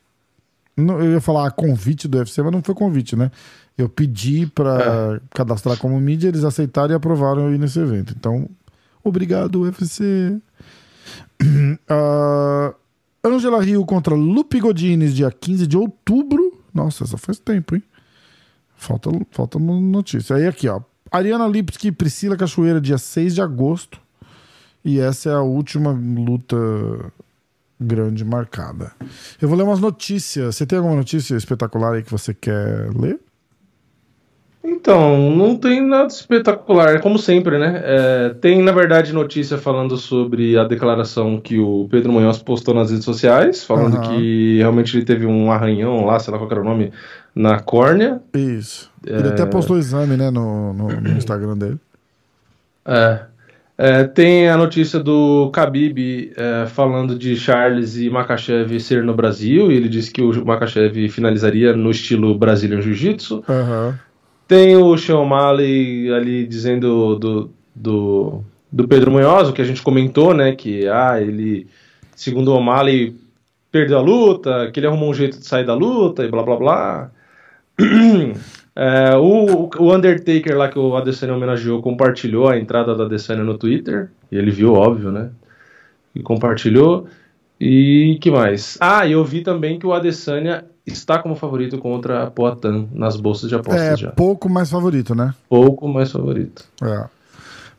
Não, 0.77 0.99
eu 0.99 1.13
ia 1.13 1.21
falar 1.21 1.51
convite 1.51 2.07
do 2.07 2.17
UFC, 2.17 2.41
mas 2.41 2.51
não 2.51 2.61
foi 2.61 2.75
convite, 2.75 3.15
né? 3.15 3.31
Eu 3.77 3.89
pedi 3.89 4.45
pra 4.47 5.19
cadastrar 5.31 5.77
como 5.77 5.99
mídia, 5.99 6.27
eles 6.27 6.43
aceitaram 6.43 6.91
e 6.91 6.95
aprovaram 6.95 7.47
eu 7.47 7.55
ir 7.55 7.57
nesse 7.57 7.79
evento. 7.79 8.13
Então, 8.17 8.49
obrigado, 9.03 9.61
UFC. 9.61 10.37
Ah, 11.87 12.73
Angela 13.23 13.61
Rio 13.61 13.85
contra 13.85 14.15
Lupe 14.15 14.59
Godines, 14.59 15.13
dia 15.13 15.31
15 15.31 15.67
de 15.67 15.77
outubro. 15.77 16.59
Nossa, 16.73 17.03
essa 17.03 17.17
faz 17.17 17.39
tempo, 17.39 17.75
hein? 17.75 17.83
Falta, 18.75 19.09
falta 19.31 19.59
notícia. 19.59 20.35
Aí 20.35 20.47
aqui, 20.47 20.67
ó. 20.67 20.81
Ariana 21.11 21.47
Lipski 21.47 21.87
e 21.87 21.91
Priscila 21.91 22.35
Cachoeira, 22.35 22.81
dia 22.81 22.97
6 22.97 23.35
de 23.35 23.41
agosto. 23.41 23.99
E 24.83 24.99
essa 24.99 25.29
é 25.29 25.33
a 25.33 25.41
última 25.41 25.91
luta 25.91 26.55
grande 27.79 28.23
marcada. 28.23 28.91
Eu 29.41 29.47
vou 29.47 29.57
ler 29.57 29.63
umas 29.63 29.79
notícias. 29.79 30.55
Você 30.55 30.65
tem 30.65 30.77
alguma 30.77 30.95
notícia 30.95 31.35
espetacular 31.35 31.93
aí 31.93 32.03
que 32.03 32.11
você 32.11 32.33
quer 32.33 32.89
ler? 32.95 33.19
Então, 34.67 35.29
não 35.31 35.55
tem 35.55 35.79
nada 35.79 36.07
espetacular, 36.07 36.99
como 36.99 37.19
sempre, 37.19 37.59
né? 37.59 37.81
É, 37.83 38.29
tem, 38.29 38.63
na 38.63 38.71
verdade, 38.71 39.13
notícia 39.13 39.59
falando 39.59 39.95
sobre 39.95 40.57
a 40.57 40.63
declaração 40.63 41.39
que 41.39 41.59
o 41.59 41.87
Pedro 41.89 42.11
Munhoz 42.11 42.39
postou 42.39 42.73
nas 42.73 42.89
redes 42.89 43.05
sociais, 43.05 43.63
falando 43.63 43.97
Aham. 43.97 44.17
que 44.17 44.57
realmente 44.57 44.97
ele 44.97 45.05
teve 45.05 45.25
um 45.27 45.51
arranhão 45.51 46.03
lá, 46.03 46.17
sei 46.19 46.31
lá 46.31 46.39
qual 46.39 46.49
era 46.49 46.61
o 46.61 46.63
nome, 46.63 46.91
na 47.35 47.59
córnea. 47.59 48.21
Isso. 48.33 48.89
Ele 49.05 49.27
até 49.27 49.45
postou 49.45 49.75
o 49.75 49.79
exame, 49.79 50.15
né, 50.15 50.31
no, 50.31 50.73
no, 50.73 50.87
no 50.87 51.09
Instagram 51.11 51.57
dele. 51.57 51.77
É. 52.85 53.19
É, 53.77 54.05
tem 54.05 54.47
a 54.47 54.55
notícia 54.55 55.01
do 55.01 55.51
Khabib 55.53 56.31
é, 56.37 56.65
falando 56.65 57.19
de 57.19 57.35
Charles 57.35 57.97
e 57.97 58.09
Makachev 58.09 58.79
ser 58.79 59.03
no 59.03 59.13
Brasil, 59.13 59.69
e 59.69 59.75
ele 59.75 59.89
disse 59.89 60.11
que 60.11 60.21
o 60.21 60.45
Makachev 60.45 61.09
finalizaria 61.09 61.75
no 61.75 61.91
estilo 61.91 62.37
Brazilian 62.37 62.81
Jiu-Jitsu. 62.81 63.43
Aham. 63.49 63.99
Tem 64.47 64.77
o 64.77 64.97
Sean 64.97 65.17
O'Malley 65.17 66.09
ali 66.13 66.47
dizendo 66.47 67.15
do, 67.15 67.49
do, 67.75 68.43
do 68.71 68.87
Pedro 68.87 69.11
Munhoz, 69.11 69.49
o 69.49 69.53
que 69.53 69.61
a 69.61 69.65
gente 69.65 69.81
comentou, 69.81 70.33
né? 70.33 70.55
Que 70.55 70.87
ah, 70.87 71.19
ele, 71.19 71.67
segundo 72.15 72.51
o 72.51 72.55
O'Malley, 72.55 73.13
perdeu 73.71 73.97
a 73.97 74.01
luta, 74.01 74.71
que 74.71 74.79
ele 74.79 74.87
arrumou 74.87 75.09
um 75.09 75.13
jeito 75.13 75.37
de 75.37 75.45
sair 75.45 75.65
da 75.65 75.73
luta 75.73 76.23
e 76.23 76.29
blá 76.29 76.43
blá 76.43 76.55
blá. 76.55 77.11
É, 78.75 79.15
o, 79.15 79.69
o 79.79 79.93
Undertaker 79.95 80.57
lá 80.57 80.67
que 80.67 80.77
o 80.77 80.95
Adesanya 80.97 81.33
homenageou 81.33 81.81
compartilhou 81.81 82.49
a 82.49 82.57
entrada 82.57 82.93
da 82.93 83.05
Adesanya 83.05 83.43
no 83.43 83.57
Twitter. 83.57 84.09
E 84.31 84.35
ele 84.37 84.51
viu, 84.51 84.73
óbvio, 84.73 85.11
né? 85.11 85.29
E 86.13 86.21
compartilhou. 86.21 87.07
E 87.59 88.17
que 88.19 88.29
mais? 88.29 88.77
Ah, 88.81 89.07
eu 89.07 89.23
vi 89.23 89.41
também 89.41 89.79
que 89.79 89.87
o 89.87 89.93
Adesanya 89.93 90.65
está 90.85 91.17
como 91.19 91.35
favorito 91.35 91.77
contra 91.77 92.23
a 92.23 92.27
Poatan 92.29 92.87
nas 92.93 93.15
bolsas 93.15 93.49
de 93.49 93.55
apostas 93.55 93.81
É 93.81 93.95
já. 93.95 94.11
pouco 94.11 94.49
mais 94.49 94.69
favorito, 94.69 95.15
né? 95.15 95.33
Pouco 95.47 95.87
mais 95.87 96.11
favorito. 96.11 96.65
É. 96.83 97.05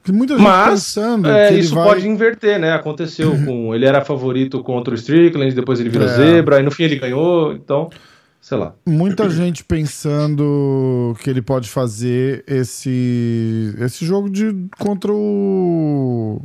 Tem 0.03 0.15
muita 0.15 0.35
gente 0.35 0.43
Mas 0.45 0.71
pensando 0.95 1.29
é, 1.29 1.53
isso 1.53 1.75
vai... 1.75 1.85
pode 1.89 2.09
inverter, 2.09 2.59
né? 2.59 2.73
Aconteceu 2.73 3.33
com. 3.45 3.75
Ele 3.75 3.85
era 3.85 4.03
favorito 4.05 4.63
contra 4.63 4.93
o 4.93 4.97
Strickland, 4.97 5.55
depois 5.55 5.79
ele 5.79 5.91
virou 5.91 6.07
É. 6.07 6.11
zebra, 6.15 6.61
e 6.61 6.63
no 6.63 6.71
fim 6.71 6.85
ele 6.85 6.97
ganhou, 6.97 7.53
então, 7.53 7.91
sei 8.47 8.59
lá. 8.59 8.75
Muita 8.87 9.29
gente 9.29 9.65
pensando 9.65 11.17
que 11.21 11.29
ele 11.29 11.43
pode 11.43 11.69
fazer 11.69 12.45
esse 12.47 13.75
esse 13.81 14.07
jogo 14.07 14.31
de 14.31 14.55
contra 14.79 15.13
o 15.13 16.41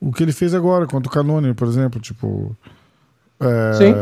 o 0.00 0.10
que 0.12 0.22
ele 0.24 0.32
fez 0.32 0.52
agora 0.52 0.86
contra 0.86 1.08
o 1.08 1.12
Canone, 1.12 1.54
por 1.54 1.68
exemplo, 1.68 2.00
tipo 2.00 2.56
é, 3.38 3.72
Sim. 3.74 3.94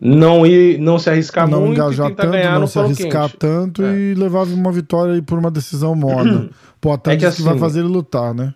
Não 0.00 0.46
ir, 0.46 0.78
não 0.78 0.98
se 0.98 1.10
arriscar 1.10 1.46
não 1.48 1.66
muito 1.66 1.74
engajar 1.78 2.08
tentar 2.08 2.22
tanto, 2.22 2.32
ganhar 2.32 2.58
não 2.58 2.66
se 2.66 2.78
arriscar 2.78 3.28
quente. 3.28 3.36
tanto 3.38 3.82
É. 3.82 3.98
e 3.98 4.14
levar 4.14 4.44
uma 4.46 4.72
vitória 4.72 5.20
por 5.22 5.38
uma 5.38 5.50
decisão 5.50 5.94
morna. 5.94 6.48
Pô, 6.80 6.92
até 6.92 7.12
É 7.12 7.16
que 7.16 7.26
diz 7.26 7.34
que 7.36 7.42
vai 7.42 7.52
assim- 7.52 7.60
fazer 7.60 7.80
ele 7.80 7.88
lutar, 7.88 8.32
né? 8.32 8.54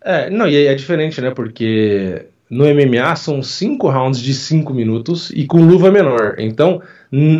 É, 0.00 0.30
não, 0.30 0.46
e 0.46 0.54
aí 0.54 0.66
é 0.66 0.74
diferente, 0.76 1.20
né? 1.20 1.30
Porque 1.32 2.26
no 2.50 2.64
MMA 2.64 3.14
são 3.16 3.42
cinco 3.42 3.88
rounds 3.88 4.20
de 4.20 4.32
cinco 4.32 4.72
minutos 4.72 5.30
e 5.30 5.46
com 5.46 5.64
luva 5.64 5.90
menor. 5.90 6.36
Então, 6.38 6.80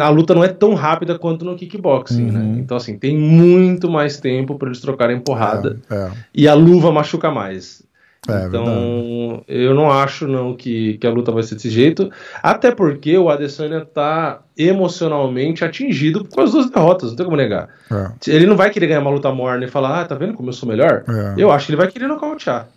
a 0.00 0.08
luta 0.08 0.34
não 0.34 0.44
é 0.44 0.48
tão 0.48 0.74
rápida 0.74 1.18
quanto 1.18 1.44
no 1.44 1.56
kickboxing, 1.56 2.30
né? 2.30 2.40
Uhum. 2.40 2.58
Então, 2.58 2.76
assim, 2.76 2.98
tem 2.98 3.16
muito 3.16 3.90
mais 3.90 4.18
tempo 4.18 4.56
para 4.56 4.68
eles 4.68 4.80
trocarem 4.80 5.18
porrada. 5.20 5.78
É, 5.90 5.94
é. 5.94 6.10
E 6.34 6.48
a 6.48 6.54
luva 6.54 6.92
machuca 6.92 7.30
mais. 7.30 7.86
É, 8.28 8.46
então, 8.46 9.42
eu 9.48 9.74
não 9.74 9.90
acho 9.90 10.26
não 10.26 10.54
que, 10.54 10.98
que 10.98 11.06
a 11.06 11.10
luta 11.10 11.32
vai 11.32 11.42
ser 11.42 11.54
desse 11.54 11.70
jeito. 11.70 12.10
Até 12.42 12.70
porque 12.70 13.16
o 13.16 13.30
Adesanya 13.30 13.84
tá 13.86 14.40
emocionalmente 14.56 15.64
atingido 15.64 16.26
com 16.28 16.40
as 16.42 16.52
duas 16.52 16.68
derrotas, 16.68 17.10
não 17.10 17.16
tem 17.16 17.24
como 17.24 17.36
negar. 17.36 17.68
É. 17.90 18.10
Ele 18.30 18.46
não 18.46 18.56
vai 18.56 18.68
querer 18.70 18.88
ganhar 18.88 19.00
uma 19.00 19.10
luta 19.10 19.32
morna 19.32 19.64
e 19.64 19.68
falar, 19.68 20.00
ah, 20.00 20.04
tá 20.04 20.14
vendo 20.14 20.34
como 20.34 20.50
eu 20.50 20.52
sou 20.52 20.68
melhor? 20.68 21.04
É. 21.08 21.34
Eu 21.38 21.50
acho 21.50 21.66
que 21.66 21.72
ele 21.72 21.80
vai 21.80 21.88
querer 21.88 22.06
nocautear. 22.06 22.68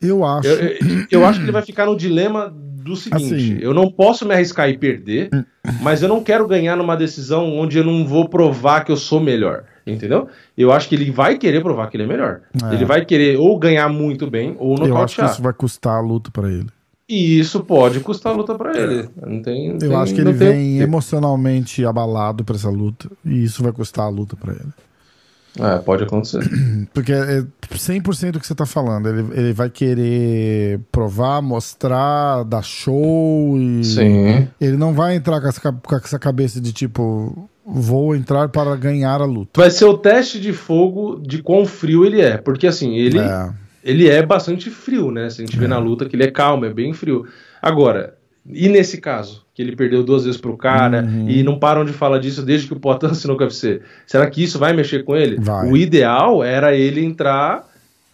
Eu 0.00 0.24
acho. 0.24 0.48
Eu, 0.48 0.56
eu, 0.58 1.06
eu 1.10 1.26
acho 1.26 1.38
que 1.38 1.44
ele 1.44 1.52
vai 1.52 1.62
ficar 1.62 1.86
no 1.86 1.96
dilema 1.96 2.52
do 2.54 2.94
seguinte: 2.96 3.34
Assim. 3.34 3.58
eu 3.60 3.74
não 3.74 3.90
posso 3.90 4.24
me 4.26 4.32
arriscar 4.34 4.68
e 4.70 4.78
perder, 4.78 5.28
mas 5.82 6.02
eu 6.02 6.08
não 6.08 6.22
quero 6.22 6.46
ganhar 6.46 6.76
numa 6.76 6.96
decisão 6.96 7.56
onde 7.58 7.78
eu 7.78 7.84
não 7.84 8.06
vou 8.06 8.28
provar 8.28 8.84
que 8.84 8.92
eu 8.92 8.96
sou 8.96 9.20
melhor. 9.20 9.64
Entendeu? 9.86 10.28
Eu 10.56 10.70
acho 10.70 10.86
que 10.88 10.94
ele 10.94 11.10
vai 11.10 11.38
querer 11.38 11.62
provar 11.62 11.88
que 11.88 11.96
ele 11.96 12.04
é 12.04 12.06
melhor. 12.06 12.42
É. 12.62 12.74
Ele 12.74 12.84
vai 12.84 13.04
querer 13.04 13.38
ou 13.38 13.58
ganhar 13.58 13.88
muito 13.88 14.30
bem 14.30 14.54
ou 14.58 14.76
Eu 14.86 14.96
acho 14.98 15.16
que 15.16 15.24
isso 15.24 15.42
vai 15.42 15.52
custar 15.54 15.96
a 15.96 16.00
luta 16.00 16.30
pra 16.30 16.48
ele. 16.50 16.66
E 17.08 17.38
isso 17.38 17.60
pode 17.64 18.00
custar 18.00 18.34
a 18.34 18.36
luta 18.36 18.54
pra 18.54 18.78
ele. 18.78 19.08
Não 19.26 19.40
tem, 19.40 19.68
não 19.68 19.74
Eu 19.76 19.78
tem- 19.78 19.94
acho 19.94 20.14
que 20.14 20.22
não 20.22 20.30
ele 20.30 20.38
tem- 20.38 20.48
vem 20.52 20.78
emocionalmente 20.80 21.82
abalado 21.86 22.44
pra 22.44 22.54
essa 22.54 22.68
luta. 22.68 23.08
E 23.24 23.42
isso 23.44 23.62
vai 23.62 23.72
custar 23.72 24.04
a 24.04 24.10
luta 24.10 24.36
pra 24.36 24.52
ele. 24.52 24.68
É, 25.58 25.78
pode 25.78 26.04
acontecer. 26.04 26.40
Porque 26.94 27.12
é 27.12 27.44
100% 27.70 28.36
o 28.36 28.40
que 28.40 28.46
você 28.46 28.54
tá 28.54 28.66
falando. 28.66 29.08
Ele, 29.08 29.26
ele 29.32 29.52
vai 29.52 29.68
querer 29.68 30.80
provar, 30.92 31.40
mostrar, 31.42 32.44
dar 32.44 32.62
show. 32.62 33.56
E 33.58 33.84
Sim. 33.84 34.48
Ele 34.60 34.76
não 34.76 34.92
vai 34.94 35.16
entrar 35.16 35.40
com 35.40 35.48
essa, 35.48 35.72
com 35.72 35.96
essa 35.96 36.18
cabeça 36.18 36.60
de 36.60 36.72
tipo, 36.72 37.48
vou 37.66 38.14
entrar 38.14 38.48
para 38.48 38.74
ganhar 38.76 39.20
a 39.20 39.24
luta. 39.24 39.60
Vai 39.60 39.70
ser 39.70 39.84
o 39.84 39.96
teste 39.98 40.40
de 40.40 40.52
fogo 40.52 41.20
de 41.20 41.42
quão 41.42 41.66
frio 41.66 42.04
ele 42.04 42.20
é. 42.20 42.36
Porque 42.36 42.66
assim, 42.66 42.96
ele, 42.96 43.18
É. 43.18 43.50
ele 43.84 44.08
é 44.08 44.24
bastante 44.24 44.70
frio, 44.70 45.10
né? 45.10 45.28
Se 45.30 45.42
a 45.42 45.44
gente 45.46 45.58
vê 45.58 45.66
na 45.66 45.78
luta 45.78 46.04
que 46.06 46.14
ele 46.16 46.24
é 46.24 46.30
calmo, 46.30 46.64
é 46.64 46.72
bem 46.72 46.92
frio. 46.92 47.26
Agora, 47.60 48.14
e 48.52 48.68
nesse 48.68 48.98
caso, 49.00 49.44
que 49.54 49.60
ele 49.62 49.74
perdeu 49.76 50.02
duas 50.02 50.24
vezes 50.24 50.40
pro 50.40 50.56
cara 50.56 51.02
Uhum. 51.02 51.28
e 51.28 51.42
não 51.42 51.58
param 51.58 51.84
de 51.84 51.92
falar 51.92 52.18
disso 52.18 52.42
desde 52.42 52.66
que 52.68 52.72
o 52.74 52.80
Poitin 52.80 53.06
assinou 53.12 53.36
com 53.36 53.42
o 53.42 53.46
UFC. 53.46 53.80
Será 54.06 54.28
que 54.30 54.42
isso 54.42 54.58
vai 54.58 54.72
mexer 54.72 55.04
com 55.04 55.16
ele? 55.16 55.36
Vai. 55.40 55.68
O 55.70 55.76
ideal 55.76 56.42
era 56.44 56.74
ele 56.74 57.04
entrar 57.04 57.66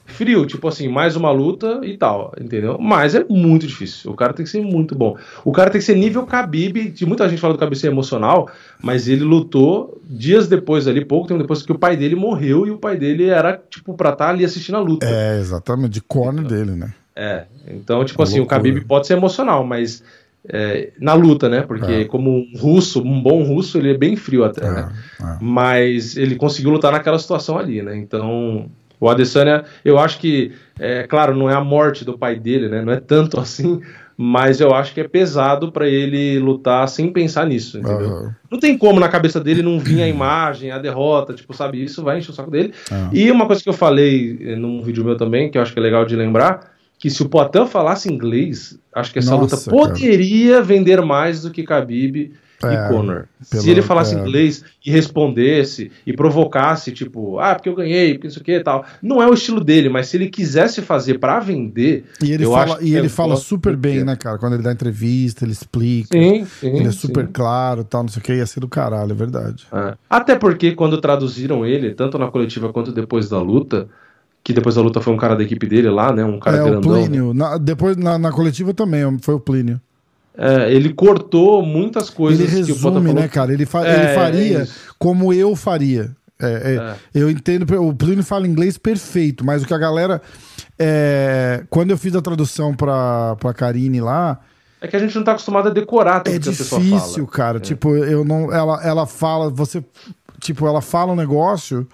frio, 0.07 0.45
tipo 0.45 0.69
assim, 0.69 0.87
mais 0.87 1.17
uma 1.17 1.31
luta 1.31 1.81
e 1.83 1.97
tal, 1.97 2.31
entendeu? 2.39 2.77
Mas 2.79 3.15
é 3.15 3.25
muito 3.25 3.67
difícil. 3.67 4.11
O 4.11 4.15
cara 4.15 4.35
tem 4.35 4.45
que 4.45 4.51
ser 4.51 4.61
muito 4.61 4.95
bom. 4.95 5.17
O 5.43 5.51
cara 5.51 5.71
tem 5.71 5.79
que 5.81 5.85
ser 5.85 5.95
nível 5.97 6.25
Khabib, 6.27 6.91
que 6.91 7.07
muita 7.07 7.27
gente 7.27 7.41
fala 7.41 7.55
do 7.55 7.59
Khabib 7.59 7.75
ser 7.79 7.87
emocional, 7.87 8.51
mas 8.83 9.09
ele 9.09 9.25
lutou 9.25 9.99
dias 10.05 10.47
depois 10.47 10.87
ali, 10.87 11.03
pouco 11.03 11.27
tempo 11.27 11.41
depois 11.41 11.63
que 11.63 11.73
o 11.73 11.79
pai 11.79 11.97
dele 11.97 12.15
morreu 12.15 12.67
e 12.67 12.71
o 12.71 12.77
pai 12.77 12.99
dele 12.99 13.29
era 13.29 13.59
tipo 13.71 13.95
pra 13.95 14.11
estar 14.11 14.29
ali 14.29 14.45
assistindo 14.45 14.77
a 14.77 14.81
luta. 14.81 15.07
É, 15.09 15.39
exatamente, 15.41 15.93
de 15.93 16.03
corner 16.03 16.45
dele, 16.45 16.73
né? 16.73 16.93
É, 17.17 17.45
então, 17.69 18.05
tipo 18.05 18.21
Uma 18.21 18.25
assim, 18.29 18.41
loucura. 18.41 18.61
o 18.61 18.63
Khabib 18.63 18.85
pode 18.87 19.07
ser 19.07 19.15
emocional, 19.15 19.65
mas 19.65 20.03
é, 20.49 20.93
na 20.99 21.15
luta, 21.15 21.49
né? 21.49 21.63
Porque 21.63 21.93
É. 21.93 22.05
como 22.05 22.31
um 22.31 22.59
russo, 22.59 23.03
um 23.03 23.23
bom 23.23 23.43
russo, 23.43 23.79
ele 23.79 23.93
é 23.93 23.97
bem 23.97 24.17
frio 24.17 24.45
até, 24.45 24.71
né? 24.71 24.93
É, 25.21 25.25
é. 25.25 25.37
Mas 25.41 26.17
ele 26.17 26.37
conseguiu 26.37 26.71
lutar 26.71 26.93
naquela 26.93 27.19
situação 27.19 27.59
ali, 27.59 27.83
né? 27.83 27.97
Então, 27.97 28.67
o 29.01 29.09
Adesanya, 29.09 29.65
eu 29.85 29.99
acho 29.99 30.19
que, 30.19 30.53
é 30.79 31.05
claro, 31.05 31.35
não 31.35 31.49
é 31.49 31.55
a 31.55 31.65
morte 31.65 32.05
do 32.05 32.19
pai 32.19 32.39
dele, 32.39 32.69
né? 32.69 32.83
Não 32.83 32.93
é 32.93 33.01
tanto 33.01 33.41
assim, 33.41 33.81
mas 34.17 34.61
eu 34.61 34.73
acho 34.75 34.95
que 34.95 35.01
é 35.01 35.09
pesado 35.09 35.73
pra 35.73 35.89
ele 35.89 36.39
lutar 36.39 36.87
sem 36.89 37.11
pensar 37.11 37.47
nisso, 37.47 37.79
entendeu? 37.79 38.09
Aham. 38.09 38.35
Não 38.51 38.61
tem 38.61 38.79
como 38.79 39.01
na 39.01 39.09
cabeça 39.09 39.41
dele 39.41 39.63
não 39.63 39.79
vir 39.79 40.03
a 40.03 40.07
imagem, 40.07 40.71
a 40.71 40.79
derrota, 40.79 41.33
tipo, 41.33 41.53
sabe? 41.53 41.83
Isso 41.83 42.03
vai 42.03 42.19
encher 42.19 42.31
o 42.31 42.35
saco 42.35 42.51
dele. 42.51 42.73
Ah. 42.91 43.11
E 43.13 43.31
uma 43.31 43.47
coisa 43.47 43.63
que 43.63 43.69
eu 43.69 43.73
falei 43.73 44.39
eh, 44.41 44.57
num 44.57 44.81
vídeo 44.83 45.05
meu 45.05 45.17
também, 45.17 45.51
que 45.51 45.59
eu 45.59 45.63
acho 45.63 45.73
que 45.73 45.79
é 45.79 45.83
legal 45.83 46.05
de 46.05 46.15
lembrar, 46.15 46.74
que 47.05 47.11
se 47.11 47.23
o 47.23 47.29
Poitin 47.29 47.67
falasse 47.67 48.11
inglês, 48.11 48.79
acho 48.95 49.13
que 49.13 49.19
essa 49.19 49.33
Nossa, 49.37 49.57
luta 49.57 49.71
cara. 49.71 49.77
poderia 49.77 50.63
vender 50.63 51.03
mais 51.03 51.43
do 51.43 51.51
que 51.51 51.61
Khabib 51.63 52.33
É, 52.63 52.67
e 52.73 52.89
Conor. 52.89 53.29
pelo- 53.51 53.63
se 53.63 53.71
ele 53.71 53.83
falasse 53.83 54.15
é. 54.15 54.19
inglês 54.19 54.65
e 54.87 54.91
respondesse 54.91 55.93
e 56.07 56.15
provocasse, 56.15 56.93
tipo, 56.93 57.39
ah, 57.39 57.55
porque 57.55 57.69
eu 57.69 57.75
ganhei, 57.75 58.15
porque 58.15 58.29
isso 58.29 58.39
aqui 58.41 58.53
e 58.53 58.63
tal. 58.63 58.87
Não 59.03 59.21
é 59.23 59.29
o 59.29 59.35
estilo 59.35 59.63
dele, 59.63 59.91
mas 59.91 60.09
se 60.09 60.17
ele 60.17 60.31
quisesse 60.31 60.81
fazer 60.81 61.19
pra 61.19 61.41
vender, 61.41 62.07
E 62.23 62.33
ele 62.33 62.47
eu 62.47 62.53
fala, 62.53 62.79
e 62.81 62.95
ele 62.97 63.09
eu 63.09 63.11
fala 63.11 63.37
super 63.37 63.77
bem, 63.77 64.03
né, 64.03 64.17
cara? 64.17 64.39
Quando 64.39 64.55
ele 64.55 64.63
dá 64.63 64.73
entrevista, 64.73 65.45
ele 65.45 65.53
explica. 65.53 66.09
Sim, 66.19 66.47
sim. 66.47 66.69
ele 66.69 66.89
é 66.89 66.91
sim. 66.91 67.01
super 67.01 67.29
claro 67.29 67.83
e 67.83 67.85
tal, 67.85 68.01
não 68.05 68.09
sei 68.09 68.21
o 68.23 68.25
que, 68.25 68.33
ia 68.33 68.47
ser 68.47 68.61
do 68.61 68.69
caralho, 68.69 69.13
é 69.13 69.15
verdade. 69.15 69.67
É. 69.71 69.95
Até 70.09 70.37
porque 70.37 70.73
quando 70.73 70.99
traduziram 71.03 71.67
ele, 71.67 71.93
tanto 71.93 72.17
na 72.17 72.29
coletiva 72.31 72.73
quanto 72.73 72.93
depois 72.93 73.29
da 73.29 73.43
luta, 73.43 73.89
que 74.45 74.53
depois 74.53 74.75
da 74.77 74.83
luta 74.83 75.01
foi 75.01 75.13
um 75.13 75.17
cara 75.17 75.35
da 75.35 75.43
equipe 75.43 75.67
dele 75.67 75.89
lá, 75.91 76.13
né? 76.13 76.23
Um 76.25 76.39
cara 76.39 76.59
é, 76.59 76.63
o 76.63 76.65
grandão. 76.67 76.93
Plínio. 76.93 77.35
Na- 77.35 77.57
depois, 77.59 77.97
na, 77.97 78.19
na 78.19 78.31
coletiva 78.31 78.73
também, 78.75 79.19
foi 79.23 79.35
o 79.35 79.41
Plínio. 79.41 79.81
É, 80.37 80.71
ele 80.73 80.93
cortou 80.93 81.65
muitas 81.65 82.11
coisas 82.11 82.41
ele 82.41 82.49
que 82.67 82.73
o 82.73 82.75
resume, 82.75 82.81
falou. 83.09 83.15
né, 83.15 83.29
cara? 83.29 83.53
Ele, 83.53 83.65
fa- 83.65 83.87
É, 83.87 83.95
ele 84.05 84.15
faria 84.15 84.63
é 84.65 84.69
como 84.99 85.33
eu 85.33 85.57
faria. 85.57 86.11
É, 86.41 86.47
é, 86.47 86.75
É. 86.77 86.95
Eu 87.23 87.31
entendo, 87.31 87.65
o 87.81 87.95
Plínio 87.95 88.23
fala 88.25 88.47
inglês 88.47 88.77
perfeito, 88.77 89.45
mas 89.47 89.63
o 89.63 89.67
que 89.67 89.73
a 89.73 89.79
galera. 89.79 90.21
é, 90.79 91.63
quando 91.71 91.91
eu 91.93 91.97
fiz 91.99 92.15
a 92.17 92.21
tradução 92.21 92.75
pra, 92.75 93.37
pra 93.37 93.55
Karine 93.55 94.01
lá, 94.01 94.41
É 94.81 94.89
que 94.89 94.97
a 94.97 94.99
gente 94.99 95.15
não 95.17 95.23
tá 95.25 95.31
acostumado 95.33 95.69
a 95.69 95.71
decorar 95.73 96.21
tudo 96.21 96.35
é 96.35 96.39
que 96.39 96.49
a 96.49 96.53
pessoa 96.53 96.81
difícil, 96.81 97.15
fala. 97.27 97.29
cara. 97.29 97.61
Tipo, 97.61 97.95
eu 97.97 98.25
não. 98.25 98.53
Ela, 98.53 98.85
ela 98.85 99.07
fala, 99.07 99.49
você. 99.51 99.83
Tipo, 100.41 100.67
ela 100.67 100.81
fala 100.83 101.13
um 101.13 101.17
negócio. 101.17 101.87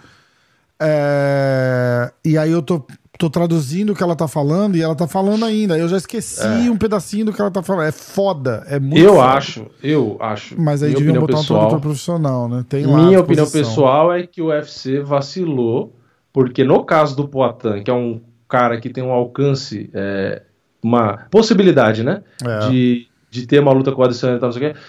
É, 0.81 2.11
e 2.24 2.39
aí 2.39 2.51
eu 2.51 2.62
tô, 2.62 2.82
tô 3.19 3.28
traduzindo 3.28 3.93
o 3.93 3.94
que 3.94 4.02
ela 4.02 4.16
tá 4.16 4.27
falando 4.27 4.77
e 4.77 4.82
ela 4.82 4.94
tá 4.94 5.07
falando 5.07 5.44
ainda. 5.44 5.77
Eu 5.77 5.86
já 5.89 5.98
esqueci 5.98 6.70
um 6.70 6.77
pedacinho 6.77 7.27
do 7.27 7.32
que 7.32 7.40
ela 7.40 7.51
tá 7.51 7.62
falando. 7.62 7.86
É 7.86 7.93
foda. 7.93 8.65
É 8.66 8.81
muito 8.81 8.98
Eu 8.98 9.16
foda. 9.16 9.28
acho, 9.28 9.66
eu 9.82 10.16
acho. 10.19 10.61
Mas 10.61 10.82
aí 10.82 10.94
deviam 10.94 11.20
botar 11.20 11.36
um 11.36 11.40
pessoal, 11.40 11.61
tradutor 11.61 11.81
profissional, 11.81 12.48
né? 12.48 12.65
Tem 12.66 12.86
lá. 12.86 12.97
Minha 13.05 13.20
opinião 13.20 13.48
pessoal 13.48 14.12
é 14.12 14.27
que 14.27 14.40
o 14.40 14.47
UFC 14.47 15.01
vacilou, 15.01 15.94
porque 16.32 16.65
no 16.65 16.82
caso 16.82 17.15
do 17.15 17.28
Poitin, 17.28 17.82
que 17.85 17.90
é 17.90 17.94
um 17.94 18.23
cara 18.48 18.81
que 18.81 18.89
tem 18.89 19.05
um 19.05 19.12
alcance, 19.12 19.90
é, 19.93 20.43
uma 20.82 21.27
possibilidade, 21.31 22.02
né? 22.02 22.23
É. 22.43 22.69
De, 22.70 23.07
de 23.31 23.47
ter 23.47 23.61
uma 23.61 23.73
luta 23.73 23.93
com 23.93 24.01
o 24.01 24.05
Adesanya 24.05 24.36
e 24.36 24.40
tal, 24.40 24.48
não 24.48 24.59
sei 24.59 24.70
o 24.70 24.73
quê, 24.73 24.81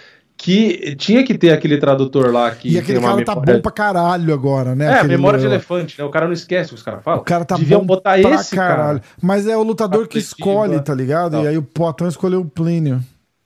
que 0.43 0.95
tinha 0.95 1.23
que 1.23 1.37
ter 1.37 1.51
aquele 1.51 1.77
tradutor 1.77 2.31
lá 2.31 2.49
que 2.49 2.67
E 2.73 2.79
aquele 2.79 2.99
cara 2.99 3.23
tá 3.23 3.35
memória- 3.35 3.53
bom 3.55 3.61
pra 3.61 3.71
caralho 3.71 4.33
agora, 4.33 4.73
né? 4.73 4.85
É, 4.85 4.93
Aquele 4.95 5.09
memória 5.15 5.37
de 5.39 5.45
elefante, 5.45 5.99
né? 5.99 6.03
O 6.03 6.09
cara 6.09 6.25
não 6.25 6.33
esquece 6.33 6.69
o 6.69 6.73
que 6.73 6.75
os 6.79 6.83
caras 6.83 7.03
falam. 7.03 7.21
O 7.21 7.23
cara 7.23 7.45
tá 7.45 7.55
Deviam 7.55 7.81
bom 7.81 7.85
botar 7.85 8.19
pra 8.19 8.31
esse 8.31 8.55
caralho. 8.55 8.99
cara. 8.99 9.01
Mas 9.21 9.45
é 9.45 9.55
o 9.55 9.61
lutador 9.61 10.07
que 10.07 10.17
escolhe, 10.17 10.81
tá 10.81 10.95
ligado? 10.95 11.33
Não. 11.33 11.43
E 11.43 11.47
aí 11.49 11.57
o 11.59 11.61
Poitin 11.61 12.07
escolheu 12.07 12.41
o 12.41 12.45
Plínio. 12.45 12.99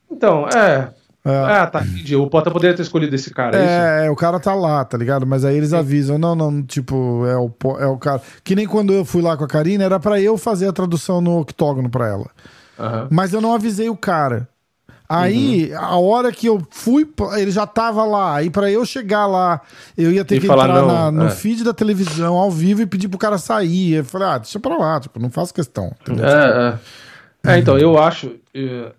Então, 0.09 0.47
é. 0.47 0.89
É. 1.27 1.35
Ah, 1.37 1.67
tá. 1.67 1.81
entendi. 1.83 2.15
O 2.15 2.27
Poitin 2.27 2.51
poderia 2.51 2.75
ter 2.75 2.83
escolhido 2.83 3.13
esse 3.13 3.29
cara, 3.31 3.57
é 3.57 3.61
isso? 3.61 4.05
É, 4.05 4.11
o 4.11 4.15
cara 4.15 4.39
tá 4.39 4.53
lá, 4.55 4.85
tá 4.85 4.97
ligado? 4.97 5.25
Mas 5.27 5.43
aí 5.43 5.57
eles 5.57 5.73
avisam, 5.73 6.17
não, 6.17 6.33
não, 6.35 6.63
tipo, 6.63 7.25
é 7.25 7.35
o, 7.35 7.51
é 7.79 7.87
o 7.87 7.97
cara. 7.97 8.21
Que 8.43 8.55
nem 8.55 8.65
quando 8.67 8.93
eu 8.93 9.03
fui 9.03 9.21
lá 9.21 9.35
com 9.35 9.43
a 9.43 9.47
Karina, 9.47 9.83
era 9.83 9.99
pra 9.99 10.21
eu 10.21 10.37
fazer 10.37 10.69
a 10.69 10.71
tradução 10.71 11.19
no 11.19 11.39
octógono 11.41 11.89
pra 11.89 12.07
ela. 12.07 12.27
Aham. 12.79 13.07
Mas 13.11 13.33
eu 13.33 13.41
não 13.41 13.53
avisei 13.53 13.89
o 13.89 13.97
cara. 13.97 14.47
Aí, 15.07 15.71
Uhum. 15.71 15.77
a 15.79 15.97
hora 15.99 16.31
que 16.31 16.47
eu 16.47 16.61
fui, 16.71 17.07
ele 17.37 17.51
já 17.51 17.67
tava 17.67 18.03
lá. 18.03 18.35
Aí, 18.37 18.49
pra 18.49 18.71
eu 18.71 18.83
chegar 18.85 19.27
lá, 19.27 19.61
eu 19.97 20.11
ia 20.11 20.25
ter 20.25 20.37
E 20.37 20.39
que 20.41 20.47
falar 20.47 20.67
entrar 20.69 20.85
na- 20.85 21.11
no 21.11 21.25
é. 21.27 21.29
feed 21.29 21.63
da 21.63 21.73
televisão 21.73 22.35
ao 22.35 22.49
vivo 22.49 22.81
e 22.81 22.85
pedir 22.87 23.07
pro 23.07 23.17
cara 23.19 23.37
sair. 23.37 23.93
Eu 23.95 24.05
falei, 24.05 24.27
ah, 24.27 24.37
deixa 24.39 24.59
pra 24.59 24.75
lá, 24.77 24.99
tipo, 24.99 25.19
não 25.19 25.29
faço 25.29 25.53
questão. 25.53 25.91
É, 27.43 27.49
é. 27.49 27.53
É, 27.55 27.59
então, 27.59 27.77
eu 27.77 27.97
acho. 28.01 28.31
eh, 28.53 28.91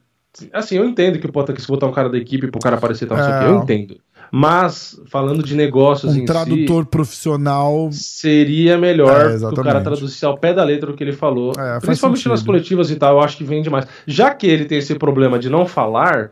Assim, 0.52 0.76
eu 0.76 0.84
entendo 0.84 1.18
que 1.18 1.26
o 1.26 1.32
Poitin 1.32 1.54
quis 1.54 1.64
botar 1.64 1.86
um 1.86 1.92
cara 1.92 2.10
da 2.10 2.18
equipe 2.18 2.50
pro 2.50 2.60
cara 2.60 2.76
aparecer 2.76 3.06
e 3.06 3.08
tal, 3.08 3.16
É. 3.18 3.48
eu 3.48 3.56
entendo. 3.62 3.96
Mas, 4.30 5.00
falando 5.06 5.42
de 5.42 5.54
negócios 5.54 6.16
em 6.16 6.22
Um 6.22 6.24
tradutor 6.24 6.86
profissional. 6.86 7.88
si, 7.92 8.02
seria 8.02 8.72
É, 8.74 8.76
melhor 8.76 9.38
que 9.38 9.60
o 9.60 9.62
cara 9.62 9.80
traduzisse 9.80 10.24
ao 10.24 10.36
pé 10.36 10.52
da 10.52 10.64
letra 10.64 10.90
o 10.90 10.94
que 10.94 11.04
ele 11.04 11.12
falou. 11.12 11.52
É, 11.58 11.78
principalmente 11.80 12.28
nas 12.28 12.42
coletivas 12.42 12.90
e 12.90 12.96
tal, 12.96 13.16
eu 13.16 13.20
acho 13.20 13.36
que 13.36 13.44
vende 13.44 13.70
mais. 13.70 13.86
Já 14.06 14.34
que 14.34 14.46
ele 14.46 14.64
tem 14.64 14.78
esse 14.78 14.94
problema 14.96 15.38
de 15.38 15.48
não 15.48 15.66
falar 15.66 16.30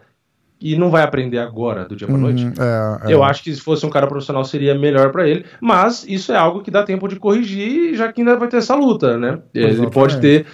e 0.60 0.76
não 0.76 0.88
vai 0.88 1.02
aprender 1.02 1.38
agora, 1.38 1.84
do 1.84 1.94
dia 1.94 2.06
pra 2.06 2.16
noite, 2.16 2.44
Uhum, 2.44 2.52
é, 2.58 3.10
é. 3.10 3.14
eu 3.14 3.22
acho 3.22 3.42
que 3.42 3.52
se 3.54 3.60
fosse 3.60 3.84
um 3.84 3.90
cara 3.90 4.06
profissional 4.06 4.44
seria 4.44 4.74
melhor 4.74 5.10
pra 5.12 5.28
ele, 5.28 5.44
mas 5.60 6.06
isso 6.08 6.32
é 6.32 6.36
algo 6.36 6.62
que 6.62 6.70
dá 6.70 6.82
tempo 6.82 7.06
de 7.06 7.16
corrigir, 7.16 7.94
já 7.94 8.10
que 8.10 8.20
ainda 8.22 8.36
vai 8.36 8.48
ter 8.48 8.58
essa 8.58 8.74
luta, 8.74 9.18
né? 9.18 9.40
Ele 9.52 9.66
Exatamente. 9.66 9.92
pode 9.92 10.20
ter 10.20 10.46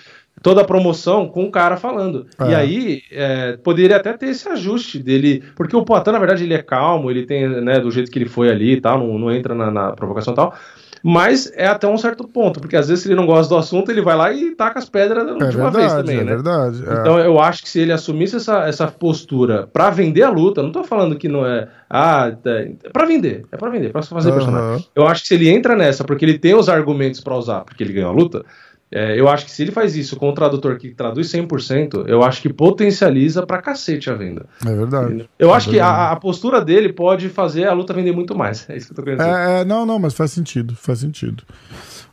toda 0.42 0.62
a 0.62 0.64
promoção 0.64 1.28
com 1.28 1.44
o 1.44 1.50
cara 1.50 1.76
falando. 1.76 2.26
É. 2.40 2.50
E 2.50 2.54
aí, 2.54 3.02
é, 3.12 3.56
poderia 3.58 3.96
até 3.96 4.12
ter 4.12 4.26
esse 4.26 4.48
ajuste 4.48 4.98
dele, 4.98 5.42
porque 5.56 5.76
o 5.76 5.84
Poitin, 5.84 6.10
na 6.10 6.18
verdade, 6.18 6.44
ele 6.44 6.54
é 6.54 6.62
calmo, 6.62 7.10
ele 7.10 7.26
tem, 7.26 7.48
né, 7.60 7.78
do 7.80 7.90
jeito 7.90 8.10
que 8.10 8.18
ele 8.18 8.28
foi 8.28 8.50
ali 8.50 8.72
e 8.72 8.80
tal, 8.80 8.98
não, 8.98 9.18
não 9.18 9.30
entra 9.32 9.54
na, 9.54 9.70
na 9.70 9.92
provocação 9.92 10.32
e 10.32 10.36
tal, 10.36 10.54
Mas 11.02 11.50
é 11.54 11.66
até 11.66 11.86
um 11.88 11.96
certo 11.96 12.28
ponto, 12.28 12.60
porque 12.60 12.76
às 12.76 12.88
vezes 12.88 13.02
se 13.02 13.08
ele 13.08 13.14
não 13.16 13.24
gosta 13.24 13.54
do 13.54 13.58
assunto, 13.58 13.90
ele 13.90 14.02
vai 14.02 14.14
lá 14.14 14.30
e 14.32 14.54
taca 14.54 14.78
as 14.78 14.88
pedras 14.88 15.26
É 15.26 15.26
de 15.26 15.56
uma 15.56 15.70
verdade, 15.70 15.76
vez 15.76 15.92
também, 15.94 16.18
é 16.18 16.24
né? 16.24 16.34
verdade. 16.34 16.82
é. 16.86 16.92
Então 16.92 17.18
eu 17.18 17.40
acho 17.40 17.62
que 17.62 17.70
se 17.70 17.80
ele 17.80 17.92
assumisse 17.92 18.36
essa, 18.36 18.66
essa 18.68 18.86
postura 18.86 19.66
pra 19.72 19.88
vender 19.88 20.22
a 20.22 20.30
luta, 20.30 20.62
não 20.62 20.70
tô 20.72 20.84
falando 20.84 21.16
que 21.16 21.26
não 21.28 21.46
é. 21.46 21.68
Ah, 21.88 22.30
é, 22.44 22.72
é 22.84 22.88
pra 22.90 23.06
vender, 23.06 23.46
é 23.50 23.56
pra 23.56 23.70
vender, 23.70 23.90
pra 23.92 24.02
fazer 24.02 24.30
personagem. 24.32 24.68
Aham. 24.74 24.84
Eu 24.94 25.06
acho 25.06 25.22
que 25.22 25.28
se 25.28 25.34
ele 25.34 25.48
entra 25.48 25.74
nessa, 25.74 26.04
porque 26.04 26.24
ele 26.24 26.38
tem 26.38 26.54
os 26.54 26.68
argumentos 26.68 27.20
pra 27.20 27.34
usar, 27.36 27.60
porque 27.64 27.82
ele 27.82 27.94
ganhou 27.94 28.10
a 28.10 28.14
luta, 28.14 28.44
é, 28.92 29.18
eu 29.18 29.28
acho 29.28 29.44
que 29.44 29.50
se 29.52 29.62
ele 29.62 29.70
faz 29.70 29.94
isso 29.96 30.16
com 30.16 30.28
o 30.28 30.32
tradutor 30.34 30.76
que 30.76 30.90
traduz 30.90 31.30
100%, 31.30 32.06
eu 32.08 32.22
acho 32.22 32.42
que 32.42 32.52
potencializa 32.52 33.46
pra 33.46 33.62
cacete 33.62 34.10
a 34.10 34.14
venda. 34.14 34.46
É 34.66 34.74
verdade. 34.74 35.28
Eu 35.38 35.50
É 35.52 35.56
acho 35.56 35.68
que 35.68 35.76
verdade. 35.76 36.00
a, 36.00 36.10
a 36.12 36.16
postura 36.16 36.64
dele 36.64 36.92
pode 36.92 37.28
fazer 37.28 37.66
a 37.66 37.72
luta 37.72 37.92
vender 37.94 38.12
muito 38.12 38.36
mais. 38.36 38.68
É 38.68 38.76
isso 38.76 38.86
que 38.86 38.92
eu 38.92 38.96
tô 38.96 39.02
querendo 39.02 39.20
dizer. 39.20 39.30
É, 39.30 39.60
é, 39.60 39.64
não, 39.64 39.86
não, 39.86 39.98
mas 39.98 40.14
faz 40.14 40.32
sentido, 40.32 40.74
faz 40.74 40.98
sentido. 40.98 41.44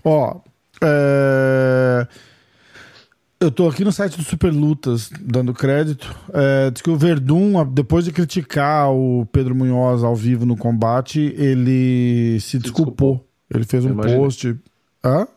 Ó, 0.04 0.38
é, 0.84 2.08
eu 3.40 3.52
tô 3.52 3.68
aqui 3.70 3.84
no 3.84 3.92
site 3.92 4.18
do 4.18 4.24
Super 4.24 4.52
Lutas, 4.52 5.12
dando 5.22 5.54
crédito. 5.54 6.16
É, 6.34 6.72
diz 6.72 6.82
que 6.82 6.90
o 6.90 6.98
Verdun, 6.98 7.66
depois 7.72 8.04
de 8.06 8.12
criticar 8.12 8.92
o 8.92 9.28
Pedro 9.32 9.54
Munhoz 9.56 10.04
ao 10.04 10.16
vivo 10.16 10.46
no 10.46 10.58
combate, 10.58 11.34
ele 11.38 12.40
se 12.40 12.58
desculpou. 12.58 13.24
Ele 13.54 13.64
fez 13.64 13.86
um 13.86 13.96
post. 13.96 14.56
Hã? 15.04 15.28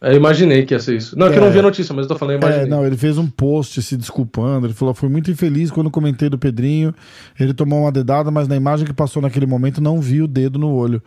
Eu 0.00 0.12
imaginei 0.14 0.64
que 0.66 0.74
ia 0.74 0.78
ser 0.80 0.96
isso. 0.96 1.18
Não, 1.18 1.26
é 1.26 1.30
que 1.30 1.36
eu 1.38 1.42
É. 1.42 1.46
não 1.46 1.52
vi 1.52 1.58
a 1.58 1.62
notícia, 1.62 1.94
mas 1.94 2.04
eu 2.04 2.08
tô 2.08 2.16
falando, 2.18 2.34
eu 2.34 2.40
imaginei. 2.40 2.66
É, 2.66 2.68
não, 2.68 2.84
ele 2.86 2.96
fez 2.96 3.16
um 3.16 3.26
post 3.26 3.80
se 3.82 3.96
desculpando. 3.96 4.66
Ele 4.66 4.74
falou: 4.74 4.92
fui 4.94 5.08
muito 5.08 5.30
infeliz 5.30 5.70
quando 5.70 5.90
comentei 5.90 6.28
do 6.28 6.38
Pedrinho. 6.38 6.94
Ele 7.40 7.54
tomou 7.54 7.80
uma 7.82 7.90
dedada, 7.92 8.30
mas 8.30 8.46
na 8.46 8.54
imagem 8.56 8.86
que 8.86 8.92
passou 8.92 9.22
naquele 9.22 9.46
momento 9.46 9.80
não 9.80 10.00
vi 10.00 10.20
o 10.20 10.28
dedo 10.28 10.58
no 10.58 10.70
olho. 10.70 11.02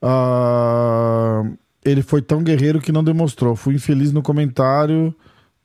Ah, 0.00 1.42
ele 1.84 2.02
foi 2.02 2.22
tão 2.22 2.42
guerreiro 2.42 2.80
que 2.80 2.92
não 2.92 3.02
demonstrou. 3.02 3.56
Fui 3.56 3.74
infeliz 3.74 4.12
no 4.12 4.22
comentário, 4.22 5.12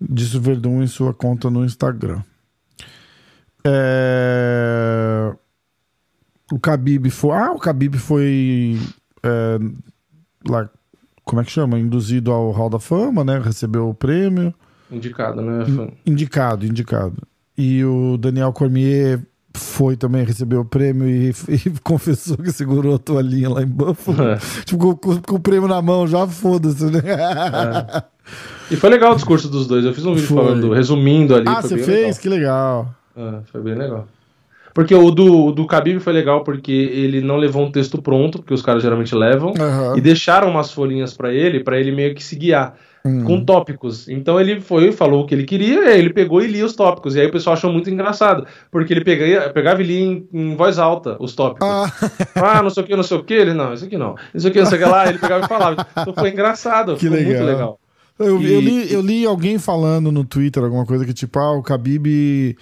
disse 0.02 0.36
o 0.38 0.42
Verdun 0.42 0.82
em 0.82 0.88
sua 0.88 1.14
conta 1.14 1.50
no 1.52 1.64
Instagram. 1.64 2.22
É, 3.68 5.32
O 6.52 6.58
Khabib 6.58 7.10
foi. 7.10 7.32
Ah, 7.36 7.52
o 7.52 7.58
Khabib 7.60 7.98
foi. 7.98 8.78
é, 9.24 9.58
lá, 10.48 10.70
como 11.26 11.42
é 11.42 11.44
que 11.44 11.52
chama? 11.52 11.78
Induzido 11.80 12.32
ao 12.32 12.52
Hall 12.52 12.70
da 12.70 12.80
Fama, 12.80 13.24
né? 13.26 13.40
Recebeu 13.44 13.90
o 13.90 13.94
prêmio. 13.94 14.54
Indicado, 14.92 15.42
né? 15.42 15.66
Indicado, 16.06 16.66
indicado. 16.66 17.16
E 17.58 17.84
o 17.84 18.18
Daniel 18.18 18.54
Cormier 18.54 19.20
foi 19.54 19.96
também, 19.96 20.24
recebeu 20.26 20.62
o 20.62 20.66
prêmio 20.66 21.08
e, 21.10 21.30
e 21.50 21.70
confessou 21.84 22.38
que 22.38 22.52
segurou 22.52 22.96
a 22.96 23.00
toalhinha 23.00 23.50
lá 23.50 23.62
em 23.64 23.68
Buffalo. 23.68 24.22
É. 24.22 24.38
Tipo, 24.66 24.96
com, 24.98 25.18
com- 25.22 25.36
o 25.36 25.40
prêmio 25.40 25.68
na 25.68 25.82
mão, 25.82 26.06
já 26.08 26.28
foda-se, 26.28 26.86
né? 26.86 27.02
E 28.70 28.76
foi 28.76 28.90
legal 28.90 29.14
o 29.14 29.16
discurso 29.16 29.48
dos 29.50 29.68
dois. 29.68 29.86
Eu 29.86 29.94
fiz 29.94 30.06
um 30.06 30.14
vídeo 30.14 30.28
Foi. 30.28 30.38
falando, 30.44 30.74
resumindo 30.74 31.36
ali. 31.36 31.48
ah, 31.48 31.62
você 31.62 31.78
fez? 31.78 31.88
legal. 31.88 32.22
Que 32.22 32.30
legal. 32.30 32.96
É, 33.18 33.40
foi 33.52 33.62
bem 33.62 33.76
legal. 33.76 34.08
Porque 34.76 34.94
o 34.94 35.10
do, 35.10 35.52
do 35.54 35.66
Khabib 35.66 36.00
foi 36.02 36.12
legal 36.14 36.44
porque 36.44 36.70
ele 36.72 37.22
não 37.22 37.38
levou 37.38 37.64
um 37.66 37.72
texto 37.72 38.02
pronto, 38.02 38.40
porque 38.40 38.54
os 38.54 38.62
caras 38.62 38.84
geralmente 38.84 39.16
levam, 39.16 39.54
Aham. 39.58 39.94
e 39.98 40.02
deixaram 40.02 40.50
umas 40.50 40.70
folhinhas 40.72 41.14
pra 41.16 41.34
ele, 41.34 41.64
pra 41.64 41.80
ele 41.80 41.94
meio 41.94 42.14
que 42.14 42.22
se 42.22 42.36
guiar. 42.36 42.76
Hum. 43.08 43.24
Com 43.24 43.46
tópicos. 43.46 44.10
Então 44.10 44.38
ele 44.42 44.60
foi, 44.60 44.92
falou 44.92 45.24
o 45.24 45.26
que 45.28 45.34
ele 45.36 45.44
queria, 45.46 45.96
e 45.96 46.00
ele 46.00 46.12
pegou 46.12 46.42
e 46.42 46.48
lia 46.48 46.66
os 46.66 46.74
tópicos. 46.76 47.16
E 47.16 47.22
aí 47.22 47.28
o 47.28 47.32
pessoal 47.32 47.54
achou 47.54 47.72
muito 47.72 47.88
engraçado. 47.90 48.46
Porque 48.72 48.92
ele 48.92 49.04
pegava, 49.06 49.50
pegava 49.52 49.82
e 49.82 49.86
lia 49.86 50.00
em, 50.02 50.28
em 50.34 50.56
voz 50.56 50.78
alta 50.80 51.16
os 51.22 51.34
tópicos. 51.36 51.68
Ah, 51.70 51.92
Ah, 52.36 52.64
não 52.64 52.70
sei 52.72 52.84
o 52.84 52.86
que, 52.86 52.96
não 52.96 53.04
sei 53.04 53.18
o 53.18 53.24
que. 53.24 53.34
Ele, 53.36 53.54
não, 53.54 53.74
isso 53.76 53.86
aqui 53.86 53.96
não. 53.98 54.16
Isso 54.34 54.48
aqui, 54.48 54.60
não 54.60 54.66
sei 54.66 54.80
o 54.80 54.82
que 54.84 54.90
lá. 54.90 55.08
Ele 55.08 55.20
pegava 55.20 55.46
e 55.46 55.48
falava. 55.48 55.88
Então 55.98 56.14
foi 56.16 56.32
engraçado. 56.32 56.96
Que 56.98 57.08
muito 57.10 57.28
legal. 57.28 57.46
legal. 57.46 57.80
eu, 58.20 58.42
E- 58.42 58.54
eu, 58.54 58.60
li, 58.60 58.92
eu 58.94 59.02
li 59.02 59.26
alguém 59.26 59.60
falando 59.60 60.12
no 60.12 60.26
Twitter 60.26 60.64
alguma 60.64 60.86
coisa 60.86 61.06
que 61.06 61.14
tipo, 61.14 61.38
ah, 61.40 61.52
o 61.56 61.62
Khabib 61.62 62.58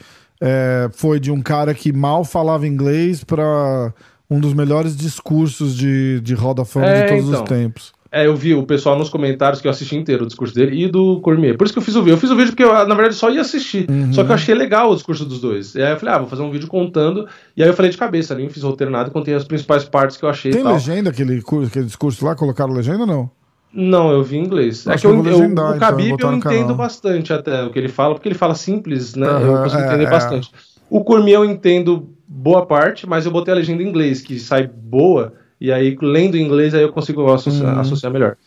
é, 0.46 0.90
foi 0.92 1.22
de 1.22 1.32
um 1.32 1.42
cara 1.42 1.74
que 1.74 1.94
mal 1.94 2.26
falava 2.26 2.68
inglês 2.68 3.24
pra 3.24 3.94
um 4.30 4.42
dos 4.42 4.54
melhores 4.54 4.94
discursos 4.94 5.74
de, 5.74 6.20
de 6.20 6.34
Hall 6.34 6.54
da 6.54 6.66
Fama 6.66 6.88
É, 6.88 7.04
de 7.04 7.14
todos 7.14 7.30
então. 7.30 7.44
os 7.44 7.50
tempos. 7.50 7.94
É, 8.12 8.28
eu 8.28 8.36
vi 8.36 8.54
o 8.54 8.64
pessoal 8.64 8.96
nos 8.98 9.10
comentários 9.10 9.60
que 9.60 9.68
eu 9.68 9.72
assisti 9.72 9.96
inteiro 9.96 10.24
o 10.24 10.28
discurso 10.28 10.54
dele 10.54 10.84
e 10.84 10.88
do 10.88 11.20
Cormier. 11.22 11.58
Por 11.58 11.64
isso 11.64 11.74
que 11.74 11.80
eu 11.80 11.84
fiz 11.84 11.96
o 11.96 12.02
vídeo. 12.02 12.14
Eu 12.14 12.18
fiz 12.20 12.30
o 12.30 12.36
vídeo 12.36 12.52
porque 12.52 12.64
eu, 12.64 12.72
na 12.72 12.94
verdade, 12.94 13.16
só 13.16 13.32
ia 13.32 13.42
assistir. 13.42 13.90
Uhum. 13.90 14.14
Só 14.14 14.24
que 14.24 14.30
eu 14.30 14.36
achei 14.36 14.54
legal 14.54 14.92
o 14.92 14.96
discurso 14.96 15.26
dos 15.26 15.42
dois. 15.42 15.74
E 15.74 15.82
aí 15.82 15.94
eu 15.94 15.98
falei, 15.98 16.14
ah, 16.14 16.18
vou 16.20 16.28
fazer 16.28 16.44
um 16.44 16.52
vídeo 16.52 16.68
contando. 16.68 17.28
E 17.58 17.64
aí 17.64 17.70
eu 17.70 17.74
falei 17.74 17.90
de 17.90 17.98
cabeça, 17.98 18.36
nem 18.36 18.50
fiz 18.50 18.62
roteiro 18.62 18.92
nada, 18.92 19.10
contei 19.10 19.34
as 19.34 19.46
principais 19.46 19.84
partes 19.86 20.18
que 20.18 20.26
eu 20.26 20.30
achei 20.30 20.52
Tem 20.52 20.62
legenda 20.62 21.10
aquele, 21.10 21.42
aquele 21.66 21.86
discurso 21.86 22.24
lá? 22.24 22.36
Colocaram 22.36 22.72
legenda 22.72 23.00
ou 23.00 23.08
não? 23.08 23.32
Não, 23.74 24.12
eu 24.12 24.24
vi 24.24 24.38
em 24.38 24.44
inglês. 24.44 24.86
É 24.86 24.96
que 24.96 25.08
eu, 25.08 25.12
eu 25.12 25.18
eu- 25.18 25.24
legendar, 25.24 25.72
o 25.72 25.76
então, 25.76 25.90
Khabib 25.90 26.10
botar 26.12 26.28
eu 26.28 26.32
no 26.32 26.38
entendo 26.38 26.76
bastante 26.76 27.34
até 27.34 27.64
o 27.64 27.72
que 27.72 27.80
ele 27.80 27.90
fala, 27.90 28.14
porque 28.14 28.28
ele 28.30 28.36
fala 28.36 28.54
simples, 28.54 29.16
né? 29.16 29.28
Aham, 29.28 29.42
eu 29.42 29.64
consigo 29.64 29.82
é, 29.82 29.86
entender 29.88 30.04
é. 30.04 30.10
bastante. 30.10 30.52
O 30.90 31.04
Cormier 31.04 31.40
eu 31.40 31.46
entendo 31.46 32.10
boa 32.28 32.66
parte, 32.68 33.10
mas 33.10 33.26
eu 33.26 33.32
botei 33.32 33.52
a 33.52 33.58
legenda 33.58 33.82
em 33.82 33.88
inglês, 33.88 34.22
que 34.22 34.40
sai 34.40 34.68
boa, 34.68 35.34
e 35.60 35.72
aí 35.72 35.98
lendo 36.00 36.38
em 36.38 36.44
inglês 36.46 36.76
aí 36.76 36.84
eu 36.84 36.92
consigo 36.94 37.26
associar, 37.34 37.74
Uhum. 37.74 37.80
associar 37.80 38.14
melhor. 38.14 38.38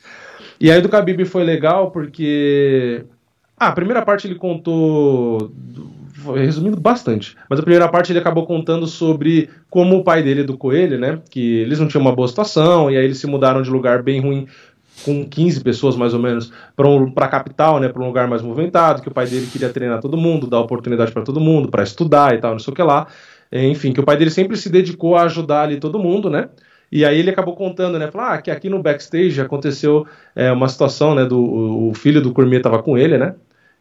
E 0.60 0.70
aí 0.70 0.80
do 0.80 0.88
Khabib 0.88 1.24
foi 1.24 1.42
legal 1.42 1.90
porque. 1.90 3.04
Ah, 3.58 3.68
a 3.68 3.72
primeira 3.72 4.02
parte 4.02 4.28
ele 4.28 4.36
contou. 4.36 5.50
Resumindo 6.36 6.76
bastante. 6.80 7.36
Mas 7.48 7.58
a 7.58 7.62
primeira 7.62 7.88
parte 7.88 8.10
ele 8.10 8.18
acabou 8.18 8.46
contando 8.46 8.86
sobre 8.86 9.48
como 9.70 9.96
o 9.96 10.04
pai 10.04 10.22
dele 10.22 10.40
educou 10.40 10.72
ele, 10.72 10.96
né? 10.96 11.20
Que 11.30 11.58
eles 11.60 11.78
não 11.78 11.86
tinham 11.86 12.00
uma 12.02 12.14
boa 12.14 12.26
situação, 12.26 12.90
e 12.90 12.96
aí 12.96 13.04
eles 13.04 13.18
se 13.18 13.26
mudaram 13.26 13.62
de 13.62 13.70
lugar 13.70 14.02
bem 14.02 14.20
ruim 14.20 14.46
com 15.04 15.24
15 15.24 15.62
pessoas 15.62 15.96
mais 15.96 16.14
ou 16.14 16.20
menos 16.20 16.52
para 16.74 16.88
um, 16.88 17.12
a 17.16 17.28
capital, 17.28 17.78
né, 17.80 17.88
para 17.88 18.02
um 18.02 18.06
lugar 18.06 18.28
mais 18.28 18.42
movimentado, 18.42 19.02
que 19.02 19.08
o 19.08 19.12
pai 19.12 19.26
dele 19.26 19.46
queria 19.46 19.68
treinar 19.68 20.00
todo 20.00 20.16
mundo, 20.16 20.46
dar 20.46 20.60
oportunidade 20.60 21.12
para 21.12 21.22
todo 21.22 21.40
mundo, 21.40 21.68
para 21.68 21.82
estudar 21.82 22.34
e 22.34 22.38
tal, 22.38 22.52
não 22.52 22.58
sei 22.58 22.72
o 22.72 22.74
que 22.74 22.82
lá. 22.82 23.06
É, 23.50 23.64
Enfim, 23.66 23.92
que 23.92 24.00
o 24.00 24.04
pai 24.04 24.16
dele 24.16 24.30
sempre 24.30 24.56
se 24.56 24.68
dedicou 24.68 25.16
a 25.16 25.22
ajudar 25.22 25.62
ali 25.62 25.78
todo 25.78 25.98
mundo, 25.98 26.28
né? 26.30 26.48
E 26.90 27.04
aí 27.04 27.18
ele 27.18 27.30
acabou 27.30 27.54
contando, 27.56 27.98
né? 27.98 28.10
Falou, 28.10 28.28
ah, 28.28 28.40
que 28.40 28.50
aqui 28.50 28.68
no 28.68 28.82
backstage 28.82 29.40
aconteceu 29.40 30.06
é, 30.34 30.50
uma 30.52 30.68
situação, 30.68 31.14
né? 31.14 31.24
Do, 31.24 31.88
o, 31.88 31.94
filho 31.94 32.22
do 32.22 32.32
Cormier 32.32 32.62
tava 32.62 32.82
com 32.82 32.96
ele, 32.96 33.18
né? 33.18 33.34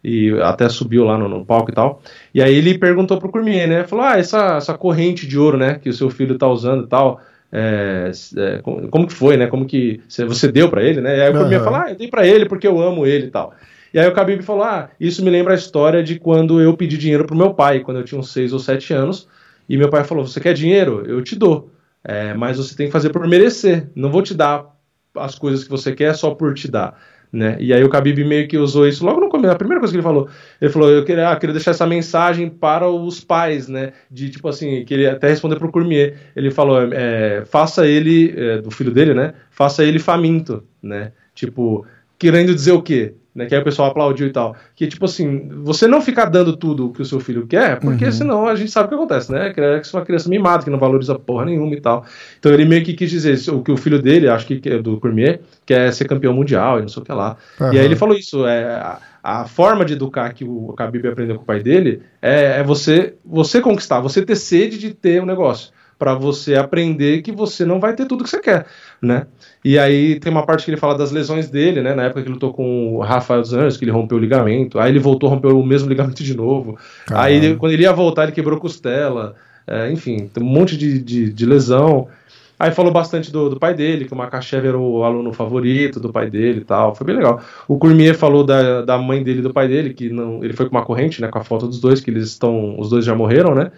E 0.04 0.32
até 0.42 0.70
subiu 0.70 1.04
lá 1.04 1.18
no, 1.18 1.28
no 1.28 1.46
palco 1.46 1.72
e 1.72 1.74
tal. 1.74 2.02
E 2.34 2.42
aí 2.42 2.54
ele 2.56 2.78
perguntou 2.78 3.20
pro 3.20 3.32
Cormier, 3.32 3.68
né? 3.68 3.84
Falou, 3.86 4.06
ah, 4.06 4.18
essa, 4.18 4.58
essa 4.58 4.78
corrente 4.78 5.28
de 5.28 5.38
ouro, 5.38 5.58
né? 5.58 5.76
Que 5.80 5.90
o 5.90 5.94
seu 5.94 6.10
filho 6.10 6.38
tá 6.38 6.48
usando 6.48 6.86
e 6.86 6.88
tal. 6.88 7.22
É, 7.58 8.12
é, 8.38 8.58
como, 8.62 8.88
como 8.90 9.08
que 9.08 9.14
foi, 9.14 9.38
né? 9.38 9.48
Como 9.48 9.66
que 9.66 10.02
você- 10.10 10.52
deu 10.52 10.70
pra 10.70 10.84
ele, 10.84 11.00
né? 11.00 11.18
E 11.18 11.22
aí 11.22 11.30
o 11.32 11.38
Aham. 11.38 11.60
falou, 11.64 11.80
ah, 11.80 11.90
eu 11.90 11.96
dei 11.96 12.10
pra 12.10 12.28
ele 12.28 12.46
porque 12.46 12.68
eu 12.68 12.82
amo 12.82 13.06
ele 13.08 13.28
e 13.28 13.32
tal. 13.32 13.54
E 13.94 14.00
aí 14.00 14.06
o 14.06 14.12
Khabib 14.14 14.44
falou, 14.44 14.64
ah, 14.64 14.90
isso 15.00 15.24
me 15.24 15.30
lembra 15.30 15.54
a 15.54 15.56
história 15.56 16.04
de 16.04 16.20
quando 16.20 16.60
eu 16.60 16.76
pedi 16.76 16.98
dinheiro 16.98 17.26
pro 17.26 17.36
meu 17.36 17.54
pai, 17.54 17.80
quando 17.80 17.98
eu 17.98 18.04
tinha 18.04 18.20
uns 18.20 18.34
6 18.34 18.52
ou 18.52 18.60
7 18.60 18.94
anos. 18.94 19.30
E 19.70 19.78
meu 19.78 19.90
pai 19.90 20.04
falou, 20.04 20.28
você 20.28 20.40
quer 20.42 20.54
dinheiro? 20.54 21.06
Eu 21.08 21.24
te 21.24 21.34
dou. 21.36 21.72
É, 22.04 22.34
mas 22.34 22.58
você 22.58 22.76
tem 22.76 22.88
que 22.88 22.92
fazer 22.92 23.10
por 23.10 23.26
merecer. 23.26 23.88
Não 23.96 24.12
vou 24.12 24.22
te 24.22 24.34
dar 24.34 24.66
as 25.16 25.36
coisas 25.40 25.64
que 25.64 25.70
você 25.70 25.94
quer 25.94 26.14
só 26.14 26.32
por 26.36 26.54
te 26.54 26.70
dar. 26.70 27.00
Né? 27.36 27.58
E 27.60 27.74
aí 27.74 27.84
o 27.84 27.90
Khabib 27.90 28.24
meio 28.24 28.48
que 28.48 28.58
usou 28.58 28.88
isso 28.88 29.06
logo 29.06 29.20
no 29.20 29.28
começo, 29.28 29.54
a 29.54 29.58
primeira 29.58 29.82
coisa 29.82 29.92
que 29.92 29.98
ele 29.98 30.04
falou. 30.04 30.30
Ele 30.62 30.72
falou, 30.72 30.90
eu 30.90 31.04
queria, 31.04 31.30
ah, 31.30 31.36
queria 31.36 31.52
deixar 31.52 31.72
essa 31.72 31.86
mensagem 31.86 32.50
para 32.50 32.90
os 32.90 33.20
pais, 33.20 33.68
né? 33.68 33.92
De 34.10 34.30
tipo 34.30 34.48
assim, 34.48 34.86
queria 34.86 35.12
até 35.12 35.28
responder 35.28 35.58
pro 35.58 35.70
Cormier. 35.70 36.16
Ele 36.34 36.50
falou, 36.50 36.82
é, 36.94 37.44
faça 37.46 37.86
ele, 37.86 38.34
é, 38.38 38.62
do 38.62 38.72
filho 38.72 38.90
dele, 38.90 39.14
né? 39.14 39.34
Faça 39.52 39.84
ele 39.84 40.00
faminto, 40.00 40.64
né? 40.82 41.12
Tipo, 41.34 41.86
querendo 42.18 42.56
dizer 42.56 42.72
o 42.72 42.82
quê? 42.82 43.16
Né, 43.36 43.48
que 43.48 43.54
aí 43.54 43.60
o 43.60 43.66
pessoal 43.66 43.90
aplaudiu 43.90 44.28
e 44.28 44.32
tal. 44.32 44.56
Que, 44.74 44.88
tipo 44.88 45.04
assim, 45.04 45.50
você 45.62 45.88
não 45.88 46.02
ficar 46.02 46.26
dando 46.26 46.56
tudo 46.56 46.88
o 46.88 46.94
que 46.94 47.02
o 47.02 47.06
seu 47.06 47.20
filho 47.20 47.46
quer, 47.46 47.82
porque 47.82 48.06
Uhum. 48.06 48.12
senão 48.14 48.48
a 48.48 48.56
gente 48.56 48.72
sabe 48.72 48.86
o 48.86 48.90
que 48.90 48.96
acontece, 48.96 49.30
né? 49.30 49.52
Que 49.54 49.60
é 49.60 49.82
uma 49.94 50.06
criança 50.06 50.30
mimada, 50.30 50.64
que 50.64 50.70
não 50.70 50.80
valoriza 50.80 51.20
porra 51.20 51.44
nenhuma 51.44 51.76
e 51.76 51.82
tal. 51.82 52.06
Então 52.40 52.54
ele 52.54 52.64
meio 52.64 52.82
que 52.86 52.94
quis 52.94 53.12
dizer 53.12 53.38
o 53.52 53.62
que 53.62 53.74
o 53.74 53.78
filho 53.78 54.02
dele, 54.02 54.30
acho 54.30 54.46
que 54.48 54.62
é 54.70 54.78
do 54.82 54.98
Cormier, 55.02 55.42
quer 55.66 55.92
ser 55.92 56.06
campeão 56.06 56.34
mundial 56.34 56.80
e 56.80 56.84
não 56.84 56.88
sei 56.88 57.04
o 57.04 57.06
que 57.06 57.12
lá. 57.12 57.36
Aham. 57.60 57.74
E 57.74 57.80
aí 57.80 57.84
ele 57.84 57.98
falou 57.98 58.16
isso, 58.16 58.48
é, 58.48 58.64
a, 58.76 59.00
a 59.22 59.46
forma 59.46 59.84
de 59.84 59.94
educar 59.94 60.34
que 60.34 60.46
o 60.46 60.74
Khabib 60.74 61.06
aprendeu 61.06 61.36
com 61.36 61.44
o 61.44 61.46
pai 61.46 61.62
dele 61.62 62.04
é, 62.22 62.60
é 62.60 62.64
você, 62.64 63.16
você 63.26 63.60
conquistar, 63.60 64.00
você 64.00 64.22
ter 64.26 64.38
sede 64.38 64.78
de 64.78 64.94
ter 64.94 65.22
um 65.22 65.26
negócio. 65.26 65.74
Pra 65.98 66.14
você 66.14 66.56
aprender 66.56 67.22
que 67.22 67.32
você 67.32 67.64
não 67.64 67.80
vai 67.80 67.96
ter 67.96 68.06
tudo 68.06 68.24
que 68.24 68.30
você 68.30 68.40
quer, 68.40 68.66
né? 69.02 69.28
E 69.64 69.80
aí 69.80 70.20
tem 70.20 70.32
uma 70.32 70.46
parte 70.46 70.66
que 70.66 70.72
ele 70.72 70.78
fala 70.78 70.98
das 70.98 71.12
lesões 71.12 71.50
dele, 71.50 71.82
né? 71.82 71.96
Na 71.96 72.04
época 72.04 72.22
que 72.22 72.28
ele 72.28 72.34
lutou 72.34 72.54
com 72.54 72.96
o 72.98 73.00
Rafael 73.00 73.42
dos 73.42 73.54
Anjos, 73.54 73.78
que 73.78 73.86
ele 73.86 73.92
rompeu 73.92 74.18
o 74.18 74.22
ligamento. 74.22 74.78
Aí 74.78 74.92
ele 74.92 75.00
voltou, 75.00 75.30
rompeu 75.30 75.58
o 75.58 75.66
mesmo 75.66 75.88
ligamento 75.88 76.22
de 76.24 76.36
novo. 76.36 76.78
Caralho. 77.06 77.34
Aí 77.34 77.56
quando 77.56 77.72
ele 77.72 77.84
ia 77.84 77.94
voltar, 77.94 78.24
ele 78.24 78.34
quebrou 78.34 78.60
costela. 78.60 79.36
É, 79.66 79.92
enfim, 79.92 80.30
tem 80.32 80.44
um 80.44 80.48
monte 80.48 80.78
de, 80.78 81.00
de, 81.00 81.32
de 81.32 81.46
lesão. 81.46 82.08
Aí 82.58 82.72
falou 82.72 82.92
bastante 82.92 83.32
do, 83.32 83.50
do 83.50 83.60
pai 83.60 83.74
dele, 83.74 84.06
que 84.06 84.14
o 84.14 84.16
Makachev 84.16 84.66
era 84.66 84.78
o 84.78 85.04
aluno 85.04 85.34
favorito 85.34 86.00
do 86.00 86.12
pai 86.12 86.30
dele 86.30 86.62
e 86.62 86.64
tal. 86.64 86.96
Foi 86.96 87.06
bem 87.06 87.16
legal. 87.16 87.42
O 87.68 87.78
Cormier 87.78 88.16
falou 88.16 88.46
da, 88.46 88.82
da 88.82 88.98
mãe 88.98 89.22
dele 89.24 89.40
e 89.40 89.42
do 89.42 89.52
pai 89.52 89.68
dele, 89.68 89.94
que 89.94 90.10
não, 90.10 90.44
ele 90.44 90.54
foi 90.54 90.70
com 90.70 90.76
uma 90.76 90.86
corrente, 90.86 91.22
né? 91.22 91.28
Com 91.28 91.40
a 91.40 91.44
foto 91.44 91.68
dos 91.68 91.82
dois, 91.82 92.00
que 92.00 92.10
eles 92.10 92.26
estão. 92.26 92.80
Os 92.80 92.90
dois 92.90 93.04
já 93.04 93.14
morreram, 93.14 93.54
né? 93.54 93.72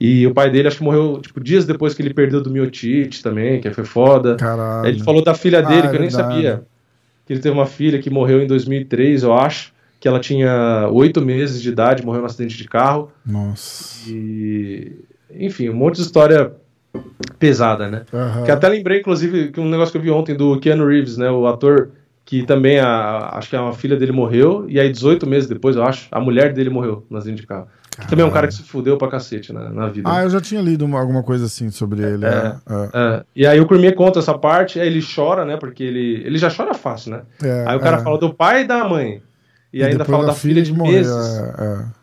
E 0.00 0.26
o 0.26 0.32
pai 0.32 0.50
dele 0.50 0.66
acho 0.68 0.78
que 0.78 0.82
morreu, 0.82 1.20
tipo, 1.20 1.38
dias 1.40 1.66
depois 1.66 1.92
que 1.92 2.00
ele 2.00 2.14
perdeu 2.14 2.40
do 2.40 2.50
miotite 2.50 3.22
também, 3.22 3.60
que 3.60 3.70
foi 3.70 3.84
foda. 3.84 4.36
Caralho. 4.36 4.88
Ele 4.88 5.02
falou 5.04 5.22
da 5.22 5.34
filha 5.34 5.60
dele, 5.62 5.82
Ah, 5.86 5.90
que 5.90 5.96
eu 5.96 5.98
é 5.98 6.00
nem 6.00 6.08
verdade. 6.08 6.32
sabia. 6.34 6.62
Que 7.26 7.34
ele 7.34 7.40
teve 7.40 7.54
uma 7.54 7.66
filha 7.66 7.98
que 8.00 8.08
morreu 8.08 8.40
em 8.42 8.46
2003, 8.46 9.22
eu 9.22 9.34
acho. 9.34 9.72
Que 10.00 10.08
ela 10.08 10.18
tinha 10.18 10.88
oito 10.90 11.20
meses 11.20 11.60
de 11.60 11.68
idade, 11.68 12.02
morreu 12.04 12.20
num 12.22 12.26
acidente 12.26 12.56
de 12.56 12.64
carro. 12.64 13.12
Nossa. 13.26 14.08
E. 14.10 14.92
Enfim, 15.38 15.68
um 15.68 15.74
monte 15.74 15.96
de 15.96 16.02
história 16.02 16.50
pesada, 17.38 17.88
né? 17.88 18.02
Que 18.44 18.50
até 18.50 18.68
lembrei, 18.68 19.00
inclusive, 19.00 19.48
que 19.52 19.60
um 19.60 19.68
negócio 19.68 19.92
que 19.92 19.98
eu 19.98 20.02
vi 20.02 20.10
ontem 20.10 20.34
do 20.34 20.58
Keanu 20.58 20.86
Reeves, 20.86 21.16
né? 21.16 21.30
O 21.30 21.46
ator 21.46 21.90
que 22.24 22.42
também, 22.44 22.78
a, 22.78 23.30
acho 23.34 23.50
que 23.50 23.56
a 23.56 23.72
filha 23.72 23.96
dele 23.96 24.12
morreu, 24.12 24.64
e 24.68 24.78
aí 24.78 24.90
18 24.90 25.26
meses 25.26 25.48
depois, 25.48 25.74
eu 25.76 25.82
acho, 25.82 26.06
a 26.12 26.20
mulher 26.20 26.52
dele 26.52 26.70
morreu 26.70 27.04
no 27.10 27.18
acidente 27.18 27.40
de 27.40 27.46
carro. 27.46 27.66
Que 28.00 28.08
também 28.08 28.24
é 28.24 28.28
um 28.28 28.32
cara 28.32 28.48
que 28.48 28.54
se 28.54 28.62
fudeu 28.62 28.96
pra 28.96 29.08
cacete 29.08 29.52
na, 29.52 29.70
na 29.70 29.88
vida. 29.88 30.10
Ah, 30.10 30.22
eu 30.22 30.30
já 30.30 30.40
tinha 30.40 30.60
lido 30.60 30.84
uma- 30.84 30.98
alguma 31.00 31.22
coisa 31.22 31.46
assim 31.46 31.70
sobre 31.70 32.02
ele. 32.02 32.24
É, 32.24 32.28
é. 32.28 32.90
É, 32.94 33.24
e 33.36 33.46
aí 33.46 33.60
o 33.60 33.66
Cormier 33.66 33.94
conta 33.94 34.18
essa 34.18 34.36
parte, 34.36 34.80
aí 34.80 34.86
ele 34.86 35.00
chora, 35.02 35.44
né? 35.44 35.56
Porque 35.56 35.82
ele, 35.82 36.22
ele 36.24 36.38
já 36.38 36.50
chora 36.50 36.74
fácil, 36.74 37.12
né? 37.12 37.22
É, 37.42 37.64
aí 37.68 37.76
o 37.76 37.80
cara 37.80 37.98
é. 37.98 38.02
fala 38.02 38.18
do 38.18 38.34
pai 38.34 38.62
e 38.62 38.66
da 38.66 38.88
mãe. 38.88 39.22
E, 39.72 39.82
ainda 39.82 39.98
depois 39.98 40.10
fala 40.10 40.26
da 40.26 40.34
filha 40.34 40.62
de 40.62 40.72
morrer, 40.72 40.92
meses. 40.92 41.12
é. 41.12 42.00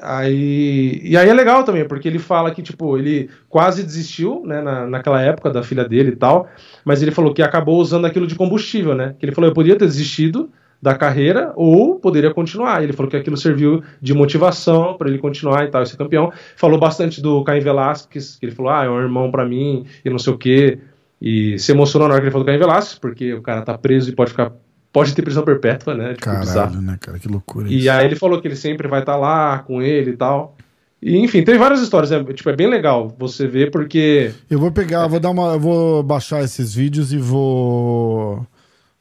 Aí, 0.00 1.00
e 1.02 1.16
aí 1.16 1.28
é 1.28 1.34
legal 1.34 1.64
também, 1.64 1.86
porque 1.86 2.06
ele 2.06 2.20
fala 2.20 2.52
que, 2.52 2.62
tipo, 2.62 2.96
ele 2.96 3.28
quase 3.48 3.82
desistiu, 3.82 4.44
né, 4.46 4.60
na, 4.60 4.86
naquela 4.86 5.20
época 5.20 5.50
da 5.50 5.62
filha 5.62 5.84
dele 5.84 6.10
e 6.10 6.16
tal, 6.16 6.48
mas 6.84 7.02
ele 7.02 7.10
falou 7.10 7.34
que 7.34 7.42
acabou 7.42 7.80
usando 7.80 8.06
aquilo 8.06 8.26
de 8.26 8.36
combustível, 8.36 8.94
né? 8.94 9.16
Que 9.18 9.26
ele 9.26 9.32
falou, 9.34 9.50
eu 9.50 9.54
poderia 9.54 9.76
ter 9.76 9.86
desistido 9.86 10.50
da 10.80 10.94
carreira 10.94 11.52
ou 11.56 11.96
poderia 11.96 12.32
continuar. 12.32 12.82
Ele 12.82 12.92
falou 12.92 13.10
que 13.10 13.16
aquilo 13.16 13.36
serviu 13.36 13.82
de 14.00 14.14
motivação 14.14 14.94
para 14.96 15.08
ele 15.08 15.18
continuar 15.18 15.64
e 15.64 15.68
tal, 15.68 15.82
e 15.82 15.86
ser 15.86 15.96
campeão. 15.96 16.32
Falou 16.56 16.78
bastante 16.78 17.20
do 17.20 17.42
Caim 17.42 17.60
Velasquez, 17.60 18.36
que 18.36 18.46
ele 18.46 18.54
falou, 18.54 18.70
ah, 18.70 18.84
é 18.84 18.88
um 18.88 19.00
irmão 19.00 19.30
para 19.30 19.44
mim 19.44 19.84
e 20.04 20.10
não 20.10 20.18
sei 20.18 20.32
o 20.32 20.38
quê. 20.38 20.78
E 21.20 21.58
se 21.58 21.72
emocionou 21.72 22.06
na 22.08 22.14
hora 22.14 22.20
que 22.22 22.26
ele 22.26 22.32
falou 22.32 22.44
do 22.44 22.48
Caim 22.48 22.58
Velasquez, 22.58 22.98
porque 22.98 23.34
o 23.34 23.42
cara 23.42 23.62
tá 23.62 23.76
preso 23.76 24.08
e 24.10 24.14
pode 24.14 24.30
ficar, 24.30 24.52
pode 24.92 25.14
ter 25.14 25.22
prisão 25.22 25.42
perpétua, 25.42 25.94
né? 25.94 26.14
Tipo, 26.14 26.30
bizarro. 26.38 26.70
Caralho, 26.70 26.80
né, 26.86 26.96
cara? 27.00 27.18
Que 27.18 27.28
loucura 27.28 27.68
E 27.68 27.78
isso. 27.78 27.90
aí 27.90 28.04
ele 28.04 28.14
falou 28.16 28.40
que 28.40 28.46
ele 28.46 28.56
sempre 28.56 28.86
vai 28.86 29.00
estar 29.00 29.16
lá 29.16 29.58
com 29.58 29.82
ele 29.82 30.12
e 30.12 30.16
tal. 30.16 30.56
E 31.00 31.16
enfim, 31.18 31.44
tem 31.44 31.56
várias 31.56 31.80
histórias, 31.80 32.10
é, 32.10 32.22
tipo, 32.32 32.50
é 32.50 32.56
bem 32.56 32.68
legal 32.68 33.14
você 33.18 33.46
ver, 33.46 33.70
porque. 33.70 34.32
Eu 34.50 34.58
vou 34.58 34.72
pegar, 34.72 35.06
vou 35.06 35.20
dar 35.20 35.30
uma. 35.30 35.52
Eu 35.52 35.60
vou 35.60 36.02
baixar 36.02 36.42
esses 36.42 36.74
vídeos 36.74 37.12
e 37.12 37.18
vou. 37.18 38.44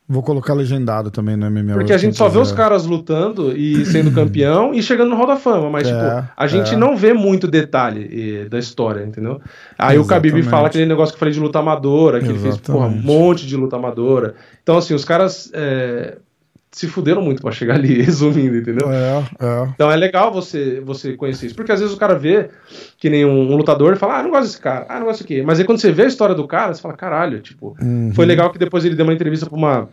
Vou 0.10 0.24
colocar 0.24 0.54
legendado 0.54 1.12
também 1.12 1.36
no 1.36 1.52
MMA. 1.52 1.74
Porque 1.74 1.92
a 1.92 1.98
gente 1.98 2.16
só 2.16 2.30
vê 2.30 2.38
os 2.38 2.54
caras 2.54 2.86
lutando 2.86 3.52
e 3.58 3.86
sendo 3.86 4.10
campeão 4.12 4.74
e 4.74 4.82
chegando 4.82 5.10
no 5.10 5.18
Hall 5.18 5.28
da 5.28 5.36
Fama, 5.36 5.70
mas 5.70 5.86
É, 5.86 5.92
tipo, 5.92 6.30
a 6.38 6.48
gente 6.48 6.76
é. 6.76 6.78
não 6.78 6.96
vê 6.96 7.12
muito 7.12 7.46
detalhe 7.46 8.44
eh, 8.44 8.50
da 8.50 8.58
história, 8.58 9.04
entendeu? 9.04 9.42
Aí 9.78 9.98
o 9.98 10.04
Khabib 10.04 10.28
Exatamente. 10.28 10.50
fala 10.50 10.68
aquele 10.68 10.86
negócio 10.86 11.14
que 11.14 11.18
eu 11.18 11.20
falei 11.20 11.34
de 11.34 11.40
luta 11.42 11.60
amadora, 11.60 12.22
que 12.22 12.28
ele 12.28 12.40
fez 12.40 12.56
porra, 12.56 12.86
um 12.86 12.92
Exatamente. 12.92 13.06
monte 13.06 13.46
de 13.46 13.58
luta 13.58 13.76
amadora. 13.76 14.36
Então, 14.64 14.78
assim, 14.78 14.94
os 14.94 15.04
caras 15.04 15.52
eh, 15.54 16.18
se 16.72 16.88
fuderam 16.88 17.22
muito 17.22 17.42
pra 17.42 17.52
chegar 17.52 17.76
ali, 17.76 18.02
resumindo, 18.04 18.56
entendeu? 18.56 18.92
É, 18.92 19.24
é. 19.40 19.70
Então 19.74 19.92
é 19.92 19.96
legal 19.96 20.32
você, 20.32 20.80
você 20.82 21.14
conhecer 21.14 21.48
isso. 21.48 21.56
Porque 21.56 21.72
às 21.72 21.80
vezes 21.80 21.96
o 21.96 21.98
cara 21.98 22.14
vê 22.16 22.50
que 22.98 23.10
nem 23.10 23.26
um, 23.26 23.52
um 23.52 23.56
lutador 23.56 23.94
e 23.94 23.98
fala, 23.98 24.20
ah, 24.20 24.24
não 24.24 24.30
gosto 24.30 24.44
desse 24.44 24.62
cara, 24.62 24.86
ah, 24.88 25.00
não 25.00 25.08
gosto 25.08 25.24
aqui. 25.24 25.42
Mas 25.42 25.60
aí 25.60 25.66
quando 25.66 25.80
você 25.80 25.92
vê 25.92 26.04
a 26.04 26.08
história 26.08 26.36
do 26.36 26.48
cara, 26.48 26.74
você 26.74 26.82
fala, 26.82 26.94
caralho, 26.96 27.40
tipo. 27.40 27.76
Uhum. 27.82 28.12
Foi 28.14 28.26
legal 28.26 28.52
que 28.52 28.60
depois 28.60 28.86
ele 28.86 28.96
deu 28.96 29.06
uma 29.06 29.14
entrevista 29.14 29.46
pra 29.48 29.58
uma. 29.58 29.90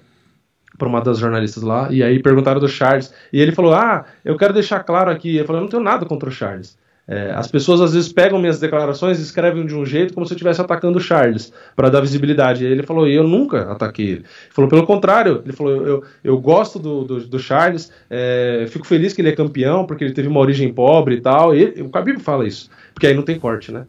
Pra 0.76 0.88
uma 0.88 1.01
das 1.01 1.18
jornalistas 1.18 1.62
lá, 1.62 1.88
e 1.92 2.02
aí 2.02 2.20
perguntaram 2.20 2.59
do 2.60 2.66
Charles, 2.68 3.12
e 3.32 3.40
ele 3.40 3.52
falou: 3.52 3.74
Ah, 3.74 4.05
eu 4.24 4.36
quero 4.36 4.52
deixar 4.52 4.80
claro 4.82 5.10
aqui. 5.10 5.36
Eu 5.36 5.44
falei: 5.44 5.60
Eu 5.60 5.62
não 5.64 5.70
tenho 5.70 5.82
nada 5.82 6.05
contra 6.05 6.28
o 6.28 6.32
Charles. 6.32 6.76
É, 7.06 7.32
as 7.32 7.46
pessoas 7.48 7.82
às 7.82 7.92
vezes 7.92 8.10
pegam 8.10 8.38
minhas 8.40 8.59
declarações 8.59 9.18
e 9.18 9.22
escrevem 9.22 9.66
de 9.66 9.74
um 9.74 9.84
jeito 9.84 10.14
como 10.14 10.24
se 10.26 10.32
eu 10.32 10.36
estivesse 10.36 10.59
atacando 10.62 10.96
o 10.96 11.01
Charles, 11.01 11.52
para 11.76 11.90
dar 11.90 12.01
visibilidade. 12.01 12.64
E 12.64 12.66
ele 12.66 12.82
falou: 12.82 13.06
E 13.06 13.14
eu 13.14 13.22
nunca 13.22 13.70
ataquei 13.70 14.06
ele. 14.06 14.14
Ele 14.20 14.26
falou: 14.51 14.68
Pelo 14.70 14.86
contrário, 14.86 15.42
ele 15.44 15.52
falou: 15.52 15.72
Eu, 15.76 15.86
eu, 15.86 16.05
eu 16.24 16.38
gosto 16.38 16.78
do, 16.78 17.05
do, 17.05 17.20
do 17.20 17.38
Charles, 17.38 17.92
é, 18.10 18.64
fico 18.68 18.86
feliz 18.86 19.12
que 19.12 19.20
ele 19.20 19.28
é 19.28 19.32
campeão, 19.36 19.86
porque 19.86 20.02
ele 20.02 20.14
teve 20.14 20.26
uma 20.28 20.40
origem 20.40 20.72
pobre 20.72 21.16
e 21.16 21.20
tal. 21.20 21.55
E 21.55 21.60
ele- 21.62 21.82
o 21.82 21.88
Khabib 21.90 22.18
fala 22.20 22.46
isso, 22.48 22.68
porque 22.92 23.06
aí 23.06 23.14
não 23.14 23.22
tem 23.22 23.38
corte, 23.38 23.70
né? 23.70 23.86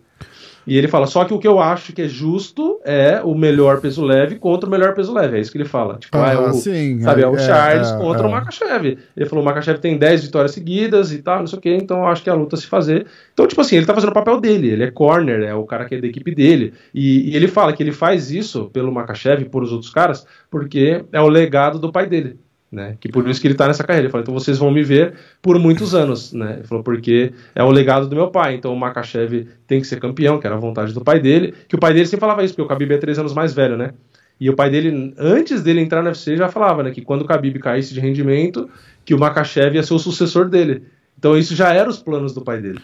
E 0.67 0.77
ele 0.77 0.87
fala, 0.87 1.05
só 1.05 1.23
que 1.25 1.33
o 1.33 1.39
que 1.39 1.47
eu 1.47 1.59
acho 1.59 1.93
que 1.93 2.03
é 2.03 2.07
justo 2.07 2.79
é 2.83 3.21
o 3.23 3.35
melhor 3.35 3.79
peso 3.81 4.03
leve 4.03 4.35
contra 4.35 4.67
o 4.67 4.71
melhor 4.71 4.93
peso 4.93 5.13
leve. 5.13 5.37
É 5.37 5.41
isso 5.41 5.51
que 5.51 5.57
ele 5.57 5.65
fala. 5.65 5.97
Tipo, 5.97 6.17
ah, 6.17 6.31
é 6.31 6.35
Ah, 6.35 6.49
o, 6.49 6.53
sim, 6.53 6.99
sabe, 7.01 7.21
é 7.21 7.27
o 7.27 7.35
é, 7.35 7.39
Charles 7.39 7.89
é, 7.89 7.97
contra 7.97 8.23
é. 8.23 8.27
o 8.27 8.31
Makachev. 8.31 8.97
Ele 9.15 9.25
falou, 9.29 9.43
o 9.43 9.45
Makachev 9.45 9.79
tem 9.79 9.97
10 9.97 10.25
vitórias 10.25 10.51
seguidas 10.51 11.11
e 11.11 11.19
tal, 11.19 11.39
não 11.39 11.47
sei 11.47 11.59
o 11.59 11.61
que, 11.61 11.75
então 11.75 11.99
eu 11.99 12.07
acho 12.07 12.23
que 12.23 12.29
é 12.29 12.33
a 12.33 12.35
luta 12.35 12.57
se 12.57 12.65
fazer. 12.65 13.05
Então, 13.33 13.47
tipo 13.47 13.61
assim, 13.61 13.75
ele 13.77 13.85
tá 13.85 13.93
fazendo 13.93 14.09
o 14.09 14.13
papel 14.13 14.39
dele, 14.39 14.69
ele 14.69 14.83
é 14.83 14.91
corner, 14.91 15.43
é 15.43 15.53
o 15.53 15.65
cara 15.65 15.85
que 15.85 15.95
é 15.95 16.01
da 16.01 16.07
equipe 16.07 16.33
dele. 16.33 16.73
E, 16.93 17.31
e 17.31 17.35
ele 17.35 17.47
fala 17.47 17.73
que 17.73 17.83
ele 17.83 17.91
faz 17.91 18.31
isso 18.31 18.69
pelo 18.71 18.91
Makachev 18.91 19.41
e 19.41 19.49
por 19.49 19.63
os 19.63 19.71
outros 19.71 19.91
caras, 19.91 20.25
porque 20.49 21.05
é 21.11 21.21
o 21.21 21.27
legado 21.27 21.79
do 21.79 21.91
pai 21.91 22.07
dele. 22.07 22.39
Né? 22.71 22.97
Que 22.99 23.07
por 23.09 23.27
isso 23.29 23.39
que 23.39 23.47
ele 23.47 23.53
tá 23.55 23.67
nessa 23.67 23.83
carreira. 23.83 24.05
Ele 24.05 24.11
falou, 24.11 24.23
então 24.23 24.33
vocês 24.33 24.57
vão 24.57 24.71
me 24.71 24.83
ver 24.83 25.13
por 25.41 25.57
muitos 25.57 25.95
anos, 25.95 26.33
né? 26.33 26.55
Ele 26.57 26.67
falou, 26.67 26.83
porque 26.83 27.31
é 27.53 27.63
o 27.63 27.71
legado 27.71 28.07
do 28.07 28.15
meu 28.15 28.29
pai. 28.29 28.55
Então 28.55 28.73
o 28.73 28.77
Makachev 28.77 29.47
tem 29.65 29.79
que 29.79 29.87
ser 29.87 29.99
campeão, 29.99 30.39
que 30.39 30.47
era 30.47 30.55
a 30.55 30.59
vontade 30.59 30.93
do 30.93 31.01
pai 31.01 31.19
dele. 31.19 31.53
Que 31.67 31.75
o 31.75 31.79
pai 31.79 31.93
dele 31.93 32.05
sempre 32.05 32.21
falava 32.21 32.43
isso, 32.43 32.53
porque 32.53 32.65
o 32.65 32.75
Khabib 32.75 32.93
é 32.93 32.97
três 32.97 33.17
anos 33.17 33.33
mais 33.33 33.53
velho, 33.53 33.77
né? 33.77 33.91
E 34.39 34.49
o 34.49 34.55
pai 34.55 34.69
dele, 34.69 35.13
antes 35.17 35.63
dele 35.63 35.79
entrar 35.79 36.01
no 36.01 36.09
UFC, 36.09 36.35
já 36.35 36.49
falava, 36.49 36.83
né? 36.83 36.91
Que 36.91 37.01
quando 37.01 37.21
o 37.21 37.25
Khabib 37.25 37.57
caísse 37.59 37.93
de 37.93 38.01
rendimento, 38.01 38.69
que 39.05 39.13
o 39.13 39.19
Makachev 39.19 39.75
ia 39.75 39.83
ser 39.83 39.93
o 39.93 39.99
sucessor 39.99 40.49
dele. 40.49 40.83
Então 41.17 41.37
isso 41.37 41.55
já 41.55 41.73
era 41.73 41.89
os 41.89 41.99
planos 41.99 42.33
do 42.33 42.41
pai 42.41 42.61
dele. 42.61 42.81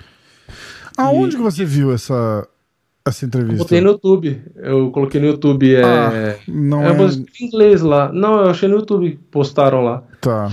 Aonde 0.97 1.35
que 1.35 1.41
você 1.41 1.65
viu 1.65 1.91
essa, 1.93 2.47
essa 3.05 3.25
Eu 3.25 3.27
entrevista? 3.27 3.57
botei 3.63 3.81
no 3.81 3.89
YouTube. 3.91 4.41
Eu 4.55 4.91
coloquei 4.91 5.19
no 5.21 5.27
YouTube. 5.27 5.75
É... 5.75 5.83
Ah, 5.83 6.35
não 6.47 6.83
é 6.83 6.91
é. 6.91 7.07
em 7.41 7.45
inglês 7.45 7.81
lá. 7.81 8.11
Não, 8.11 8.41
eu 8.41 8.49
achei 8.49 8.67
no 8.69 8.77
YouTube. 8.77 9.19
Postaram 9.29 9.83
lá. 9.83 10.03
Tá. 10.19 10.49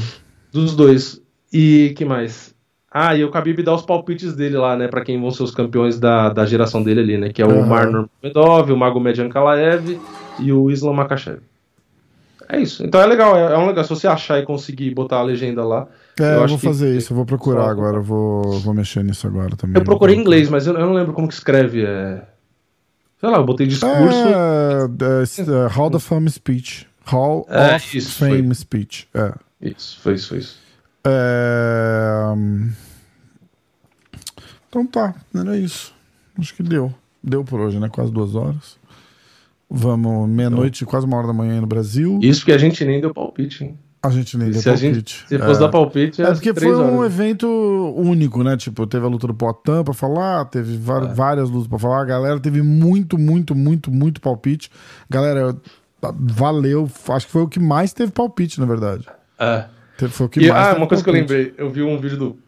Dos 0.52 0.74
dois. 0.74 1.20
E 1.52 1.92
que 1.96 2.04
mais? 2.04 2.54
Ah, 2.90 3.14
e 3.14 3.22
o 3.22 3.30
Khabib 3.30 3.62
dá 3.62 3.74
os 3.74 3.82
palpites 3.82 4.34
dele 4.34 4.56
lá, 4.56 4.74
né? 4.76 4.88
Pra 4.88 5.02
quem 5.04 5.20
vão 5.20 5.30
ser 5.30 5.42
os 5.42 5.54
campeões 5.54 5.98
da, 6.00 6.30
da 6.30 6.46
geração 6.46 6.82
dele 6.82 7.00
ali, 7.00 7.18
né? 7.18 7.28
Que 7.30 7.42
é 7.42 7.46
o 7.46 7.50
Aham. 7.50 7.66
Marnor 7.66 8.08
Medov, 8.22 8.70
o 8.72 8.76
Magomed 8.76 9.20
Ankalaev 9.20 9.98
e 10.40 10.52
o 10.52 10.70
Islam 10.70 10.94
Makachev. 10.94 11.40
É 12.48 12.58
isso. 12.58 12.82
Então 12.84 12.98
é 13.00 13.06
legal, 13.06 13.36
é, 13.36 13.52
é 13.54 13.58
um 13.58 13.66
legal. 13.66 13.84
Se 13.84 13.90
você 13.90 14.06
achar 14.08 14.38
e 14.38 14.42
conseguir 14.46 14.94
botar 14.94 15.18
a 15.18 15.22
legenda 15.22 15.62
lá. 15.64 15.86
É, 16.18 16.36
eu, 16.36 16.44
acho 16.44 16.48
vou 16.54 16.58
que- 16.58 16.66
fazer 16.66 16.96
isso, 16.96 17.12
eu 17.12 17.16
vou 17.16 17.26
procurar 17.26 17.68
agora, 17.68 17.98
eu 17.98 18.02
vou, 18.02 18.58
vou 18.60 18.72
mexer 18.72 19.04
nisso 19.04 19.26
agora 19.26 19.54
também. 19.54 19.76
Eu 19.76 19.84
procurei 19.84 20.16
em 20.16 20.20
inglês, 20.20 20.48
mas 20.48 20.66
eu, 20.66 20.72
eu 20.74 20.86
não 20.86 20.94
lembro 20.94 21.12
como 21.12 21.28
que 21.28 21.34
escreve. 21.34 21.84
É... 21.84 22.22
Sei 23.20 23.28
lá, 23.28 23.38
eu 23.38 23.44
botei 23.44 23.66
discurso. 23.66 23.94
É, 23.96 24.84
é, 24.84 25.64
é, 25.64 25.66
Hall 25.68 25.94
of 25.94 26.06
Fame 26.06 26.30
Speech. 26.30 26.86
Hall 27.04 27.46
É, 27.48 27.76
of 27.76 27.98
isso, 27.98 28.12
Fame 28.18 28.44
foi. 28.46 28.54
Speech. 28.54 29.08
É. 29.14 29.32
Isso, 29.60 29.98
foi 30.00 30.14
isso, 30.14 30.28
foi 30.28 30.38
isso. 30.38 30.58
É, 31.04 32.32
hum, 32.36 32.70
Então 34.68 34.86
tá, 34.86 35.14
era 35.34 35.56
isso. 35.56 35.92
Acho 36.38 36.54
que 36.54 36.62
deu. 36.62 36.94
Deu 37.22 37.42
por 37.44 37.58
hoje, 37.60 37.80
né? 37.80 37.88
Quase 37.88 38.12
duas 38.12 38.34
horas. 38.34 38.76
Vamos, 39.70 40.28
meia-noite, 40.28 40.84
quase 40.86 41.04
uma 41.06 41.16
hora 41.16 41.26
da 41.26 41.32
manhã 41.32 41.54
aí 41.54 41.60
no 41.60 41.66
Brasil. 41.66 42.18
Isso 42.22 42.44
que 42.44 42.52
a 42.52 42.58
gente 42.58 42.84
nem 42.84 43.00
deu 43.00 43.12
palpite, 43.12 43.64
hein? 43.64 43.78
A 44.00 44.10
gente 44.10 44.38
nem 44.38 44.50
deu 44.50 44.60
Se 44.60 44.70
a 44.70 44.76
gente- 44.76 44.92
palpite. 44.92 45.24
Se 45.28 45.38
fosse 45.38 45.56
É. 45.60 45.64
dar 45.64 45.68
palpite, 45.70 46.22
É 46.22 46.26
é 46.26 46.32
porque 46.32 46.54
foi 46.54 46.72
um 46.74 46.98
horas. 46.98 47.12
evento 47.12 47.48
único, 47.96 48.44
né? 48.44 48.56
Tipo, 48.56 48.86
teve 48.86 49.04
a 49.04 49.08
luta 49.08 49.26
do 49.26 49.34
Poitin 49.34 49.82
pra 49.84 49.92
falar, 49.92 50.44
teve 50.44 50.74
É. 50.76 51.14
várias 51.14 51.50
lutas 51.50 51.66
pra 51.66 51.78
falar. 51.80 52.02
A 52.02 52.04
galera 52.04 52.38
teve 52.38 52.62
muito, 52.62 53.18
muito, 53.18 53.54
muito, 53.56 53.90
muito 53.90 54.20
palpite. 54.20 54.70
Galera, 55.10 55.56
valeu. 56.00 56.88
Acho 57.08 57.26
que 57.26 57.32
foi 57.32 57.42
o 57.42 57.48
que 57.48 57.58
mais 57.60 57.92
teve 57.92 58.12
palpite, 58.12 58.60
na 58.60 58.66
verdade. 58.66 59.04
É. 59.38 59.64
Foi 60.08 60.26
o 60.26 60.28
que 60.28 60.40
E, 60.40 60.48
mais 60.48 60.62
ah, 60.62 60.68
teve 60.68 60.80
uma 60.80 60.86
coisa 60.86 61.02
que 61.02 61.10
eu 61.10 61.14
palpite. 61.14 61.32
lembrei, 61.34 61.54
eu 61.58 61.70
vi 61.70 61.82
um 61.82 61.98
vídeo 61.98 62.16
do 62.16 62.38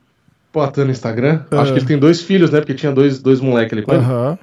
Poitin 0.53 0.83
no 0.83 0.91
Instagram. 0.91 1.43
É. 1.51 1.57
Acho 1.59 1.73
que 1.73 1.79
ele 1.81 1.87
tem 1.87 1.99
dois 1.99 2.23
filhos, 2.23 2.51
né? 2.53 2.61
Porque 2.61 2.75
tinha 2.75 2.93
dois, 2.93 3.21
dois 3.21 3.41
moleques 3.41 3.73
ali 3.73 3.83
com 3.83 3.93
ele. 3.93 4.03
Aham. 4.05 4.39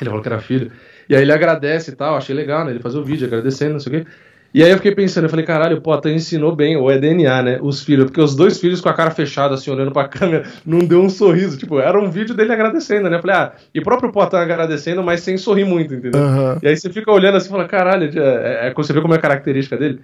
Ele 0.00 0.10
falou 0.10 0.22
que 0.22 0.28
era 0.28 0.38
filho. 0.40 0.70
E 1.08 1.14
aí 1.16 1.22
ele 1.22 1.32
agradece 1.32 1.92
e 1.92 1.94
tal, 1.94 2.16
achei 2.16 2.34
legal, 2.34 2.64
né? 2.64 2.72
Ele 2.72 2.80
fazer 2.80 2.98
o 2.98 3.04
vídeo 3.04 3.26
agradecendo, 3.26 3.72
não 3.74 3.80
sei 3.80 4.00
o 4.00 4.04
quê. 4.04 4.10
E 4.56 4.64
aí 4.64 4.70
eu 4.70 4.78
fiquei 4.78 4.94
pensando, 4.94 5.24
eu 5.24 5.28
falei, 5.28 5.44
caralho, 5.44 5.76
o 5.76 5.80
Poitin 5.82 6.14
ensinou 6.14 6.56
bem, 6.56 6.78
ou 6.78 6.90
é 6.90 6.96
DNA, 6.96 7.42
né? 7.42 7.58
Os 7.60 7.82
filhos, 7.82 8.06
porque 8.06 8.22
os 8.22 8.34
dois 8.34 8.58
filhos 8.58 8.80
com 8.80 8.88
a 8.88 8.94
cara 8.94 9.10
fechada, 9.10 9.52
assim, 9.52 9.70
olhando 9.70 9.92
pra 9.92 10.08
câmera, 10.08 10.44
não 10.64 10.78
deu 10.78 11.02
um 11.02 11.10
sorriso. 11.10 11.58
Tipo, 11.58 11.78
era 11.78 12.00
um 12.00 12.10
vídeo 12.10 12.34
dele 12.34 12.54
agradecendo, 12.54 13.10
né? 13.10 13.18
Eu 13.18 13.20
falei, 13.20 13.36
ah, 13.36 13.52
e 13.74 13.80
o 13.80 13.82
próprio 13.82 14.10
Poitin 14.10 14.36
agradecendo, 14.36 15.02
mas 15.02 15.20
sem 15.20 15.36
sorrir 15.36 15.66
muito, 15.66 15.92
entendeu? 15.92 16.18
Aham. 16.18 16.58
E 16.62 16.68
aí 16.68 16.74
você 16.74 16.88
fica 16.88 17.12
olhando 17.12 17.36
assim 17.36 17.48
e 17.48 17.50
fala, 17.50 17.68
caralho, 17.68 18.10
é, 18.18 18.68
é, 18.68 18.72
você 18.74 18.94
vê 18.94 19.02
como 19.02 19.12
é 19.12 19.18
a 19.18 19.20
característica 19.20 19.76
dele. 19.76 20.00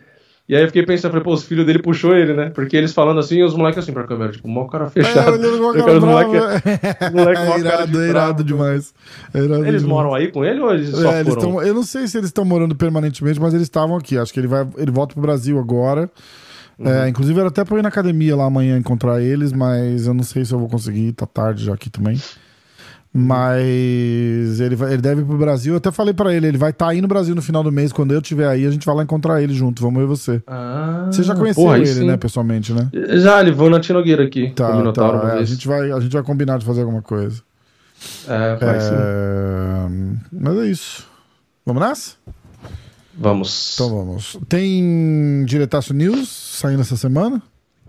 E 0.52 0.54
aí 0.54 0.62
eu 0.64 0.66
fiquei 0.66 0.84
pensando, 0.84 1.12
falei, 1.12 1.24
pô, 1.24 1.32
os 1.32 1.44
filhos 1.44 1.64
dele 1.64 1.78
puxou 1.78 2.14
ele, 2.14 2.34
né? 2.34 2.50
Porque 2.50 2.76
eles 2.76 2.92
falando 2.92 3.18
assim 3.20 3.36
e 3.36 3.42
os 3.42 3.54
moleques 3.56 3.78
assim 3.82 3.90
pra 3.90 4.04
câmera, 4.04 4.32
tipo, 4.32 4.46
mó 4.46 4.66
cara 4.66 4.84
É, 4.84 4.90
fechado. 4.90 5.36
Eu 5.42 5.72
cara 5.72 5.84
quero 5.84 5.96
os 5.98 6.04
moleque- 6.04 7.10
moleque 7.10 7.40
É 7.40 7.46
cara 7.46 7.58
irado, 7.58 7.92
de 7.92 7.98
é 7.98 8.08
irado 8.10 8.44
demais. 8.44 8.92
É 9.32 9.38
irado 9.38 9.64
Eles 9.66 9.80
demais. 9.80 9.82
moram 9.84 10.14
aí 10.14 10.30
com 10.30 10.44
ele 10.44 10.60
ou 10.60 10.74
eles 10.74 10.90
só 10.90 11.10
É, 11.10 11.20
eles 11.20 11.32
foram? 11.34 11.52
tão- 11.54 11.62
eu 11.62 11.72
não 11.72 11.82
sei 11.82 12.06
se 12.06 12.18
eles 12.18 12.28
estão 12.28 12.44
morando 12.44 12.76
permanentemente, 12.76 13.40
mas 13.40 13.54
eles 13.54 13.64
estavam 13.66 13.96
aqui. 13.96 14.18
Acho 14.18 14.30
que 14.30 14.40
ele 14.40 14.46
vai, 14.46 14.68
ele 14.76 14.90
volta 14.90 15.14
pro 15.14 15.22
Brasil 15.22 15.58
agora. 15.58 16.10
Uhum. 16.78 16.86
É, 16.86 17.08
inclusive, 17.08 17.38
era 17.38 17.48
até 17.48 17.64
pra 17.64 17.74
eu 17.74 17.78
ir 17.78 17.82
na 17.82 17.88
academia 17.88 18.36
lá 18.36 18.44
amanhã 18.44 18.76
encontrar 18.76 19.22
eles, 19.22 19.52
mas 19.54 20.06
eu 20.06 20.12
não 20.12 20.22
sei 20.22 20.44
se 20.44 20.52
eu 20.52 20.58
vou 20.58 20.68
conseguir. 20.68 21.12
Tá 21.12 21.24
tarde 21.24 21.64
já 21.64 21.72
aqui 21.72 21.88
também. 21.88 22.20
Mas 23.14 24.58
ele, 24.58 24.74
vai, 24.74 24.94
ele 24.94 25.02
deve 25.02 25.20
ir 25.20 25.24
pro 25.24 25.36
Brasil. 25.36 25.74
Eu 25.74 25.76
até 25.76 25.90
falei 25.90 26.14
pra 26.14 26.32
ele, 26.34 26.46
ele 26.46 26.56
vai 26.56 26.70
estar 26.70 26.86
tá 26.86 26.90
aí 26.92 27.02
no 27.02 27.08
Brasil 27.08 27.34
no 27.34 27.42
final 27.42 27.62
do 27.62 27.70
mês. 27.70 27.92
Quando 27.92 28.12
eu 28.12 28.20
estiver 28.20 28.48
aí, 28.48 28.64
a 28.66 28.70
gente 28.70 28.86
vai 28.86 28.94
lá 28.94 29.02
encontrar 29.02 29.42
ele 29.42 29.52
junto. 29.52 29.82
Vamos 29.82 30.00
ver 30.00 30.06
você. 30.06 30.42
Ah, 30.46 31.08
você 31.10 31.22
já 31.22 31.34
conheceu 31.34 31.62
porra, 31.62 31.76
ele, 31.76 31.86
sim. 31.86 32.06
né, 32.06 32.16
pessoalmente, 32.16 32.72
né? 32.72 32.88
Já, 33.18 33.40
ele 33.40 33.52
voou 33.52 33.68
na 33.68 33.80
Tinogueira 33.80 34.24
aqui. 34.24 34.52
Tá, 34.56 34.92
tá. 34.92 35.34
É, 35.36 35.40
a, 35.40 35.44
gente 35.44 35.68
vai, 35.68 35.92
a 35.92 36.00
gente 36.00 36.12
vai 36.12 36.22
combinar 36.22 36.58
de 36.58 36.64
fazer 36.64 36.80
alguma 36.80 37.02
coisa. 37.02 37.42
É, 38.26 38.56
vai 38.56 38.80
sim. 38.80 38.94
É, 38.94 39.86
Mas 40.32 40.56
é 40.56 40.66
isso. 40.66 41.06
Vamos 41.66 41.82
nessa? 41.82 42.12
Vamos. 43.14 43.74
Então 43.74 43.90
vamos. 43.90 44.38
Tem 44.48 45.44
Diretaço 45.44 45.92
News 45.92 46.28
saindo 46.28 46.80
essa 46.80 46.96
semana? 46.96 47.42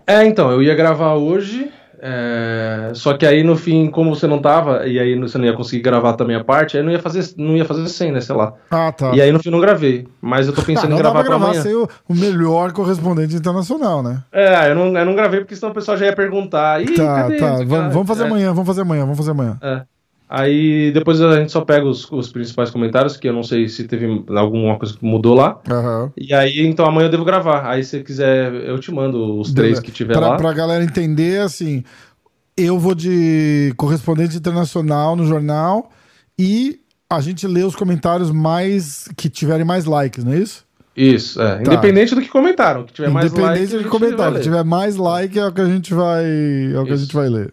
É, 0.06 0.24
então, 0.26 0.50
eu 0.50 0.62
ia 0.62 0.74
gravar 0.74 1.14
hoje, 1.14 1.70
é, 2.06 2.90
só 2.92 3.16
que 3.16 3.24
aí 3.24 3.42
no 3.42 3.56
fim, 3.56 3.88
como 3.88 4.14
você 4.14 4.26
não 4.26 4.38
tava, 4.38 4.86
e 4.86 4.98
aí 4.98 5.18
você 5.18 5.38
não 5.38 5.46
ia 5.46 5.54
conseguir 5.54 5.80
gravar 5.82 6.12
também 6.12 6.36
a 6.36 6.44
parte, 6.44 6.76
aí 6.76 6.82
não 6.82 6.92
ia 6.92 6.98
fazer, 6.98 7.24
não 7.38 7.56
ia 7.56 7.64
fazer 7.64 7.88
100, 7.88 8.12
né, 8.12 8.20
sei 8.20 8.34
lá. 8.36 8.52
Ah, 8.70 8.92
tá. 8.92 9.12
E 9.14 9.22
aí 9.22 9.32
no 9.32 9.38
fim 9.42 9.48
não 9.50 9.58
gravei, 9.60 10.06
mas 10.20 10.46
eu 10.46 10.52
tô 10.52 10.60
Ah, 10.60 10.64
pensando 10.64 10.90
não 10.90 10.96
em 10.98 11.00
gravar 11.00 11.20
pra 11.20 11.24
pra 11.24 11.28
gravar 11.30 11.46
amanhã. 11.46 11.62
ser 11.62 11.74
o, 11.74 11.88
o 12.06 12.14
melhor 12.14 12.72
correspondente 12.72 13.34
internacional, 13.34 14.02
né? 14.02 14.22
É, 14.30 14.70
eu 14.70 14.74
não, 14.74 14.96
eu 14.98 15.06
não 15.06 15.14
gravei 15.16 15.40
porque 15.40 15.56
senão 15.56 15.70
o 15.72 15.74
pessoal 15.74 15.96
já 15.96 16.04
ia 16.06 16.14
perguntar. 16.14 16.82
Ih, 16.82 16.94
tá, 16.94 17.30
tá. 17.38 17.64
Vamos, 17.64 17.68
cara?" 17.70 17.88
vamos 17.88 18.06
fazer 18.08 18.24
É, 18.24 18.26
amanhã, 18.26 18.48
vamos 18.52 18.66
fazer 18.66 18.82
amanhã, 18.82 19.00
vamos 19.02 19.16
fazer 19.16 19.30
amanhã. 19.30 19.58
é. 19.62 19.82
Aí 20.28 20.90
depois 20.92 21.20
a 21.20 21.38
gente 21.38 21.52
só 21.52 21.60
pega 21.60 21.86
os, 21.86 22.10
os 22.10 22.32
principais 22.32 22.70
comentários, 22.70 23.16
que 23.16 23.28
eu 23.28 23.32
não 23.32 23.42
sei 23.42 23.68
se 23.68 23.84
teve 23.84 24.06
alguma 24.28 24.78
coisa 24.78 24.96
que 24.96 25.04
mudou 25.04 25.34
lá. 25.34 25.60
Aham. 25.70 26.12
E 26.16 26.32
aí, 26.32 26.66
então 26.66 26.86
amanhã 26.86 27.06
eu 27.06 27.10
devo 27.10 27.24
gravar. 27.24 27.68
Aí 27.70 27.84
se 27.84 28.02
quiser, 28.02 28.52
eu 28.52 28.78
te 28.78 28.90
mando 28.90 29.38
os 29.38 29.52
três 29.52 29.78
que 29.78 29.92
tiver 29.92 30.14
pra, 30.14 30.28
lá. 30.30 30.36
pra 30.36 30.52
galera 30.52 30.82
entender, 30.82 31.40
assim, 31.40 31.84
eu 32.56 32.78
vou 32.78 32.94
de 32.94 33.72
correspondente 33.76 34.36
internacional 34.36 35.14
no 35.14 35.26
jornal 35.26 35.90
e 36.38 36.80
a 37.08 37.20
gente 37.20 37.46
lê 37.46 37.62
os 37.62 37.76
comentários 37.76 38.30
mais 38.30 39.08
que 39.16 39.28
tiverem 39.28 39.64
mais 39.64 39.84
likes, 39.84 40.24
não 40.24 40.32
é 40.32 40.38
isso? 40.38 40.64
Isso, 40.96 41.42
é. 41.42 41.60
Independente 41.60 42.14
do 42.14 42.20
que 42.22 42.28
comentaram. 42.28 42.84
Que 42.84 42.92
tiver 42.92 43.10
mais 43.10 43.32
like. 43.32 43.40
Independente 43.40 43.74
a 43.74 43.78
do 43.78 44.16
vai 44.16 44.28
Se 44.28 44.34
ler. 44.34 44.42
tiver 44.42 44.64
mais 44.64 44.96
like 44.96 45.38
é 45.38 45.46
o 45.46 45.52
que 45.52 45.60
a 45.60 45.66
gente 45.66 45.92
vai, 45.92 46.24
é 46.24 46.78
o 46.78 46.84
que 46.84 46.92
a 46.92 46.94
Isso. 46.94 47.04
gente 47.04 47.14
vai 47.14 47.28
ler. 47.28 47.52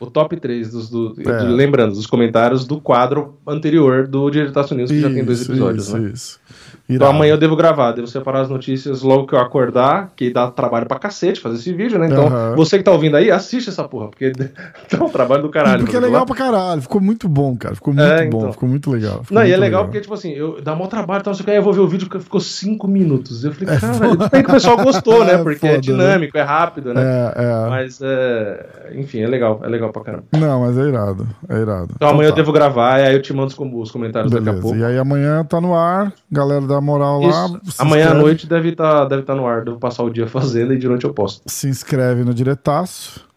O 0.00 0.06
top 0.06 0.34
3 0.36 0.70
dos. 0.72 0.88
Do, 0.88 1.14
É. 1.26 1.42
Lembrando, 1.42 1.92
dos 1.94 2.06
comentários 2.06 2.66
do 2.66 2.80
quadro 2.80 3.36
anterior 3.46 4.06
do 4.08 4.30
Diretaço 4.30 4.74
News, 4.74 4.90
que 4.90 5.00
já 5.00 5.10
tem 5.10 5.22
dois 5.24 5.42
Isso, 5.42 5.52
episódios, 5.52 5.86
isso, 5.88 5.98
né? 5.98 6.10
isso. 6.14 6.40
Então 6.88 7.08
amanhã 7.08 7.34
eu 7.34 7.38
devo 7.38 7.54
gravar, 7.54 7.92
devo 7.92 8.08
separar 8.08 8.40
as 8.40 8.48
notícias 8.48 9.02
logo 9.02 9.24
que 9.26 9.32
eu 9.34 9.38
acordar, 9.38 10.10
que 10.16 10.28
dá 10.30 10.50
trabalho 10.50 10.86
pra 10.86 10.98
cacete 10.98 11.40
fazer 11.40 11.56
esse 11.56 11.72
vídeo, 11.72 11.98
né? 12.00 12.06
Então, 12.08 12.26
Aham. 12.26 12.56
você 12.56 12.78
que 12.78 12.84
tá 12.84 12.90
ouvindo 12.90 13.16
aí, 13.16 13.30
assiste 13.30 13.68
essa 13.68 13.84
porra, 13.84 14.08
porque 14.08 14.32
dá 14.90 15.04
um 15.04 15.08
trabalho 15.08 15.42
do 15.42 15.50
caralho. 15.50 15.84
Porque 15.84 15.96
é 15.96 16.00
legal 16.00 16.20
lá. 16.20 16.26
pra 16.26 16.34
caralho, 16.34 16.82
ficou 16.82 17.00
muito 17.00 17.28
bom, 17.28 17.56
cara. 17.56 17.76
Ficou 17.76 17.94
muito 17.94 18.04
É, 18.10 18.26
bom, 18.28 18.38
então. 18.38 18.52
ficou 18.52 18.68
muito 18.68 18.90
legal. 18.90 19.22
ficou 19.22 19.36
Não, 19.36 19.42
e 19.42 19.46
é 19.46 19.50
muito 19.50 19.60
legal 19.60 19.84
porque, 19.84 20.00
tipo 20.00 20.14
assim, 20.14 20.32
eu, 20.32 20.60
dá 20.60 20.74
mó 20.74 20.86
trabalho, 20.88 21.20
então, 21.20 21.32
aí 21.46 21.56
eu 21.56 21.62
vou 21.62 21.72
ver 21.72 21.80
o 21.80 21.86
vídeo 21.86 22.08
que 22.10 22.18
ficou 22.18 22.40
5 22.40 22.88
minutos. 22.88 23.44
Eu 23.44 23.52
falei, 23.52 23.78
cara, 23.78 24.06
ainda 24.06 24.28
bem 24.28 24.42
que 24.42 24.50
o 24.50 24.54
pessoal 24.54 24.76
gostou, 24.78 25.22
né? 25.24 25.34
É 25.34 25.38
Porque 25.38 25.60
foda, 25.60 25.74
é 25.74 25.78
dinâmico, 25.78 26.36
é 26.36 26.42
rápido, 26.42 26.92
né? 26.92 27.02
É, 27.36 27.42
é. 27.44 27.68
Mas, 27.70 28.00
é... 28.02 28.92
enfim, 28.96 29.20
é 29.20 29.28
legal, 29.28 29.60
é 29.62 29.68
legal 29.68 29.89
pra 29.92 30.02
caramba. 30.02 30.24
Não, 30.32 30.60
mas 30.60 30.76
é 30.78 30.82
irado, 30.82 31.28
é 31.48 31.56
irado. 31.58 31.88
Então 31.94 32.08
amanhã 32.08 32.28
eu 32.28 32.32
tá. 32.32 32.36
devo 32.36 32.52
gravar, 32.52 32.94
aí 32.94 33.14
eu 33.14 33.22
te 33.22 33.32
mando 33.32 33.48
os, 33.48 33.54
com- 33.54 33.80
os 33.80 33.90
comentários 33.90 34.30
daqui 34.30 34.42
a 34.42 34.52
Beleza. 34.52 34.62
pouco. 34.62 34.76
E 34.78 34.84
aí 34.84 34.98
amanhã 34.98 35.44
tá 35.44 35.60
no 35.60 35.74
ar, 35.74 36.12
galera 36.30 36.66
dá 36.66 36.80
moral 36.80 37.20
lá. 37.22 37.46
Isso. 37.46 37.72
se 37.72 37.82
Amanhã 37.82 38.02
à 38.04 38.06
inscreve- 38.06 38.24
noite 38.24 38.46
deve 38.48 38.68
estar 38.70 39.04
deve 39.06 39.22
tá 39.22 39.34
no 39.34 39.46
ar, 39.46 39.64
devo 39.64 39.78
passar 39.78 40.02
o 40.02 40.10
dia 40.10 40.26
fazendo 40.28 40.72
e 40.72 40.78
noite 40.88 41.04
eu 41.04 41.12
posto. 41.14 41.42
Se 41.46 41.68
inscreve 41.68 42.24
no 42.24 42.32
Diretaço. 42.34 43.28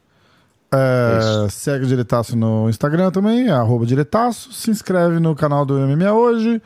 É, 0.75 1.47
segue 1.49 1.85
o 1.85 1.87
Diretaço 1.87 2.35
no 2.35 2.67
Instagram 2.67 3.11
também, 3.11 3.47
é 3.47 3.51
arroba 3.51 3.85
Diretaço. 3.85 4.51
Se 4.51 4.71
inscreve 4.71 5.19
no 5.19 5.35
canal 5.35 5.65
do 5.65 5.75
MMA 5.75 6.11
Hoje. 6.11 6.61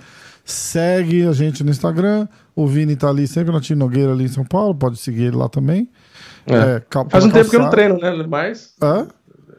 Segue 0.45 1.27
a 1.27 1.34
gente 1.34 1.61
no 1.61 1.69
Instagram. 1.69 2.26
O 2.55 2.65
Vini 2.65 2.95
tá 2.95 3.09
ali 3.09 3.27
sempre 3.27 3.51
na 3.51 3.59
Tino 3.59 3.80
Nogueira 3.80 4.14
ali 4.14 4.23
em 4.23 4.30
São 4.30 4.45
Paulo. 4.45 4.73
Pode 4.73 4.95
seguir 4.97 5.23
ele 5.23 5.35
lá 5.35 5.49
também. 5.49 5.89
É. 6.45 6.55
É, 6.55 6.84
Faz 7.09 7.26
um 7.26 7.30
tempo 7.30 7.49
que 7.49 7.55
eu 7.57 7.59
não 7.59 7.69
treino, 7.69 7.97
né? 7.97 8.26
Mas 8.26 8.73
Hã? 8.81 9.07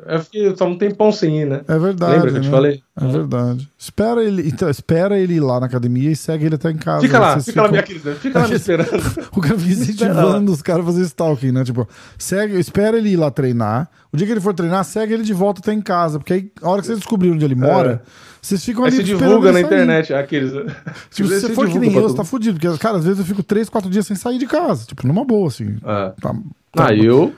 Eu 0.09 0.20
fiquei 0.20 0.56
só 0.56 0.66
um 0.66 0.76
tempão 0.78 1.12
sem 1.12 1.43
ir, 1.43 1.47
né? 1.47 1.60
É 1.68 1.78
verdade. 1.78 2.12
Lembra 2.14 2.30
que 2.30 2.36
eu 2.39 2.40
te 2.43 2.47
né? 2.47 2.51
falei? 2.51 2.82
É 3.01 3.06
verdade. 3.06 3.68
Espera 3.78 4.24
ele, 4.24 4.48
então, 4.48 4.68
espera 4.68 5.18
ele 5.18 5.35
ir 5.35 5.40
lá 5.40 5.60
na 5.60 5.66
academia 5.66 6.10
e 6.10 6.16
segue 6.16 6.47
ele 6.47 6.55
até 6.56 6.70
em 6.70 6.76
casa. 6.76 7.02
Fica 7.02 7.18
lá, 7.18 7.39
fica 7.40 7.62
lá, 7.62 7.68
ficam- 7.68 7.70
minha 7.70 7.82
querida. 7.82 8.14
Fica 8.16 8.39
lá 8.40 8.48
me 8.48 8.55
esperando. 8.56 9.28
O 9.36 9.40
cara 9.40 9.59
fica 9.59 9.72
incentivando 9.72 10.52
os 10.52 10.62
caras 10.62 10.82
a 10.82 10.86
fazer 10.86 11.02
stalking, 11.02 11.52
né? 11.52 11.64
Tipo, 11.64 11.89
segue, 12.18 12.59
espera 12.59 12.97
ele 12.98 13.10
ir 13.10 13.16
lá 13.16 13.30
treinar. 13.30 13.89
O 14.12 14.16
dia 14.16 14.26
que 14.26 14.32
ele 14.32 14.40
for 14.40 14.55
treinar, 14.55 14.85
segue 14.85 15.14
ele 15.14 15.22
de 15.22 15.32
volta 15.35 15.60
até 15.60 15.72
em 15.72 15.80
casa. 15.82 16.18
Porque 16.18 16.32
aí, 16.32 16.51
a 16.62 16.68
hora 16.70 16.80
que 16.80 16.86
vocês 16.86 16.98
descobrirem 16.98 17.35
onde 17.36 17.44
ele 17.44 17.55
mora, 17.55 18.02
vocês 18.40 18.64
ficam 18.64 18.85
É. 18.85 18.89
Aí 18.89 18.94
ali 18.94 19.05
se 19.05 19.12
esperando 19.12 19.28
divulga 19.30 19.52
na 19.52 19.60
internet 19.60 20.14
aqueles. 20.14 20.51
Se 21.10 21.22
você 21.22 21.51
for 21.55 21.68
que 21.68 21.78
nem 21.78 21.93
eu, 21.94 22.02
você 22.02 22.16
tá 22.16 22.24
fudido. 22.24 22.59
Porque, 22.59 22.78
cara, 22.78 22.97
às 22.98 23.05
vezes 23.05 23.18
eu 23.20 23.24
fico 23.26 23.43
3, 23.43 23.68
4 23.68 23.90
dias 23.90 24.06
sem 24.06 24.16
sair 24.16 24.39
de 24.39 24.47
casa. 24.47 24.86
Tipo, 24.86 25.06
numa 25.06 25.24
boa, 25.24 25.48
assim. 25.48 25.76
É. 25.85 26.12
Tá, 26.20 26.35
tá- 26.72 26.86
Ah, 26.89 26.94
eu 26.94 27.32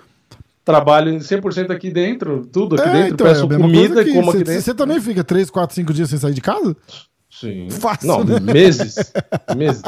trabalho 0.70 1.18
100% 1.18 1.70
aqui 1.70 1.90
dentro, 1.90 2.46
tudo 2.52 2.76
aqui 2.76 2.88
É, 2.88 2.92
dentro, 2.92 3.14
então, 3.14 3.26
é 3.26 3.30
peço 3.30 3.48
mesma 3.48 3.64
comida 3.64 4.02
e 4.02 4.12
como 4.12 4.30
aqui 4.30 4.44
dentro. 4.44 4.62
Você 4.62 4.74
também 4.74 5.00
fica 5.00 5.24
3, 5.24 5.50
4, 5.50 5.74
5 5.74 5.92
dias 5.92 6.10
sem 6.10 6.18
sair 6.18 6.34
de 6.34 6.40
casa? 6.40 6.76
Sim. 7.30 7.68
Fácil, 7.70 8.08
Não, 8.08 8.24
né? 8.24 8.40
meses. 8.40 9.12
Meses. 9.56 9.82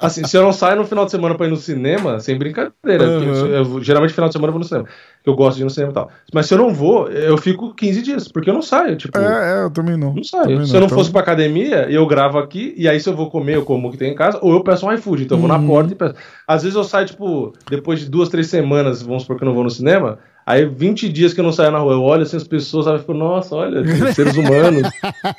Assim, 0.00 0.24
se 0.24 0.36
eu 0.36 0.42
não 0.42 0.52
saio 0.52 0.76
no 0.76 0.84
final 0.84 1.06
de 1.06 1.10
semana 1.10 1.34
pra 1.34 1.46
ir 1.46 1.50
no 1.50 1.56
cinema, 1.56 2.20
sem 2.20 2.36
brincadeira. 2.38 3.08
Uhum. 3.08 3.46
eu- 3.46 3.82
geralmente, 3.82 4.12
final 4.12 4.28
de 4.28 4.34
semana 4.34 4.48
eu 4.48 4.52
vou 4.52 4.58
no 4.60 4.64
cinema. 4.66 4.86
Eu 5.24 5.34
gosto 5.34 5.56
de 5.56 5.62
ir 5.62 5.64
no 5.64 5.70
cinema 5.70 5.92
e 5.92 5.94
tal. 5.94 6.10
Mas 6.32 6.46
se 6.46 6.52
eu 6.54 6.58
não 6.58 6.72
vou, 6.74 7.08
eu 7.08 7.38
fico 7.38 7.74
15 7.74 8.02
dias, 8.02 8.28
porque 8.28 8.50
eu 8.50 8.54
não 8.54 8.60
saio. 8.62 8.96
Tipo, 8.96 9.18
É, 9.18 9.60
é, 9.60 9.64
eu 9.64 9.70
também 9.70 9.96
não. 9.96 10.12
não 10.14 10.22
saio. 10.22 10.44
Também 10.44 10.66
se 10.66 10.74
eu 10.74 10.80
não 10.80 10.86
Então- 10.86 10.98
fosse 10.98 11.10
pra 11.10 11.20
academia, 11.22 11.86
eu 11.90 12.06
gravo 12.06 12.38
aqui, 12.38 12.74
e 12.76 12.86
aí 12.86 13.00
se 13.00 13.08
eu 13.08 13.16
vou 13.16 13.30
comer, 13.30 13.56
eu 13.56 13.64
como 13.64 13.88
o 13.88 13.90
que 13.90 13.96
tem 13.96 14.12
em 14.12 14.14
casa, 14.14 14.38
ou 14.42 14.52
eu 14.52 14.62
peço 14.62 14.86
um 14.86 14.92
iFood. 14.92 15.24
Então 15.24 15.38
eu 15.38 15.42
vou 15.42 15.50
Uhum. 15.50 15.60
na 15.62 15.66
porta 15.66 15.92
e 15.92 15.96
peço. 15.96 16.14
Às 16.46 16.62
vezes 16.64 16.76
eu 16.76 16.84
saio, 16.84 17.06
tipo, 17.06 17.54
depois 17.70 18.00
de 18.00 18.10
duas, 18.10 18.28
três 18.28 18.46
semanas, 18.48 19.02
vamos 19.02 19.22
supor 19.22 19.36
que 19.38 19.42
eu 19.42 19.46
não 19.46 19.54
vou 19.54 19.64
no 19.64 19.70
cinema, 19.70 20.18
aí 20.48 20.64
20 20.66 21.08
dias 21.08 21.34
que 21.34 21.40
eu 21.40 21.44
não 21.44 21.52
saio 21.52 21.70
na 21.70 21.78
rua, 21.78 21.92
eu 21.92 22.02
olho 22.02 22.22
assim 22.22 22.36
as 22.36 22.44
pessoas, 22.44 22.86
sabe, 22.86 23.00
fico, 23.00 23.14
nossa, 23.14 23.54
olha, 23.54 23.82
seres 24.14 24.36
humanos. 24.36 24.88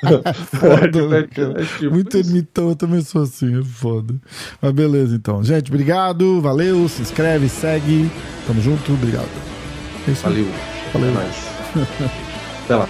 Foda, 0.53 0.99
É, 1.19 1.61
é 1.61 1.65
tipo 1.77 1.94
Muito 1.94 2.18
isso. 2.18 2.30
ermitão, 2.30 2.69
eu 2.69 2.76
também 2.76 3.02
sou 3.02 3.23
assim, 3.23 3.60
é 3.60 3.64
foda. 3.64 4.14
Mas 4.61 4.72
beleza, 4.72 5.15
então. 5.15 5.44
Gente, 5.44 5.72
obrigado, 5.72 6.40
valeu, 6.41 6.88
se 6.88 7.02
inscreve, 7.02 7.49
segue. 7.49 8.10
Tamo 8.45 8.61
junto, 8.61 8.94
obrigado. 8.94 9.30
É 10.07 10.11
isso. 10.11 10.23
Valeu. 10.23 10.48
Valeu. 10.94 11.10
É 11.10 11.14
nóis. 11.14 11.36
Até 12.65 12.76
lá. 12.76 12.90